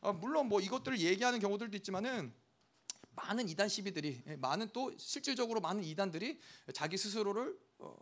아, 0.00 0.12
물론 0.12 0.46
뭐 0.48 0.60
이것들을 0.60 1.00
얘기하는 1.00 1.40
경우들도 1.40 1.76
있지만은 1.78 2.32
많은 3.16 3.48
이단 3.48 3.68
시비들이 3.68 4.22
예, 4.28 4.36
많은 4.36 4.68
또 4.72 4.96
실질적으로 4.96 5.60
많은 5.60 5.82
이단들이 5.82 6.38
자기 6.72 6.96
스스로를 6.96 7.58
어, 7.80 7.96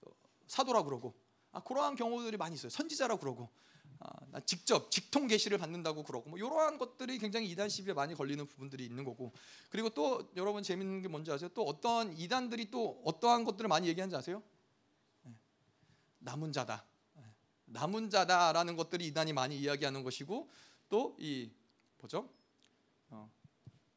어 0.00 0.10
사도라 0.46 0.84
그러고 0.84 1.14
아, 1.52 1.60
그러한 1.62 1.96
경우들이 1.96 2.36
많이 2.36 2.54
있어요. 2.54 2.70
선지자라고 2.70 3.20
그러고 3.20 3.50
아, 3.98 4.40
직접 4.40 4.90
직통 4.90 5.26
계시를 5.26 5.58
받는다고 5.58 6.04
그러고 6.04 6.30
뭐 6.30 6.38
이러한 6.38 6.78
것들이 6.78 7.18
굉장히 7.18 7.50
이단 7.50 7.68
시비에 7.68 7.92
많이 7.92 8.14
걸리는 8.14 8.46
부분들이 8.46 8.84
있는 8.84 9.04
거고 9.04 9.32
그리고 9.68 9.90
또 9.90 10.30
여러분 10.36 10.62
재밌는 10.62 11.02
게 11.02 11.08
뭔지 11.08 11.30
아세요? 11.30 11.50
또 11.54 11.64
어떠한 11.64 12.16
이단들이 12.16 12.70
또 12.70 13.02
어떠한 13.04 13.44
것들을 13.44 13.68
많이 13.68 13.88
얘기하는지 13.88 14.16
아세요? 14.16 14.42
네. 15.22 15.32
남은 16.20 16.52
자다. 16.52 16.84
네. 17.14 17.24
남은 17.66 18.10
자다라는 18.10 18.76
것들이 18.76 19.06
이단이 19.08 19.32
많이 19.32 19.58
이야기하는 19.58 20.02
것이고 20.02 20.50
또 20.88 21.16
이 21.18 21.50
뭐죠? 21.98 22.28
어, 23.10 23.30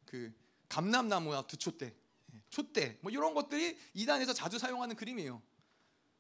그 0.06 0.34
감람나무와 0.70 1.48
두초대, 1.48 1.96
네. 2.28 2.44
촛대 2.50 2.98
뭐 3.02 3.12
이런 3.12 3.34
것들이 3.34 3.78
이단에서 3.94 4.34
자주 4.34 4.60
사용하는 4.60 4.96
그림이에요. 4.96 5.42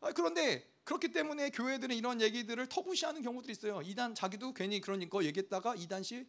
아, 0.02 0.12
그런데 0.14 0.73
그렇기 0.84 1.12
때문에 1.12 1.50
교회들은 1.50 1.96
이런 1.96 2.22
얘기들을 2.22 2.68
터부시하는 2.68 3.22
경우들이 3.22 3.52
있어요. 3.54 3.82
이단 3.82 4.16
자기도 4.16 4.54
괜히 4.54 4.82
그런 4.82 5.08
거 5.10 5.24
얘기했다가 5.24 5.76
이단시 5.76 6.28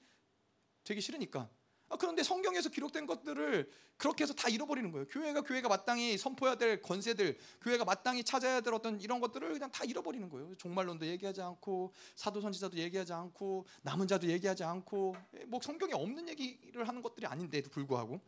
되기 0.84 1.00
싫으니까. 1.00 1.48
아, 1.88 1.96
그런데 1.96 2.22
성경에서 2.22 2.70
기록된 2.70 3.06
것들을 3.06 3.70
그렇게 3.96 4.24
해서 4.24 4.32
다 4.32 4.48
잃어버리는 4.48 4.90
거예요. 4.90 5.06
교회가 5.06 5.42
교회가 5.42 5.68
마땅히 5.68 6.16
선포해야 6.16 6.56
될 6.56 6.80
권세들, 6.80 7.38
교회가 7.60 7.84
마땅히 7.84 8.24
찾아야 8.24 8.60
될 8.60 8.74
어떤 8.74 9.00
이런 9.00 9.20
것들을 9.20 9.52
그냥 9.52 9.70
다 9.70 9.84
잃어버리는 9.84 10.28
거예요. 10.28 10.54
종말론도 10.56 11.06
얘기하지 11.06 11.42
않고 11.42 11.92
사도 12.16 12.40
선지자도 12.40 12.78
얘기하지 12.78 13.12
않고 13.12 13.66
남은 13.82 14.08
자도 14.08 14.28
얘기하지 14.28 14.64
않고 14.64 15.14
뭐 15.46 15.60
성경에 15.62 15.92
없는 15.92 16.28
얘기를 16.28 16.88
하는 16.88 17.02
것들이 17.02 17.26
아닌데도 17.26 17.70
불구하고 17.70 18.20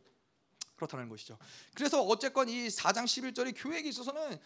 그렇다는 0.77 1.09
것이죠. 1.09 1.39
그래서 1.75 2.03
어쨌건 2.03 2.49
이 2.49 2.69
4장 2.69 3.05
11절의 3.05 3.55
교회에 3.57 3.81
있어서는 3.81 4.39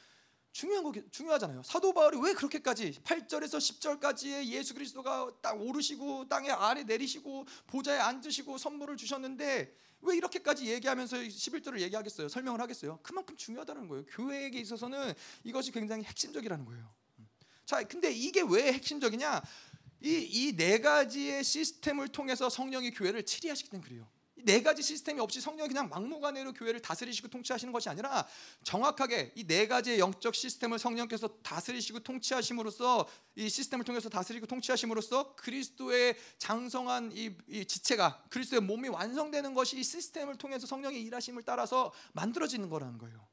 중요한 0.53 0.83
거 0.85 0.93
중요하잖아요. 1.11 1.63
사도 1.63 1.93
바울이 1.93 2.19
왜 2.21 2.35
그렇게까지 2.35 2.93
8절에서 3.05 3.59
10절까지의 3.59 4.47
예수 4.47 4.75
그리스도가 4.75 5.31
땅 5.41 5.61
오르시고 5.61 6.29
땅에 6.29 6.51
아래 6.51 6.83
내리시고 6.83 7.47
보좌에 7.69 7.99
앉으시고 7.99 8.59
선물을 8.59 8.97
주셨는데 8.97 9.75
왜 10.03 10.17
이렇게까지 10.17 10.67
얘기하면서 10.67 11.19
11절을 11.19 11.81
얘기하겠어요? 11.81 12.29
설명을 12.29 12.61
하겠어요? 12.61 12.99
그만큼 13.03 13.37
중요하다는 13.37 13.87
거예요. 13.89 14.05
교회에게 14.07 14.59
있어서는 14.59 15.15
이것이 15.45 15.71
굉장히 15.73 16.05
핵심적이라는 16.05 16.65
거예요. 16.65 16.91
자, 17.65 17.83
근데 17.85 18.11
이게 18.11 18.43
왜 18.43 18.73
핵심적이냐? 18.73 19.43
이 20.03 20.49
이 20.49 20.57
네 20.57 20.81
가지의 20.81 21.45
시스템을 21.45 22.09
통해서 22.09 22.49
성령이 22.49 22.91
교회를 22.93 23.25
치리하시기 23.25 23.69
때문에 23.71 23.87
그래요. 23.87 24.09
네 24.45 24.63
가지 24.63 24.83
시스템이 24.83 25.21
없이 25.21 25.41
성령이 25.41 25.69
그냥 25.69 25.89
막무가내로 25.89 26.53
교회를 26.55 26.81
다스리시고 26.81 27.29
통치하시는 27.29 27.73
것이 27.73 27.89
아니라 27.89 28.27
정확하게 28.65 29.33
이 29.37 29.45
네 29.51 29.67
가지의 29.67 29.99
영적 29.99 30.35
시스템을 30.37 30.79
성령께서 30.79 31.27
다스리시고 31.43 32.01
통치하심으로써 32.01 33.09
이 33.35 33.49
시스템을 33.49 33.85
통해서 33.85 34.09
다스리고 34.09 34.47
통치하심으로써 34.47 35.35
그리스도의 35.35 36.17
장성한 36.39 37.11
이, 37.13 37.35
이 37.49 37.65
지체가 37.65 38.25
그리스도의 38.31 38.63
몸이 38.63 38.89
완성되는 38.89 39.55
것이 39.55 39.81
이 39.81 39.83
시스템을 39.83 40.37
통해서 40.37 40.69
성령의 40.69 41.03
일하심을 41.03 41.43
따라서 41.43 41.93
만들어지는 42.13 42.69
거라는 42.71 42.99
거예요. 42.99 43.27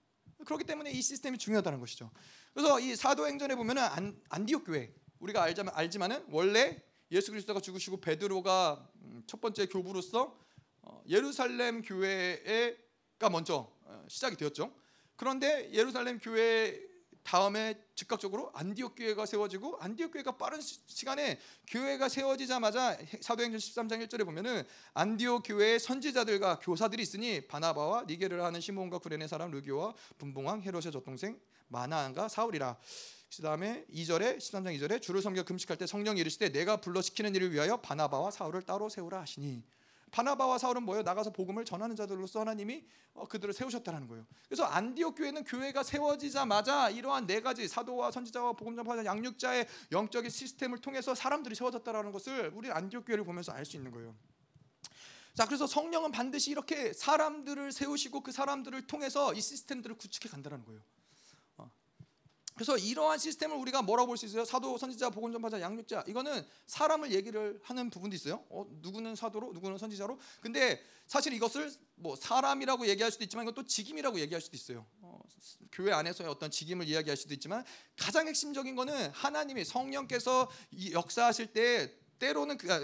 그렇기 0.44 0.64
때문에 0.64 0.90
이 0.90 1.02
시스템이 1.02 1.38
중요하다는 1.38 1.80
것이죠. 1.80 2.10
그래서 2.56 2.80
이 2.80 2.96
사도행전에 2.96 3.56
보면은 3.56 3.84
안, 3.84 4.20
안디옥 4.30 4.66
교회 4.66 4.92
우리가 5.20 5.44
알자면 5.44 5.74
알지만은 5.76 6.26
원래 6.30 6.82
예수 7.12 7.32
그리스도가 7.32 7.60
죽으시고 7.60 8.02
베드로가 8.02 8.90
음, 9.04 9.24
첫 9.28 9.40
번째 9.40 9.68
교부로서 9.68 10.24
어, 10.24 10.47
예루살렘 11.08 11.82
교회가 11.82 13.30
먼저 13.32 13.72
어, 13.84 14.06
시작이 14.08 14.36
되었죠. 14.36 14.74
그런데 15.16 15.70
예루살렘 15.74 16.20
교회 16.20 16.80
다음에 17.28 17.76
즉각적으로 17.94 18.52
안디옥 18.54 18.96
교회가 18.96 19.26
세워지고 19.26 19.80
안디옥 19.82 20.14
교회가 20.14 20.38
빠른 20.38 20.62
시간에 20.62 21.38
교회가 21.68 22.08
세워지자마자 22.08 22.98
사도행전 23.20 23.60
13장 23.60 24.08
1절에 24.08 24.24
보면은 24.24 24.64
안디옥 24.94 25.44
교회의 25.46 25.78
선지자들과 25.80 26.60
교사들이 26.60 27.04
있으니 27.04 27.42
바나바와 27.42 28.06
니게를 28.08 28.42
하는 28.44 28.62
시몬과 28.62 29.00
구레네 29.00 29.28
사람 29.28 29.52
루기와 29.52 29.94
분봉왕 30.18 30.62
헤롯의 30.62 30.94
젖동생 30.94 31.38
마나안과 31.68 32.30
사울이라. 32.30 32.78
그다음에 33.36 33.86
2절에 33.94 34.38
13장 34.38 34.80
2절에 34.80 35.02
주를 35.02 35.22
섬겨 35.22 35.44
금식할 35.44 35.78
때 35.78 35.86
성령이 35.86 36.22
이르시되 36.22 36.50
내가 36.54 36.78
불러 36.78 37.02
시키는 37.02 37.36
일을 37.36 37.52
위하여 37.52 37.76
바나바와 37.76 38.32
사울을 38.32 38.62
따로 38.62 38.88
세우라 38.88 39.20
하시니 39.20 39.64
바나바와 40.12 40.58
사울은 40.58 40.84
뭐예요? 40.84 41.04
나가서 41.04 41.32
복음을 41.32 41.66
전하는 41.66 41.96
자들로서 41.96 42.40
하나님이 42.40 42.86
어, 43.14 43.28
그들을 43.28 43.54
세우셨다는 43.54 44.08
거예요. 44.08 44.26
그래서 44.48 44.64
안디옥 44.64 45.16
교회는 45.16 45.44
교회가 45.44 45.84
세워지자마자 45.84 46.90
이러한 46.90 47.28
네 47.28 47.42
가지 47.42 47.68
사도와 47.68 48.12
선지자와 48.12 48.54
복음 48.54 48.76
전파자 48.76 49.04
양육자의 49.04 49.68
영적인 49.92 50.30
시스템을 50.30 50.80
통해서 50.80 51.14
사람들이 51.14 51.56
세워졌다라는 51.56 52.12
것을 52.12 52.52
우리 52.56 52.72
안디옥 52.72 53.06
교회를 53.06 53.24
보면서 53.24 53.52
알 53.52 53.66
수 53.66 53.76
있는 53.76 53.92
거예요. 53.92 54.16
자, 55.34 55.46
그래서 55.46 55.68
성령은 55.68 56.12
반드시 56.12 56.50
이렇게 56.50 56.94
사람들을 56.94 57.72
세우시고 57.72 58.22
그 58.22 58.32
사람들을 58.32 58.88
통해서 58.88 59.34
이 59.34 59.42
시스템들을 59.42 59.98
구축해 59.98 60.30
간다는 60.30 60.64
거예요. 60.66 60.82
그래서 62.58 62.76
이러한 62.78 63.20
시스템을 63.20 63.56
우리가 63.56 63.84
뭐라고 63.84 64.08
볼 64.08 64.18
수 64.18 64.26
있어요? 64.26 64.44
사도, 64.44 64.78
선지자, 64.78 65.12
복음 65.12 65.32
전파자, 65.32 65.62
양육자. 65.62 66.06
이거는 66.08 66.44
사람을 66.66 67.12
얘기를 67.12 67.60
하는 67.64 67.90
부분도 67.92 68.16
있어요. 68.16 68.44
어, 68.50 68.66
누구는 68.82 69.16
사도로, 69.16 69.54
누구는 69.54 69.78
선지자로. 69.78 70.20
근데 70.42 70.84
사실 71.06 71.34
이것을 71.34 71.72
뭐 71.96 72.16
사람이라고 72.16 72.88
얘기할 72.88 73.12
수도 73.12 73.24
있지만 73.24 73.46
이것도 73.48 73.66
직임이라고 73.68 74.20
얘기할 74.20 74.42
수도 74.42 74.58
있어요. 74.58 74.86
어, 75.02 75.20
교회 75.72 75.92
안에서의 75.92 76.30
어떤 76.30 76.50
직임을 76.50 76.88
이야기할 76.88 77.16
수도 77.16 77.34
있지만 77.36 77.64
가장 77.96 78.28
핵심적인 78.28 78.76
거는 78.76 79.12
하나님이 79.12 79.64
성령께서 79.64 80.50
역사하실 80.92 81.54
때 81.54 81.94
때로는 82.18 82.58
그, 82.58 82.74
아, 82.74 82.80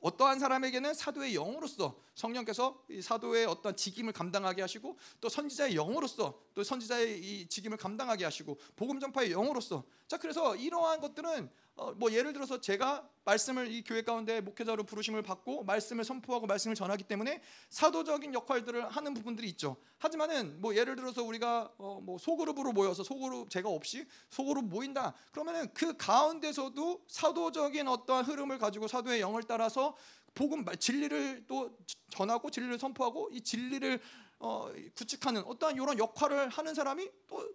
어떠한 0.00 0.38
사람에게는 0.38 0.94
사도의 0.94 1.34
영으로서 1.34 2.00
성령께서 2.14 2.82
이 2.88 3.02
사도의 3.02 3.46
어떤 3.46 3.76
직임을 3.76 4.12
감당하게 4.12 4.62
하시고 4.62 4.96
또 5.20 5.28
선지자의 5.28 5.74
영으로서 5.74 6.40
또 6.54 6.64
선지자의 6.64 7.20
이 7.20 7.46
직임을 7.46 7.76
감당하게 7.76 8.24
하시고 8.24 8.58
복음 8.76 8.98
전파의 8.98 9.30
영으로서 9.32 9.84
자 10.08 10.16
그래서 10.16 10.56
이러한 10.56 11.00
것들은 11.00 11.50
어, 11.69 11.69
뭐 11.96 12.12
예를 12.12 12.32
들어서 12.32 12.60
제가 12.60 13.08
말씀을 13.24 13.72
이 13.72 13.82
교회 13.82 14.02
가운데 14.02 14.40
목회자로 14.40 14.84
부르심을 14.84 15.22
받고 15.22 15.64
말씀을 15.64 16.04
선포하고 16.04 16.46
말씀을 16.46 16.74
전하기 16.74 17.04
때문에 17.04 17.40
사도적인 17.70 18.34
역할들을 18.34 18.88
하는 18.88 19.14
부분들이 19.14 19.48
있죠. 19.50 19.76
하지만은 19.98 20.60
뭐 20.60 20.74
예를 20.76 20.96
들어서 20.96 21.22
우리가 21.22 21.72
어, 21.78 22.00
뭐 22.02 22.18
소그룹으로 22.18 22.72
모여서 22.72 23.02
소그룹 23.02 23.48
제가 23.50 23.68
없이 23.68 24.06
소그룹 24.28 24.66
모인다. 24.66 25.14
그러면은 25.32 25.72
그 25.72 25.96
가운데서도 25.96 27.04
사도적인 27.08 27.88
어떠한 27.88 28.24
흐름을 28.26 28.58
가지고 28.58 28.86
사도의 28.86 29.20
영을 29.20 29.42
따라서 29.44 29.96
복음 30.34 30.64
진리를 30.78 31.46
또 31.46 31.76
전하고 32.10 32.50
진리를 32.50 32.78
선포하고 32.78 33.30
이 33.32 33.40
진리를 33.40 34.00
어, 34.40 34.70
구축하는 34.94 35.42
어떠한 35.44 35.76
이런 35.76 35.98
역할을 35.98 36.48
하는 36.48 36.74
사람이 36.74 37.08
또 37.26 37.48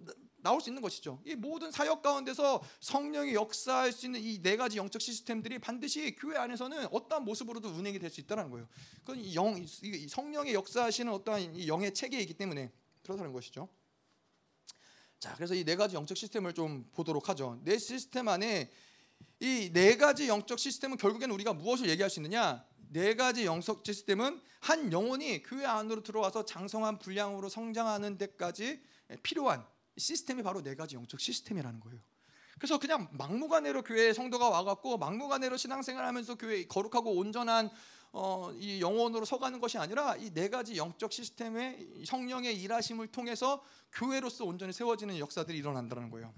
나올 0.45 0.61
수 0.61 0.69
있는 0.69 0.81
것이죠. 0.83 1.19
이 1.25 1.33
모든 1.33 1.71
사역 1.71 2.03
가운데서 2.03 2.61
성령이 2.79 3.33
역사할 3.33 3.91
수 3.91 4.05
있는 4.05 4.21
이 4.21 4.39
네 4.43 4.55
가지 4.57 4.77
영적 4.77 5.01
시스템들이 5.01 5.57
반드시 5.57 6.15
교회 6.15 6.37
안에서는 6.37 6.87
어떠한 6.91 7.25
모습으로도 7.25 7.69
운행이 7.69 7.97
될 7.97 8.11
수 8.11 8.21
있다는 8.21 8.51
거예요. 8.51 8.67
그건 9.03 9.33
영, 9.33 9.65
성령의 10.07 10.53
역사하시는 10.53 11.11
어떠한 11.11 11.67
영의 11.67 11.93
체계이기 11.95 12.35
때문에 12.35 12.71
그렇다는 13.03 13.33
것이죠. 13.33 13.67
자, 15.19 15.33
그래서 15.35 15.55
이 15.55 15.63
네 15.65 15.75
가지 15.75 15.95
영적 15.95 16.15
시스템을 16.15 16.53
좀 16.53 16.87
보도록 16.93 17.27
하죠. 17.29 17.59
네 17.63 17.79
시스템 17.79 18.27
안에 18.27 18.69
이 19.39 19.71
네 19.73 19.97
가지 19.97 20.27
영적 20.27 20.59
시스템은 20.59 20.97
결국에는 20.97 21.33
우리가 21.33 21.53
무엇을 21.53 21.89
얘기할 21.89 22.09
수 22.11 22.19
있느냐? 22.19 22.63
네 22.89 23.15
가지 23.15 23.45
영적 23.45 23.83
시스템은 23.83 24.39
한 24.59 24.91
영혼이 24.91 25.41
교회 25.41 25.65
안으로 25.65 26.03
들어와서 26.03 26.45
장성한 26.45 26.99
분량으로 26.99 27.49
성장하는 27.49 28.17
데까지 28.19 28.79
필요한 29.23 29.65
시스템이 29.97 30.43
바로 30.43 30.61
네 30.61 30.75
가지 30.75 30.95
영적 30.95 31.19
시스템이라는 31.19 31.79
거예요. 31.79 31.99
그래서 32.57 32.79
그냥 32.79 33.09
막무가내로 33.11 33.83
교회에 33.83 34.13
성도가 34.13 34.49
와갖고 34.49 34.97
막무가내로 34.97 35.57
신앙생활하면서 35.57 36.35
교회 36.35 36.65
거룩하고 36.65 37.11
온전한 37.11 37.69
어, 38.13 38.49
이 38.53 38.79
영혼으로 38.79 39.25
서가는 39.25 39.59
것이 39.59 39.77
아니라 39.77 40.15
이 40.15 40.31
네 40.33 40.49
가지 40.49 40.77
영적 40.77 41.11
시스템의 41.11 42.05
성령의 42.05 42.61
일하심을 42.61 43.07
통해서 43.07 43.61
교회로서 43.91 44.45
온전히 44.45 44.71
세워지는 44.71 45.19
역사들이 45.19 45.57
일어난다는 45.57 46.09
거예요. 46.09 46.33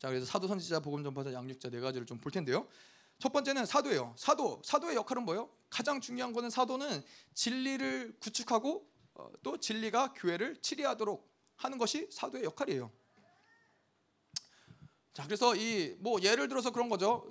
자, 0.00 0.08
그래서 0.08 0.26
사도, 0.26 0.48
선지자, 0.48 0.80
복음 0.80 1.02
전파자, 1.04 1.32
양육자 1.32 1.70
네 1.70 1.78
가지를 1.80 2.06
좀 2.06 2.18
볼 2.20 2.32
텐데요. 2.32 2.66
첫 3.20 3.32
번째는 3.32 3.64
사도예요. 3.66 4.14
사도, 4.18 4.60
사도의 4.64 4.96
역할은 4.96 5.24
뭐예요? 5.24 5.48
가장 5.70 6.00
중요한 6.00 6.32
거는 6.32 6.50
사도는 6.50 7.04
진리를 7.34 8.16
구축하고 8.20 8.88
어, 9.14 9.30
또 9.44 9.56
진리가 9.58 10.14
교회를 10.14 10.60
치리하도록 10.60 11.33
하는 11.56 11.78
것이 11.78 12.08
사도의 12.10 12.44
역할이에요. 12.44 12.90
자, 15.12 15.24
그래서 15.24 15.54
이 15.54 15.96
뭐 16.00 16.20
예를 16.22 16.48
들어서 16.48 16.70
그런 16.72 16.88
거죠. 16.88 17.24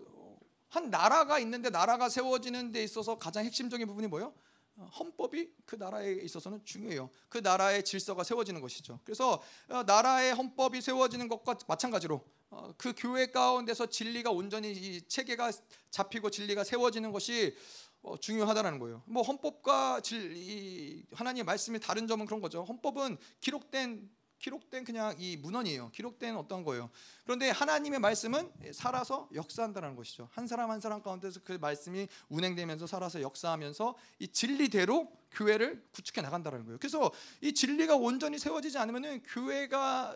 한 0.69 0.89
나라가 0.89 1.37
있는데 1.39 1.69
나라가 1.69 2.09
세워지는 2.09 2.71
데 2.71 2.83
있어서 2.83 3.17
가장 3.17 3.45
핵심적인 3.45 3.85
부분이 3.87 4.07
뭐예요? 4.07 4.33
헌법이 4.77 5.53
그 5.65 5.75
나라에 5.75 6.13
있어서는 6.13 6.63
중요해요. 6.65 7.09
그 7.29 7.37
나라의 7.37 7.83
질서가 7.83 8.23
세워지는 8.23 8.61
것이죠. 8.61 8.99
그래서 9.03 9.41
어, 9.69 9.83
나라의 9.83 10.33
헌법이 10.33 10.81
세워지는 10.81 11.27
것과 11.27 11.57
마찬가지로 11.67 12.23
어, 12.49 12.73
그 12.77 12.93
교회 12.95 13.27
가운데서 13.27 13.87
진리가 13.87 14.31
온전히 14.31 14.71
이 14.71 15.01
체계가 15.07 15.51
잡히고 15.91 16.29
진리가 16.29 16.63
세워지는 16.63 17.11
것이 17.11 17.55
어, 18.01 18.17
중요하다는 18.17 18.79
거예요. 18.79 19.03
뭐 19.05 19.23
헌법과 19.23 20.01
질, 20.01 21.05
하나님의 21.13 21.45
말씀이 21.45 21.79
다른 21.79 22.07
점은 22.07 22.25
그런 22.25 22.41
거죠. 22.41 22.63
헌법은 22.63 23.17
기록된 23.41 24.09
기록된 24.43 24.83
그냥 24.83 25.15
이 25.19 25.37
문헌이에요. 25.37 25.91
기록된 25.91 26.35
어떤 26.35 26.65
거예요. 26.65 26.89
그런데 27.23 27.49
하나님의 27.49 27.99
말씀은 27.99 28.51
살아서 28.73 29.29
역사한다는 29.33 29.95
것이죠. 29.95 30.27
한 30.33 30.47
사람 30.47 30.69
한 30.69 30.81
사람 30.81 31.01
가운데서 31.01 31.39
그 31.45 31.53
말씀이 31.53 32.09
운행되면서 32.27 32.85
살아서 32.85 33.21
역사하면서 33.21 33.95
이 34.19 34.27
진리대로 34.27 35.09
교회를 35.31 35.87
구축해 35.93 36.21
나간다는 36.21 36.65
거예요. 36.65 36.77
그래서 36.77 37.09
이 37.39 37.53
진리가 37.53 37.95
온전히 37.95 38.37
세워지지 38.37 38.77
않으면은 38.77 39.23
교회가 39.23 40.13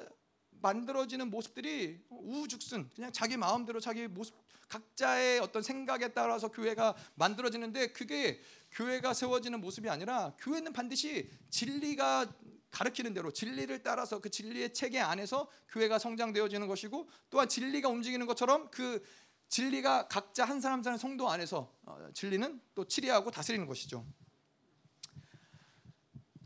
만들어지는 0.60 1.30
모습들이 1.30 2.04
우후죽순 2.10 2.90
그냥 2.96 3.12
자기 3.14 3.38
마음대로 3.38 3.80
자기 3.80 4.08
모습 4.08 4.36
각자의 4.68 5.40
어떤 5.40 5.64
생각에 5.64 6.10
따라서 6.10 6.50
교회가 6.50 6.96
만들어지는데 7.16 7.94
그게 7.94 8.42
교회가 8.72 9.14
세워지는 9.14 9.62
모습이 9.62 9.90
아니라 9.90 10.34
교회는 10.40 10.74
반드시 10.74 11.32
진리가 11.50 12.28
가르치는 12.72 13.14
대로 13.14 13.32
진리를 13.32 13.82
따라서 13.84 14.20
그 14.20 14.30
진리의 14.30 14.74
체계 14.74 15.00
안에서 15.00 15.50
교회가 15.70 16.00
성장되어지는 16.00 16.68
것이고 16.68 17.10
또한 17.30 17.48
진리가 17.48 17.90
움직이는 17.90 18.26
것처럼 18.26 18.70
그 18.72 19.04
진리가 19.50 20.08
각자 20.08 20.46
한 20.46 20.60
사람 20.60 20.78
한 20.80 20.84
사람 20.84 20.98
성도 20.98 21.30
안에서 21.30 21.74
어, 21.86 22.10
진리는 22.14 22.62
또 22.76 22.86
치리하고 22.86 23.32
다스리는 23.32 23.66
것이죠. 23.66 24.06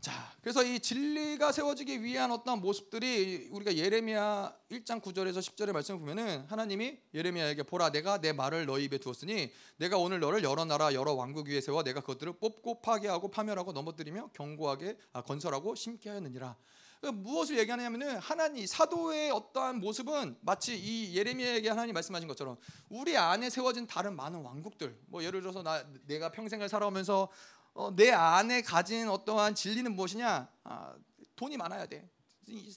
자, 0.02 0.12
그래서 0.40 0.64
이 0.64 0.80
진리가 0.80 1.52
세워지기 1.52 2.02
위한 2.02 2.32
어떤 2.32 2.60
모습들이 2.60 3.46
우리가 3.52 3.76
예레미야 3.76 4.52
1장 4.68 5.00
9절에서 5.00 5.38
10절의 5.38 5.70
말씀을 5.70 6.00
보면은 6.00 6.44
하나님이 6.48 6.98
예레미야에게 7.14 7.62
보라 7.62 7.92
내가 7.92 8.18
내 8.18 8.32
말을 8.32 8.66
너희 8.66 8.86
입에 8.86 8.98
두었으니 8.98 9.52
내가 9.76 9.98
오늘 9.98 10.18
너를 10.18 10.42
여러 10.42 10.64
나라 10.64 10.92
여러 10.92 11.12
왕국 11.12 11.46
위에 11.46 11.60
세워 11.60 11.84
내가 11.84 12.00
그것들을 12.00 12.32
뽑고 12.40 12.80
파괴하고 12.80 13.30
파멸하고 13.30 13.70
넘어뜨리며 13.70 14.30
견고하게 14.32 14.98
아, 15.12 15.22
건설하고 15.22 15.76
심게 15.76 16.10
하였느니라. 16.10 16.56
그러니까 17.00 17.22
무엇을 17.22 17.58
얘기하냐면은 17.60 18.18
하나님 18.18 18.66
사도의 18.66 19.30
어떠한 19.30 19.78
모습은 19.78 20.36
마치 20.40 20.76
이 20.76 21.16
예레미야에게 21.16 21.68
하나님 21.68 21.94
말씀하신 21.94 22.26
것처럼 22.26 22.56
우리 22.88 23.16
안에 23.16 23.50
세워진 23.50 23.86
다른 23.86 24.16
많은 24.16 24.40
왕국들 24.40 24.98
뭐 25.06 25.22
예를 25.22 25.42
들어서 25.42 25.62
나 25.62 25.84
내가 26.06 26.32
평생을 26.32 26.68
살아오면서 26.68 27.28
어, 27.74 27.94
내 27.94 28.10
안에 28.10 28.62
가진 28.62 29.08
어떠한 29.08 29.54
진리는 29.54 29.94
무엇이냐? 29.94 30.48
아, 30.64 30.94
돈이 31.36 31.56
많아야 31.56 31.86
돼. 31.86 32.08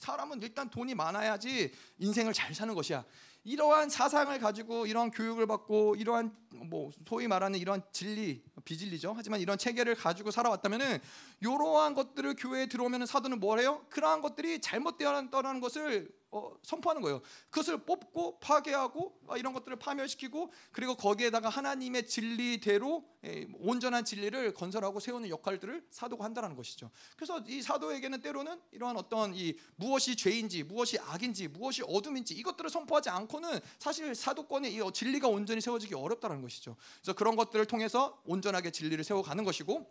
사람은 0.00 0.40
일단 0.42 0.70
돈이 0.70 0.94
많아야지 0.94 1.72
인생을 1.98 2.32
잘 2.32 2.54
사는 2.54 2.74
것이야. 2.74 3.04
이러한 3.44 3.90
사상을 3.90 4.36
가지고 4.40 4.86
이러한 4.86 5.12
교육을 5.12 5.46
받고 5.46 5.94
이러한 5.96 6.34
뭐 6.64 6.90
소위 7.06 7.28
말하는 7.28 7.60
이러한 7.60 7.82
진리 7.92 8.42
비진리죠. 8.64 9.12
하지만 9.14 9.40
이런 9.40 9.56
체계를 9.56 9.94
가지고 9.94 10.32
살아왔다면은 10.32 10.98
이러한 11.40 11.94
것들을 11.94 12.34
교회에 12.34 12.66
들어오면 12.66 13.06
사도는 13.06 13.38
뭘 13.38 13.60
해요? 13.60 13.84
그러한 13.90 14.20
것들이 14.20 14.60
잘못되었다는 14.60 15.60
것을 15.60 16.10
어, 16.36 16.58
선포하는 16.62 17.00
거예요. 17.00 17.22
그것을 17.50 17.78
뽑고 17.78 18.38
파괴하고 18.40 19.18
어, 19.26 19.36
이런 19.36 19.54
것들을 19.54 19.78
파멸시키고 19.78 20.52
그리고 20.70 20.94
거기에다가 20.94 21.48
하나님의 21.48 22.06
진리대로 22.06 23.04
에, 23.24 23.46
온전한 23.58 24.04
진리를 24.04 24.52
건설하고 24.52 25.00
세우는 25.00 25.30
역할들을 25.30 25.86
사도가 25.90 26.24
한다는 26.24 26.54
것이죠. 26.54 26.90
그래서 27.16 27.42
이 27.46 27.62
사도에게는 27.62 28.20
때로는 28.20 28.60
이러한 28.72 28.96
어떤 28.96 29.34
이 29.34 29.54
무엇이 29.76 30.14
죄인지 30.14 30.64
무엇이 30.64 30.98
악인지 30.98 31.48
무엇이 31.48 31.82
어둠인지 31.86 32.34
이것들을 32.34 32.68
선포하지 32.68 33.08
않고는 33.08 33.60
사실 33.78 34.14
사도권의 34.14 34.74
이 34.74 34.92
진리가 34.92 35.28
온전히 35.28 35.60
세워지기 35.60 35.94
어렵다는 35.94 36.42
것이죠. 36.42 36.76
그래서 37.00 37.14
그런 37.14 37.36
것들을 37.36 37.64
통해서 37.66 38.20
온전하게 38.26 38.70
진리를 38.70 39.02
세워가는 39.02 39.44
것이고 39.44 39.86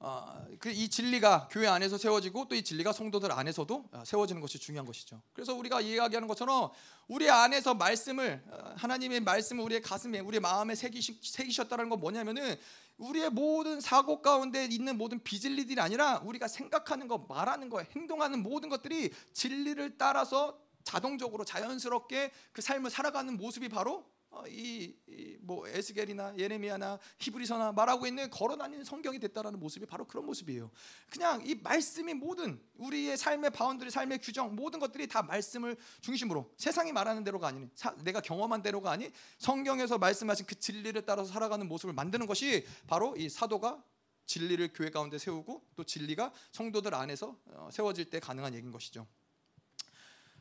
어, 0.00 0.46
그이 0.60 0.88
진리가 0.88 1.48
교회 1.50 1.66
안에서 1.66 1.98
세워지고 1.98 2.46
또 2.46 2.54
이 2.54 2.62
진리가 2.62 2.92
성도들 2.92 3.32
안에서도 3.32 3.88
어, 3.92 4.02
세워지는 4.04 4.40
것이 4.40 4.58
중요한 4.58 4.86
것이죠. 4.86 5.20
그래서 5.32 5.54
우리가 5.54 5.80
이야기하는 5.80 6.28
것처럼 6.28 6.70
우리 7.08 7.28
안에서 7.28 7.74
말씀을 7.74 8.42
어, 8.48 8.74
하나님의 8.76 9.20
말씀을 9.20 9.64
우리의 9.64 9.82
가슴에 9.82 10.20
우리 10.20 10.38
마음에 10.38 10.74
새기시, 10.74 11.18
새기셨다는 11.22 11.88
건 11.88 12.00
뭐냐면은 12.00 12.56
우리의 12.98 13.30
모든 13.30 13.80
사고 13.80 14.22
가운데 14.22 14.64
있는 14.64 14.98
모든 14.98 15.22
비진리들이 15.22 15.80
아니라 15.80 16.20
우리가 16.24 16.48
생각하는 16.48 17.06
것, 17.06 17.26
말하는 17.28 17.68
것, 17.68 17.86
행동하는 17.94 18.42
모든 18.42 18.68
것들이 18.68 19.12
진리를 19.32 19.98
따라서 19.98 20.58
자동적으로 20.84 21.44
자연스럽게 21.44 22.32
그 22.52 22.62
삶을 22.62 22.90
살아가는 22.90 23.36
모습이 23.36 23.68
바로 23.68 23.98
어, 23.98 24.17
이뭐 24.48 25.66
에스겔이나 25.68 26.34
예레미야나 26.38 26.98
히브리서나 27.18 27.72
말하고 27.72 28.06
있는 28.06 28.30
걸어다니는 28.30 28.84
성경이 28.84 29.18
됐다라는 29.18 29.58
모습이 29.58 29.86
바로 29.86 30.06
그런 30.06 30.26
모습이에요. 30.26 30.70
그냥 31.10 31.42
이 31.46 31.54
말씀이 31.54 32.14
모든 32.14 32.60
우리의 32.74 33.16
삶의 33.16 33.50
boundary, 33.50 33.90
삶의 33.90 34.18
규정 34.18 34.54
모든 34.54 34.80
것들이 34.80 35.06
다 35.06 35.22
말씀을 35.22 35.76
중심으로 36.00 36.52
세상이 36.56 36.92
말하는 36.92 37.24
대로가 37.24 37.48
아닌 37.48 37.70
내가 38.04 38.20
경험한 38.20 38.62
대로가 38.62 38.90
아닌 38.90 39.12
성경에서 39.38 39.98
말씀하신 39.98 40.46
그 40.46 40.58
진리를 40.58 41.04
따라서 41.04 41.32
살아가는 41.32 41.66
모습을 41.66 41.94
만드는 41.94 42.26
것이 42.26 42.66
바로 42.86 43.16
이 43.16 43.28
사도가 43.28 43.82
진리를 44.26 44.72
교회 44.74 44.90
가운데 44.90 45.18
세우고 45.18 45.64
또 45.74 45.84
진리가 45.84 46.32
성도들 46.52 46.94
안에서 46.94 47.36
어, 47.46 47.68
세워질 47.72 48.10
때 48.10 48.20
가능한 48.20 48.54
얘기인 48.54 48.70
것이죠. 48.70 49.06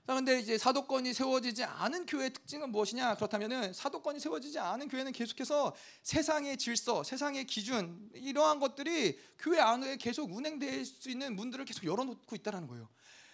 그런데 0.08 0.40
이제 0.40 0.58
사도권이 0.58 1.14
세워지지 1.14 1.66
않은 1.66 2.06
교회의 2.06 2.32
특징은 2.32 2.72
무엇이냐? 2.72 3.16
그렇다면은 3.16 3.74
사도권이 3.74 4.22
세워지지 4.22 4.58
않은 4.58 4.88
교회는 4.88 5.12
계속해서 5.12 5.76
세상의 6.02 6.56
질서, 6.56 7.04
세상의 7.04 7.44
기준 7.44 8.10
이러한 8.14 8.62
것들이 8.62 9.20
교회 9.38 9.60
안에 9.60 9.98
계속 9.98 10.32
운행될 10.32 10.86
수 10.86 11.10
있는 11.10 11.36
문들을 11.36 11.66
계속 11.66 11.84
열어놓고 11.84 12.38
있다는 12.38 12.68
거예요. 12.68 12.88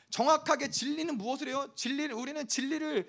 정확하게 0.10 0.72
진리는 0.72 1.16
무엇을 1.16 1.50
해요? 1.50 1.72
진리를 1.76 2.16
우리는 2.16 2.48
진리를 2.48 3.08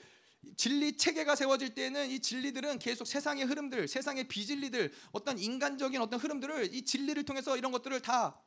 진리 0.57 0.97
체계가 0.97 1.37
세워질 1.37 1.75
때는 1.75 2.11
이 2.11 2.21
진리들은 2.21 2.79
계속 2.79 3.07
세상의 3.07 3.45
흐름들, 3.45 3.89
세상의 3.89 4.29
비진리들, 4.29 4.93
어떤 5.12 5.39
인간적인 5.39 6.01
어떤 6.01 6.21
흐름들을 6.21 6.75
이 6.75 6.85
진리를 6.85 7.23
통해서 7.25 7.57
이런 7.57 7.73
것들을 7.73 8.01
다 8.03 8.41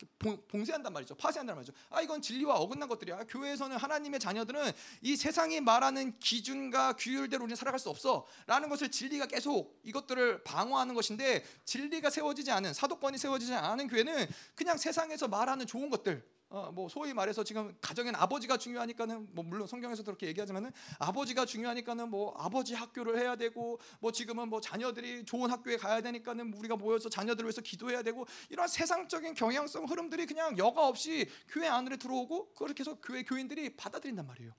봉쇄한단 0.47 0.93
말이죠. 0.93 1.15
파쇄한단 1.15 1.55
말이죠. 1.55 1.73
아 1.89 2.01
이건 2.01 2.21
진리와 2.21 2.55
어긋난 2.55 2.87
것들이야. 2.89 3.25
교회에서는 3.29 3.77
하나님의 3.77 4.19
자녀들은 4.19 4.71
이 5.01 5.15
세상이 5.15 5.61
말하는 5.61 6.17
기준과 6.19 6.93
규율대로 6.93 7.43
우리는 7.43 7.55
살아갈 7.55 7.79
수 7.79 7.89
없어라는 7.89 8.69
것을 8.69 8.89
진리가 8.89 9.27
계속 9.27 9.79
이것들을 9.83 10.43
방어하는 10.43 10.95
것인데 10.95 11.43
진리가 11.65 12.09
세워지지 12.09 12.51
않은 12.51 12.73
사도권이 12.73 13.17
세워지지 13.17 13.53
않은 13.53 13.87
교회는 13.87 14.27
그냥 14.55 14.77
세상에서 14.77 15.27
말하는 15.27 15.65
좋은 15.65 15.89
것들 15.89 16.23
어, 16.49 16.71
뭐 16.71 16.87
소위 16.87 17.13
말해서 17.13 17.43
지금 17.43 17.75
가정엔 17.81 18.15
아버지가 18.15 18.57
중요하니까는 18.57 19.35
뭐 19.35 19.43
물론 19.43 19.67
성경에서 19.67 20.03
그렇게 20.03 20.27
얘기하지만은 20.27 20.71
아버지가 20.97 21.45
중요하니까는 21.45 22.09
뭐 22.09 22.33
아버지 22.37 22.73
학교를 22.73 23.19
해야 23.19 23.35
되고 23.35 23.79
뭐 23.99 24.13
지금은 24.13 24.47
뭐 24.47 24.61
자녀들이 24.61 25.25
좋은 25.25 25.51
학교에 25.51 25.75
가야 25.75 25.99
되니까는 26.01 26.53
우리가 26.53 26.77
모여서 26.77 27.09
자녀들을 27.09 27.47
위해서 27.47 27.61
기도해야 27.61 28.01
되고 28.01 28.25
이런 28.49 28.67
세상적인 28.67 29.33
경향성 29.33 29.85
흐름들이 29.85 30.25
그냥 30.25 30.57
여과 30.57 30.87
없이 30.87 31.29
교회 31.49 31.67
안으로 31.67 31.97
들어오고 31.97 32.53
그렇게 32.53 32.81
해서 32.81 32.97
교회 33.01 33.23
교인들이 33.23 33.75
받아들인단 33.75 34.25
말이에요. 34.25 34.53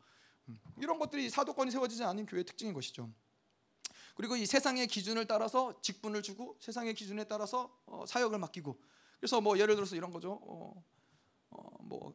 음, 0.48 0.59
이런 0.81 0.98
것들이 0.98 1.31
사도권이 1.31 1.70
세워지지 1.70 2.05
않은 2.05 2.27
교회의 2.27 2.44
특징인 2.44 2.74
것이죠. 2.74 3.10
그리고 4.15 4.36
이 4.36 4.44
세상의 4.44 4.89
기준을 4.89 5.27
따라서 5.27 5.81
직분을 5.81 6.23
주고 6.23 6.56
세상의 6.60 6.94
기준에 6.94 7.24
따라서 7.24 7.74
어, 7.86 8.05
사역을 8.06 8.39
맡기고 8.39 8.78
그래서 9.20 9.40
뭐 9.40 9.59
예를 9.59 9.74
들어서 9.74 9.97
이런 9.97 10.10
거죠. 10.10 10.32
어, 10.32 10.74
어, 10.77 10.85
뭐 11.50 12.14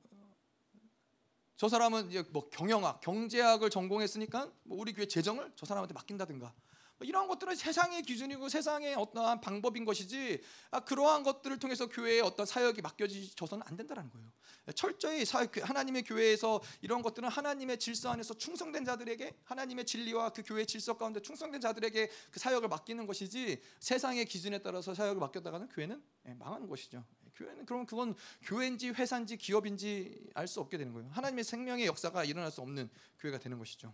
저 1.64 1.70
사람은 1.70 2.10
이제 2.10 2.22
뭐 2.32 2.50
경영학, 2.50 3.00
경제학을 3.00 3.70
전공했으니까 3.70 4.52
뭐 4.64 4.78
우리 4.78 4.92
교회 4.92 5.06
재정을 5.06 5.50
저 5.56 5.66
사람한테 5.66 5.94
맡긴다든가 5.94 6.54
뭐 6.98 7.08
이러한 7.08 7.30
것들은 7.30 7.56
세상의 7.56 8.02
기준이고 8.02 8.50
세상의 8.50 8.96
어떠한 8.96 9.40
방법인 9.40 9.86
것이지 9.86 10.42
아, 10.72 10.82
그러한 10.82 11.24
것들을 11.24 11.58
통해서 11.60 11.88
교회에 11.88 12.20
어떤 12.20 12.46
사역이 12.46 12.82
맡겨져서는 12.82 13.66
안 13.66 13.78
된다는 13.78 14.10
거예요. 14.10 14.28
철저히 14.76 15.24
그 15.52 15.62
하나님의 15.62 16.04
교회에서 16.04 16.62
이런 16.82 17.02
것들은 17.02 17.30
하나님의 17.30 17.80
질서 17.80 18.10
안에서 18.10 18.34
충성된 18.34 18.84
자들에게 18.84 19.34
하나님의 19.46 19.86
진리와 19.86 20.32
그 20.32 20.44
교회 20.46 20.66
질서 20.66 20.98
가운데 20.98 21.22
충성된 21.22 21.62
자들에게 21.62 22.10
그 22.30 22.40
사역을 22.42 22.68
맡기는 22.68 23.08
것이지 23.08 23.62
세상의 23.80 24.26
기준에 24.26 24.58
따라서 24.58 24.94
사역을 24.94 25.22
맡겼다가는 25.22 25.70
교회는 25.70 26.04
예, 26.28 26.34
망하는 26.34 26.68
것이죠. 26.68 27.06
교회는 27.36 27.66
그러면 27.66 27.86
그건 27.86 28.16
교회인지 28.44 28.90
회사인지 28.90 29.38
기업인지 29.38 30.30
알 30.34 30.48
수 30.48 30.60
없게 30.60 30.78
되는 30.78 30.94
거예요. 30.94 31.10
하나님의 31.12 31.44
생명의 31.44 31.86
역사가 31.88 32.24
일어날 32.26 32.52
수 32.52 32.62
없는 32.62 32.90
교회가 33.20 33.40
되는 33.40 33.58
것이죠. 33.58 33.94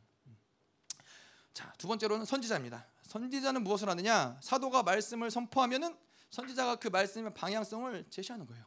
자, 1.53 1.73
두 1.77 1.87
번째로는 1.87 2.25
선지자입니다. 2.25 2.85
선지자는 3.03 3.63
무엇을 3.63 3.89
하느냐? 3.89 4.37
사도가 4.41 4.83
말씀을 4.83 5.31
선포하면은 5.31 5.97
선지자가 6.29 6.75
그 6.75 6.87
말씀의 6.89 7.33
방향성을 7.33 8.05
제시하는 8.09 8.45
거예요. 8.45 8.65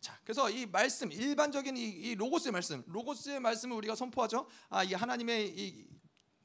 자, 0.00 0.18
그래서 0.24 0.50
이 0.50 0.66
말씀 0.66 1.12
일반적인 1.12 1.76
이, 1.76 1.84
이 1.84 2.14
로고스의 2.16 2.52
말씀, 2.52 2.82
로고스의 2.86 3.40
말씀을 3.40 3.76
우리가 3.76 3.94
선포하죠. 3.94 4.48
아, 4.68 4.82
이 4.82 4.92
하나님의 4.94 5.48
이 5.56 5.86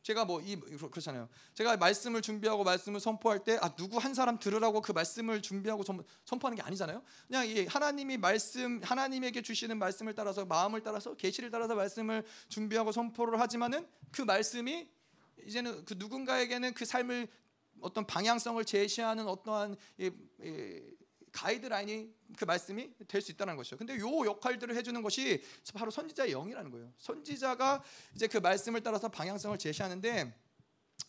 제가 0.07 0.23
뭐 0.23 0.39
이 0.41 0.55
그렇잖아요. 0.55 1.27
제가 1.53 1.75
말씀을 1.75 2.21
준비하고 2.21 2.63
말씀을 2.63 3.01
선포할 3.01 3.43
때 3.43 3.57
아 3.59 3.75
누구 3.75 3.97
한 3.97 4.13
사람 4.13 4.39
들으라고 4.39 4.81
그 4.81 4.93
말씀을 4.93 5.41
준비하고 5.41 5.83
선포하는 6.23 6.55
게 6.55 6.61
아니잖아요. 6.61 7.03
그냥 7.27 7.45
이 7.45 7.65
하나님이 7.65 8.15
말씀 8.15 8.79
하나님에게 8.83 9.41
주시는 9.41 9.77
말씀을 9.77 10.13
따라서 10.13 10.45
마음을 10.45 10.81
따라서 10.81 11.13
계시를 11.15 11.51
따라서 11.51 11.75
말씀을 11.75 12.23
준비하고 12.47 12.93
선포를 12.93 13.39
하지만은 13.41 13.85
그 14.11 14.21
말씀이 14.21 14.87
이제는 15.45 15.83
그 15.83 15.95
누군가에게는 15.97 16.73
그 16.73 16.85
삶을 16.85 17.27
어떤 17.81 18.07
방향성을 18.07 18.63
제시하는 18.63 19.27
어떠한 19.27 19.75
이, 19.97 20.11
이, 20.41 20.81
가이드라인이 21.37 22.13
그 22.37 22.45
말씀이 22.45 22.91
될 23.07 23.21
수 23.21 23.31
있다는 23.31 23.55
것이죠. 23.55 23.77
근데 23.77 23.97
요 23.99 24.25
역할들을 24.25 24.75
해주는 24.75 25.01
것이 25.03 25.43
바로 25.75 25.91
선지자의 25.91 26.31
영이라는 26.31 26.71
거예요. 26.71 26.91
선지자가 26.97 27.83
이제 28.15 28.27
그 28.27 28.37
말씀을 28.37 28.81
따라서 28.81 29.07
방향성을 29.07 29.57
제시하는데 29.57 30.33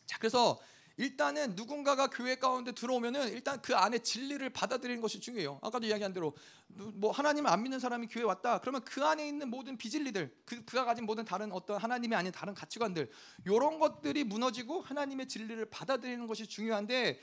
자 0.06 0.18
그래서 0.18 0.60
일단은 0.98 1.54
누군가가 1.54 2.08
교회 2.08 2.34
가운데 2.34 2.72
들어오면은 2.72 3.28
일단 3.28 3.62
그 3.62 3.74
안에 3.76 4.00
진리를 4.00 4.50
받아들이는 4.50 5.00
것이 5.00 5.20
중요해요. 5.20 5.60
아까도 5.62 5.86
이야기한 5.86 6.12
대로 6.12 6.34
뭐 6.66 7.12
하나님을 7.12 7.48
안 7.48 7.62
믿는 7.62 7.78
사람이 7.78 8.08
교회 8.08 8.24
왔다. 8.24 8.60
그러면 8.60 8.84
그 8.84 9.04
안에 9.04 9.26
있는 9.26 9.48
모든 9.48 9.78
비진리들, 9.78 10.34
그, 10.44 10.64
그가 10.64 10.84
가진 10.84 11.06
모든 11.06 11.24
다른 11.24 11.52
어떤 11.52 11.80
하나님이 11.80 12.16
아닌 12.16 12.32
다른 12.32 12.52
가치관들, 12.52 13.08
이런 13.46 13.78
것들이 13.78 14.24
무너지고 14.24 14.80
하나님의 14.80 15.28
진리를 15.28 15.64
받아들이는 15.70 16.26
것이 16.26 16.48
중요한데 16.48 17.20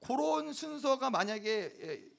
그런 0.00 0.52
순서가 0.52 1.10
만약에 1.10 2.13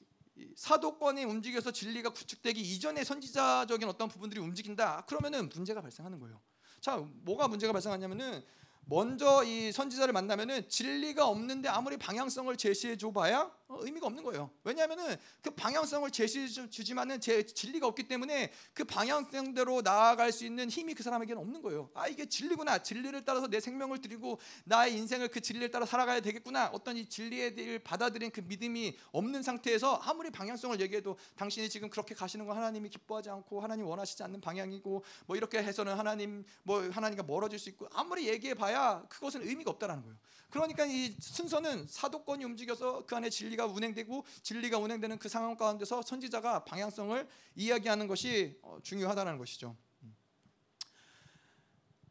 사도권이 0.55 1.23
움직여서 1.23 1.71
진리가 1.71 2.09
구축되기 2.09 2.61
이전에 2.61 3.03
선지자적인 3.03 3.87
어떤 3.87 4.09
부분들이 4.09 4.41
움직인다. 4.41 5.05
그러면은 5.05 5.49
문제가 5.49 5.81
발생하는 5.81 6.19
거예요. 6.19 6.41
자, 6.81 6.97
뭐가 6.97 7.47
문제가 7.47 7.73
발생하냐면은 7.73 8.43
먼저 8.87 9.43
이 9.43 9.71
선지자를 9.71 10.13
만나면은 10.13 10.69
진리가 10.69 11.27
없는데 11.27 11.69
아무리 11.69 11.97
방향성을 11.97 12.55
제시해 12.57 12.97
줘 12.97 13.11
봐야 13.11 13.51
어, 13.64 13.64
의미가 13.67 14.05
없는 14.07 14.23
거예요. 14.23 14.51
왜냐하면은 14.63 15.15
그 15.41 15.49
방향성을 15.51 16.09
제시해 16.11 16.47
주지만은 16.47 17.19
제 17.19 17.45
진리가 17.45 17.87
없기 17.87 18.07
때문에 18.07 18.51
그 18.73 18.83
방향성대로 18.83 19.81
나아갈 19.81 20.31
수 20.31 20.45
있는 20.45 20.69
힘이 20.69 20.93
그 20.93 21.01
사람에게는 21.01 21.41
없는 21.41 21.61
거예요. 21.61 21.89
아 21.95 22.07
이게 22.07 22.27
진리구나. 22.27 22.83
진리를 22.83 23.25
따라서 23.25 23.47
내 23.47 23.59
생명을 23.59 24.01
드리고 24.01 24.39
나의 24.65 24.95
인생을 24.95 25.29
그 25.29 25.41
진리를 25.41 25.71
따라 25.71 25.85
살아가야 25.85 26.19
되겠구나. 26.21 26.69
어떤 26.73 26.97
이 26.97 27.07
진리에 27.07 27.55
대해 27.55 27.79
받아들인 27.79 28.29
그 28.31 28.41
믿음이 28.41 28.97
없는 29.11 29.41
상태에서 29.41 29.95
아무리 29.95 30.29
방향성을 30.29 30.79
얘기해도 30.81 31.17
당신이 31.35 31.69
지금 31.69 31.89
그렇게 31.89 32.13
가시는 32.13 32.45
거 32.45 32.53
하나님이 32.53 32.89
기뻐하지 32.89 33.29
않고 33.31 33.61
하나님 33.61 33.87
원하시지 33.87 34.21
않는 34.23 34.41
방향이고 34.41 35.03
뭐 35.25 35.35
이렇게 35.35 35.57
해서는 35.57 35.95
하나님 35.95 36.45
뭐 36.63 36.87
하나님과 36.89 37.23
멀어질 37.23 37.57
수 37.57 37.69
있고 37.69 37.87
아무리 37.91 38.27
얘기해 38.27 38.53
봐야 38.53 39.03
그것은 39.09 39.41
의미가 39.41 39.71
없다라는 39.71 40.03
거예요. 40.03 40.17
그러니까 40.49 40.85
이 40.85 41.13
순서는 41.19 41.87
사도권이 41.87 42.45
움직여서 42.45 43.05
그 43.05 43.15
안에 43.15 43.29
진리 43.29 43.54
가 43.55 43.65
운행되고 43.65 44.25
진리가 44.41 44.77
운행되는 44.77 45.17
그 45.17 45.29
상황 45.29 45.55
가운데서 45.55 46.01
선지자가 46.01 46.65
방향성을 46.65 47.27
이야기하는 47.55 48.07
것이 48.07 48.57
어, 48.61 48.77
중요하다는 48.83 49.37
것이죠. 49.37 49.75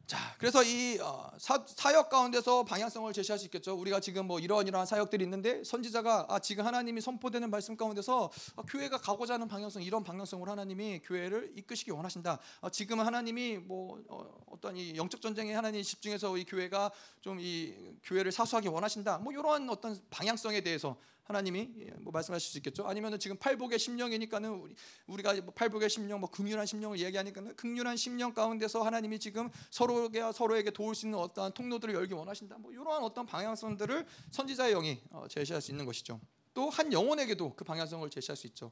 자, 0.07 0.35
그래서 0.37 0.63
이 0.63 0.99
어, 0.99 1.31
사, 1.39 1.93
역 1.95 2.09
가운데서 2.09 2.63
방향성을 2.63 3.11
제시할 3.11 3.39
수 3.39 3.45
있겠죠. 3.45 3.73
우리가 3.73 3.99
지금 3.99 4.27
뭐 4.27 4.39
이러한 4.39 4.67
이러한 4.67 4.85
사역들이 4.85 5.23
있는데 5.23 5.63
선지자가 5.63 6.27
아, 6.29 6.37
지금 6.37 6.63
하나님이 6.63 7.01
선포되는 7.01 7.49
말씀 7.49 7.75
가운데서 7.75 8.31
아, 8.55 8.61
교회가 8.69 8.99
가고자 8.99 9.33
하는 9.33 9.47
방향성 9.47 9.81
이런 9.81 10.03
방향성으로 10.03 10.51
하나님이 10.51 11.01
교회를 11.03 11.53
이끄시기 11.55 11.89
원하신다. 11.89 12.37
아, 12.61 12.69
지금은 12.69 13.03
하나님이 13.03 13.57
뭐 13.57 13.99
어, 14.07 14.59
떤이 14.61 14.95
영적 14.95 15.21
전쟁에 15.21 15.53
하나님 15.53 15.81
집중해서 15.81 16.37
이 16.37 16.43
교회가 16.45 16.91
좀 17.21 17.39
이 17.39 17.73
교회를 18.03 18.31
사수하기 18.31 18.67
원하신다. 18.67 19.17
뭐 19.17 19.33
이러한 19.33 19.69
어떤 19.69 19.99
방향성에 20.11 20.61
대해서 20.61 20.97
하나님이 21.25 21.69
예, 21.79 21.91
뭐 21.99 22.11
말씀하실 22.11 22.51
수 22.51 22.57
있겠죠. 22.59 22.87
아니면은 22.87 23.19
지금 23.19 23.37
팔복의 23.37 23.77
심령이니까는 23.79 24.49
우리 24.51 24.75
우리가 25.07 25.33
뭐 25.41 25.53
팔복의 25.53 25.89
심령, 25.89 26.19
뭐 26.19 26.29
극률한 26.29 26.65
심령을 26.65 26.99
얘기하니까는 26.99 27.55
극률한 27.55 27.97
심령 27.97 28.33
가운데서 28.33 28.81
하나님이 28.83 29.19
지금 29.19 29.49
서로에게 29.71 30.31
서로에게 30.31 30.71
도울 30.71 30.95
수 30.95 31.05
있는 31.07 31.19
어떠한 31.19 31.53
통로들을 31.53 31.93
열기 31.93 32.13
원하신다. 32.13 32.57
뭐 32.59 32.71
이러한 32.71 33.03
어떤 33.03 33.25
방향성들을 33.25 34.05
선지자의 34.31 34.73
영이 34.73 35.01
어, 35.11 35.25
제시할 35.27 35.61
수 35.61 35.71
있는 35.71 35.85
것이죠. 35.85 36.19
또 36.53 36.69
한 36.69 36.91
영혼에게도 36.93 37.53
그 37.55 37.63
방향성을 37.65 38.09
제시할 38.09 38.37
수 38.37 38.47
있죠. 38.47 38.71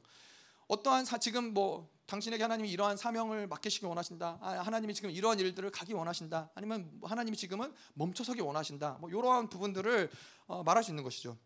어떠한 0.68 1.04
사, 1.04 1.18
지금 1.18 1.52
뭐 1.52 1.90
당신에게 2.06 2.42
하나님이 2.42 2.70
이러한 2.70 2.96
사명을 2.96 3.46
맡기시기 3.48 3.84
원하신다. 3.86 4.38
아, 4.40 4.52
하나님이 4.60 4.94
지금 4.94 5.10
이러한 5.10 5.38
일들을 5.38 5.70
가기 5.70 5.92
원하신다. 5.92 6.50
아니면 6.54 6.90
하나님이 7.02 7.36
지금은 7.36 7.72
멈춰서기 7.94 8.40
원하신다. 8.40 8.98
뭐 9.00 9.10
이러한 9.10 9.48
부분들을 9.48 10.10
어, 10.46 10.62
말할 10.62 10.82
수 10.84 10.90
있는 10.90 11.04
것이죠. 11.04 11.36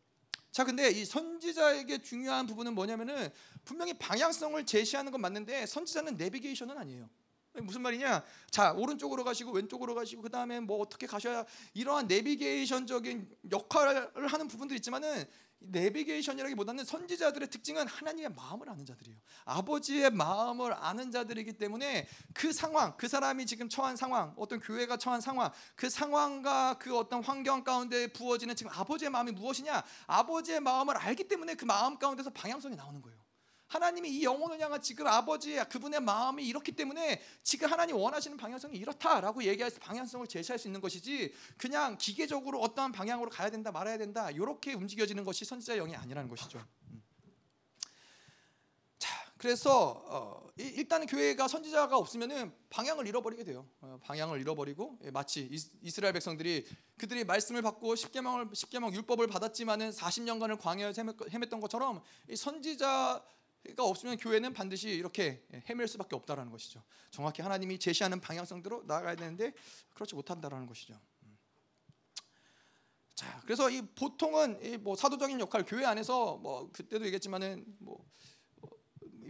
자, 0.51 0.65
근데 0.65 0.91
이 0.91 1.05
선지자에게 1.05 1.99
중요한 1.99 2.47
부분은 2.47 2.75
뭐냐면은 2.75 3.31
분명히 3.65 3.95
방향성을 3.95 4.65
제시하는 4.67 5.13
건 5.13 5.21
맞는데 5.21 5.67
선지자는 5.67 6.17
내비게이션은 6.17 6.77
아니에요. 6.77 7.09
무슨 7.61 7.83
말이냐? 7.83 8.25
자, 8.51 8.73
오른쪽으로 8.73 9.25
가시고 9.25 9.53
왼쪽으로 9.53 9.95
가시고 9.95 10.23
그다음에 10.23 10.61
뭐 10.61 10.81
어떻게 10.81 11.07
가셔야 11.07 11.45
이러한 11.75 12.07
내비게이션적인 12.07 13.29
역할을 13.51 14.29
하는 14.29 14.49
부분도 14.49 14.75
있지만은 14.75 15.27
내비게이션이라기보다는 15.61 16.85
선지자들의 16.85 17.51
특징은 17.51 17.87
하나님의 17.87 18.31
마음을 18.35 18.69
아는 18.69 18.87
자들이에요. 18.87 19.19
아버지의 19.45 20.11
마음을 20.11 20.73
아는 20.73 21.11
자들이기 21.11 21.55
때문에 21.55 22.07
그 22.33 22.53
상황, 22.53 22.97
그 22.97 23.09
사람이 23.09 23.45
지금 23.47 23.69
처한 23.69 23.97
상황, 23.97 24.35
어떤 24.37 24.61
교회가 24.61 24.97
처한 24.97 25.21
상황, 25.21 25.51
그 25.75 25.91
상황과 25.91 26.79
그 26.79 26.97
어떤 26.97 27.23
환경 27.25 27.65
가운데 27.65 28.07
부어지는 28.13 28.55
지금 28.55 28.71
아버지의 28.73 29.11
마음이 29.11 29.33
무엇이냐? 29.33 29.83
아버지의 30.07 30.61
마음을 30.61 30.97
알기 30.97 31.27
때문에 31.27 31.55
그 31.55 31.65
마음 31.65 31.99
가운데서 31.99 32.31
방향성이 32.31 32.77
나오는 32.77 33.03
거예요. 33.03 33.18
하나님이 33.69 34.11
이 34.11 34.25
영혼을 34.25 34.59
향한 34.61 34.81
지금 34.81 35.07
아버지의 35.07 35.69
그분의 35.69 36.01
마음이 36.01 36.45
이렇기 36.47 36.73
때문에 36.73 37.21
지금 37.43 37.71
하나님 37.71 37.97
원하시는 37.97 38.37
방향성이 38.37 38.79
이렇다라고 38.79 39.45
얘기해서 39.45 39.79
방향성을 39.79 40.27
제시할 40.27 40.59
수 40.59 40.69
있는 40.69 40.81
것이지 40.81 41.35
그냥 41.57 41.97
기계적으로 41.99 42.61
어떠한 42.61 42.93
방향으로 42.93 43.31
가야 43.31 43.51
된다 43.51 43.71
말아야 43.71 43.99
된다 43.99 44.31
이렇게 44.31 44.73
움직여지는 44.73 45.23
것이 45.25 45.45
선지자 45.45 45.77
영이 45.77 45.95
아니라는 45.95 46.31
것이죠. 46.31 46.59
음. 46.91 47.03
자, 48.99 49.15
그래서 49.37 50.03
어, 50.07 50.49
일단 50.57 51.07
교회가 51.07 51.47
선지자가 51.47 51.97
없으면은 51.97 52.53
방향을 52.71 53.07
잃어버리게 53.07 53.45
돼요. 53.45 53.69
어, 53.83 53.99
방향을 54.03 54.41
잃어버리고 54.41 54.99
예, 55.05 55.11
마치 55.11 55.49
이스라엘 55.83 56.15
백성들이 56.15 56.67
그들이 56.97 57.25
말씀을 57.25 57.61
받고 57.61 57.97
십계명을 57.97 58.49
십계명 58.55 58.95
율법을 58.95 59.27
받았지만은 59.27 59.91
40년간을 59.91 60.59
광야에서 60.59 61.03
헤맸던 61.03 61.61
것처럼 61.61 62.03
선지자 62.35 63.23
가 63.77 63.85
없으면 63.85 64.17
교회는 64.17 64.53
반드시 64.55 64.89
이렇게 64.89 65.45
헤맬 65.69 65.89
수밖에 65.89 66.17
없다라는 66.17 66.51
것이죠. 66.51 66.83
정확히 67.11 67.43
하나님이 67.43 67.79
제시하는 67.79 68.21
방향성대로 68.21 68.85
나아가야 68.87 69.15
되는데 69.17 69.53
그렇지 69.95 70.15
못한다라는 70.15 70.67
것이죠. 70.67 70.99
음. 71.25 71.39
자, 73.15 73.41
그래서 73.45 73.69
이 73.71 73.83
보통은 73.95 74.65
이 74.65 74.79
뭐 74.79 74.97
사도적인 74.97 75.39
역할 75.41 75.65
교회 75.65 75.85
안에서 75.85 76.37
뭐 76.39 76.71
그때도 76.73 77.05
얘기했지만은 77.07 77.65
뭐 77.79 78.05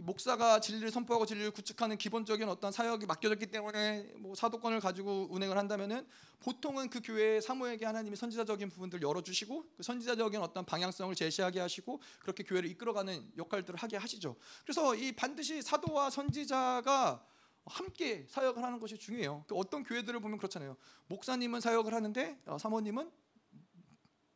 목사가 0.01 0.59
진리를 0.59 0.91
선포하고 0.91 1.25
진리를 1.25 1.51
구축하는 1.51 1.97
기본적인 1.97 2.47
어떤 2.47 2.71
사역이 2.71 3.05
맡겨졌기 3.05 3.47
때문에 3.47 4.13
뭐 4.17 4.35
사도권을 4.35 4.79
가지고 4.79 5.27
운행을 5.31 5.57
한다면은 5.57 6.07
보통은 6.39 6.89
그 6.89 7.01
교회의 7.03 7.41
사모에게 7.41 7.85
하나님이 7.85 8.15
선지자적인 8.15 8.69
부분들 8.69 9.01
열어주시고 9.01 9.65
그 9.77 9.83
선지자적인 9.83 10.41
어떤 10.41 10.65
방향성을 10.65 11.13
제시하게 11.15 11.59
하시고 11.59 12.01
그렇게 12.19 12.43
교회를 12.43 12.69
이끌어가는 12.69 13.33
역할들을 13.37 13.79
하게 13.79 13.97
하시죠. 13.97 14.35
그래서 14.63 14.95
이 14.95 15.11
반드시 15.11 15.61
사도와 15.61 16.09
선지자가 16.09 17.25
함께 17.65 18.25
사역을 18.29 18.63
하는 18.63 18.79
것이 18.79 18.97
중요해요. 18.97 19.45
그 19.47 19.55
어떤 19.55 19.83
교회들을 19.83 20.19
보면 20.19 20.37
그렇잖아요. 20.37 20.75
목사님은 21.07 21.61
사역을 21.61 21.93
하는데 21.93 22.39
어, 22.45 22.57
사모님은 22.57 23.11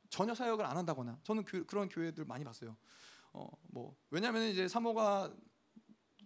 전혀 0.10 0.36
사역을 0.36 0.66
안 0.66 0.78
한다거나 0.78 1.20
저는 1.24 1.44
그, 1.44 1.66
런 1.72 1.90
교회들 1.90 2.26
많이 2.26 2.44
봤어요. 2.44 2.78
어, 3.32 3.50
뭐 3.64 3.96
왜냐하면 4.12 4.44
이제 4.44 4.68
사모가 4.68 5.34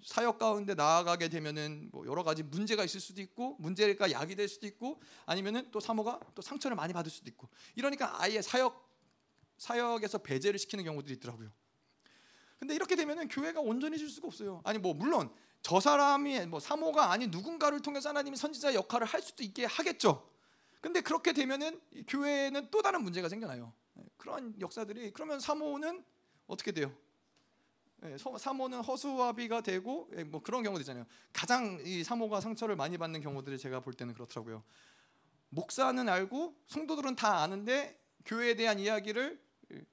사역 0.03 0.37
가운데 0.37 0.73
나아가게 0.75 1.29
되면은 1.29 1.89
뭐 1.91 2.05
여러 2.05 2.23
가지 2.23 2.43
문제가 2.43 2.83
있을 2.83 2.99
수도 2.99 3.21
있고 3.21 3.55
문제가 3.59 4.11
약이 4.11 4.35
될 4.35 4.47
수도 4.47 4.67
있고 4.67 5.01
아니면은 5.25 5.69
또 5.71 5.79
사모가 5.79 6.19
또 6.35 6.41
상처를 6.41 6.75
많이 6.75 6.93
받을 6.93 7.11
수도 7.11 7.29
있고 7.29 7.49
이러니까 7.75 8.21
아예 8.21 8.41
사역 8.41 8.87
사역에서 9.57 10.19
배제를 10.19 10.59
시키는 10.59 10.83
경우들이 10.83 11.15
있더라고요. 11.15 11.51
근데 12.59 12.75
이렇게 12.75 12.95
되면은 12.95 13.27
교회가 13.27 13.59
온전해질 13.59 14.09
수가 14.09 14.27
없어요. 14.27 14.61
아니 14.63 14.79
뭐 14.79 14.93
물론 14.93 15.31
저 15.61 15.79
사람이 15.79 16.45
뭐 16.47 16.59
사모가 16.59 17.11
아닌 17.11 17.29
누군가를 17.31 17.81
통해서 17.81 18.09
하나님이 18.09 18.37
선지자 18.37 18.73
역할을 18.73 19.05
할 19.05 19.21
수도 19.21 19.43
있게 19.43 19.65
하겠죠. 19.65 20.27
근데 20.81 21.01
그렇게 21.01 21.33
되면은 21.33 21.79
교회에는 22.07 22.69
또 22.71 22.81
다른 22.81 23.03
문제가 23.03 23.29
생겨나요. 23.29 23.73
네, 23.93 24.05
그런 24.17 24.55
역사들이 24.59 25.11
그러면 25.11 25.39
사모는 25.39 26.03
어떻게 26.47 26.71
돼요? 26.71 26.95
예, 28.03 28.15
사모는 28.37 28.81
허수아비가 28.81 29.61
되고 29.61 30.09
예, 30.15 30.23
뭐 30.23 30.41
그런 30.41 30.63
경우도 30.63 30.81
있잖아요. 30.81 31.05
가장 31.33 31.79
이 31.83 32.03
사모가 32.03 32.41
상처를 32.41 32.75
많이 32.75 32.97
받는 32.97 33.21
경우들을 33.21 33.57
제가 33.57 33.79
볼 33.79 33.93
때는 33.93 34.13
그렇더라고요. 34.13 34.63
목사는 35.49 36.07
알고 36.07 36.55
성도들은 36.67 37.15
다 37.15 37.41
아는데 37.41 37.99
교회에 38.25 38.55
대한 38.55 38.79
이야기를 38.79 39.41
예, 39.73 39.85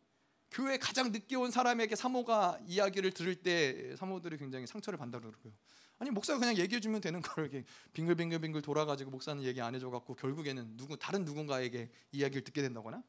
교회 0.51 0.77
가장 0.77 1.13
늦게 1.13 1.37
온 1.37 1.51
사람에게 1.51 1.97
사모가 1.97 2.61
이야기를 2.67 3.13
들을 3.13 3.35
때 3.35 3.97
사모들이 3.97 4.37
굉장히 4.37 4.67
상처를 4.67 4.99
받는다고 4.99 5.31
그러고요. 5.31 5.53
아니 5.99 6.11
목사가 6.11 6.39
그냥 6.39 6.57
얘기해 6.59 6.81
주면 6.81 7.01
되는 7.01 7.23
걸 7.23 7.45
이렇게 7.45 7.65
빙글빙글빙글 7.95 8.61
돌아가지고 8.63 9.11
목사는 9.11 9.43
얘기 9.45 9.61
안 9.63 9.75
해줘 9.75 9.91
갖고 9.91 10.15
결국에는 10.15 10.77
누구 10.77 10.99
다른 10.99 11.25
누군가에게 11.25 11.89
이야기를 12.13 12.43
듣게 12.45 12.61
된다거나 12.63 13.03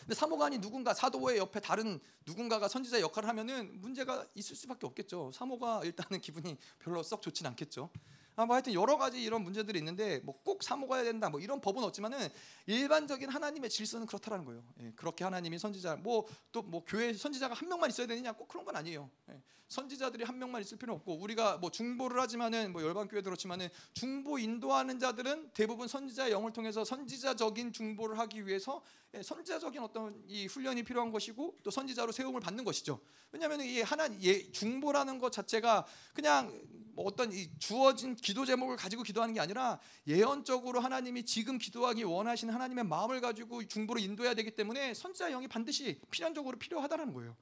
근데 0.00 0.14
사모관이 0.14 0.58
누군가 0.58 0.94
사도의 0.94 1.38
옆에 1.38 1.60
다른 1.60 2.00
누군가가 2.24 2.68
선지자 2.68 3.00
역할을 3.00 3.28
하면은 3.28 3.80
문제가 3.80 4.26
있을 4.34 4.56
수밖에 4.56 4.86
없겠죠. 4.86 5.32
사모가 5.34 5.82
일단은 5.84 6.20
기분이 6.20 6.56
별로 6.78 7.02
썩 7.02 7.22
좋진 7.22 7.46
않겠죠. 7.46 7.90
아, 8.38 8.44
뭐 8.44 8.54
하여튼 8.54 8.74
여러 8.74 8.98
가지 8.98 9.22
이런 9.22 9.42
문제들이 9.42 9.78
있는데 9.78 10.20
뭐 10.20 10.36
꼭 10.44 10.62
사모가야 10.62 11.02
된다 11.04 11.28
뭐 11.28 11.40
이런 11.40 11.60
법은 11.60 11.82
없지만은 11.82 12.28
일반적인 12.66 13.28
하나님의 13.30 13.68
질서는 13.68 14.06
그렇다라는 14.06 14.44
거예요. 14.44 14.62
예, 14.80 14.92
그렇게 14.94 15.24
하나님이 15.24 15.58
선지자 15.58 15.96
뭐 15.96 16.26
또뭐 16.52 16.84
교회 16.86 17.12
선지자가 17.12 17.54
한 17.54 17.68
명만 17.68 17.90
있어야 17.90 18.06
되느냐 18.06 18.32
꼭 18.32 18.46
그런 18.46 18.64
건 18.64 18.76
아니에요. 18.76 19.10
예, 19.30 19.40
선지자들이 19.68 20.24
한 20.24 20.38
명만 20.38 20.60
있을 20.60 20.78
필요는 20.78 20.96
없고 21.00 21.18
우리가 21.18 21.58
뭐 21.58 21.70
중보를 21.70 22.20
하지만은 22.20 22.72
뭐 22.72 22.82
열방 22.82 23.08
교회도 23.08 23.24
그렇지만은 23.24 23.68
중보 23.94 24.38
인도하는 24.38 24.98
자들은 24.98 25.50
대부분 25.54 25.88
선지자의 25.88 26.32
영을 26.32 26.52
통해서 26.52 26.84
선지자적인 26.84 27.72
중보를 27.72 28.18
하기 28.20 28.46
위해서 28.46 28.82
예, 29.14 29.22
선지자적인 29.22 29.80
어떤 29.82 30.22
이 30.26 30.46
훈련이 30.46 30.82
필요한 30.84 31.10
것이고 31.10 31.58
또 31.62 31.70
선지자로 31.70 32.12
세움을 32.12 32.40
받는 32.40 32.64
것이죠. 32.64 33.00
왜냐하면 33.32 33.60
이 33.60 33.80
하나 33.82 34.08
예, 34.22 34.50
중보라는 34.52 35.18
것 35.18 35.32
자체가 35.32 35.86
그냥 36.14 36.52
뭐 36.94 37.04
어떤 37.06 37.32
이 37.32 37.50
주어진 37.58 38.16
기도 38.16 38.46
제목을 38.46 38.76
가지고 38.76 39.02
기도하는 39.02 39.34
게 39.34 39.40
아니라 39.40 39.78
예언적으로 40.06 40.80
하나님이 40.80 41.24
지금 41.24 41.58
기도하기 41.58 42.04
원하시는 42.04 42.52
하나님의 42.52 42.84
마음을 42.84 43.20
가지고 43.20 43.66
중보로 43.66 44.00
인도해야 44.00 44.34
되기 44.34 44.52
때문에 44.52 44.94
선지자 44.94 45.30
영이 45.30 45.48
반드시 45.48 46.00
필연적으로 46.10 46.58
필요하다는 46.58 47.12
거예요. 47.12 47.36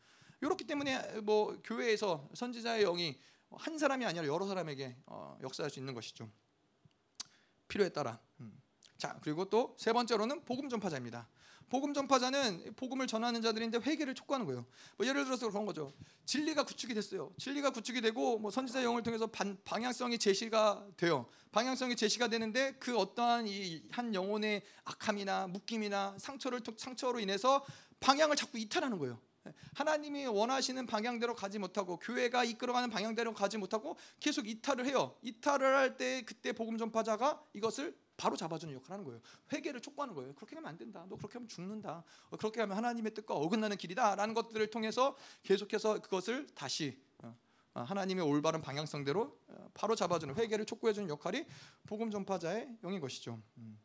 이렇기 0.46 0.64
때문에 0.64 1.20
뭐 1.22 1.58
교회에서 1.64 2.28
선지자의 2.34 2.84
영이 2.84 3.18
한 3.50 3.78
사람이 3.78 4.04
아니라 4.04 4.26
여러 4.26 4.46
사람에게 4.46 4.96
어, 5.06 5.38
역사할 5.42 5.70
수 5.70 5.78
있는 5.78 5.94
것이죠. 5.94 6.28
필요에 7.68 7.88
따라. 7.88 8.18
음. 8.40 8.60
자 8.98 9.18
그리고 9.22 9.44
또 9.46 9.74
세 9.78 9.92
번째로는 9.92 10.44
복음 10.44 10.68
전파자입니다. 10.68 11.28
복음 11.70 11.94
전파자는 11.94 12.74
복음을 12.76 13.06
전하는 13.06 13.40
자들인데 13.40 13.78
회개를 13.78 14.14
촉구하는 14.14 14.44
거예요. 14.46 14.66
뭐 14.96 15.06
예를 15.06 15.24
들어서 15.24 15.48
그런 15.48 15.64
거죠. 15.64 15.92
진리가 16.26 16.64
구축이 16.64 16.92
됐어요. 16.94 17.32
진리가 17.38 17.70
구축이 17.70 18.00
되고 18.02 18.38
뭐 18.38 18.50
선지자 18.50 18.84
영을 18.84 19.02
통해서 19.02 19.26
반, 19.26 19.56
방향성이 19.64 20.18
제시가 20.18 20.86
돼요. 20.96 21.26
방향성이 21.52 21.96
제시가 21.96 22.28
되는데 22.28 22.74
그 22.78 22.96
어떠한 22.98 23.46
이 23.48 23.82
한 23.90 24.14
영혼의 24.14 24.62
악함이나 24.84 25.46
묶임이나 25.48 26.16
상처를 26.18 26.60
상처로 26.76 27.18
인해서 27.18 27.64
방향을 28.00 28.36
자꾸 28.36 28.58
이탈하는 28.58 28.98
거예요. 28.98 29.18
하나님이 29.74 30.26
원하시는 30.26 30.86
방향대로 30.86 31.34
가지 31.34 31.58
못하고 31.58 31.98
교회가 31.98 32.44
이끌어가는 32.44 32.90
방향대로 32.90 33.34
가지 33.34 33.58
못하고 33.58 33.96
계속 34.20 34.48
이탈을 34.48 34.86
해요. 34.86 35.16
이탈을 35.22 35.74
할 35.74 35.96
때 35.96 36.22
그때 36.24 36.52
복음 36.52 36.76
전파자가 36.78 37.42
이것을 37.52 37.96
바로 38.16 38.36
잡아주는 38.36 38.72
역할을 38.74 38.92
하는 38.92 39.04
거예요. 39.04 39.20
회개를 39.52 39.80
촉구하는 39.80 40.14
거예요. 40.14 40.34
그렇게 40.34 40.56
하면 40.56 40.68
안 40.68 40.76
된다. 40.78 41.04
너 41.08 41.16
그렇게 41.16 41.34
하면 41.34 41.48
죽는다. 41.48 42.04
어, 42.30 42.36
그렇게 42.36 42.60
하면 42.60 42.76
하나님의 42.76 43.12
뜻과 43.14 43.34
어긋나는 43.34 43.76
길이다라는 43.76 44.34
것들을 44.34 44.66
통해서 44.68 45.16
계속해서 45.42 46.00
그것을 46.00 46.46
다시 46.54 47.00
어, 47.18 47.36
어, 47.74 47.82
하나님의 47.82 48.24
올바른 48.24 48.62
방향성대로 48.62 49.38
바로 49.74 49.94
잡아주는 49.94 50.34
회개를 50.36 50.64
촉구해주는 50.64 51.08
역할이 51.08 51.44
복음 51.86 52.10
전파자의 52.10 52.78
영인 52.84 53.00
것이죠. 53.00 53.40
음. 53.58 53.78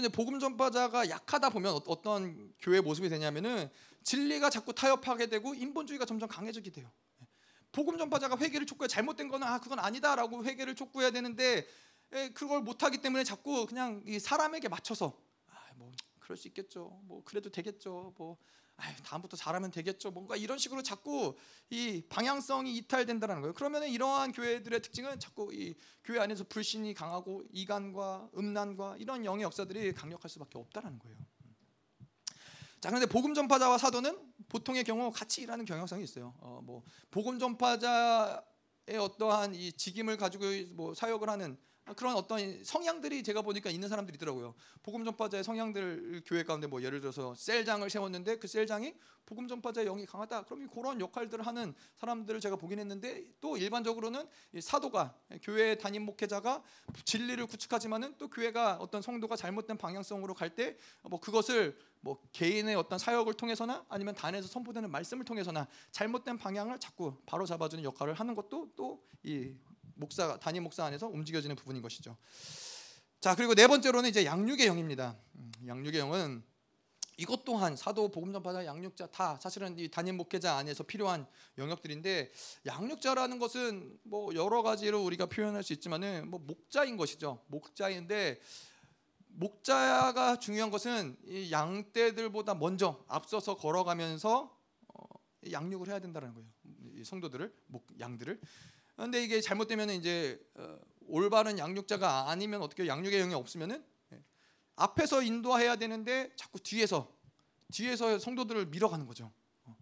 근데 0.00 0.08
복음 0.10 0.38
전파자가 0.38 1.10
약하다 1.10 1.50
보면 1.50 1.80
어떤 1.86 2.54
교회 2.60 2.80
모습이 2.80 3.08
되냐면은 3.08 3.68
진리가 4.04 4.48
자꾸 4.48 4.72
타협하게 4.72 5.26
되고 5.26 5.54
인본주의가 5.54 6.04
점점 6.04 6.28
강해지게 6.28 6.70
돼요. 6.70 6.88
복음 7.72 7.98
전파자가 7.98 8.38
회개를 8.38 8.64
촉구해 8.64 8.86
잘못된 8.86 9.28
거는 9.28 9.44
아 9.44 9.58
그건 9.58 9.80
아니다라고 9.80 10.44
회개를 10.44 10.76
촉구해야 10.76 11.10
되는데 11.10 11.66
예, 12.12 12.28
그걸 12.28 12.62
못하기 12.62 12.98
때문에 12.98 13.24
자꾸 13.24 13.66
그냥 13.66 14.00
이 14.06 14.20
사람에게 14.20 14.68
맞춰서 14.68 15.20
아, 15.48 15.56
뭐 15.74 15.90
그럴 16.20 16.36
수 16.36 16.46
있겠죠. 16.46 17.00
뭐 17.02 17.22
그래도 17.24 17.50
되겠죠. 17.50 18.14
뭐 18.16 18.38
아, 18.78 18.94
다음부터 19.02 19.36
잘하면 19.36 19.72
되겠죠. 19.72 20.12
뭔가 20.12 20.36
이런 20.36 20.56
식으로 20.56 20.82
자꾸 20.82 21.36
이 21.68 22.02
방향성이 22.08 22.76
이탈된다는 22.76 23.40
거예요. 23.40 23.52
그러면 23.52 23.82
이러한 23.88 24.30
교회들의 24.32 24.80
특징은 24.82 25.18
자꾸 25.18 25.52
이 25.52 25.74
교회 26.04 26.20
안에서 26.20 26.44
불신이 26.44 26.94
강하고 26.94 27.42
이간과 27.52 28.30
음란과 28.36 28.96
이런 28.98 29.24
영의 29.24 29.42
역사들이 29.42 29.94
강력할 29.94 30.30
수밖에 30.30 30.58
없다라는 30.58 31.00
거예요. 31.00 31.16
자, 32.80 32.90
그런데 32.90 33.06
복음 33.06 33.34
전파자와 33.34 33.78
사도는 33.78 34.16
보통의 34.48 34.84
경우 34.84 35.10
같이 35.10 35.42
일하는 35.42 35.64
경향성이 35.64 36.04
있어요. 36.04 36.34
어, 36.38 36.60
뭐 36.62 36.84
복음 37.10 37.40
전파자의 37.40 38.40
어떠한 39.00 39.56
이 39.56 39.72
직임을 39.72 40.16
가지고 40.16 40.44
뭐 40.74 40.94
사역을 40.94 41.28
하는 41.28 41.58
그런 41.96 42.14
어떤 42.16 42.62
성향들이 42.64 43.22
제가 43.22 43.42
보니까 43.42 43.70
있는 43.70 43.88
사람들이 43.88 44.16
있더라고요. 44.16 44.54
복음 44.82 45.04
전파자의 45.04 45.44
성향들 45.44 46.22
교회 46.26 46.42
가운데 46.42 46.66
뭐 46.66 46.82
예를 46.82 47.00
들어서 47.00 47.34
셀장을 47.34 47.88
세웠는데 47.88 48.38
그 48.38 48.46
셀장이 48.46 48.94
복음 49.26 49.46
전파자의 49.46 49.86
영이 49.86 50.06
강하다. 50.06 50.44
그럼 50.44 50.68
그런 50.68 51.00
역할들을 51.00 51.46
하는 51.46 51.74
사람들을 51.96 52.40
제가 52.40 52.56
보긴 52.56 52.78
했는데 52.78 53.24
또 53.40 53.58
일반적으로는 53.58 54.26
사도가 54.58 55.14
교회 55.42 55.74
담임 55.76 56.04
목회자가 56.06 56.62
진리를 57.04 57.44
구축하지만은 57.46 58.14
또 58.16 58.28
교회가 58.28 58.78
어떤 58.80 59.02
성도가 59.02 59.36
잘못된 59.36 59.76
방향성으로 59.76 60.34
갈 60.34 60.48
때 60.56 60.76
뭐 61.02 61.20
그것을 61.20 61.78
뭐 62.00 62.18
개인의 62.32 62.74
어떤 62.76 62.98
사역을 62.98 63.34
통해서나 63.34 63.84
아니면 63.88 64.14
단에서 64.14 64.48
선포되는 64.48 64.90
말씀을 64.90 65.24
통해서나 65.24 65.66
잘못된 65.90 66.38
방향을 66.38 66.78
자꾸 66.78 67.14
바로 67.26 67.44
잡아주는 67.44 67.84
역할을 67.84 68.14
하는 68.14 68.34
것도 68.34 68.70
또 68.76 68.98
이 69.24 69.52
목사 69.98 70.38
단임 70.38 70.62
목사 70.62 70.84
안에서 70.84 71.08
움직여지는 71.08 71.56
부분인 71.56 71.82
것이죠. 71.82 72.16
자 73.20 73.34
그리고 73.34 73.54
네 73.54 73.66
번째로는 73.66 74.08
이제 74.08 74.24
양육의 74.24 74.66
영입니다. 74.66 75.16
음, 75.34 75.52
양육의 75.66 75.98
영은 75.98 76.42
이것 77.20 77.44
또한 77.44 77.74
사도 77.74 78.08
복음 78.12 78.32
전파자 78.32 78.64
양육자 78.64 79.08
다 79.08 79.36
사실은 79.42 79.76
이 79.76 79.90
단임 79.90 80.16
목회자 80.16 80.56
안에서 80.56 80.84
필요한 80.84 81.26
영역들인데 81.58 82.30
양육자라는 82.64 83.40
것은 83.40 83.98
뭐 84.04 84.32
여러 84.36 84.62
가지로 84.62 85.02
우리가 85.02 85.26
표현할 85.26 85.64
수 85.64 85.72
있지만은 85.72 86.30
뭐 86.30 86.38
목자인 86.38 86.96
것이죠. 86.96 87.42
목자인데 87.48 88.40
목자가 89.26 90.38
중요한 90.38 90.70
것은 90.70 91.16
이 91.26 91.50
양떼들보다 91.50 92.54
먼저 92.54 93.04
앞서서 93.08 93.56
걸어가면서 93.56 94.56
어, 94.86 95.04
양육을 95.50 95.88
해야 95.88 95.98
된다는 95.98 96.34
거예요. 96.34 96.48
성도들을 97.04 97.52
목 97.66 97.86
양들을 97.98 98.40
그런데 98.98 99.22
이게 99.22 99.40
잘못되면 99.40 99.90
이제 99.90 100.44
어, 100.56 100.76
올바른 101.02 101.56
양육자가 101.56 102.30
아니면 102.30 102.62
어떻게 102.62 102.88
양육의 102.88 103.20
영이 103.20 103.32
없으면은 103.32 103.86
예, 104.12 104.24
앞에서 104.74 105.22
인도해야 105.22 105.76
되는데 105.76 106.32
자꾸 106.34 106.58
뒤에서 106.58 107.16
뒤에서 107.72 108.18
성도들을 108.18 108.66
밀어가는 108.66 109.06
거죠. 109.06 109.32
어, 109.66 109.76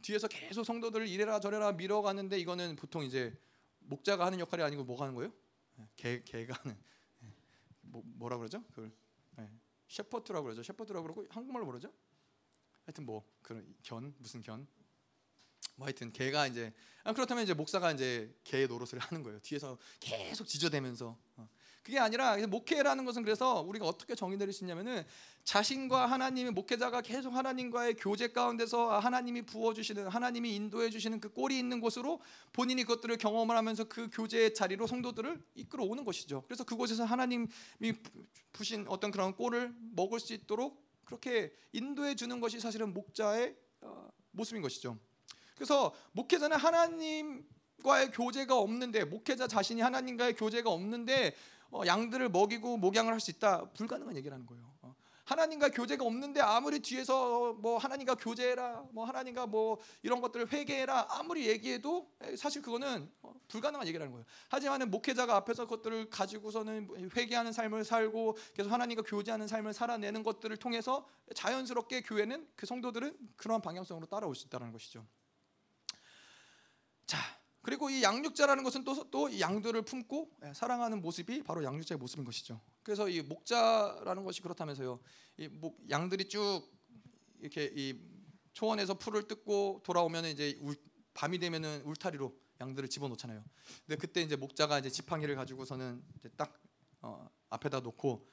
뒤에서 0.00 0.26
계속 0.26 0.64
성도들을 0.64 1.06
이래라 1.06 1.38
저래라 1.38 1.72
밀어가는데 1.72 2.38
이거는 2.38 2.76
보통 2.76 3.04
이제 3.04 3.38
목자가 3.80 4.24
하는 4.24 4.40
역할이 4.40 4.62
아니고 4.62 4.84
뭐가 4.84 5.04
하는 5.04 5.14
거예요? 5.14 5.34
예, 5.78 5.88
개 5.96 6.22
개가 6.24 6.60
하는 6.62 6.78
예, 7.22 7.34
뭐 7.82 8.02
뭐라 8.06 8.38
그러죠? 8.38 8.64
그걸 8.68 8.90
셰퍼트라고 9.86 10.44
그러죠. 10.44 10.62
셰퍼트라고 10.62 11.02
그러고 11.02 11.26
한국말로 11.28 11.66
뭐죠? 11.66 11.92
하여튼 12.86 13.04
뭐 13.04 13.22
그런 13.42 13.76
견 13.82 14.14
무슨 14.16 14.40
견 14.40 14.66
뭐 15.76 15.86
하여튼 15.86 16.12
개가 16.12 16.46
이제 16.46 16.72
아, 17.02 17.12
그렇다면 17.12 17.44
이제 17.44 17.54
목사가 17.54 17.90
이제 17.92 18.34
개의 18.44 18.68
노릇을 18.68 18.98
하는 18.98 19.22
거예요. 19.22 19.40
뒤에서 19.40 19.78
계속 20.00 20.46
지저대면서 20.46 21.16
어. 21.36 21.48
그게 21.82 21.98
아니라 21.98 22.36
목회라는 22.46 23.04
것은 23.06 23.22
그래서 23.22 23.62
우리가 23.62 23.86
어떻게 23.86 24.14
정의 24.14 24.36
내릴 24.36 24.52
수 24.52 24.64
있냐면은 24.64 25.04
자신과 25.44 26.06
하나님의 26.06 26.52
목회자가 26.52 27.00
계속 27.00 27.34
하나님과의 27.34 27.94
교제 27.94 28.28
가운데서 28.28 28.98
하나님이 28.98 29.42
부어 29.42 29.72
주시는 29.72 30.08
하나님이 30.08 30.54
인도해 30.54 30.90
주시는 30.90 31.20
그 31.20 31.30
꼴이 31.30 31.58
있는 31.58 31.80
곳으로 31.80 32.20
본인이 32.52 32.84
그것들을 32.84 33.16
경험을 33.16 33.56
하면서 33.56 33.84
그 33.84 34.10
교제의 34.12 34.52
자리로 34.52 34.86
성도들을 34.86 35.42
이끌어 35.54 35.84
오는 35.84 36.04
것이죠. 36.04 36.42
그래서 36.46 36.64
그곳에서 36.64 37.04
하나님이 37.04 37.48
부신 38.52 38.86
어떤 38.88 39.10
그런 39.10 39.34
꼴을 39.34 39.74
먹을 39.92 40.20
수 40.20 40.34
있도록 40.34 40.84
그렇게 41.06 41.52
인도해 41.72 42.14
주는 42.14 42.40
것이 42.40 42.60
사실은 42.60 42.92
목자의 42.92 43.56
어, 43.80 44.08
모습인 44.32 44.60
것이죠. 44.60 44.98
그래서 45.60 45.92
목회자는 46.12 46.56
하나님과의 46.56 48.12
교제가 48.12 48.56
없는데 48.56 49.04
목회자 49.04 49.46
자신이 49.46 49.82
하나님과의 49.82 50.34
교제가 50.34 50.70
없는데 50.70 51.34
어, 51.70 51.82
양들을 51.84 52.30
먹이고 52.30 52.78
목양을 52.78 53.12
할 53.12 53.20
수 53.20 53.30
있다 53.30 53.70
불가능한 53.74 54.16
얘기라는 54.16 54.46
거예요. 54.46 54.72
어, 54.80 54.94
하나님과 55.26 55.68
교제가 55.68 56.02
없는데 56.02 56.40
아무리 56.40 56.80
뒤에서 56.80 57.52
뭐 57.52 57.76
하나님과 57.76 58.14
교제해라, 58.14 58.86
뭐 58.92 59.04
하나님과 59.04 59.48
뭐 59.48 59.78
이런 60.02 60.22
것들을 60.22 60.50
회개해라 60.50 61.08
아무리 61.10 61.46
얘기해도 61.46 62.10
사실 62.38 62.62
그거는 62.62 63.12
어, 63.20 63.34
불가능한 63.48 63.86
얘기라는 63.86 64.12
거예요. 64.12 64.24
하지만은 64.48 64.90
목회자가 64.90 65.36
앞에서 65.36 65.66
그것들을 65.66 66.08
가지고서는 66.08 67.10
회개하는 67.14 67.52
삶을 67.52 67.84
살고 67.84 68.38
계속 68.54 68.72
하나님과 68.72 69.02
교제하는 69.02 69.46
삶을 69.46 69.74
살아내는 69.74 70.22
것들을 70.22 70.56
통해서 70.56 71.06
자연스럽게 71.34 72.00
교회는 72.00 72.48
그 72.56 72.64
성도들은 72.64 73.14
그러한 73.36 73.60
방향성으로 73.60 74.06
따라올 74.06 74.34
수 74.34 74.46
있다는 74.46 74.72
것이죠. 74.72 75.04
자, 77.10 77.18
그리고 77.62 77.90
이 77.90 78.04
양육자라는 78.04 78.62
것은 78.62 78.84
또, 78.84 79.10
또 79.10 79.40
양들을 79.40 79.82
품고 79.82 80.30
예, 80.44 80.54
사랑하는 80.54 81.02
모습이 81.02 81.42
바로 81.42 81.64
양육자의 81.64 81.98
모습인 81.98 82.24
것이죠. 82.24 82.60
그래서 82.84 83.08
이 83.08 83.20
목자라는 83.20 84.22
것이 84.22 84.40
그렇다면서요. 84.40 85.00
이 85.38 85.48
목, 85.48 85.76
양들이 85.90 86.28
쭉 86.28 86.62
이렇게 87.40 87.72
이 87.74 88.00
초원에서 88.52 88.94
풀을 88.94 89.26
뜯고 89.26 89.82
돌아오면 89.84 90.26
이제 90.26 90.56
울, 90.60 90.76
밤이 91.12 91.40
되면은 91.40 91.82
울타리로 91.82 92.32
양들을 92.60 92.88
집어넣잖아요. 92.88 93.44
근데 93.84 93.96
그때 93.98 94.22
이제 94.22 94.36
목자가 94.36 94.78
이제 94.78 94.88
지팡이를 94.88 95.34
가지고서는 95.34 96.00
이제 96.16 96.28
딱 96.36 96.62
어, 97.02 97.28
앞에다 97.48 97.80
놓고 97.80 98.28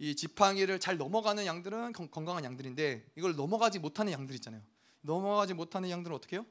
이 0.00 0.14
지팡이를 0.14 0.78
잘 0.80 0.98
넘어가는 0.98 1.46
양들은 1.46 1.92
건, 1.92 2.10
건강한 2.10 2.44
양들인데 2.44 3.12
이걸 3.16 3.36
넘어가지 3.36 3.78
못하는 3.78 4.12
양들 4.12 4.34
있잖아요. 4.34 4.60
넘어가지 5.00 5.54
못하는 5.54 5.88
양들은 5.88 6.14
어떻게 6.14 6.36
해요? 6.36 6.44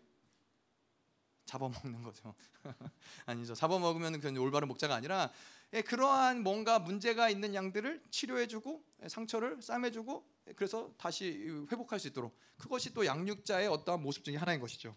잡아먹는 1.47 2.03
거죠. 2.03 2.35
아니죠. 3.25 3.55
잡아먹으면 3.55 4.19
그건 4.19 4.37
올바른 4.37 4.67
목자가 4.67 4.93
아니라 4.93 5.31
예, 5.73 5.81
그러한 5.81 6.43
뭔가 6.43 6.79
문제가 6.79 7.29
있는 7.29 7.55
양들을 7.55 8.03
치료해주고 8.11 8.83
예, 9.03 9.09
상처를 9.09 9.61
싸매주고 9.61 10.27
예, 10.47 10.53
그래서 10.53 10.93
다시 10.97 11.47
회복할 11.71 11.99
수 11.99 12.07
있도록 12.09 12.37
그것이 12.57 12.93
또 12.93 13.05
양육자의 13.05 13.67
어떠한 13.67 14.01
모습 14.01 14.23
중에 14.23 14.35
하나인 14.35 14.59
것이죠. 14.59 14.95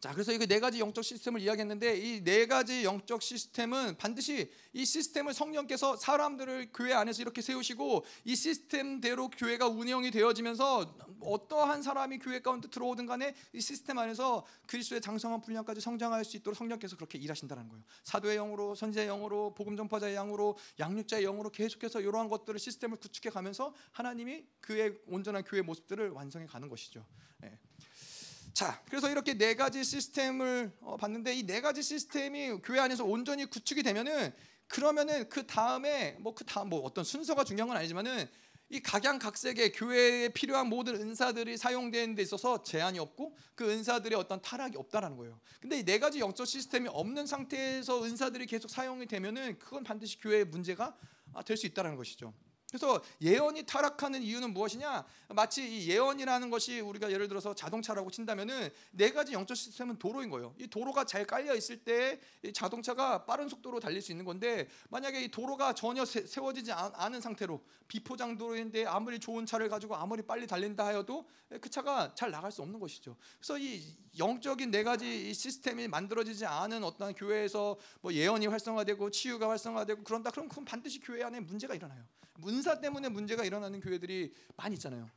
자, 0.00 0.12
그래서 0.12 0.32
이거 0.32 0.46
네 0.46 0.60
가지 0.60 0.78
영적 0.78 1.02
시스템을 1.04 1.40
이야기했는데 1.40 1.96
이 1.96 2.22
네 2.22 2.46
가지 2.46 2.84
영적 2.84 3.20
시스템은 3.20 3.96
반드시 3.96 4.52
이 4.72 4.84
시스템을 4.84 5.34
성령께서 5.34 5.96
사람들을 5.96 6.70
교회 6.72 6.92
안에서 6.92 7.20
이렇게 7.22 7.42
세우시고 7.42 8.04
이 8.24 8.36
시스템대로 8.36 9.28
교회가 9.30 9.66
운영이 9.66 10.12
되어지면서 10.12 10.96
어떠한 11.20 11.82
사람이 11.82 12.18
교회 12.18 12.40
가운데 12.40 12.68
들어오든 12.68 13.06
간에 13.06 13.34
이 13.52 13.60
시스템 13.60 13.98
안에서 13.98 14.46
그리스도의 14.68 15.00
장성한 15.00 15.40
분량까지 15.40 15.80
성장할 15.80 16.24
수 16.24 16.36
있도록 16.36 16.56
성령께서 16.56 16.94
그렇게 16.94 17.18
일하신다는 17.18 17.68
거예요. 17.68 17.82
사도의 18.04 18.36
영으로, 18.36 18.76
선지의 18.76 19.06
영으로, 19.08 19.52
복음 19.54 19.76
전파자의 19.76 20.14
영으로, 20.14 20.56
양육자의 20.78 21.24
영으로 21.24 21.50
계속해서 21.50 22.00
이러한 22.02 22.28
것들을 22.28 22.60
시스템을 22.60 22.98
구축해 22.98 23.30
가면서 23.30 23.74
하나님이 23.90 24.44
그의 24.60 24.96
온전한 25.08 25.42
교회 25.42 25.62
모습들을 25.62 26.10
완성해 26.10 26.46
가는 26.46 26.68
것이죠. 26.68 27.04
예. 27.42 27.58
자, 28.58 28.82
그래서 28.88 29.08
이렇게 29.08 29.34
네 29.34 29.54
가지 29.54 29.84
시스템을 29.84 30.72
어, 30.80 30.96
봤는데 30.96 31.32
이 31.32 31.46
네 31.46 31.60
가지 31.60 31.80
시스템이 31.80 32.58
교회 32.64 32.80
안에서 32.80 33.04
온전히 33.04 33.46
구축이 33.46 33.84
되면은 33.84 34.32
그러면은 34.66 35.28
그 35.28 35.46
다음에 35.46 36.16
뭐 36.18 36.34
그 36.34 36.44
다음 36.44 36.68
뭐 36.68 36.80
어떤 36.80 37.04
순서가 37.04 37.44
중요한 37.44 37.68
건 37.68 37.76
아니지만은 37.76 38.28
이 38.70 38.80
각양각색의 38.80 39.70
교회에 39.74 40.30
필요한 40.30 40.66
모든 40.66 40.96
은사들이 40.96 41.56
사용되는 41.56 42.16
데 42.16 42.22
있어서 42.22 42.64
제한이 42.64 42.98
없고 42.98 43.36
그 43.54 43.70
은사들의 43.70 44.18
어떤 44.18 44.42
타락이 44.42 44.76
없다라는 44.76 45.16
거예요. 45.16 45.38
근데 45.60 45.78
이 45.78 45.84
네 45.84 46.00
가지 46.00 46.18
영적 46.18 46.44
시스템이 46.44 46.88
없는 46.88 47.26
상태에서 47.28 48.02
은사들이 48.02 48.46
계속 48.46 48.70
사용이 48.72 49.06
되면은 49.06 49.60
그건 49.60 49.84
반드시 49.84 50.18
교회의 50.18 50.46
문제가 50.46 50.96
아, 51.32 51.44
될수 51.44 51.64
있다라는 51.68 51.96
것이죠. 51.96 52.34
그래서 52.70 53.02
예언이 53.22 53.64
타락하는 53.64 54.22
이유는 54.22 54.52
무엇이냐? 54.52 55.06
마치 55.28 55.66
이 55.66 55.88
예언이라는 55.88 56.50
것이 56.50 56.80
우리가 56.80 57.10
예를 57.10 57.26
들어서 57.26 57.54
자동차라고 57.54 58.10
친다면은 58.10 58.68
네 58.90 59.10
가지 59.10 59.32
영적 59.32 59.56
시스템은 59.56 59.98
도로인 59.98 60.28
거예요. 60.28 60.54
이 60.58 60.66
도로가 60.66 61.04
잘 61.04 61.24
깔려 61.24 61.54
있을 61.54 61.78
때 61.78 62.20
자동차가 62.52 63.24
빠른 63.24 63.48
속도로 63.48 63.80
달릴 63.80 64.02
수 64.02 64.12
있는 64.12 64.26
건데 64.26 64.68
만약에 64.90 65.22
이 65.22 65.28
도로가 65.28 65.72
전혀 65.72 66.04
세, 66.04 66.22
워지지 66.38 66.72
않은 66.72 67.22
상태로 67.22 67.64
비포장 67.88 68.36
도로인데 68.36 68.84
아무리 68.84 69.18
좋은 69.18 69.46
차를 69.46 69.70
가지고 69.70 69.96
아무리 69.96 70.20
빨리 70.20 70.46
달린다 70.46 70.84
하여도 70.84 71.26
그 71.62 71.70
차가 71.70 72.14
잘 72.14 72.30
나갈 72.30 72.52
수 72.52 72.60
없는 72.60 72.78
것이죠. 72.78 73.16
그래서 73.38 73.56
이 73.58 73.82
영적인 74.18 74.70
네 74.70 74.82
가지 74.82 75.32
시스템이 75.32 75.88
만들어지지 75.88 76.44
않은 76.44 76.84
어떤 76.84 77.14
교회에서 77.14 77.78
뭐 78.02 78.12
예언이 78.12 78.46
활성화되고 78.46 79.10
치유가 79.10 79.48
활성화되고 79.48 80.04
그런다 80.04 80.30
그럼 80.30 80.50
그건 80.50 80.66
반드시 80.66 81.00
교회 81.00 81.22
안에 81.22 81.40
문제가 81.40 81.74
일어나요. 81.74 82.04
문사 82.38 82.80
때문에 82.80 83.08
문제가 83.08 83.44
일어나는 83.44 83.80
교회들이 83.80 84.34
많이 84.56 84.74
있잖아요. 84.74 85.08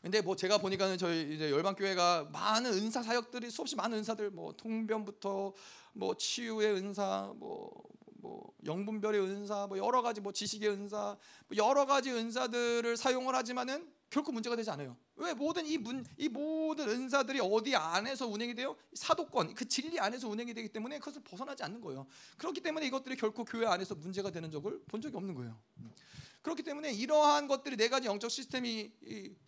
근데 0.00 0.20
뭐 0.20 0.36
제가 0.36 0.58
보니까는 0.58 0.98
저희 0.98 1.34
이제 1.34 1.50
열방 1.50 1.74
교회가 1.74 2.28
많은 2.32 2.72
은사 2.72 3.02
사역들이 3.02 3.50
수없이 3.50 3.74
많은 3.74 3.98
은사들 3.98 4.30
뭐 4.30 4.52
통변부터 4.56 5.52
뭐 5.94 6.16
치유의 6.16 6.74
은사 6.74 7.32
뭐 7.36 7.96
뭐 8.26 8.52
영분별의 8.64 9.20
은사 9.20 9.66
뭐 9.68 9.78
여러 9.78 10.02
가지 10.02 10.20
뭐 10.20 10.32
지식의 10.32 10.70
은사 10.70 11.16
뭐 11.48 11.56
여러 11.56 11.86
가지 11.86 12.10
은사들을 12.10 12.96
사용을 12.96 13.34
하지만은 13.34 13.88
결코 14.10 14.32
문제가 14.32 14.54
되지 14.56 14.70
않아요. 14.70 14.96
왜 15.16 15.34
모든 15.34 15.66
이 15.66 15.78
문 15.78 16.04
이 16.18 16.28
모든 16.28 16.88
은사들이 16.88 17.40
어디 17.42 17.74
안에서 17.74 18.26
운행이 18.26 18.54
돼요? 18.54 18.76
사도권 18.94 19.54
그 19.54 19.66
진리 19.66 19.98
안에서 19.98 20.28
운행이 20.28 20.54
되기 20.54 20.68
때문에 20.68 20.98
그것을 20.98 21.22
벗어나지 21.22 21.62
않는 21.64 21.80
거예요. 21.80 22.06
그렇기 22.38 22.60
때문에 22.60 22.86
이것들이 22.86 23.16
결코 23.16 23.44
교회 23.44 23.66
안에서 23.66 23.94
문제가 23.94 24.30
되는 24.30 24.50
적을 24.50 24.80
본 24.86 25.00
적이 25.00 25.16
없는 25.16 25.34
거예요. 25.34 25.58
그렇기 26.42 26.62
때문에 26.62 26.92
이러한 26.92 27.48
것들이 27.48 27.76
네 27.76 27.88
가지 27.88 28.06
영적 28.06 28.30
시스템이 28.30 28.92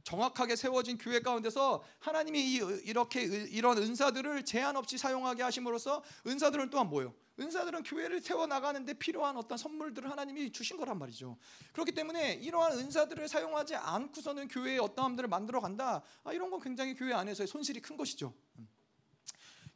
정확하게 0.02 0.56
세워진 0.56 0.98
교회 0.98 1.20
가운데서 1.20 1.84
하나님이 2.00 2.54
이렇게 2.84 3.22
이런 3.22 3.78
은사들을 3.78 4.44
제한 4.44 4.76
없이 4.76 4.98
사용하게 4.98 5.44
하심으로써 5.44 6.02
은사들은 6.26 6.70
또한 6.70 6.88
뭐예요? 6.88 7.14
은사들은 7.40 7.82
교회를 7.84 8.20
세워 8.20 8.46
나가는데 8.46 8.94
필요한 8.94 9.36
어떤 9.36 9.56
선물들을 9.56 10.10
하나님이 10.10 10.50
주신 10.50 10.76
거란 10.76 10.98
말이죠. 10.98 11.36
그렇기 11.72 11.92
때문에 11.92 12.34
이러한 12.34 12.78
은사들을 12.78 13.28
사용하지 13.28 13.76
않고서는 13.76 14.48
교회의 14.48 14.78
어떠함들을 14.80 15.28
만들어 15.28 15.60
간다. 15.60 16.02
아, 16.24 16.32
이런 16.32 16.50
건 16.50 16.60
굉장히 16.60 16.94
교회 16.94 17.12
안에서의 17.12 17.46
손실이 17.46 17.80
큰 17.80 17.96
것이죠. 17.96 18.34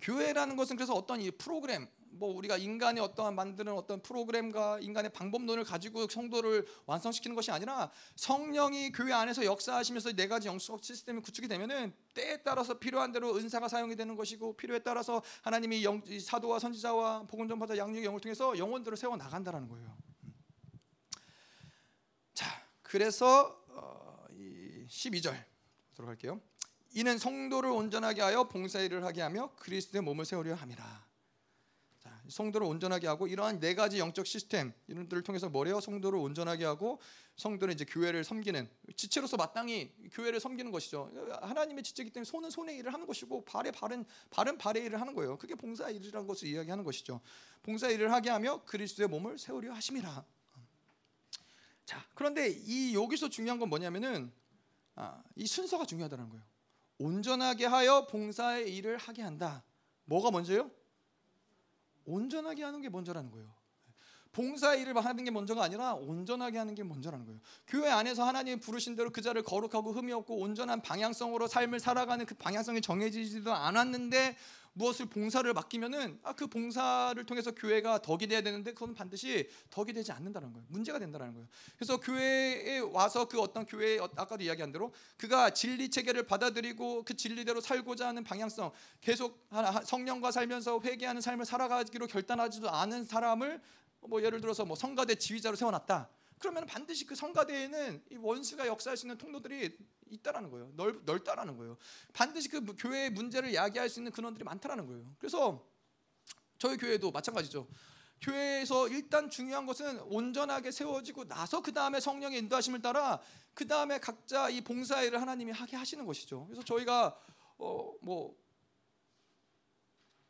교회라는 0.02 0.56
것은 0.56 0.76
그래서 0.76 0.92
어떤 0.94 1.22
이 1.22 1.30
프로그램 1.30 1.88
뭐 2.10 2.34
우리가 2.36 2.56
인간의 2.58 3.02
어떠한 3.02 3.34
만드는 3.34 3.72
어떤 3.72 4.02
프로그램과 4.02 4.80
인간의 4.80 5.12
방법론을 5.12 5.64
가지고 5.64 6.06
성도를 6.06 6.66
완성시키는 6.86 7.34
것이 7.34 7.50
아니라 7.50 7.90
성령이 8.16 8.92
교회 8.92 9.12
안에서 9.12 9.44
역사하시면서 9.44 10.12
네 10.12 10.28
가지 10.28 10.48
영적 10.48 10.84
시스템이 10.84 11.22
구축이 11.22 11.48
되면은 11.48 11.94
때에 12.14 12.42
따라서 12.42 12.78
필요한 12.78 13.12
대로 13.12 13.34
은사가 13.34 13.68
사용이 13.68 13.96
되는 13.96 14.14
것이고 14.14 14.56
필요에 14.56 14.80
따라서 14.80 15.22
하나님이 15.42 15.84
영, 15.84 16.02
사도와 16.20 16.58
선지자와 16.58 17.26
복음 17.28 17.48
전파자 17.48 17.76
양육의 17.76 18.04
영을 18.04 18.20
통해서 18.20 18.56
영혼들을 18.58 18.96
세워 18.96 19.16
나간다라는 19.16 19.68
거예요. 19.68 19.96
자, 22.34 22.46
그래서 22.82 23.64
어, 23.68 24.26
12절 24.86 25.44
보도록 25.90 26.10
할게요. 26.10 26.40
이는 26.92 27.18
성도를 27.18 27.70
온전하게 27.70 28.20
하여 28.22 28.44
봉사일을 28.44 29.04
하게 29.04 29.22
하며 29.22 29.50
그리스도의 29.56 30.02
몸을 30.02 30.24
세우려 30.24 30.54
함이라. 30.54 31.12
성도를 32.28 32.66
온전하게 32.66 33.06
하고 33.06 33.26
이러한 33.26 33.58
네 33.60 33.74
가지 33.74 33.98
영적 33.98 34.26
시스템 34.26 34.72
이런 34.86 35.08
들을 35.08 35.22
통해서 35.22 35.48
뭐래요? 35.48 35.80
성도를 35.80 36.18
온전하게 36.18 36.64
하고 36.64 37.00
성도는 37.36 37.74
이제 37.74 37.84
교회를 37.84 38.24
섬기는 38.24 38.68
지체로서 38.96 39.36
마땅히 39.36 39.92
교회를 40.12 40.38
섬기는 40.38 40.70
것이죠. 40.70 41.10
하나님의 41.42 41.82
지체이기 41.82 42.12
때문에 42.12 42.24
손은 42.24 42.50
손의 42.50 42.76
일을 42.76 42.92
하는 42.92 43.06
것이고 43.06 43.44
발에 43.44 43.70
발은 43.72 44.04
발은 44.30 44.58
발의 44.58 44.84
일을 44.84 45.00
하는 45.00 45.14
거예요. 45.14 45.36
그게 45.36 45.54
봉사 45.54 45.90
일이라는 45.90 46.26
것을 46.26 46.48
이야기하는 46.48 46.84
것이죠. 46.84 47.20
봉사 47.62 47.88
일을 47.88 48.12
하게 48.12 48.30
하며 48.30 48.62
그리스도의 48.64 49.08
몸을 49.08 49.38
세우려 49.38 49.72
하심이라. 49.72 50.24
자, 51.84 52.06
그런데 52.14 52.48
이 52.50 52.94
여기서 52.94 53.28
중요한 53.28 53.58
건 53.58 53.68
뭐냐면은 53.68 54.32
아, 54.94 55.22
이 55.34 55.46
순서가 55.46 55.86
중요하다는 55.86 56.28
거예요. 56.28 56.51
온전하게 57.02 57.66
하여 57.66 58.06
봉사의 58.06 58.74
일을 58.76 58.96
하게 58.96 59.22
한다. 59.22 59.64
뭐가 60.04 60.30
먼저요? 60.30 60.70
온전하게 62.04 62.62
하는 62.62 62.80
게 62.80 62.88
먼저라는 62.88 63.30
거예요. 63.32 63.52
봉사 64.30 64.74
일을 64.74 65.04
하는 65.04 65.24
게 65.24 65.30
먼저가 65.30 65.64
아니라 65.64 65.94
온전하게 65.94 66.58
하는 66.58 66.74
게 66.74 66.82
먼저라는 66.84 67.26
거예요. 67.26 67.40
교회 67.66 67.90
안에서 67.90 68.24
하나님 68.24 68.60
부르신 68.60 68.94
대로 68.94 69.10
그 69.10 69.20
자를 69.20 69.42
거룩하고 69.42 69.92
흠이 69.92 70.12
없고 70.12 70.38
온전한 70.38 70.80
방향성으로 70.80 71.48
삶을 71.48 71.80
살아가는 71.80 72.24
그 72.24 72.34
방향성이 72.36 72.80
정해지지도 72.80 73.52
않았는데 73.52 74.36
무엇을 74.74 75.06
봉사를 75.06 75.52
맡기면은 75.52 76.18
아, 76.22 76.32
그 76.32 76.46
봉사를 76.46 77.22
통해서 77.24 77.50
교회가 77.52 78.02
덕이 78.02 78.26
돼야 78.26 78.40
되는데 78.40 78.72
그건 78.72 78.94
반드시 78.94 79.48
덕이 79.70 79.92
되지 79.92 80.12
않는다는 80.12 80.52
거예요. 80.52 80.66
문제가 80.68 80.98
된다는 80.98 81.32
거예요. 81.32 81.46
그래서 81.76 81.98
교회에 82.00 82.78
와서 82.78 83.26
그 83.26 83.40
어떤 83.40 83.66
교회 83.66 83.98
어, 83.98 84.08
아까도 84.16 84.42
이야기한 84.42 84.72
대로 84.72 84.92
그가 85.16 85.50
진리 85.50 85.90
체계를 85.90 86.24
받아들이고 86.26 87.04
그 87.04 87.14
진리대로 87.14 87.60
살고자 87.60 88.08
하는 88.08 88.24
방향성 88.24 88.72
계속 89.00 89.46
성령과 89.84 90.30
살면서 90.30 90.80
회개하는 90.82 91.20
삶을 91.20 91.44
살아가기로 91.44 92.06
결단하지도 92.06 92.70
않은 92.70 93.04
사람을 93.04 93.60
뭐 94.00 94.22
예를 94.22 94.40
들어서 94.40 94.64
뭐 94.64 94.76
성가대 94.76 95.16
지휘자로 95.16 95.56
세워놨다. 95.56 96.08
그러면 96.42 96.66
반드시 96.66 97.06
그 97.06 97.14
성가대에는 97.14 98.04
이 98.10 98.16
원수가 98.16 98.66
역사할 98.66 98.96
수 98.96 99.06
있는 99.06 99.16
통로들이 99.16 99.78
있다라는 100.10 100.50
거예요. 100.50 100.72
넓, 100.74 101.04
넓다라는 101.04 101.56
거예요. 101.56 101.78
반드시 102.12 102.48
그 102.48 102.74
교회의 102.76 103.10
문제를 103.10 103.54
야기할 103.54 103.88
수 103.88 104.00
있는 104.00 104.10
근원들이 104.12 104.44
많다라는 104.44 104.86
거예요. 104.86 105.14
그래서 105.18 105.64
저희 106.58 106.76
교회도 106.76 107.12
마찬가지죠. 107.12 107.68
교회에서 108.20 108.88
일단 108.88 109.30
중요한 109.30 109.66
것은 109.66 110.00
온전하게 110.00 110.72
세워지고 110.72 111.24
나서 111.24 111.62
그 111.62 111.72
다음에 111.72 112.00
성령의 112.00 112.40
인도하심을 112.40 112.82
따라 112.82 113.20
그 113.54 113.66
다음에 113.66 113.98
각자 113.98 114.48
이 114.48 114.60
봉사일을 114.60 115.20
하나님이 115.20 115.52
하게 115.52 115.76
하시는 115.76 116.04
것이죠. 116.04 116.46
그래서 116.46 116.62
저희가 116.64 117.16
어 117.58 117.92
뭐 118.02 118.36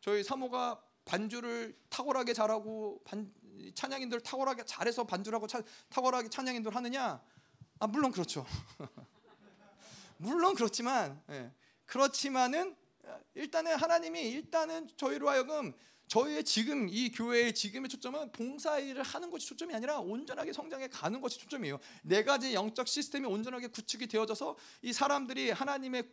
저희 0.03 0.25
사모가 0.25 0.83
반주를 1.05 1.79
탁월하게 1.89 2.35
잘하고 2.35 3.01
반, 3.05 3.33
찬양인들 3.75 4.21
탁월하게 4.21 4.65
잘해서 4.65 5.05
반주하고 5.05 5.47
탁월하게 5.89 6.29
찬양인들 6.29 6.75
하느냐? 6.75 7.23
아 7.79 7.87
물론 7.87 8.13
그렇죠. 8.13 8.47
물론 10.19 10.55
그렇지만 10.55 11.21
예, 11.31 11.51
그렇지만은 11.87 12.77
일단은 13.35 13.77
하나님이 13.77 14.21
일단은 14.31 14.89
저희로 14.97 15.29
하여금 15.29 15.75
저희의 16.07 16.45
지금 16.45 16.89
이 16.91 17.11
교회의 17.11 17.55
지금의 17.55 17.89
초점은 17.89 18.33
봉사 18.33 18.79
일을 18.79 19.03
하는 19.03 19.31
것이 19.31 19.47
초점이 19.47 19.75
아니라 19.75 19.99
온전하게 19.99 20.53
성장해 20.53 20.89
가는 20.89 21.21
것이 21.21 21.39
초점이에요. 21.39 21.79
네 22.03 22.23
가지 22.23 22.55
영적 22.55 22.87
시스템이 22.87 23.27
온전하게 23.27 23.69
구축이 23.69 24.07
되어져서 24.09 24.57
이 24.83 24.93
사람들이 24.93 25.51
하나님의 25.51 26.05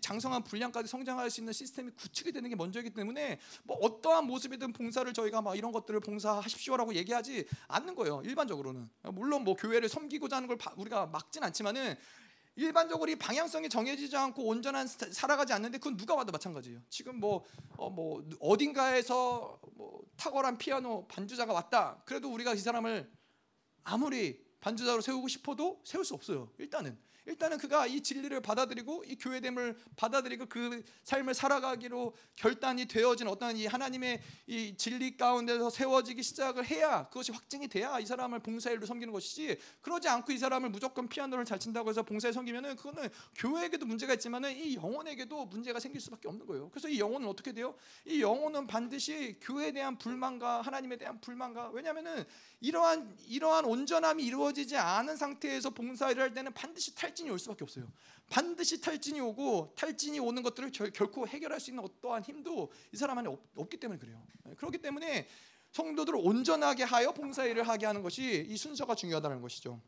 장성한 0.00 0.44
분량까지 0.44 0.88
성장할 0.88 1.30
수 1.30 1.40
있는 1.40 1.52
시스템이 1.52 1.92
구축이 1.92 2.32
되는 2.32 2.48
게 2.50 2.56
먼저이기 2.56 2.90
때문에 2.90 3.38
뭐 3.64 3.76
어떠한 3.78 4.26
모습이든 4.26 4.72
봉사를 4.72 5.10
저희가 5.12 5.42
막 5.42 5.56
이런 5.56 5.72
것들을 5.72 6.00
봉사하십시오라고 6.00 6.94
얘기하지 6.94 7.46
않는 7.68 7.94
거예요. 7.94 8.22
일반적으로는 8.24 8.88
물론 9.12 9.44
뭐 9.44 9.54
교회를 9.54 9.88
섬기고자 9.88 10.36
하는 10.36 10.48
걸 10.48 10.58
우리가 10.76 11.06
막진 11.06 11.42
않지만은 11.44 11.96
일반적으로 12.56 13.10
이 13.10 13.16
방향성이 13.16 13.68
정해지지 13.68 14.16
않고 14.16 14.42
온전한 14.44 14.86
살아가지 14.86 15.52
않는데 15.52 15.76
그건 15.78 15.96
누가 15.96 16.16
봐도 16.16 16.32
마찬가지예요. 16.32 16.80
지금 16.88 17.20
뭐, 17.20 17.44
어, 17.76 17.90
뭐 17.90 18.26
어딘가에서 18.40 19.60
뭐 19.74 20.02
탁월한 20.16 20.56
피아노 20.56 21.06
반주자가 21.06 21.52
왔다. 21.52 22.02
그래도 22.06 22.32
우리가 22.32 22.54
이 22.54 22.58
사람을 22.58 23.10
아무리 23.84 24.42
반주자로 24.60 25.02
세우고 25.02 25.28
싶어도 25.28 25.82
세울 25.84 26.04
수 26.04 26.14
없어요. 26.14 26.50
일단은 26.58 26.98
일단은 27.26 27.58
그가 27.58 27.86
이 27.86 28.00
진리를 28.00 28.40
받아들이고 28.40 29.04
이 29.04 29.16
교회됨을 29.16 29.76
받아들이고 29.96 30.46
그 30.46 30.82
삶을 31.02 31.34
살아가기로 31.34 32.14
결단이 32.36 32.86
되어진 32.86 33.26
어떤 33.26 33.56
이 33.56 33.66
하나님의 33.66 34.22
이 34.46 34.76
진리 34.76 35.16
가운데서 35.16 35.70
세워지기 35.70 36.22
시작을 36.22 36.64
해야 36.66 37.08
그것이 37.08 37.32
확증이 37.32 37.66
돼야 37.66 37.98
이 37.98 38.06
사람을 38.06 38.38
봉사일로 38.40 38.86
섬기는 38.86 39.12
것이지 39.12 39.58
그러지 39.80 40.08
않고 40.08 40.32
이 40.32 40.38
사람을 40.38 40.70
무조건 40.70 41.08
피아노를 41.08 41.44
잘 41.44 41.58
친다고 41.58 41.90
해서 41.90 42.02
봉사에 42.04 42.30
섬기면은 42.30 42.76
그거는 42.76 43.08
교회에게도 43.34 43.86
문제가 43.86 44.14
있지만은 44.14 44.56
이 44.56 44.76
영혼에게도 44.76 45.46
문제가 45.46 45.80
생길 45.80 46.00
수밖에 46.00 46.28
없는 46.28 46.46
거예요. 46.46 46.70
그래서 46.70 46.88
이 46.88 47.00
영혼은 47.00 47.26
어떻게 47.26 47.52
돼요? 47.52 47.74
이 48.04 48.22
영혼은 48.22 48.68
반드시 48.68 49.36
교회에 49.40 49.72
대한 49.72 49.98
불만과 49.98 50.62
하나님에 50.62 50.96
대한 50.96 51.20
불만과 51.20 51.70
왜냐하면은 51.70 52.24
이러한 52.60 53.16
이러한 53.26 53.64
온전함이 53.64 54.24
이루어지지 54.24 54.76
않은 54.76 55.16
상태에서 55.16 55.70
봉사를 55.70 56.20
할 56.20 56.32
때는 56.32 56.52
반드시 56.52 56.94
탈 56.94 57.15
진이 57.16 57.30
올 57.30 57.38
수밖에 57.38 57.64
없어요. 57.64 57.90
반드시 58.28 58.80
탈진이 58.80 59.20
오고 59.20 59.74
탈진이 59.76 60.20
오는 60.20 60.42
것들을 60.42 60.70
결, 60.70 60.90
결코 60.92 61.26
해결할 61.26 61.58
수 61.58 61.70
있는 61.70 61.82
어떠한 61.82 62.22
힘도 62.22 62.70
이 62.92 62.96
사람 62.96 63.18
안에 63.18 63.28
없, 63.28 63.70
기 63.70 63.76
때문에 63.78 63.98
그래요. 63.98 64.24
네, 64.44 64.54
그렇기 64.54 64.78
때문에 64.78 65.26
성도들을 65.72 66.20
온전하게 66.22 66.84
하여 66.84 67.12
봉사일을 67.12 67.66
하게 67.66 67.86
하는 67.86 68.02
것이 68.02 68.46
이 68.48 68.56
순서가 68.56 68.94
중요하다는 68.94 69.42
것이죠. 69.42 69.80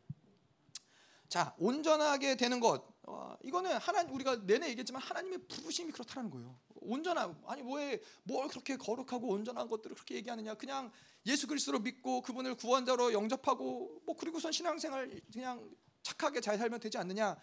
자, 1.29 1.55
온전하게 1.59 2.37
되는 2.37 2.59
것. 2.59 2.83
어, 3.03 3.37
이거는 3.43 3.77
하나 3.79 4.03
우리가 4.03 4.37
내내 4.45 4.69
얘기했지만 4.71 5.01
하나님의 5.01 5.39
부르심이 5.49 5.93
그렇다는 5.93 6.31
거예요. 6.31 6.59
온전한 6.81 7.41
아니 7.47 7.63
뭐에 7.63 8.01
뭘 8.23 8.49
그렇게 8.49 8.77
거룩하고 8.77 9.29
온전한 9.29 9.69
것들을 9.69 9.95
그렇게 9.95 10.17
얘기하느냐? 10.17 10.55
그냥 10.55 10.91
예수 11.27 11.47
그리스도로 11.47 11.81
믿고 11.81 12.23
그분을 12.23 12.55
구원자로 12.55 13.13
영접하고 13.13 14.03
뭐 14.05 14.17
그리고선 14.17 14.53
신앙생활 14.53 15.21
그냥 15.33 15.69
착하게 16.09 16.41
잘 16.41 16.57
살면 16.57 16.81
되지 16.81 16.97
않느냐? 16.99 17.37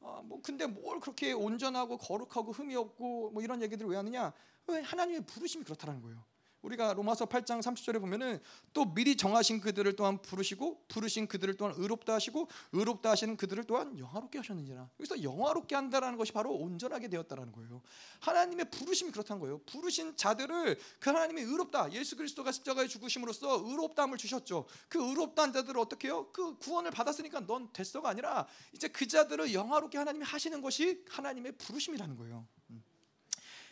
어, 0.00 0.22
뭐 0.24 0.40
근데 0.42 0.66
뭘 0.66 1.00
그렇게 1.00 1.32
온전하고 1.32 1.98
거룩하고 1.98 2.52
흠이 2.52 2.74
없고 2.74 3.30
뭐 3.30 3.42
이런 3.42 3.60
얘기들을 3.62 3.90
왜 3.90 3.96
하느냐? 3.96 4.32
왜 4.68 4.80
하나님의 4.80 5.26
부르심이 5.26 5.64
그렇다는 5.64 6.00
거예요. 6.00 6.24
우리가 6.62 6.94
로마서 6.94 7.26
8장 7.26 7.60
30절에 7.60 8.00
보면은 8.00 8.40
또 8.72 8.92
미리 8.92 9.16
정하신 9.16 9.60
그들을 9.60 9.94
또한 9.96 10.20
부르시고 10.20 10.84
부르신 10.88 11.28
그들을 11.28 11.56
또한 11.56 11.74
의롭다 11.76 12.14
하시고 12.14 12.48
의롭다 12.72 13.10
하시는 13.10 13.36
그들을 13.36 13.64
또한 13.64 13.98
영화롭게 13.98 14.38
하셨느니라. 14.38 14.88
여기서 14.98 15.22
영화롭게 15.22 15.74
한다라는 15.74 16.18
것이 16.18 16.32
바로 16.32 16.52
온전하게 16.52 17.08
되었다라는 17.08 17.52
거예요. 17.52 17.82
하나님의 18.20 18.70
부르심이 18.70 19.10
그렇다는 19.12 19.40
거예요. 19.40 19.58
부르신 19.66 20.16
자들을 20.16 20.78
그 20.98 21.10
하나님이 21.10 21.42
의롭다. 21.42 21.92
예수 21.92 22.16
그리스도가 22.16 22.52
십자가에 22.52 22.88
죽으심으로써 22.88 23.62
의롭다함을 23.64 24.18
주셨죠. 24.18 24.66
그 24.88 24.98
의롭다한 24.98 25.52
자들을 25.52 25.78
어떻게 25.80 26.08
해요? 26.08 26.28
그 26.32 26.56
구원을 26.58 26.90
받았으니까 26.90 27.46
넌 27.46 27.72
됐어가 27.72 28.08
아니라 28.08 28.46
이제 28.72 28.88
그 28.88 29.06
자들을 29.06 29.52
영화롭게 29.52 29.98
하나님이 29.98 30.24
하시는 30.24 30.60
것이 30.60 31.04
하나님의 31.08 31.52
부르심이라는 31.52 32.16
거예요. 32.16 32.46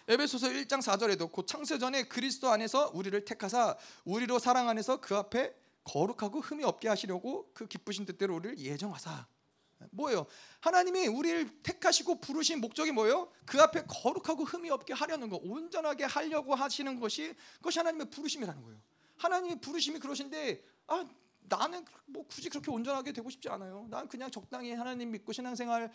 에베소서 0.06 0.48
1장 0.48 0.80
4절에도 0.82 1.32
곧 1.32 1.46
창세전에 1.46 2.04
그리스도 2.04 2.50
안에서 2.50 2.90
우리를 2.92 3.24
택하사 3.24 3.76
우리로 4.04 4.38
사랑 4.38 4.68
안에서 4.68 5.00
그 5.00 5.16
앞에 5.16 5.54
거룩하고 5.84 6.40
흠이 6.40 6.62
없게 6.64 6.88
하시려고 6.88 7.50
그 7.54 7.66
기쁘신 7.66 8.04
뜻대로 8.04 8.36
우리를 8.36 8.58
예정하사 8.58 9.26
뭐예요? 9.90 10.26
하나님이 10.60 11.06
우리를 11.08 11.62
택하시고 11.62 12.20
부르신 12.20 12.60
목적이 12.60 12.92
뭐예요? 12.92 13.30
그 13.46 13.60
앞에 13.60 13.84
거룩하고 13.86 14.44
흠이 14.44 14.70
없게 14.70 14.92
하려는 14.92 15.28
거, 15.28 15.38
온전하게 15.42 16.04
하려고 16.04 16.54
하시는 16.54 17.00
것이 17.00 17.34
그것이 17.56 17.78
하나님의 17.78 18.10
부르심이라는 18.10 18.62
거예요. 18.62 18.80
하나님의 19.16 19.60
부르심이 19.60 19.98
그러신데 19.98 20.62
아 20.86 21.04
나는 21.48 21.84
뭐 22.06 22.26
굳이 22.26 22.48
그렇게 22.48 22.70
온전하게 22.70 23.12
되고 23.12 23.28
싶지 23.30 23.48
않아요. 23.48 23.86
난 23.90 24.08
그냥 24.08 24.30
적당히 24.30 24.72
하나님 24.72 25.10
믿고 25.10 25.32
신앙생활 25.32 25.92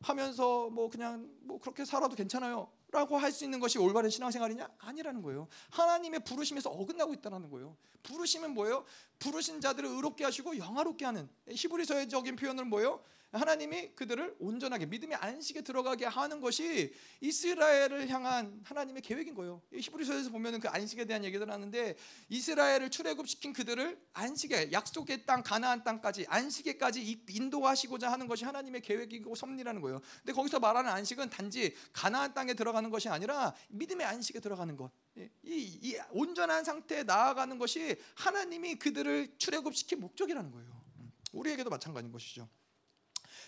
하면서 0.00 0.68
뭐 0.70 0.88
그냥 0.88 1.28
뭐 1.42 1.58
그렇게 1.58 1.84
살아도 1.84 2.14
괜찮아요. 2.14 2.70
라고 2.94 3.18
할 3.18 3.32
수 3.32 3.42
있는 3.44 3.58
것이 3.58 3.76
올바른 3.78 4.08
신앙생활이냐? 4.08 4.68
아니라는 4.78 5.20
거예요. 5.20 5.48
하나님의 5.70 6.20
부르심에서 6.20 6.70
어긋나고 6.70 7.12
있다는 7.14 7.50
거예요. 7.50 7.76
부르심은 8.04 8.54
뭐예요? 8.54 8.84
부르신 9.24 9.62
자들을 9.62 9.88
의롭게 9.88 10.22
하시고 10.22 10.58
영화롭게 10.58 11.06
하는 11.06 11.30
히브리서적인 11.48 12.36
표현은 12.36 12.68
뭐예요? 12.68 13.02
하나님이 13.32 13.94
그들을 13.96 14.36
온전하게 14.38 14.86
믿음의 14.86 15.16
안식에 15.16 15.62
들어가게 15.62 16.04
하는 16.04 16.40
것이 16.40 16.94
이스라엘을 17.20 18.08
향한 18.08 18.60
하나님의 18.64 19.02
계획인 19.02 19.34
거예요. 19.34 19.60
히브리서에서 19.72 20.30
보면은 20.30 20.60
그 20.60 20.68
안식에 20.68 21.06
대한 21.06 21.24
얘기를 21.24 21.50
하는데 21.50 21.96
이스라엘을 22.28 22.90
출애굽시킨 22.90 23.54
그들을 23.54 23.98
안식에 24.12 24.70
약속의 24.70 25.26
땅 25.26 25.42
가나안 25.42 25.82
땅까지 25.82 26.26
안식에까지 26.28 27.24
인도하시고자 27.28 28.12
하는 28.12 28.28
것이 28.28 28.44
하나님의 28.44 28.82
계획이고 28.82 29.34
섭리라는 29.34 29.80
거예요. 29.80 30.00
근데 30.18 30.32
거기서 30.32 30.60
말하는 30.60 30.92
안식은 30.92 31.30
단지 31.30 31.74
가나안 31.92 32.34
땅에 32.34 32.54
들어가는 32.54 32.88
것이 32.90 33.08
아니라 33.08 33.54
믿음의 33.68 34.06
안식에 34.06 34.38
들어가는 34.38 34.76
것. 34.76 34.92
이, 35.16 35.28
이 35.44 35.96
온전한 36.10 36.64
상태에 36.64 37.04
나아가는 37.04 37.58
것이 37.58 37.96
하나님이 38.14 38.76
그들을 38.76 39.34
출애굽시킨 39.38 40.00
목적이라는 40.00 40.50
거예요. 40.50 40.84
우리에게도 41.32 41.70
마찬가지인 41.70 42.12
것이죠. 42.12 42.48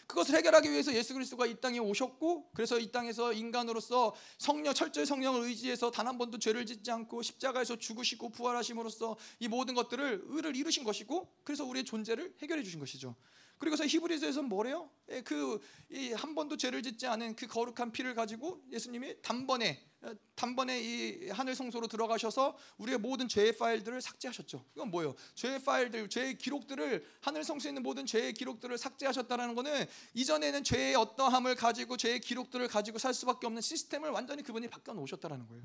그것을 0.06 0.36
해결하기 0.36 0.70
위해서 0.70 0.94
예수 0.94 1.14
그리스도가 1.14 1.46
이 1.46 1.60
땅에 1.60 1.78
오셨고 1.78 2.50
그래서 2.54 2.78
이 2.78 2.92
땅에서 2.92 3.32
인간으로서 3.32 4.14
성령 4.38 4.72
철저히 4.72 5.04
성령을 5.04 5.42
의지해서 5.42 5.90
단 5.90 6.06
한 6.06 6.18
번도 6.18 6.38
죄를 6.38 6.64
짓지 6.64 6.88
않고 6.92 7.22
십자가에서 7.22 7.76
죽으시고 7.76 8.30
부활하심으로써 8.30 9.16
이 9.40 9.48
모든 9.48 9.74
것들을 9.74 10.22
의를 10.26 10.54
이루신 10.54 10.84
것이고 10.84 11.34
그래서 11.42 11.64
우리의 11.64 11.84
존재를 11.84 12.36
해결해 12.40 12.62
주신 12.62 12.78
것이죠. 12.78 13.16
그리고서 13.58 13.86
히브리서에서는 13.86 14.48
뭐래요? 14.48 14.90
예, 15.10 15.22
그한 15.22 16.34
번도 16.34 16.56
죄를 16.56 16.82
짓지 16.82 17.06
않은 17.06 17.36
그 17.36 17.46
거룩한 17.46 17.92
피를 17.92 18.14
가지고 18.14 18.62
예수님이 18.70 19.22
단번에 19.22 19.82
어, 20.02 20.12
단번에 20.34 20.80
이 20.80 21.28
하늘 21.30 21.54
성소로 21.54 21.86
들어가셔서 21.88 22.56
우리의 22.78 22.98
모든 22.98 23.28
죄의 23.28 23.56
파일들을 23.56 24.00
삭제하셨죠. 24.00 24.64
이건 24.74 24.90
뭐예요? 24.90 25.14
죄의 25.34 25.62
파일들, 25.62 26.08
죄의 26.08 26.38
기록들을 26.38 27.04
하늘 27.20 27.44
성소에 27.44 27.70
있는 27.70 27.82
모든 27.82 28.04
죄의 28.04 28.34
기록들을 28.34 28.76
삭제하셨다는 28.76 29.54
것은 29.54 29.86
이전에는 30.14 30.64
죄의 30.64 30.94
어떠함을 30.96 31.54
가지고 31.54 31.96
죄의 31.96 32.20
기록들을 32.20 32.68
가지고 32.68 32.98
살 32.98 33.14
수밖에 33.14 33.46
없는 33.46 33.62
시스템을 33.62 34.10
완전히 34.10 34.42
그분이 34.42 34.68
바꿔 34.68 34.92
놓으셨다는 34.92 35.46
거예요. 35.48 35.64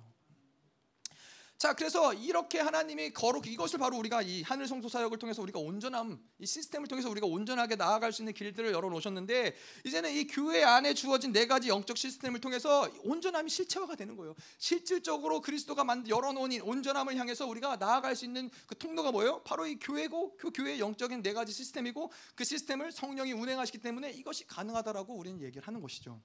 자, 1.61 1.73
그래서 1.73 2.11
이렇게 2.11 2.59
하나님이 2.59 3.11
거룩 3.11 3.45
이것을 3.45 3.77
바로 3.77 3.95
우리가 3.97 4.23
이 4.23 4.41
하늘 4.41 4.67
성소 4.67 4.89
사역을 4.89 5.19
통해서 5.19 5.43
우리가 5.43 5.59
온전함 5.59 6.19
이 6.39 6.45
시스템을 6.47 6.87
통해서 6.87 7.07
우리가 7.07 7.27
온전하게 7.27 7.75
나아갈 7.75 8.11
수 8.11 8.23
있는 8.23 8.33
길들을 8.33 8.71
열어 8.71 8.89
놓으셨는데 8.89 9.55
이제는 9.85 10.11
이 10.11 10.25
교회 10.25 10.63
안에 10.63 10.95
주어진 10.95 11.31
네 11.31 11.45
가지 11.45 11.69
영적 11.69 11.99
시스템을 11.99 12.41
통해서 12.41 12.89
온전함이 13.03 13.51
실체화가 13.51 13.95
되는 13.95 14.15
거예요. 14.15 14.33
실질적으로 14.57 15.39
그리스도가 15.41 15.83
만든 15.83 16.09
열어 16.09 16.33
놓은 16.33 16.61
온전함을 16.61 17.15
향해서 17.15 17.45
우리가 17.45 17.75
나아갈 17.75 18.15
수 18.15 18.25
있는 18.25 18.49
그 18.65 18.75
통로가 18.75 19.11
뭐예요? 19.11 19.43
바로 19.43 19.67
이 19.67 19.77
교회고 19.77 20.37
그 20.37 20.49
교회의 20.51 20.79
영적인 20.79 21.21
네 21.21 21.31
가지 21.31 21.53
시스템이고 21.53 22.11
그 22.33 22.43
시스템을 22.43 22.91
성령이 22.91 23.33
운행하시기 23.33 23.77
때문에 23.77 24.09
이것이 24.09 24.47
가능하다라고 24.47 25.13
우리는 25.13 25.39
얘기를 25.43 25.67
하는 25.67 25.79
것이죠. 25.79 26.19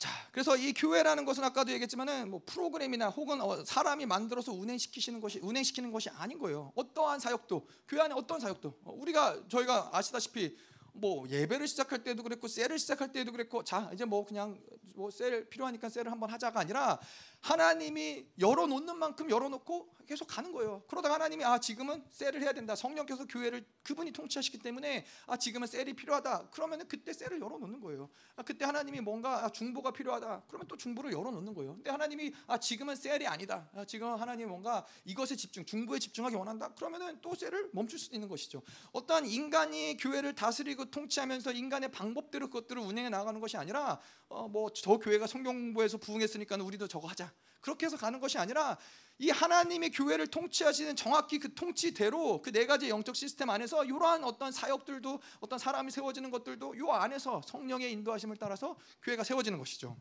자, 0.00 0.08
그래서 0.32 0.56
이 0.56 0.72
교회라는 0.72 1.26
것은 1.26 1.44
아까도 1.44 1.70
얘기했지만은 1.72 2.30
뭐 2.30 2.40
프로그램이나 2.46 3.10
혹은 3.10 3.38
어, 3.42 3.62
사람이 3.66 4.06
만들어서 4.06 4.50
운행시키시는 4.50 5.20
것이 5.20 5.40
운행시키는 5.42 5.92
것이 5.92 6.08
아닌 6.08 6.38
거예요. 6.38 6.72
어떠한 6.74 7.20
사역도 7.20 7.68
교회 7.86 8.00
안에 8.00 8.14
어떤 8.14 8.40
사역도 8.40 8.78
어, 8.84 8.94
우리가 8.96 9.42
저희가 9.50 9.90
아시다시피 9.92 10.56
뭐 10.94 11.28
예배를 11.28 11.68
시작할 11.68 12.02
때도 12.02 12.22
그랬고 12.22 12.48
셀을 12.48 12.78
시작할 12.78 13.12
때도 13.12 13.30
그랬고 13.30 13.62
자 13.62 13.90
이제 13.92 14.06
뭐 14.06 14.24
그냥 14.24 14.58
뭐 14.94 15.10
셀 15.10 15.48
필요하니까 15.50 15.90
셀을 15.90 16.10
한번 16.10 16.30
하자가 16.30 16.60
아니라 16.60 16.98
하나님이 17.40 18.26
열어놓는 18.38 18.98
만큼 18.98 19.30
열어놓고 19.30 19.94
계속 20.06 20.26
가는 20.26 20.50
거예요. 20.52 20.82
그러다가 20.88 21.14
하나님이 21.14 21.44
아 21.44 21.58
지금은 21.60 22.04
셀을 22.10 22.42
해야 22.42 22.52
된다. 22.52 22.74
성령께서 22.74 23.26
교회를 23.26 23.64
그분이 23.84 24.10
통치하시기 24.12 24.58
때문에 24.58 25.06
아 25.26 25.36
지금은 25.36 25.68
셀이 25.68 25.94
필요하다. 25.94 26.50
그러면은 26.50 26.88
그때 26.88 27.12
셀을 27.12 27.40
열어놓는 27.40 27.80
거예요. 27.80 28.10
아 28.34 28.42
그때 28.42 28.64
하나님이 28.64 29.00
뭔가 29.00 29.44
아, 29.44 29.48
중보가 29.50 29.92
필요하다. 29.92 30.42
그러면 30.48 30.66
또 30.66 30.76
중보를 30.76 31.12
열어놓는 31.12 31.54
거예요. 31.54 31.74
근데 31.74 31.90
하나님이 31.90 32.32
아 32.48 32.58
지금은 32.58 32.96
셀이 32.96 33.26
아니다. 33.26 33.70
아, 33.72 33.84
지금 33.84 34.12
하나님 34.14 34.48
뭔가 34.48 34.84
이것에 35.04 35.36
집중, 35.36 35.64
중보에 35.64 36.00
집중하기 36.00 36.34
원한다. 36.34 36.74
그러면은 36.74 37.20
또 37.22 37.34
셀을 37.36 37.70
멈출 37.72 37.98
수 37.98 38.12
있는 38.12 38.28
것이죠. 38.28 38.62
어떠한 38.92 39.26
인간이 39.26 39.96
교회를 39.96 40.34
다스리고 40.34 40.86
통치하면서 40.90 41.52
인간의 41.52 41.92
방법대로 41.92 42.48
그것들을 42.48 42.82
운행해 42.82 43.10
나가는 43.10 43.40
것이 43.40 43.56
아니라 43.56 44.00
어 44.28 44.48
뭐 44.48 44.70
저 44.74 44.96
교회가 44.98 45.26
성경 45.26 45.54
공부에서 45.54 45.98
부흥했으니까 45.98 46.56
우리도 46.56 46.88
저거 46.88 47.06
하자. 47.08 47.29
그렇게 47.60 47.86
해서 47.86 47.96
가는 47.96 48.20
것이 48.20 48.38
아니라 48.38 48.78
이 49.18 49.28
하나님의 49.28 49.90
교회를 49.90 50.28
통치하시는 50.28 50.96
정확히 50.96 51.38
그 51.38 51.52
통치대로 51.54 52.40
그 52.40 52.52
네 52.52 52.64
가지 52.64 52.88
영적 52.88 53.14
시스템 53.14 53.50
안에서 53.50 53.84
이러한 53.84 54.24
어떤 54.24 54.50
사역들도 54.50 55.20
어떤 55.40 55.58
사람이 55.58 55.90
세워지는 55.90 56.30
것들도 56.30 56.74
이 56.74 56.78
안에서 56.90 57.42
성령의 57.46 57.92
인도하심을 57.92 58.36
따라서 58.38 58.78
교회가 59.02 59.24
세워지는 59.24 59.58
것이죠. 59.58 59.96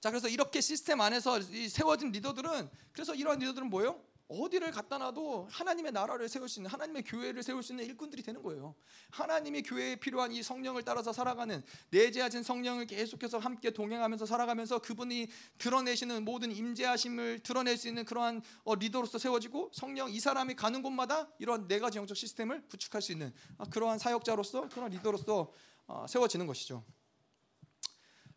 자 0.00 0.10
그래서 0.10 0.28
이렇게 0.28 0.60
시스템 0.60 1.00
안에서 1.00 1.40
세워진 1.40 2.12
리더들은 2.12 2.70
그래서 2.92 3.14
이러한 3.14 3.38
리더들은 3.38 3.68
뭐예요? 3.70 4.02
어디를 4.30 4.70
갖다 4.70 4.96
놔도 4.96 5.48
하나님의 5.50 5.90
나라를 5.90 6.28
세울 6.28 6.48
수 6.48 6.60
있는 6.60 6.70
하나님의 6.70 7.02
교회를 7.02 7.42
세울 7.42 7.64
수 7.64 7.72
있는 7.72 7.84
일꾼들이 7.84 8.22
되는 8.22 8.40
거예요. 8.42 8.76
하나님의 9.10 9.62
교회에 9.62 9.96
필요한 9.96 10.30
이 10.30 10.40
성령을 10.40 10.84
따라서 10.84 11.12
살아가는 11.12 11.62
내재하신 11.90 12.44
성령을 12.44 12.86
계속해서 12.86 13.38
함께 13.38 13.70
동행하면서 13.70 14.26
살아가면서 14.26 14.78
그분이 14.78 15.28
드러내시는 15.58 16.24
모든 16.24 16.52
임재하심을 16.52 17.40
드러낼 17.40 17.76
수 17.76 17.88
있는 17.88 18.04
그러한 18.04 18.40
어, 18.62 18.76
리더로서 18.76 19.18
세워지고 19.18 19.72
성령 19.74 20.08
이 20.08 20.20
사람이 20.20 20.54
가는 20.54 20.80
곳마다 20.80 21.28
이런 21.40 21.66
네 21.66 21.80
가지 21.80 21.98
영적 21.98 22.16
시스템을 22.16 22.68
구축할 22.68 23.02
수 23.02 23.10
있는 23.10 23.32
아, 23.58 23.64
그러한 23.64 23.98
사역자로서 23.98 24.68
그런 24.68 24.90
리더로서 24.90 25.52
어, 25.88 26.06
세워지는 26.08 26.46
것이죠. 26.46 26.84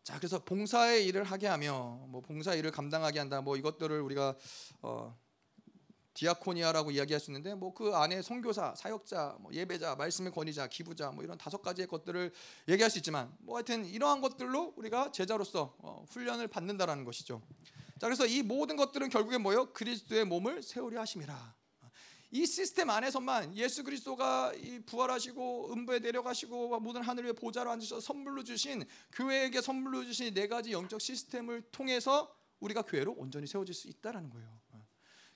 자 0.02 0.18
그래서 0.18 0.44
봉사의 0.44 1.06
일을 1.06 1.22
하게 1.24 1.46
하며 1.46 2.04
뭐 2.08 2.20
봉사 2.20 2.54
일을 2.54 2.70
감당하게 2.72 3.20
한다 3.20 3.40
뭐 3.40 3.56
이것들을 3.56 4.00
우리가 4.00 4.36
어, 4.82 5.16
디아코니아라고 6.14 6.92
이야기할 6.92 7.20
수 7.20 7.30
있는데 7.30 7.54
뭐 7.54 7.74
그 7.74 7.94
안에 7.94 8.22
선교사, 8.22 8.74
사역자, 8.76 9.36
뭐 9.40 9.52
예배자, 9.52 9.96
말씀의 9.96 10.32
권위자, 10.32 10.68
기부자 10.68 11.10
뭐 11.10 11.24
이런 11.24 11.36
다섯 11.36 11.60
가지의 11.60 11.88
것들을 11.88 12.32
얘기할 12.68 12.90
수 12.90 12.98
있지만 12.98 13.30
뭐 13.40 13.56
하여튼 13.56 13.84
이러한 13.84 14.20
것들로 14.20 14.72
우리가 14.76 15.10
제자로서 15.12 15.74
어, 15.78 16.04
훈련을 16.10 16.48
받는다라는 16.48 17.04
것이죠. 17.04 17.42
자 17.98 18.06
그래서 18.06 18.26
이 18.26 18.42
모든 18.42 18.76
것들은 18.76 19.08
결국에 19.08 19.38
뭐요? 19.38 19.72
그리스도의 19.72 20.24
몸을 20.24 20.62
세우려 20.62 21.00
하심이라. 21.00 21.54
이 22.30 22.46
시스템 22.46 22.90
안에서만 22.90 23.56
예수 23.56 23.84
그리스도가 23.84 24.52
부활하시고 24.86 25.72
음부에 25.72 26.00
내려가시고 26.00 26.80
모든 26.80 27.02
하늘 27.02 27.26
위에 27.26 27.32
보좌로 27.32 27.70
앉으셔서 27.70 28.00
선물로 28.00 28.42
주신 28.42 28.84
교회에게 29.12 29.60
선물로 29.60 30.04
주신 30.04 30.34
네 30.34 30.48
가지 30.48 30.72
영적 30.72 31.00
시스템을 31.00 31.62
통해서 31.70 32.34
우리가 32.58 32.82
교회로 32.82 33.14
온전히 33.16 33.46
세워질 33.46 33.72
수 33.72 33.88
있다라는 33.88 34.30
거예요. 34.30 34.63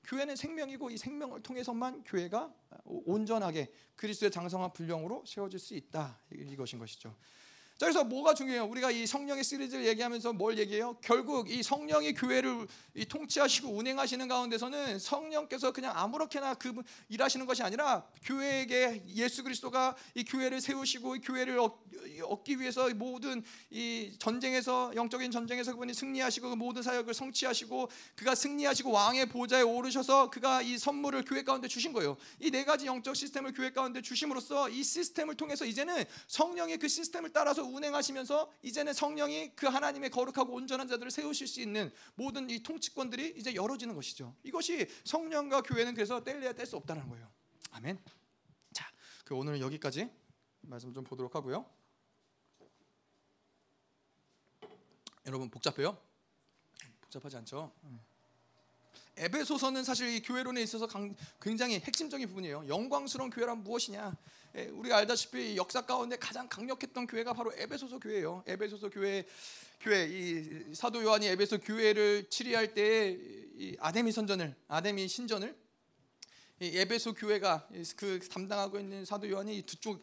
교회는 0.09 0.37
생명이고 0.37 0.91
이 0.91 0.97
생명을 0.97 1.43
통해서만 1.43 2.03
교회가 2.03 2.53
온전하게 2.85 3.71
그리스도의 3.95 4.31
장성한 4.31 4.73
분량으로 4.73 5.23
세워질 5.27 5.59
수 5.59 5.75
있다 5.75 6.19
이것인 6.33 6.79
것이죠. 6.79 7.15
자, 7.79 7.87
그래서 7.87 8.03
뭐가 8.03 8.35
중요해요? 8.35 8.65
우리가 8.65 8.91
이 8.91 9.07
성령의 9.07 9.45
시리즈를 9.45 9.87
얘기하면서 9.87 10.33
뭘 10.33 10.59
얘기해요? 10.59 10.97
결국 11.01 11.49
이 11.49 11.63
성령이 11.63 12.13
교회를 12.15 12.67
이 12.97 13.05
통치하시고 13.05 13.69
운행하시는 13.69 14.27
가운데서는 14.27 14.99
성령께서 14.99 15.71
그냥 15.71 15.97
아무렇게나 15.97 16.55
그 16.55 16.75
일하시는 17.09 17.47
것이 17.47 17.63
아니라 17.63 18.05
교회에게 18.25 19.05
예수 19.15 19.45
그리스도가 19.45 19.95
이 20.17 20.25
교회를 20.25 20.61
세우시고 20.61 21.15
이 21.15 21.21
교회를 21.21 21.61
얻기 22.25 22.59
위해서 22.59 22.89
모든 22.95 23.45
이 23.71 24.13
전쟁에서 24.19 24.91
영적인 24.97 25.31
전쟁에서 25.31 25.71
그분이 25.71 25.95
승리하시고 25.95 26.51
그 26.51 26.55
모든 26.57 26.83
사역을 26.83 27.15
성취하시고 27.15 27.91
그가 28.17 28.35
승리하시고 28.35 28.91
왕의 28.91 29.27
보좌에 29.27 29.63
오르셔서 29.63 30.31
그가 30.31 30.63
이 30.63 30.79
선물을 30.79 31.25
교회 31.25 31.45
가운데 31.45 31.69
주신 31.69 31.93
거예요. 31.93 32.17
이 32.41 32.51
네 32.51 32.65
가지 32.65 32.87
영적 32.87 33.15
시스템을 33.15 33.53
교회 33.53 33.71
가운데 33.71 34.03
주심으로써 34.03 34.69
이 34.69 34.83
시스템을 34.83 35.37
통해서 35.37 35.65
이제는 35.65 36.05
성령의 36.27 36.79
그 36.79 36.89
시스템을 36.89 37.31
따라서 37.33 37.68
운행하시면서 37.75 38.53
이제는 38.63 38.93
성령이 38.93 39.55
그 39.55 39.67
하나님의 39.67 40.11
거룩하고 40.11 40.55
온전한 40.55 40.89
자들을 40.89 41.11
세우실 41.11 41.47
수 41.47 41.61
있는 41.61 41.93
모든 42.15 42.49
이 42.51 42.63
통치권들이 42.63 43.35
이제 43.37 43.55
열어지는 43.55 43.95
것이죠. 43.95 44.35
이것이 44.43 44.89
성령과 45.05 45.63
교회는 45.63 45.95
그래서 45.95 46.23
뗄래야 46.23 46.53
뗄 46.53 46.67
수 46.67 46.77
없다는 46.77 47.09
거예요. 47.09 47.31
아멘. 47.73 47.99
자, 48.73 48.91
그 49.25 49.35
오늘은 49.35 49.61
여기까지 49.61 50.11
말씀 50.61 50.93
좀 50.93 51.05
보도록 51.05 51.35
하고요. 51.35 51.69
여러분 55.27 55.51
복잡해요? 55.51 55.97
복잡하지 57.03 57.37
않죠? 57.37 57.73
에베소서는 59.19 59.83
사실 59.83 60.09
이 60.15 60.23
교회론에 60.23 60.63
있어서 60.63 60.87
굉장히 61.41 61.81
핵심적인 61.81 62.29
부분이에요. 62.29 62.67
영광스러운 62.69 63.31
교회란 63.31 63.65
무엇이냐? 63.65 64.17
예, 64.57 64.67
우리가 64.67 64.99
알다시피 64.99 65.57
역사 65.57 65.81
가운데 65.85 66.17
가장 66.17 66.49
강력했던 66.49 67.07
교회가 67.09 67.33
바로 67.33 67.53
에베소서 67.55 67.99
교회예요. 67.99 68.45
에베소서 68.47 68.91
교회 68.91 69.27
교회 69.81 70.07
이 70.07 70.75
사도 70.75 71.03
요한이 71.03 71.27
에베소 71.27 71.59
교회를 71.59 72.31
치리할 72.31 72.75
때 72.75 73.19
아데미 73.81 74.13
선전을 74.13 74.55
아데미 74.69 75.09
신전을 75.09 75.57
이 76.61 76.79
에베소 76.79 77.15
교회가 77.15 77.69
그 77.97 78.21
담당하고 78.29 78.79
있는 78.79 79.05
사도 79.05 79.29
요한이 79.29 79.63
두 79.63 79.77
쪽 79.81 80.01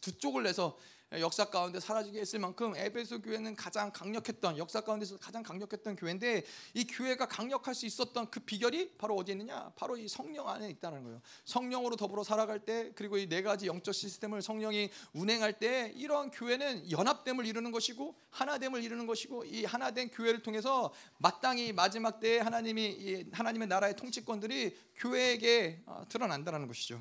두 0.00 0.16
쪽을 0.18 0.42
내서 0.42 0.78
역사 1.20 1.44
가운데 1.44 1.80
사라지게 1.80 2.20
했을 2.20 2.38
만큼 2.38 2.74
에베소 2.74 3.20
교회는 3.20 3.56
가장 3.56 3.92
강력했던 3.92 4.56
역사 4.56 4.80
가운데서 4.80 5.18
가장 5.18 5.42
강력했던 5.42 5.96
교회인데 5.96 6.44
이 6.72 6.86
교회가 6.86 7.26
강력할 7.26 7.74
수 7.74 7.84
있었던 7.84 8.30
그 8.30 8.40
비결이 8.40 8.96
바로 8.96 9.16
어디 9.16 9.32
있느냐? 9.32 9.70
바로 9.76 9.96
이 9.98 10.08
성령 10.08 10.48
안에 10.48 10.70
있다는 10.70 11.02
거예요. 11.04 11.20
성령으로 11.44 11.96
더불어 11.96 12.24
살아갈 12.24 12.60
때 12.60 12.90
그리고 12.94 13.18
이 13.18 13.28
네 13.34 13.42
가지 13.42 13.66
영적 13.66 13.92
시스템을 13.92 14.42
성령이 14.42 14.90
운행할 15.12 15.58
때 15.58 15.92
이런 15.96 16.30
교회는 16.30 16.88
연합됨을 16.90 17.46
이루는 17.46 17.72
것이고 17.72 18.14
하나됨을 18.30 18.84
이루는 18.84 19.08
것이고 19.08 19.44
이 19.44 19.64
하나된 19.64 20.10
교회를 20.10 20.40
통해서 20.42 20.92
마땅히 21.18 21.72
마지막 21.72 22.20
때에 22.20 22.38
하나님이 22.38 23.26
하나님의 23.32 23.66
나라의 23.66 23.96
통치권들이 23.96 24.76
교회에게 24.94 25.82
어, 25.86 26.04
드러난다는 26.08 26.68
것이죠. 26.68 27.00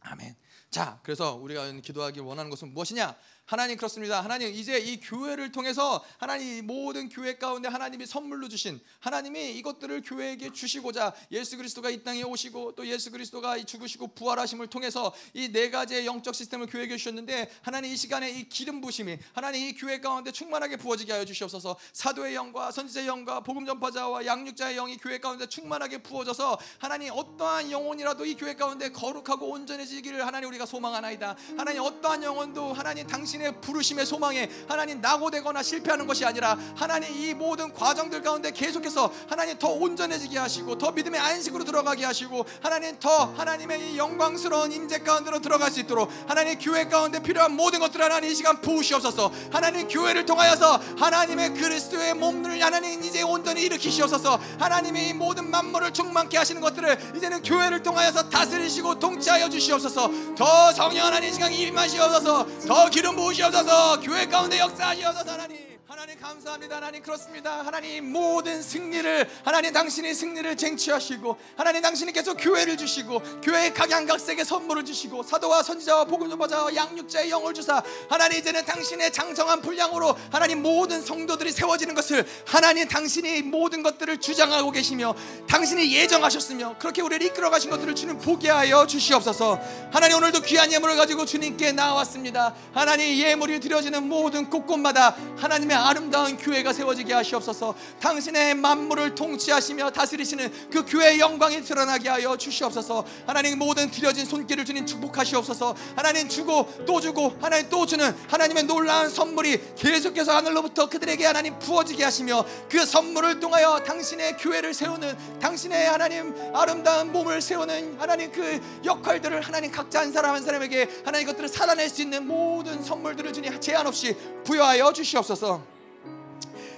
아멘. 0.00 0.34
자, 0.70 1.00
그래서 1.02 1.34
우리가 1.34 1.70
기도하기 1.80 2.20
원하는 2.20 2.50
것은 2.50 2.72
무엇이냐? 2.74 3.16
하나님 3.46 3.76
그렇습니다. 3.76 4.20
하나님 4.22 4.52
이제 4.52 4.76
이 4.78 4.98
교회를 4.98 5.52
통해서 5.52 6.04
하나님 6.18 6.66
모든 6.66 7.08
교회 7.08 7.38
가운데 7.38 7.68
하나님이 7.68 8.04
선물로 8.04 8.48
주신 8.48 8.80
하나님이 8.98 9.52
이것들을 9.52 10.02
교회에게 10.02 10.52
주시고자 10.52 11.14
예수 11.30 11.56
그리스도가 11.56 11.90
이 11.90 12.02
땅에 12.02 12.24
오시고 12.24 12.74
또 12.74 12.84
예수 12.88 13.12
그리스도가 13.12 13.62
죽으시고 13.64 14.08
부활하심을 14.14 14.66
통해서 14.66 15.12
이 15.32 15.46
네 15.52 15.70
가지의 15.70 16.06
영적 16.06 16.34
시스템을 16.34 16.66
교회에 16.66 16.88
주셨는데 16.88 17.48
하나님 17.62 17.92
이 17.92 17.96
시간에 17.96 18.28
이 18.30 18.48
기름 18.48 18.80
부심이 18.80 19.16
하나님 19.32 19.62
이 19.68 19.74
교회 19.74 20.00
가운데 20.00 20.32
충만하게 20.32 20.76
부어지게 20.76 21.12
하여 21.12 21.24
주시옵소서. 21.24 21.76
사도의 21.92 22.34
영과 22.34 22.72
선지자의 22.72 23.06
영과 23.06 23.40
복음 23.40 23.64
전파자와 23.64 24.26
양육자의 24.26 24.74
영이 24.74 24.96
교회 24.96 25.18
가운데 25.18 25.46
충만하게 25.46 25.98
부어져서 25.98 26.58
하나님 26.78 27.12
어떠한 27.12 27.70
영혼이라도 27.70 28.26
이 28.26 28.34
교회 28.34 28.54
가운데 28.56 28.90
거룩하고 28.90 29.48
온전해지기를 29.50 30.26
하나님 30.26 30.48
우리가 30.48 30.66
소망하나이다. 30.66 31.36
하나님 31.56 31.82
어떠한 31.82 32.24
영혼도 32.24 32.72
하나님 32.72 33.06
당신 33.06 33.35
당신의 33.36 33.60
부르심의 33.60 34.06
소망에 34.06 34.48
하나님 34.68 35.00
낙오되거나 35.00 35.62
실패하는 35.62 36.06
것이 36.06 36.24
아니라 36.24 36.58
하나님 36.74 37.14
이 37.14 37.34
모든 37.34 37.72
과정들 37.72 38.22
가운데 38.22 38.50
계속해서 38.50 39.12
하나님 39.28 39.58
더 39.58 39.68
온전해지게 39.68 40.38
하시고 40.38 40.78
더 40.78 40.92
믿음의 40.92 41.20
안식으로 41.20 41.64
들어가게 41.64 42.04
하시고 42.04 42.44
하나님 42.62 42.98
더 42.98 43.32
하나님의 43.36 43.92
이 43.92 43.98
영광스러운 43.98 44.72
임재 44.72 45.00
가운데로 45.00 45.40
들어갈 45.40 45.70
수 45.70 45.80
있도록 45.80 46.10
하나님 46.26 46.58
교회 46.58 46.86
가운데 46.86 47.22
필요한 47.22 47.52
모든 47.52 47.80
것들 47.80 48.02
하나님 48.02 48.30
이 48.30 48.34
시간 48.34 48.60
부으시옵소서. 48.60 49.30
하나님 49.50 49.88
교회를 49.88 50.26
통하여서 50.26 50.80
하나님의 50.98 51.54
그리스도의 51.54 52.14
몸을 52.14 52.62
하나님 52.62 53.02
이제 53.02 53.22
온전히 53.22 53.62
일으키시옵소서. 53.62 54.40
하나님의 54.58 55.08
이 55.08 55.12
모든 55.12 55.50
만물을 55.50 55.92
충만케 55.92 56.36
하시는 56.36 56.60
것들을 56.60 57.14
이제는 57.16 57.42
교회를 57.42 57.82
통하여서 57.82 58.28
다스리시고 58.28 58.98
통치하여 58.98 59.48
주시옵소서. 59.48 60.10
더 60.36 60.72
성령 60.72 61.06
하나님 61.06 61.32
시간 61.32 61.52
임하시옵소서. 61.52 62.46
더 62.66 62.90
기름 62.90 63.16
부 63.16 63.25
으시옵소서. 63.30 64.00
교회 64.00 64.26
가운데 64.26 64.58
역사하시옵소서 64.58 65.32
하나님 65.32 65.65
하나님 65.88 66.18
감사합니다. 66.18 66.76
하나님 66.78 67.00
그렇습니다. 67.00 67.64
하나님 67.64 68.10
모든 68.10 68.60
승리를 68.60 69.30
하나님 69.44 69.72
당신이 69.72 70.14
승리를 70.14 70.56
쟁취하시고 70.56 71.38
하나님 71.56 71.80
당신이 71.80 72.10
계속 72.12 72.34
교회를 72.34 72.76
주시고 72.76 73.40
교회의 73.40 73.72
각양각색의 73.72 74.44
선물을 74.44 74.84
주시고 74.84 75.22
사도와 75.22 75.62
선지자와 75.62 76.06
복음 76.06 76.28
전파자와 76.28 76.74
양육자의 76.74 77.30
영을 77.30 77.54
주사 77.54 77.84
하나님 78.08 78.40
이제는 78.40 78.64
당신의 78.64 79.12
장성한 79.12 79.62
분량으로 79.62 80.16
하나님 80.32 80.60
모든 80.60 81.00
성도들이 81.00 81.52
세워지는 81.52 81.94
것을 81.94 82.26
하나님 82.44 82.88
당신이 82.88 83.42
모든 83.42 83.84
것들을 83.84 84.18
주장하고 84.18 84.72
계시며 84.72 85.14
당신이 85.48 85.94
예정하셨으며 85.94 86.78
그렇게 86.80 87.00
우리를 87.00 87.24
이끌어 87.28 87.48
가신 87.48 87.70
것들을 87.70 87.94
주님 87.94 88.18
보게 88.18 88.50
하여 88.50 88.88
주시옵소서. 88.88 89.60
하나님 89.92 90.16
오늘도 90.16 90.40
귀한 90.40 90.72
예물을 90.72 90.96
가지고 90.96 91.24
주님께 91.24 91.70
나왔습니다. 91.70 92.56
하나님 92.72 93.16
예물이 93.16 93.60
드려지는 93.60 94.08
모든 94.08 94.50
곳곳마다 94.50 95.14
하나님의 95.36 95.75
아름다운 95.76 96.36
교회가 96.36 96.72
세워지게 96.72 97.12
하시옵소서. 97.12 97.74
당신의 98.00 98.54
만물을 98.54 99.14
통치하시며 99.14 99.90
다스리시는 99.90 100.70
그 100.70 100.84
교회의 100.84 101.20
영광이 101.20 101.62
드러나게 101.62 102.08
하여 102.08 102.36
주시옵소서. 102.36 103.04
하나님 103.26 103.58
모든 103.58 103.90
드려진 103.90 104.24
손길을 104.24 104.64
주님 104.64 104.86
축복하시옵소서. 104.86 105.76
하나님 105.94 106.28
주고 106.28 106.68
또 106.86 107.00
주고 107.00 107.36
하나님 107.40 107.68
또 107.68 107.86
주는 107.86 108.14
하나님의 108.28 108.64
놀라운 108.64 109.10
선물이 109.10 109.74
계속해서 109.76 110.34
하늘로부터 110.36 110.88
그들에게 110.88 111.24
하나님 111.24 111.58
부어지게 111.58 112.04
하시며 112.04 112.44
그 112.68 112.84
선물을 112.84 113.40
통하여 113.40 113.82
당신의 113.84 114.36
교회를 114.38 114.74
세우는 114.74 115.38
당신의 115.40 115.88
하나님 115.88 116.34
아름다운 116.54 117.12
몸을 117.12 117.40
세우는 117.40 117.96
하나님 117.98 118.30
그 118.32 118.60
역할들을 118.84 119.40
하나님 119.40 119.70
각자 119.70 120.00
한 120.00 120.12
사람 120.12 120.34
한 120.34 120.42
사람에게 120.42 121.02
하나님 121.04 121.26
것들을 121.26 121.48
살아낼 121.48 121.88
수 121.88 122.02
있는 122.02 122.26
모든 122.26 122.82
선물들을 122.82 123.32
주님 123.32 123.60
제한 123.60 123.86
없이 123.86 124.16
부여하여 124.44 124.92
주시옵소서. 124.92 125.65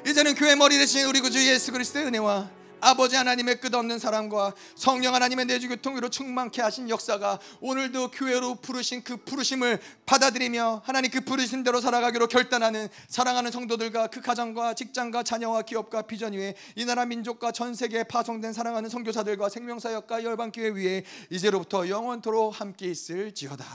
이제는 0.09 0.35
교회 0.37 0.55
머리 0.55 0.79
대신 0.79 1.05
우리 1.05 1.21
구주 1.21 1.47
예수 1.47 1.71
그리스도의 1.71 2.07
은혜와 2.07 2.51
아버지 2.81 3.15
하나님의 3.15 3.61
끝없는 3.61 3.99
사랑과 3.99 4.55
성령 4.75 5.15
하나님의 5.15 5.45
내주 5.45 5.69
교통으로 5.69 6.09
충만케 6.09 6.63
하신 6.63 6.89
역사가 6.89 7.39
오늘도 7.61 8.13
교회로 8.13 8.55
부르신 8.55 9.05
그 9.05 9.19
부르심을 9.19 9.79
받아들이며 10.07 10.81
하나님 10.87 11.11
그 11.11 11.21
부르심대로 11.21 11.83
살아가기로 11.83 12.29
결단하는 12.29 12.89
사랑하는 13.09 13.51
성도들과 13.51 14.07
그 14.07 14.23
가정과 14.23 14.73
직장과 14.73 15.25
자녀와 15.25 15.63
기업과 15.63 16.03
비전 16.03 16.33
위에 16.33 16.55
이 16.75 16.87
나라 16.87 17.05
민족과 17.05 17.53
전 17.53 17.75
세계에 17.75 18.05
파송된 18.05 18.55
사랑하는 18.55 18.89
선교사들과 18.89 19.51
생명사역과 19.51 20.25
열방교회 20.25 20.71
위에 20.71 21.05
이제로부터 21.29 21.87
영원토록 21.87 22.59
함께 22.59 22.87
있을지어다. 22.87 23.67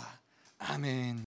아멘 0.58 1.26